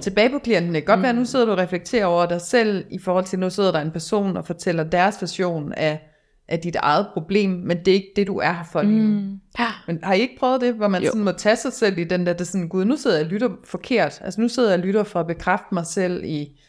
tilbage 0.00 0.30
på 0.30 0.38
klienten. 0.38 0.74
Det 0.74 0.84
kan 0.86 0.94
godt 0.94 1.02
være, 1.02 1.12
nu 1.12 1.24
sidder 1.24 1.44
du 1.44 1.52
og 1.52 1.58
reflekterer 1.58 2.06
over 2.06 2.26
dig 2.26 2.40
selv, 2.40 2.84
i 2.90 2.98
forhold 2.98 3.24
til, 3.24 3.38
nu 3.38 3.50
sidder 3.50 3.72
der 3.72 3.80
en 3.80 3.90
person 3.90 4.36
og 4.36 4.46
fortæller 4.46 4.84
deres 4.84 5.16
version 5.20 5.72
af, 5.72 6.09
af 6.50 6.58
dit 6.58 6.76
eget 6.76 7.06
problem, 7.12 7.50
men 7.50 7.78
det 7.78 7.88
er 7.88 7.94
ikke 7.94 8.12
det, 8.16 8.26
du 8.26 8.38
er 8.38 8.52
her 8.52 8.64
for 8.72 8.82
lige 8.82 8.98
nu. 9.02 9.20
Mm. 9.20 9.40
Ja. 9.58 9.66
Men 9.86 9.98
har 10.02 10.14
I 10.14 10.20
ikke 10.20 10.36
prøvet 10.38 10.60
det, 10.60 10.74
hvor 10.74 10.88
man 10.88 11.02
Jo. 11.02 11.08
sådan 11.10 11.24
må 11.24 11.32
tage 11.32 11.56
sig 11.56 11.72
selv 11.72 11.98
i 11.98 12.04
den 12.04 12.26
der, 12.26 12.32
det 12.32 12.40
er 12.40 12.44
sådan, 12.44 12.68
gud, 12.68 12.84
nu 12.84 12.96
sidder 12.96 13.16
jeg 13.16 13.26
og 13.26 13.30
lytter 13.32 13.48
forkert. 13.64 14.20
Altså 14.24 14.40
nu 14.40 14.48
sidder 14.48 14.70
jeg 14.70 14.78
og 14.80 14.86
lytter 14.86 15.02
for 15.04 15.20
at 15.20 15.26
bekræfte 15.26 15.66
mig 15.72 15.86
selv 15.86 16.24
i, 16.24 16.60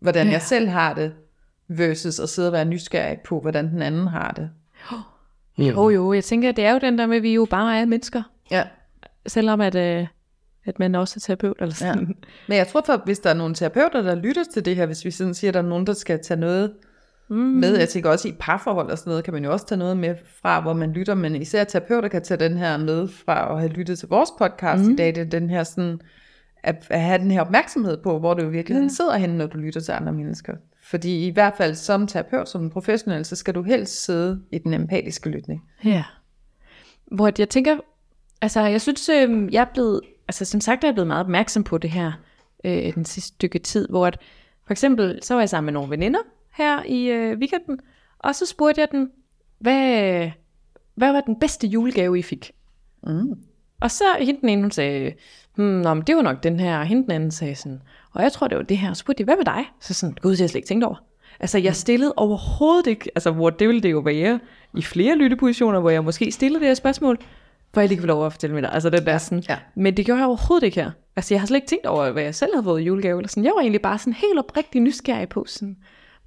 hvordan 0.00 0.26
Ja. 0.26 0.32
jeg 0.32 0.42
selv 0.42 0.68
har 0.68 0.94
det, 0.94 1.12
versus 1.68 2.18
at 2.20 2.28
sidde 2.28 2.48
og 2.48 2.52
være 2.52 2.64
nysgerrig 2.64 3.18
på, 3.24 3.40
hvordan 3.40 3.70
den 3.70 3.82
anden 3.82 4.06
har 4.06 4.30
det. 4.30 4.50
Jo, 5.58 5.88
jo, 5.90 6.12
jeg 6.12 6.24
tænker, 6.24 6.52
det 6.52 6.64
er 6.64 6.72
jo 6.72 6.78
den 6.78 6.98
der 6.98 7.06
med, 7.06 7.16
at 7.16 7.22
vi 7.22 7.34
jo 7.34 7.46
bare 7.50 7.78
er 7.80 7.84
mennesker. 7.84 8.22
Ja. 8.50 8.64
Selvom 9.26 9.60
at, 9.60 9.74
øh, 9.74 10.06
at 10.64 10.78
man 10.78 10.94
også 10.94 11.14
er 11.16 11.20
terapeut 11.20 11.56
eller 11.60 11.74
ja. 11.80 11.92
sådan. 11.92 12.14
Men 12.48 12.56
jeg 12.58 12.66
tror, 12.68 12.82
for, 12.86 13.02
hvis 13.04 13.18
der 13.18 13.30
er 13.30 13.34
nogle 13.34 13.54
terapeuter, 13.54 14.02
der 14.02 14.14
lytter 14.14 14.44
til 14.54 14.64
det 14.64 14.76
her, 14.76 14.86
hvis 14.86 15.04
vi 15.04 15.10
sådan 15.10 15.34
siger, 15.34 15.50
at 15.50 15.54
der 15.54 15.62
er 15.62 15.66
nogen, 15.66 15.86
der 15.86 15.92
skal 15.92 16.20
tage 16.22 16.40
noget 16.40 16.72
Mm. 17.30 17.36
med, 17.36 17.78
jeg 17.78 17.88
tænker 17.88 18.10
også 18.10 18.28
i 18.28 18.32
parforhold 18.40 18.90
og 18.90 18.98
sådan 18.98 19.10
noget, 19.10 19.24
kan 19.24 19.34
man 19.34 19.44
jo 19.44 19.52
også 19.52 19.66
tage 19.66 19.78
noget 19.78 19.96
med 19.96 20.14
fra, 20.42 20.60
hvor 20.60 20.72
man 20.72 20.92
lytter, 20.92 21.14
men 21.14 21.36
især 21.36 21.64
terapeuter 21.64 22.08
kan 22.08 22.22
tage 22.22 22.40
den 22.40 22.56
her 22.56 22.76
med 22.76 23.08
fra 23.08 23.52
at 23.52 23.60
have 23.60 23.72
lyttet 23.72 23.98
til 23.98 24.08
vores 24.08 24.30
podcast 24.38 24.84
mm. 24.84 24.92
i 24.92 24.96
dag, 24.96 25.14
det 25.14 25.18
er 25.18 25.24
den 25.24 25.50
her 25.50 25.64
sådan, 25.64 26.00
at, 26.62 26.86
at 26.90 27.00
have 27.00 27.18
den 27.18 27.30
her 27.30 27.40
opmærksomhed 27.40 27.96
på, 28.02 28.18
hvor 28.18 28.34
du 28.34 28.42
i 28.42 28.50
virkeligheden 28.50 28.88
ja. 28.88 28.94
sidder 28.94 29.16
henne, 29.16 29.38
når 29.38 29.46
du 29.46 29.58
lytter 29.58 29.80
til 29.80 29.92
andre 29.92 30.12
mennesker. 30.12 30.54
Fordi 30.82 31.26
i 31.26 31.30
hvert 31.30 31.54
fald 31.56 31.74
som 31.74 32.06
terapeut, 32.06 32.48
som 32.48 32.62
en 32.62 32.70
professionel, 32.70 33.24
så 33.24 33.36
skal 33.36 33.54
du 33.54 33.62
helst 33.62 34.04
sidde 34.04 34.42
i 34.52 34.58
den 34.58 34.74
empatiske 34.74 35.30
lytning. 35.30 35.62
Ja. 35.84 36.04
Hvor 37.12 37.32
jeg 37.38 37.48
tænker, 37.48 37.76
altså 38.42 38.60
jeg 38.60 38.80
synes, 38.80 39.08
øh, 39.08 39.54
jeg 39.54 39.60
er 39.60 39.72
blevet, 39.72 40.00
altså 40.28 40.44
som 40.44 40.60
sagt 40.60 40.84
er 40.84 40.88
jeg 40.88 40.94
blevet 40.94 41.08
meget 41.08 41.24
opmærksom 41.24 41.64
på 41.64 41.78
det 41.78 41.90
her 41.90 42.12
øh, 42.64 42.94
den 42.94 43.04
sidste 43.04 43.28
stykke 43.28 43.58
tid, 43.58 43.88
hvor 43.88 44.06
at, 44.06 44.18
for 44.66 44.72
eksempel, 44.72 45.18
så 45.22 45.34
var 45.34 45.40
jeg 45.40 45.48
sammen 45.48 45.66
med 45.66 45.72
nogle 45.72 45.90
veninder 45.90 46.20
her 46.60 46.82
i 46.86 47.06
øh, 47.06 47.38
weekenden, 47.38 47.80
og 48.18 48.34
så 48.34 48.46
spurgte 48.46 48.80
jeg 48.80 48.88
den, 48.90 49.10
hvad, 49.58 50.30
hvad 50.94 51.12
var 51.12 51.20
den 51.20 51.36
bedste 51.40 51.66
julegave, 51.66 52.18
I 52.18 52.22
fik? 52.22 52.52
Mm. 53.02 53.34
Og 53.80 53.90
så 53.90 54.04
hende 54.18 54.40
den 54.40 54.48
ene, 54.48 54.62
hun 54.62 54.70
sagde, 54.70 55.12
hmm, 55.56 55.66
nå, 55.66 55.94
men 55.94 56.02
det 56.06 56.16
var 56.16 56.22
nok 56.22 56.42
den 56.42 56.60
her, 56.60 56.78
og 56.78 56.86
hende 56.86 57.02
den 57.02 57.10
anden 57.10 57.30
sagde 57.30 57.54
sådan, 57.54 57.82
og 58.12 58.22
jeg 58.22 58.32
tror, 58.32 58.48
det 58.48 58.58
var 58.58 58.64
det 58.64 58.78
her. 58.78 58.92
Så 58.92 58.98
spurgte 59.00 59.18
de, 59.18 59.24
hvad 59.24 59.36
med 59.36 59.44
dig? 59.44 59.64
Så 59.80 59.94
sådan, 59.94 60.16
gud, 60.22 60.30
det 60.30 60.38
har 60.38 60.42
jeg 60.44 60.50
slet 60.50 60.58
ikke 60.58 60.68
tænkt 60.68 60.84
over. 60.84 60.96
Altså, 61.40 61.58
jeg 61.58 61.76
stillede 61.76 62.12
overhovedet 62.16 62.86
ikke, 62.86 63.10
altså, 63.14 63.30
hvor 63.30 63.50
det 63.50 63.68
ville 63.68 63.80
det 63.80 63.90
jo 63.90 63.98
være 63.98 64.40
i 64.76 64.82
flere 64.82 65.16
lyttepositioner, 65.16 65.80
hvor 65.80 65.90
jeg 65.90 66.04
måske 66.04 66.32
stillede 66.32 66.60
det 66.60 66.68
her 66.68 66.74
spørgsmål, 66.74 67.18
hvor 67.72 67.82
jeg 67.82 67.88
lige 67.88 68.00
få 68.00 68.06
lov 68.06 68.26
at 68.26 68.32
fortælle 68.32 68.54
mig 68.54 68.62
det. 68.62 68.70
Altså, 68.72 68.90
det 68.90 69.06
der 69.06 69.18
sådan, 69.18 69.44
Ja. 69.48 69.58
men 69.74 69.96
det 69.96 70.06
gjorde 70.06 70.18
jeg 70.18 70.26
overhovedet 70.28 70.66
ikke 70.66 70.80
her. 70.80 70.90
Altså, 71.16 71.34
jeg 71.34 71.40
har 71.40 71.46
slet 71.46 71.56
ikke 71.56 71.68
tænkt 71.68 71.86
over, 71.86 72.10
hvad 72.10 72.22
jeg 72.22 72.34
selv 72.34 72.50
havde 72.54 72.64
fået 72.64 72.80
i 72.80 72.84
julegave. 72.84 73.18
Eller 73.18 73.28
sådan. 73.28 73.44
Jeg 73.44 73.52
var 73.54 73.60
egentlig 73.60 73.82
bare 73.82 73.98
sådan 73.98 74.12
helt 74.12 74.38
oprigtig 74.38 74.80
nysgerrig 74.80 75.28
på, 75.28 75.44
sådan, 75.48 75.76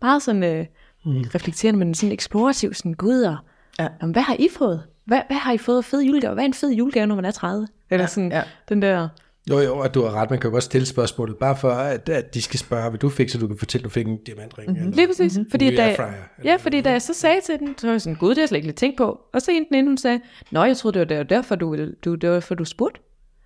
meget 0.04 0.22
sådan 0.22 0.44
øh, 0.44 0.66
mm. 1.06 1.22
reflekterende, 1.36 1.80
men 1.80 1.94
sådan 1.94 2.14
eksplorativ, 2.14 2.74
sådan, 2.74 2.94
gud, 2.94 3.22
og, 3.22 3.38
Ja. 3.80 3.88
jamen, 4.02 4.14
hvad 4.14 4.24
har 4.24 4.36
I 4.40 4.48
fået? 4.58 4.84
Hvad, 5.06 5.22
hvad 5.28 5.38
har 5.38 5.54
I 5.54 5.58
fået 5.58 5.78
af 5.78 5.84
fed 5.86 6.02
julegave? 6.02 6.34
Hvad 6.34 6.44
er 6.44 6.48
en 6.48 6.54
fed 6.54 6.72
julegave, 6.72 7.08
når 7.08 7.16
man 7.16 7.26
er 7.26 7.32
30? 7.32 7.68
Eller 7.90 8.04
Ja, 8.04 8.08
sådan, 8.08 8.32
ja. 8.32 8.44
den 8.70 8.82
der, 8.82 9.08
Jo, 9.50 9.60
jo, 9.60 9.78
og 9.78 9.94
du 9.94 10.02
har 10.04 10.12
ret. 10.12 10.30
Man 10.30 10.40
kan 10.40 10.50
jo 10.50 10.54
godt 10.54 10.64
stille 10.64 10.86
spørgsmålet, 10.88 11.38
bare 11.38 11.58
for, 11.58 11.72
at, 11.72 12.10
at 12.10 12.34
de 12.34 12.42
skal 12.42 12.60
spørge, 12.60 12.90
hvad 12.90 13.00
du 13.00 13.10
fik, 13.10 13.30
så 13.30 13.38
du 13.38 13.48
kan 13.48 13.58
fortælle, 13.58 13.82
at 13.82 13.86
du 13.86 13.90
fik 13.90 14.08
en 14.08 14.18
diamantring. 14.26 14.72
Mm-hmm. 14.72 14.92
Lige 14.92 15.08
præcis. 15.08 15.38
Mm-hmm. 15.38 15.52
Fordi, 15.52 15.76
da, 15.76 15.82
airfryer, 15.88 16.06
eller 16.08 16.52
ja, 16.52 16.56
fordi 16.56 16.82
da 16.82 16.92
jeg 16.92 17.02
så 17.02 17.14
sagde 17.14 17.42
til 17.46 17.60
den, 17.60 17.76
så 17.78 17.88
var 17.88 17.94
jeg 17.94 18.02
sådan, 18.02 18.16
gud, 18.16 18.30
det 18.30 18.38
har 18.38 18.42
jeg 18.42 18.50
slet 18.50 18.58
ikke 18.58 18.68
lige 18.68 18.76
tænkt 18.76 18.98
på. 18.98 19.20
Og 19.34 19.42
så 19.42 19.52
en 19.52 19.66
den 19.70 19.76
ene, 19.76 19.88
hun 19.88 19.98
sagde, 19.98 20.20
nå, 20.52 20.64
jeg 20.64 20.78
troede, 20.78 21.00
det 21.00 21.08
var 21.10 21.16
der- 21.16 21.24
derfor, 21.36 21.56
du, 21.56 21.76
du, 22.06 22.16
det 22.16 22.30
var 22.30 22.34
derfor, 22.36 22.56
du 22.56 22.66
spurgte. 22.66 23.00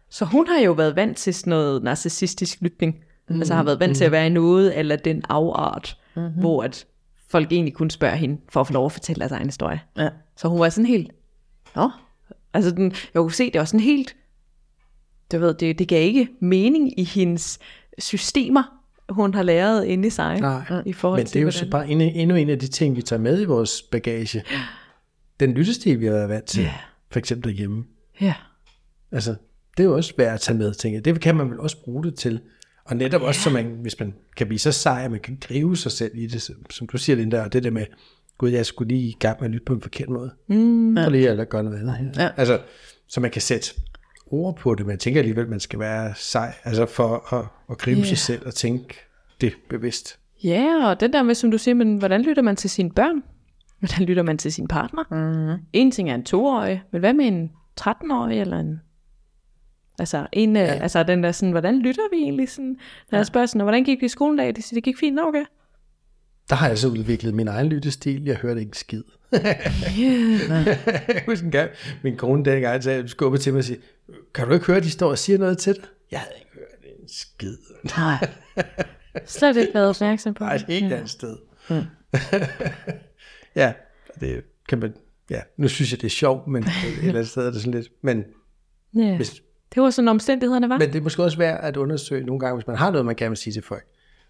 Så 0.09 0.25
hun 0.25 0.47
har 0.47 0.59
jo 0.59 0.71
været 0.71 0.95
vant 0.95 1.17
til 1.17 1.33
sådan 1.33 1.49
noget 1.51 1.83
narcissistisk 1.83 2.57
lytning. 2.61 2.95
Mm-hmm. 3.29 3.41
Altså 3.41 3.53
har 3.55 3.63
været 3.63 3.79
vant 3.79 3.97
til 3.97 4.03
at 4.05 4.11
være 4.11 4.27
i 4.27 4.29
noget, 4.29 4.79
eller 4.79 4.95
den 4.95 5.21
afart, 5.29 5.97
mm-hmm. 6.15 6.31
hvor 6.39 6.63
at 6.63 6.85
folk 7.29 7.51
egentlig 7.51 7.73
kun 7.73 7.89
spørger 7.89 8.15
hende, 8.15 8.41
for 8.49 8.61
at 8.61 8.67
få 8.67 8.73
lov 8.73 8.85
at 8.85 8.91
fortælle 8.91 9.19
deres 9.19 9.31
egen 9.31 9.47
historie. 9.47 9.81
Ja. 9.97 10.09
Så 10.37 10.47
hun 10.47 10.59
var 10.59 10.69
sådan 10.69 10.85
helt, 10.85 11.11
nå, 11.75 11.89
altså 12.53 12.71
den, 12.71 12.91
jeg 13.13 13.19
kunne 13.21 13.31
se, 13.33 13.51
det 13.51 13.59
var 13.59 13.65
sådan 13.65 13.79
helt, 13.79 14.15
du 15.31 15.39
ved, 15.39 15.53
det, 15.53 15.79
det 15.79 15.87
gav 15.87 16.03
ikke 16.03 16.27
mening 16.41 16.99
i 16.99 17.03
hendes 17.03 17.59
systemer, 17.97 18.63
hun 19.09 19.33
har 19.33 19.43
læret 19.43 19.85
inde 19.85 20.07
i 20.07 20.09
sig. 20.09 20.39
Nej, 20.39 20.81
i 20.85 20.93
forhold 20.93 21.19
men 21.19 21.25
det 21.25 21.31
til, 21.31 21.39
er 21.39 21.43
jo 21.43 21.51
så 21.51 21.69
bare 21.69 21.89
endnu, 21.89 22.05
endnu 22.13 22.35
en 22.35 22.49
af 22.49 22.59
de 22.59 22.67
ting, 22.67 22.95
vi 22.95 23.01
tager 23.01 23.19
med 23.21 23.41
i 23.41 23.45
vores 23.45 23.81
bagage. 23.81 24.43
Den 25.39 25.53
lyttestil, 25.53 25.99
vi 25.99 26.05
har 26.05 26.13
været 26.13 26.29
vant 26.29 26.45
til, 26.45 26.63
Ja. 26.63 26.73
for 27.11 27.19
eksempel 27.19 27.51
derhjemme. 27.51 27.85
Ja. 28.21 28.33
Altså, 29.11 29.35
det 29.77 29.83
er 29.83 29.87
jo 29.87 29.95
også 29.95 30.13
værd 30.17 30.33
at 30.33 30.39
tage 30.39 30.57
med, 30.57 30.73
tænker 30.73 30.97
jeg. 30.97 31.05
Det 31.05 31.21
kan 31.21 31.35
man 31.35 31.49
vel 31.49 31.59
også 31.59 31.83
bruge 31.83 32.03
det 32.03 32.15
til. 32.15 32.41
Og 32.87 32.95
netop 32.95 33.21
også, 33.21 33.41
så 33.41 33.49
man, 33.49 33.65
hvis 33.81 33.99
man 33.99 34.13
kan 34.37 34.47
blive 34.47 34.59
så 34.59 34.71
sej, 34.71 35.01
at 35.05 35.11
man 35.11 35.19
kan 35.19 35.37
grive 35.41 35.77
sig 35.77 35.91
selv 35.91 36.11
i 36.15 36.27
det, 36.27 36.41
som- 36.69 36.87
du 36.87 36.97
siger, 36.97 37.15
Linda, 37.15 37.41
og 37.41 37.53
det 37.53 37.63
der 37.63 37.71
med, 37.71 37.85
gud, 38.37 38.49
jeg 38.49 38.65
skulle 38.65 38.87
lige 38.95 39.07
i 39.09 39.17
gang 39.19 39.37
med 39.39 39.45
at 39.47 39.51
lytte 39.51 39.65
på 39.65 39.73
en 39.73 39.81
forkert 39.81 40.09
måde. 40.09 40.31
Mm. 40.47 40.97
Og 40.97 41.11
lige 41.11 41.29
at 41.29 41.49
gøre 41.49 41.63
noget 41.63 41.79
andet 41.79 41.95
her. 41.97 42.23
Ja. 42.23 42.29
Altså, 42.37 42.59
så 43.07 43.21
man 43.21 43.31
kan 43.31 43.41
sætte 43.41 43.67
ord 44.27 44.57
på 44.57 44.75
det, 44.75 44.85
men 44.85 44.91
jeg 44.91 44.99
tænker 44.99 45.19
alligevel, 45.19 45.43
at 45.43 45.49
man 45.49 45.59
skal 45.59 45.79
være 45.79 46.13
sej, 46.15 46.53
altså 46.63 46.85
for 46.85 47.33
at, 47.35 47.45
at 47.71 47.77
gribe 47.77 47.99
Ja. 47.99 48.05
sig 48.05 48.17
selv 48.17 48.45
og 48.45 48.53
tænke 48.53 48.95
det 49.41 49.53
bevidst. 49.69 50.19
Ja, 50.43 50.87
og 50.89 50.99
den 50.99 51.13
der 51.13 51.23
med, 51.23 51.35
som 51.35 51.51
du 51.51 51.57
siger, 51.57 51.75
men 51.75 51.97
hvordan 51.97 52.21
lytter 52.21 52.41
man 52.43 52.55
til 52.55 52.69
sine 52.69 52.91
børn? 52.91 53.23
Hvordan 53.79 54.05
lytter 54.05 54.23
man 54.23 54.37
til 54.37 54.53
sin 54.53 54.67
partner? 54.67 55.03
Mm-hmm. 55.11 55.65
En 55.73 55.91
ting 55.91 56.09
er 56.09 56.15
en 56.15 56.23
toårig, 56.23 56.83
men 56.91 56.99
hvad 56.99 57.13
med 57.13 57.25
en 57.25 57.51
13-årig 57.81 58.41
eller 58.41 58.59
en... 58.59 58.81
Altså, 59.99 60.27
en, 60.33 60.55
ja. 60.55 60.61
altså 60.61 61.03
den 61.03 61.23
der 61.23 61.31
sådan, 61.31 61.51
hvordan 61.51 61.79
lytter 61.79 62.01
vi 62.11 62.17
egentlig 62.17 62.49
sådan? 62.49 62.69
Når 62.69 62.77
ja. 63.11 63.17
jeg 63.17 63.25
spørger 63.25 63.47
sådan, 63.47 63.61
hvordan 63.61 63.83
gik 63.83 63.99
det 63.99 64.05
i 64.05 64.09
skolen 64.09 64.37
dag? 64.37 64.55
De 64.55 64.61
siger, 64.61 64.77
det 64.77 64.83
gik 64.83 64.97
fint, 64.97 65.19
okay. 65.19 65.45
Der 66.49 66.55
har 66.55 66.67
jeg 66.67 66.77
så 66.77 66.87
udviklet 66.87 67.33
min 67.33 67.47
egen 67.47 67.67
lyttestil. 67.67 68.25
Jeg 68.25 68.35
hørte 68.35 68.59
ikke 68.59 68.77
skid. 68.77 69.03
Yeah. 69.33 70.67
jeg 71.07 71.23
husker 71.25 71.45
en 71.45 71.51
gang, 71.51 71.69
min 72.03 72.17
kone 72.17 72.45
dengang 72.45 72.83
sagde, 72.83 73.07
skubbede 73.07 73.43
til 73.43 73.53
mig 73.53 73.57
og 73.57 73.63
sige, 73.63 73.79
kan 74.33 74.47
du 74.47 74.53
ikke 74.53 74.65
høre, 74.65 74.79
de 74.79 74.89
står 74.89 75.09
og 75.09 75.17
siger 75.17 75.39
noget 75.39 75.57
til 75.57 75.75
dig? 75.75 75.83
Jeg 76.11 76.19
havde 76.19 76.33
ikke 76.39 76.51
hørt 76.53 76.99
en 76.99 77.09
skid. 77.09 77.57
Nej. 77.97 78.29
Slet 79.25 79.57
ikke 79.57 79.73
været 79.73 79.89
opmærksom 79.89 80.33
på. 80.33 80.43
Nej, 80.43 80.55
et 80.55 80.65
helt 80.67 80.93
andet 80.93 81.09
sted. 81.09 81.37
ja, 83.55 83.73
det 84.19 84.43
kan 84.69 84.79
man 84.79 84.93
ja, 85.29 85.41
nu 85.57 85.67
synes 85.67 85.91
jeg, 85.91 86.01
det 86.01 86.07
er 86.07 86.11
sjovt, 86.11 86.47
men 86.47 86.63
et 86.63 86.69
eller 86.97 87.09
andet 87.09 87.27
sted 87.27 87.47
er 87.47 87.51
det 87.51 87.61
sådan 87.61 87.73
lidt, 87.73 87.87
men, 88.01 88.23
Ja. 88.95 89.15
hvis, 89.15 89.41
Det 89.75 89.83
var 89.83 89.89
sådan 89.89 90.07
omstændighederne 90.07 90.69
var. 90.69 90.77
men 90.77 90.87
det 90.87 90.95
er 90.95 91.01
måske 91.01 91.23
også 91.23 91.37
værd 91.37 91.59
at 91.63 91.77
undersøge 91.77 92.25
nogle 92.25 92.39
gange, 92.39 92.55
hvis 92.55 92.67
man 92.67 92.75
har 92.75 92.91
noget, 92.91 93.05
man 93.05 93.15
gerne 93.15 93.29
vil 93.29 93.37
sige 93.37 93.53
til 93.53 93.63
folk, 93.63 93.85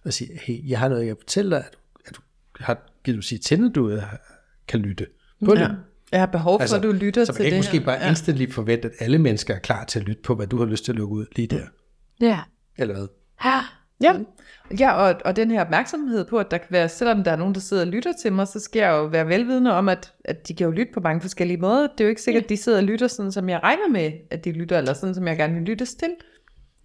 og 0.06 0.14
sige, 0.14 0.40
hey, 0.44 0.70
jeg 0.70 0.80
har 0.80 0.90
noget, 0.90 1.02
jeg 1.02 1.10
kan 1.10 1.18
fortælle 1.20 1.52
dig, 1.52 1.64
at 1.66 1.74
du, 1.74 1.80
at 2.06 2.16
du 2.16 2.22
har 2.64 2.78
givet 3.04 3.18
du 3.18 3.22
sige 3.22 3.40
til, 3.40 3.66
at 3.70 3.76
du 3.76 3.90
øh, 3.90 4.04
kan 4.68 4.80
lytte 4.80 5.08
på 5.46 5.56
det. 5.56 5.62
Ja. 5.62 5.70
Jeg 6.12 6.20
har 6.20 6.26
behov 6.26 6.60
for, 6.60 6.62
altså, 6.62 6.76
at 6.78 6.84
du 6.84 6.92
lytter 6.92 7.26
så 7.26 7.32
man 7.32 7.36
til 7.36 7.44
kan 7.44 7.46
ikke 7.46 7.56
det 7.56 7.60
måske 7.60 7.78
her. 7.78 7.86
bare 7.86 7.98
ja. 8.02 8.10
instantly 8.10 8.52
forvente, 8.52 8.88
at 8.88 8.94
alle 9.00 9.18
mennesker 9.20 9.56
er 9.56 9.60
klar 9.60 9.86
til 9.86 10.00
at 10.00 10.06
lytte 10.06 10.22
på, 10.22 10.36
hvad 10.36 10.48
du 10.48 10.58
har 10.58 10.66
lyst 10.66 10.86
til 10.86 10.92
at 10.92 10.96
lukke 10.96 11.16
ud 11.16 11.26
lige 11.36 11.48
der. 11.48 11.64
Ja. 12.22 12.40
Eller 12.78 12.96
hvad? 12.96 13.08
Ja. 13.46 13.60
Ja, 14.02 14.16
ja 14.80 14.92
og, 14.92 15.16
og 15.26 15.36
den 15.36 15.52
her 15.52 15.62
opmærksomhed 15.62 16.26
på, 16.26 16.38
at 16.40 16.52
der 16.52 16.58
kan 16.58 16.68
være, 16.70 16.90
selvom 16.90 17.24
der 17.24 17.32
er 17.32 17.36
nogen, 17.36 17.54
der 17.54 17.60
sidder 17.60 17.84
og 17.86 17.88
lytter 17.88 18.14
til 18.22 18.34
mig, 18.34 18.48
så 18.48 18.60
skal 18.60 18.80
jeg 18.80 18.90
jo 18.90 19.04
være 19.04 19.28
velvidende 19.28 19.74
om, 19.74 19.90
at, 19.90 20.14
at 20.26 20.48
de 20.48 20.54
kan 20.54 20.66
jo 20.66 20.72
lytte 20.72 20.94
på 20.94 21.00
mange 21.00 21.22
forskellige 21.22 21.58
måder. 21.58 21.82
Det 21.82 22.00
er 22.00 22.06
jo 22.06 22.10
ikke 22.10 22.22
sikkert, 22.22 22.44
at 22.44 22.50
de 22.50 22.58
sidder 22.58 22.78
og 22.78 22.84
lytter 22.84 23.08
sådan, 23.08 23.32
som 23.32 23.50
jeg 23.50 23.60
regner 23.64 23.90
med, 23.90 24.12
at 24.32 24.46
de 24.46 24.52
lytter, 24.52 24.78
eller 24.78 24.94
sådan, 24.94 25.16
som 25.16 25.28
jeg 25.28 25.38
gerne 25.38 25.54
vil 25.54 25.64
lyttes 25.64 25.96
til. 25.96 26.10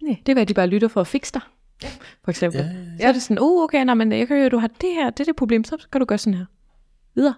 Nej, 0.01 0.17
det 0.25 0.37
er, 0.37 0.41
at 0.41 0.47
de 0.47 0.53
bare 0.53 0.67
lytter 0.67 0.87
for 0.87 1.01
at 1.01 1.07
fikse 1.07 1.33
dig. 1.33 1.41
For 2.23 2.29
eksempel. 2.31 2.61
Ja, 2.61 2.65
ja, 2.65 2.73
ja. 2.73 2.97
Så 2.99 3.07
er 3.07 3.11
det 3.11 3.21
sådan, 3.21 3.39
uh, 3.39 3.63
okay, 3.63 3.85
nej, 3.85 3.95
men 3.95 4.11
jeg 4.11 4.27
kan 4.27 4.37
høre, 4.37 4.49
du 4.49 4.57
har 4.57 4.67
det 4.67 4.89
her, 4.93 5.09
det 5.09 5.19
er 5.19 5.25
det 5.25 5.35
problem, 5.35 5.63
så 5.63 5.87
kan 5.91 6.01
du 6.01 6.05
gøre 6.05 6.17
sådan 6.17 6.37
her. 6.37 6.45
Videre. 7.15 7.33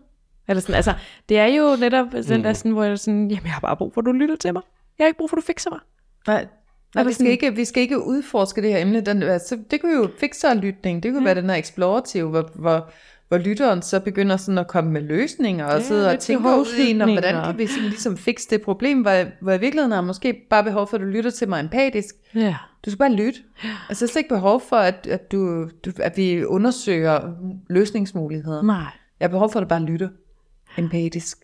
Eller 0.47 0.61
sådan, 0.61 0.75
altså, 0.75 0.93
det 1.29 1.39
er 1.39 1.45
jo 1.45 1.75
netop 1.79 2.07
den 2.11 2.43
der 2.43 2.53
sådan, 2.53 2.71
hvor 2.71 2.83
jeg 2.83 2.91
er 2.91 2.95
sådan, 2.95 3.27
jamen 3.27 3.45
jeg 3.45 3.53
har 3.53 3.59
bare 3.59 3.77
brug 3.77 3.93
for, 3.93 4.01
at 4.01 4.05
du 4.05 4.11
lytter 4.11 4.35
til 4.35 4.53
mig. 4.53 4.61
Jeg 4.97 5.03
har 5.05 5.07
ikke 5.07 5.17
brug 5.17 5.29
for, 5.29 5.37
at 5.37 5.41
du 5.41 5.45
fikser 5.45 5.69
mig. 5.69 5.79
Nej, 6.27 6.47
Nej, 6.95 7.03
vi, 7.03 7.13
skal 7.13 7.27
ikke, 7.27 7.55
vi 7.55 7.65
skal 7.65 7.81
ikke 7.83 8.03
udforske 8.05 8.61
det 8.61 8.71
her 8.71 8.77
emne. 8.81 9.01
Den, 9.01 9.23
altså, 9.23 9.59
det 9.71 9.81
kunne 9.81 9.95
jo 9.95 10.09
fixerlytning, 10.19 11.03
det 11.03 11.11
kunne 11.13 11.21
ja. 11.29 11.33
være 11.33 11.41
den 11.41 11.49
her 11.49 11.57
eksplorative, 11.57 12.29
hvor, 12.29 12.51
hvor, 12.55 12.89
hvor 13.27 13.37
lytteren 13.37 13.81
så 13.81 13.99
begynder 13.99 14.37
sådan 14.37 14.57
at 14.57 14.67
komme 14.67 14.91
med 14.91 15.01
løsninger, 15.01 15.65
og 15.65 15.77
Ja, 15.79 15.83
sidde 15.83 16.05
og 16.07 16.11
lidt 16.13 16.21
tænke 16.21 16.39
ud 16.39 16.45
i, 16.45 16.49
behovslytning, 16.51 17.11
hvordan 17.11 17.35
og- 17.35 17.45
kan 17.45 17.57
vi 17.57 17.67
sådan 17.67 17.83
ligesom 17.89 18.17
fikse 18.17 18.47
det 18.49 18.61
problem, 18.61 19.01
hvor, 19.01 19.11
jeg- 19.11 19.31
hvor 19.41 19.51
i 19.53 19.59
virkeligheden 19.59 19.91
har 19.91 20.01
måske 20.01 20.45
bare 20.49 20.63
behov 20.63 20.87
for, 20.87 20.97
at 20.97 21.01
du 21.01 21.05
lytter 21.05 21.29
til 21.31 21.49
mig 21.49 21.59
empatisk. 21.59 22.15
Ja. 22.35 22.55
Du 22.85 22.89
skal 22.89 22.97
bare 22.97 23.13
lytte. 23.13 23.39
Altså, 23.89 24.05
der 24.05 24.11
er 24.13 24.17
ikke 24.17 24.29
behov 24.29 24.61
for, 24.69 24.75
at, 24.75 25.07
at, 25.07 25.31
du, 25.31 25.69
du, 25.85 25.91
at 25.99 26.17
vi 26.17 26.43
undersøger 26.45 27.31
løsningsmuligheder. 27.69 28.61
Nej. 28.61 28.77
Jeg 29.19 29.23
har 29.23 29.27
behov 29.29 29.51
for, 29.51 29.59
at 29.59 29.63
du 29.63 29.67
bare 29.67 29.81
lytter 29.83 30.09
empatisk. 30.77 31.37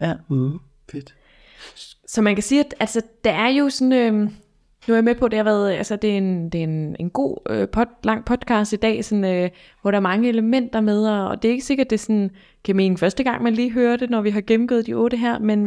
Ja. 0.00 0.14
Mm. 0.30 0.58
Fedt. 0.92 1.14
Så 2.10 2.22
man 2.22 2.36
kan 2.36 2.42
sige, 2.42 2.60
at 2.60 2.74
altså, 2.80 3.02
der 3.24 3.32
er 3.32 3.48
jo 3.48 3.70
sådan, 3.70 3.92
øh, 3.92 4.14
nu 4.88 4.94
er 4.94 4.94
jeg 4.94 5.04
med 5.04 5.14
på, 5.14 5.28
det 5.28 5.36
har 5.36 5.44
været, 5.44 5.72
altså 5.72 5.96
det 5.96 6.10
er 6.10 6.16
en, 6.16 6.50
det 6.50 6.58
er 6.58 6.64
en, 6.64 6.96
en 7.00 7.10
god 7.10 7.36
øh, 7.50 7.68
pod, 7.68 7.86
lang 8.02 8.24
podcast 8.24 8.72
i 8.72 8.76
dag, 8.76 9.04
sådan, 9.04 9.24
øh, 9.24 9.50
hvor 9.82 9.90
der 9.90 9.98
er 9.98 10.02
mange 10.02 10.28
elementer 10.28 10.80
med, 10.80 11.08
og, 11.08 11.28
og 11.28 11.42
det 11.42 11.48
er 11.48 11.52
ikke 11.52 11.64
sikkert, 11.64 11.90
det 11.90 11.96
er 11.96 12.00
sådan, 12.00 12.30
kan 12.64 12.76
mening 12.76 12.98
første 12.98 13.24
gang, 13.24 13.42
man 13.42 13.54
lige 13.54 13.72
hører 13.72 13.96
det, 13.96 14.10
når 14.10 14.20
vi 14.20 14.30
har 14.30 14.40
gennemgået 14.40 14.86
de 14.86 14.94
otte 14.94 15.16
her, 15.16 15.38
men, 15.38 15.66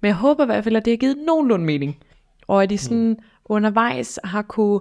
men 0.00 0.08
jeg 0.08 0.14
håber 0.14 0.42
i 0.42 0.46
hvert 0.46 0.64
fald, 0.64 0.76
at 0.76 0.84
det 0.84 0.92
har 0.92 0.96
givet 0.96 1.18
nogenlunde 1.26 1.64
mening, 1.64 1.98
og 2.48 2.62
at 2.62 2.70
de 2.70 2.78
sådan 2.78 3.08
mm. 3.08 3.16
undervejs 3.44 4.18
har 4.24 4.42
kunne 4.42 4.80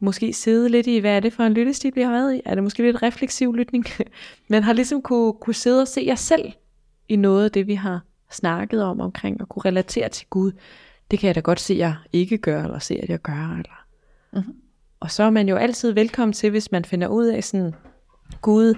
måske 0.00 0.32
sidde 0.32 0.68
lidt 0.68 0.86
i, 0.86 0.98
hvad 0.98 1.16
er 1.16 1.20
det 1.20 1.32
for 1.32 1.42
en 1.42 1.54
lyttestil, 1.54 1.92
vi 1.94 2.02
har 2.02 2.12
været 2.12 2.34
i? 2.34 2.40
Er 2.44 2.54
det 2.54 2.64
måske 2.64 2.82
lidt 2.82 3.02
refleksiv 3.02 3.54
lytning? 3.54 3.84
Men 4.50 4.62
har 4.62 4.72
ligesom 4.72 5.02
kunne, 5.02 5.32
kunne 5.32 5.54
sidde 5.54 5.82
og 5.82 5.88
se 5.88 6.02
jer 6.06 6.14
selv 6.14 6.52
i 7.08 7.16
noget 7.16 7.44
af 7.44 7.50
det, 7.50 7.66
vi 7.66 7.74
har 7.74 8.07
snakket 8.30 8.82
om 8.82 9.00
omkring, 9.00 9.40
og 9.40 9.48
kunne 9.48 9.64
relatere 9.64 10.08
til 10.08 10.26
Gud. 10.30 10.52
Det 11.10 11.18
kan 11.18 11.26
jeg 11.26 11.34
da 11.34 11.40
godt 11.40 11.60
se, 11.60 11.74
at 11.74 11.78
jeg 11.78 11.94
ikke 12.12 12.38
gør, 12.38 12.64
eller 12.64 12.78
se, 12.78 12.94
at 13.02 13.08
jeg 13.08 13.22
gør. 13.22 13.52
Eller. 13.52 13.84
Mm-hmm. 14.32 14.54
Og 15.00 15.10
så 15.10 15.22
er 15.22 15.30
man 15.30 15.48
jo 15.48 15.56
altid 15.56 15.92
velkommen 15.92 16.32
til, 16.32 16.50
hvis 16.50 16.72
man 16.72 16.84
finder 16.84 17.08
ud 17.08 17.26
af 17.26 17.44
sådan, 17.44 17.74
Gud, 18.42 18.74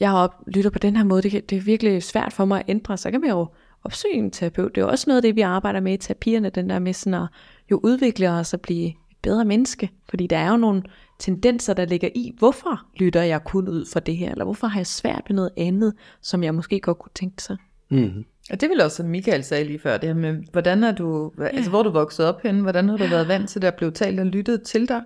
jeg 0.00 0.12
op, 0.12 0.34
lytter 0.46 0.70
på 0.70 0.78
den 0.78 0.96
her 0.96 1.04
måde, 1.04 1.22
det, 1.22 1.30
kan, 1.30 1.42
det 1.50 1.58
er 1.58 1.62
virkelig 1.62 2.02
svært 2.02 2.32
for 2.32 2.44
mig 2.44 2.58
at 2.58 2.64
ændre, 2.68 2.96
så 2.96 3.10
kan 3.10 3.20
man 3.20 3.30
jo 3.30 3.46
opsøge 3.84 4.14
en 4.14 4.30
terapeut. 4.30 4.74
Det 4.74 4.80
er 4.80 4.84
jo 4.84 4.90
også 4.90 5.04
noget 5.10 5.18
af 5.18 5.22
det, 5.22 5.36
vi 5.36 5.40
arbejder 5.40 5.80
med 5.80 5.92
i 5.92 5.96
terapierne, 5.96 6.50
den 6.50 6.70
der 6.70 6.78
med 6.78 6.92
sådan 6.92 7.22
at 7.22 7.28
jo 7.70 7.80
udvikle 7.82 8.30
os 8.30 8.54
og 8.54 8.60
blive 8.60 8.86
et 8.88 9.16
bedre 9.22 9.44
menneske. 9.44 9.90
Fordi 10.08 10.26
der 10.26 10.38
er 10.38 10.50
jo 10.50 10.56
nogle 10.56 10.82
tendenser, 11.18 11.74
der 11.74 11.84
ligger 11.84 12.08
i, 12.14 12.34
hvorfor 12.38 12.86
lytter 12.96 13.22
jeg 13.22 13.44
kun 13.44 13.68
ud 13.68 13.86
for 13.92 14.00
det 14.00 14.16
her, 14.16 14.30
eller 14.30 14.44
hvorfor 14.44 14.66
har 14.66 14.78
jeg 14.78 14.86
svært 14.86 15.22
ved 15.28 15.36
noget 15.36 15.50
andet, 15.56 15.94
som 16.22 16.42
jeg 16.42 16.54
måske 16.54 16.80
godt 16.80 16.98
kunne 16.98 17.12
tænke 17.14 17.42
sig. 17.42 17.56
Mm. 17.90 18.24
Og 18.50 18.60
det 18.60 18.70
vil 18.70 18.80
også, 18.80 18.96
som 18.96 19.06
Michael 19.06 19.44
sagde 19.44 19.64
lige 19.64 19.78
før, 19.78 19.96
det 19.96 20.08
her 20.08 20.14
med, 20.14 20.34
hvordan 20.52 20.84
er 20.84 20.92
du, 20.92 21.32
ja. 21.38 21.46
altså 21.46 21.70
hvor 21.70 21.78
er 21.78 21.82
du 21.82 21.90
vokset 21.90 22.26
op 22.26 22.42
henne, 22.42 22.62
hvordan 22.62 22.88
har 22.88 22.96
du 22.96 23.06
været 23.06 23.28
vant 23.28 23.50
til 23.50 23.62
det 23.62 23.68
at 23.68 23.74
blive 23.74 23.90
talt 23.90 24.20
og 24.20 24.26
lyttet 24.26 24.62
til 24.62 24.88
dig? 24.88 25.02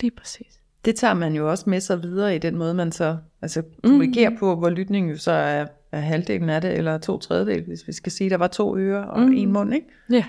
Lige 0.00 0.10
præcis. 0.10 0.60
Det 0.84 0.96
tager 0.96 1.14
man 1.14 1.34
jo 1.34 1.50
også 1.50 1.70
med 1.70 1.80
sig 1.80 2.02
videre 2.02 2.36
i 2.36 2.38
den 2.38 2.56
måde, 2.56 2.74
man 2.74 2.92
så 2.92 3.16
altså, 3.42 3.62
kommunikerer 3.82 4.30
mm. 4.30 4.36
på, 4.38 4.56
hvor 4.56 4.70
lytningen 4.70 5.12
jo 5.12 5.18
så 5.18 5.32
er, 5.32 5.66
er 5.92 6.00
halvdelen 6.00 6.50
af 6.50 6.60
det, 6.60 6.72
eller 6.72 6.98
to 6.98 7.18
tredjedel, 7.18 7.64
hvis 7.64 7.86
vi 7.86 7.92
skal 7.92 8.12
sige, 8.12 8.30
der 8.30 8.36
var 8.36 8.46
to 8.46 8.76
ører 8.76 9.04
og 9.04 9.20
mm. 9.20 9.32
en 9.32 9.52
mund, 9.52 9.74
ikke? 9.74 9.86
Ja. 10.10 10.24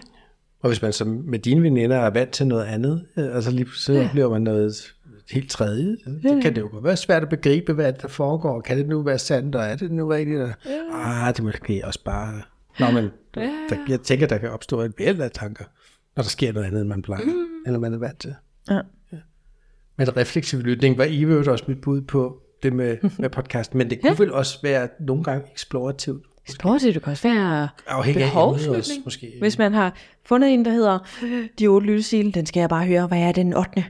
Og 0.61 0.69
hvis 0.69 0.81
man 0.81 0.93
som 0.93 1.07
med 1.07 1.39
dine 1.39 1.63
veninder 1.63 1.97
er 1.97 2.09
vant 2.09 2.31
til 2.31 2.47
noget 2.47 2.65
andet, 2.65 3.05
øh, 3.17 3.35
og 3.35 3.43
så 3.43 3.51
lige 3.51 3.67
så 3.75 3.93
ja. 3.93 4.05
oplever 4.05 4.29
man 4.29 4.41
noget 4.41 4.93
helt 5.31 5.49
tredje, 5.49 5.97
så 6.03 6.39
kan 6.41 6.55
det 6.55 6.61
jo 6.61 6.69
godt 6.71 6.83
være 6.83 6.97
svært 6.97 7.23
at 7.23 7.29
begribe, 7.29 7.73
hvad 7.73 7.93
der 7.93 8.07
foregår. 8.07 8.61
Kan 8.61 8.77
det 8.77 8.87
nu 8.87 9.01
være 9.01 9.19
sandt, 9.19 9.55
og 9.55 9.63
er 9.63 9.75
det 9.75 9.91
nu 9.91 10.07
rigtigt? 10.07 10.41
Og, 10.41 10.51
ah, 10.93 11.35
det 11.35 11.43
måske 11.43 11.81
også 11.83 12.03
bare... 12.03 12.41
Nå, 12.79 12.91
men 12.91 13.03
der, 13.35 13.77
jeg 13.89 14.01
tænker, 14.01 14.27
der 14.27 14.37
kan 14.37 14.51
opstå 14.51 14.81
et 14.81 14.93
væld 14.97 15.21
af 15.21 15.31
tanker, 15.31 15.65
når 16.15 16.23
der 16.23 16.29
sker 16.29 16.53
noget 16.53 16.67
andet, 16.67 16.81
end 16.81 16.89
man 16.89 17.01
plejer, 17.01 17.25
mm. 17.25 17.45
eller 17.65 17.79
man 17.79 17.93
er 17.93 17.97
vant 17.97 18.19
til. 18.19 18.35
Ja. 18.69 18.79
Men 19.97 20.17
refleksiv 20.17 20.59
lytning 20.59 20.97
var 20.97 21.03
I 21.03 21.21
jo 21.21 21.51
også 21.51 21.65
mit 21.67 21.81
bud 21.81 22.01
på 22.01 22.41
det 22.63 22.73
med, 22.73 22.97
med 23.17 23.29
podcast, 23.29 23.75
men 23.75 23.89
det 23.89 24.01
kunne 24.01 24.11
ja. 24.19 24.23
vel 24.23 24.33
også 24.33 24.59
være 24.63 24.87
nogle 24.99 25.23
gange 25.23 25.51
eksplorativt. 25.51 26.25
Eksplorativt, 26.47 26.93
det 26.93 27.03
kan 27.03 27.11
også 27.11 27.27
være 27.27 27.69
Afhængig 27.87 28.23
af 28.23 28.27
emnet 28.29 28.43
også, 28.43 28.67
behovslytning. 28.67 29.03
måske. 29.03 29.33
Hvis 29.39 29.57
man 29.57 29.73
har 29.73 29.95
fundet 30.25 30.53
en, 30.53 30.65
der 30.65 30.71
hedder 30.71 30.99
De 31.59 31.67
otte 31.67 31.87
lyttesile, 31.87 32.31
den 32.31 32.45
skal 32.45 32.59
jeg 32.59 32.69
bare 32.69 32.85
høre, 32.85 33.07
hvad 33.07 33.19
er 33.19 33.31
den 33.31 33.53
8. 33.53 33.85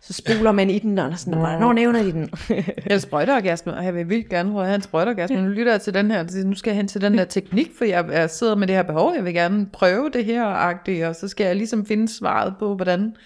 Så 0.00 0.12
spoler 0.12 0.52
man 0.52 0.70
i 0.70 0.78
den, 0.78 0.98
og 0.98 1.18
sådan, 1.18 1.38
hvornår 1.38 1.72
nævner 1.72 2.02
de 2.02 2.12
den? 2.12 2.30
Eller 2.76 2.98
sprøjteorgasme, 2.98 3.74
og 3.74 3.84
jeg 3.84 3.94
vil 3.94 4.08
vildt 4.08 4.28
gerne 4.28 4.50
prøve 4.50 4.62
at 4.62 4.66
have 4.68 4.74
en 4.74 4.82
sprøjteorgasme. 4.82 5.36
Ja. 5.36 5.42
Nu 5.42 5.48
lytter 5.48 5.72
jeg 5.72 5.80
til 5.80 5.94
den 5.94 6.10
her, 6.10 6.18
og 6.20 6.26
nu 6.44 6.54
skal 6.54 6.70
jeg 6.70 6.76
hen 6.76 6.88
til 6.88 7.00
den 7.00 7.18
der 7.18 7.24
teknik, 7.24 7.70
for 7.78 7.84
jeg, 7.84 8.08
jeg 8.12 8.30
sidder 8.30 8.54
med 8.54 8.66
det 8.66 8.76
her 8.76 8.82
behov, 8.82 9.14
jeg 9.14 9.24
vil 9.24 9.34
gerne 9.34 9.66
prøve 9.72 10.10
det 10.10 10.24
her, 10.24 10.44
agtigt, 10.46 11.04
og 11.04 11.16
så 11.16 11.28
skal 11.28 11.46
jeg 11.46 11.56
ligesom 11.56 11.86
finde 11.86 12.08
svaret 12.08 12.54
på, 12.58 12.74
hvordan... 12.76 13.16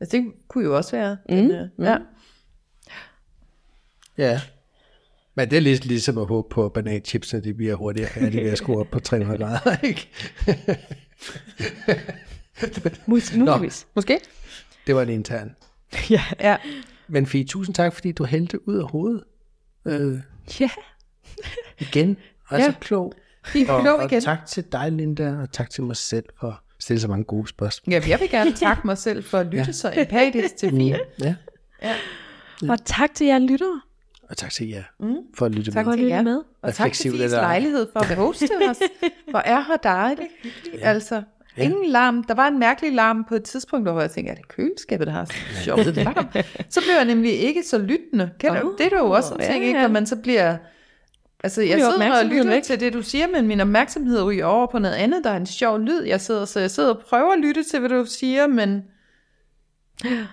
Altså 0.00 0.16
det 0.16 0.24
kunne 0.48 0.64
jo 0.64 0.76
også 0.76 0.96
være. 0.96 1.16
Mm. 1.28 1.36
Den, 1.36 1.50
uh, 1.78 1.84
ja. 1.84 1.96
Ja. 4.18 4.40
Men 5.34 5.50
det 5.50 5.56
er 5.56 5.60
lidt 5.60 5.84
ligesom 5.84 6.18
at 6.18 6.26
håbe 6.26 6.48
på, 6.50 6.64
at 6.64 6.72
bananchipsene 6.72 7.44
de 7.44 7.54
bliver 7.54 7.74
hurtigere 7.74 8.08
færdige 8.10 8.44
ved 8.44 8.50
at 8.50 8.58
skrue 8.58 8.80
op 8.80 8.86
på 8.90 9.00
300 9.00 9.38
grader, 9.38 9.76
ikke? 9.86 10.08
Mus- 13.06 13.36
Muligvis. 13.36 13.86
Måske? 13.94 14.20
Det 14.86 14.94
var 14.94 15.02
en 15.02 15.08
intern. 15.08 15.54
Ja. 16.10 16.22
Ja. 16.40 16.56
Men 17.08 17.26
Fie, 17.26 17.44
tusind 17.44 17.74
tak, 17.74 17.92
fordi 17.94 18.12
du 18.12 18.24
hældte 18.24 18.68
ud 18.68 18.76
af 18.76 18.90
hovedet. 18.90 19.24
Øh, 19.86 20.18
ja. 20.60 20.70
igen. 21.78 22.16
Og 22.48 22.58
Ja. 22.58 22.64
så 22.64 22.72
klog. 22.80 23.12
Og, 23.44 23.80
klog 23.80 23.96
og 23.98 24.04
igen. 24.04 24.20
tak 24.20 24.46
til 24.46 24.64
dig, 24.72 24.92
Linda, 24.92 25.36
og 25.36 25.52
tak 25.52 25.70
til 25.70 25.82
mig 25.82 25.96
selv 25.96 26.24
for 26.40 26.48
at 26.48 26.54
stille 26.80 27.00
så 27.00 27.08
mange 27.08 27.24
gode 27.24 27.48
spørgsmål. 27.48 27.92
Ja, 27.94 28.02
jeg 28.08 28.20
vil 28.20 28.30
gerne 28.30 28.52
takke 28.52 28.82
mig 28.86 28.98
selv 28.98 29.24
for 29.24 29.38
at 29.38 29.46
lytte 29.46 29.58
ja. 29.66 29.72
så 29.72 29.92
empatisk 29.96 30.56
til 30.56 30.70
Fie. 30.70 30.98
Ja. 31.20 31.34
Og 32.68 32.84
tak 32.84 33.14
til 33.14 33.26
jer 33.26 33.38
lyttere. 33.38 33.80
Og 34.30 34.36
tak 34.36 34.50
til 34.50 34.68
jer 34.68 34.82
mm. 35.00 35.16
for 35.38 35.46
at 35.46 35.52
lytte 35.52 35.70
Tak 35.70 35.84
for 35.84 35.90
med. 35.90 35.98
at 35.98 36.04
lytte 36.04 36.22
med. 36.22 36.40
Og 36.62 36.74
tak 36.74 36.92
til 36.92 37.10
Fies 37.10 37.30
lejlighed 37.32 37.86
for 37.92 38.00
at 38.00 38.16
hoste 38.16 38.50
os. 38.70 38.78
Hvor 39.30 39.38
er 39.38 39.60
her 39.60 39.76
dejligt. 39.76 40.28
Altså, 40.82 41.22
ingen 41.56 41.90
larm. 41.90 42.24
Der 42.24 42.34
var 42.34 42.48
en 42.48 42.58
mærkelig 42.58 42.92
larm 42.92 43.24
på 43.28 43.34
et 43.34 43.42
tidspunkt, 43.42 43.88
hvor 43.88 44.00
jeg 44.00 44.10
tænkte, 44.10 44.30
er 44.30 44.34
det 44.34 44.48
køleskabet, 44.48 45.06
der 45.06 45.12
har 45.12 45.30
sjovt 45.64 45.96
larm? 45.96 46.26
Så 46.70 46.80
blev 46.80 46.94
jeg 46.96 47.04
nemlig 47.04 47.32
ikke 47.32 47.62
så 47.62 47.78
lyttende. 47.78 48.30
Kender, 48.38 48.60
du? 48.60 48.68
Oh, 48.68 48.78
det 48.78 48.92
er 48.92 48.98
jo 48.98 49.10
også 49.10 49.34
en 49.34 49.40
ja, 49.40 49.52
ting, 49.52 49.64
ikke? 49.64 49.78
ja. 49.78 49.82
Når 49.82 49.92
man 49.92 50.06
så 50.06 50.16
bliver... 50.16 50.56
Altså, 51.44 51.62
jeg 51.62 51.78
sidder 51.78 52.18
og 52.18 52.24
lytter 52.24 52.50
væk. 52.50 52.62
til 52.62 52.80
det, 52.80 52.92
du 52.92 53.02
siger, 53.02 53.26
men 53.28 53.46
min 53.46 53.60
opmærksomhed 53.60 54.22
ryger 54.22 54.44
over 54.44 54.66
på 54.66 54.78
noget 54.78 54.94
andet. 54.94 55.24
Der 55.24 55.30
er 55.30 55.36
en 55.36 55.46
sjov 55.46 55.80
lyd, 55.80 56.02
jeg 56.02 56.20
sidder, 56.20 56.44
så 56.44 56.60
jeg 56.60 56.70
sidder 56.70 56.94
og 56.94 57.02
prøver 57.08 57.32
at 57.32 57.38
lytte 57.38 57.62
til, 57.62 57.78
hvad 57.80 57.88
du 57.88 58.04
siger, 58.06 58.46
men, 58.46 58.82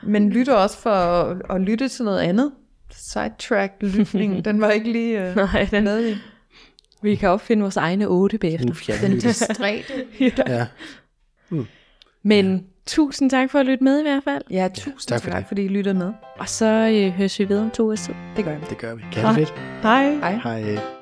men 0.04 0.30
lytter 0.30 0.54
også 0.54 0.78
for 0.78 0.90
at, 0.90 1.42
at 1.50 1.62
lytte 1.62 1.88
til 1.88 2.06
noget 2.06 2.20
andet. 2.20 2.52
Sidetrack-lytningen, 2.92 4.46
den 4.46 4.62
var 4.62 4.70
ikke 4.70 4.92
lige 4.92 5.30
uh, 5.30 5.36
Nej, 5.54 5.68
den, 5.72 5.84
med 5.84 6.10
i. 6.10 6.18
vi 7.02 7.16
kan 7.16 7.30
opfinde 7.30 7.62
vores 7.62 7.78
egne 7.78 8.08
otte 8.08 8.38
bagefter. 8.38 8.68
Nu 8.68 8.74
fjernlytte. 8.74 9.28
Distræte. 9.28 9.94
Ja. 10.48 10.68
Men 12.24 12.66
tusind 12.86 13.30
tak 13.30 13.50
for 13.52 13.60
at 13.60 13.66
lytte 13.66 13.84
med 13.84 14.00
i 14.00 14.02
hvert 14.02 14.24
fald. 14.24 14.43
Ja, 14.52 14.68
tusind 14.74 14.97
tak 14.97 15.08
tak, 15.08 15.24
for 15.24 15.32
tak 15.32 15.39
det. 15.39 15.47
fordi 15.47 15.64
I 15.64 15.68
lyttede 15.68 15.95
med. 15.95 16.14
Og 16.39 16.50
så 16.50 16.66
øh, 16.66 17.12
høres 17.12 17.39
vi 17.39 17.50
ved 17.50 17.60
om 17.60 17.70
to 17.70 17.84
uger 17.84 17.95
tid. 17.95 18.14
Det 18.36 18.45
gør 18.45 18.52
jeg. 18.52 18.62
Det 18.70 18.78
gør 18.78 18.95
vi. 18.95 19.02
Kan 19.12 19.26
det 19.26 19.36
fedt. 19.36 19.54
Hej. 19.82 20.16
Hej. 20.16 20.36
Hej. 20.43 20.99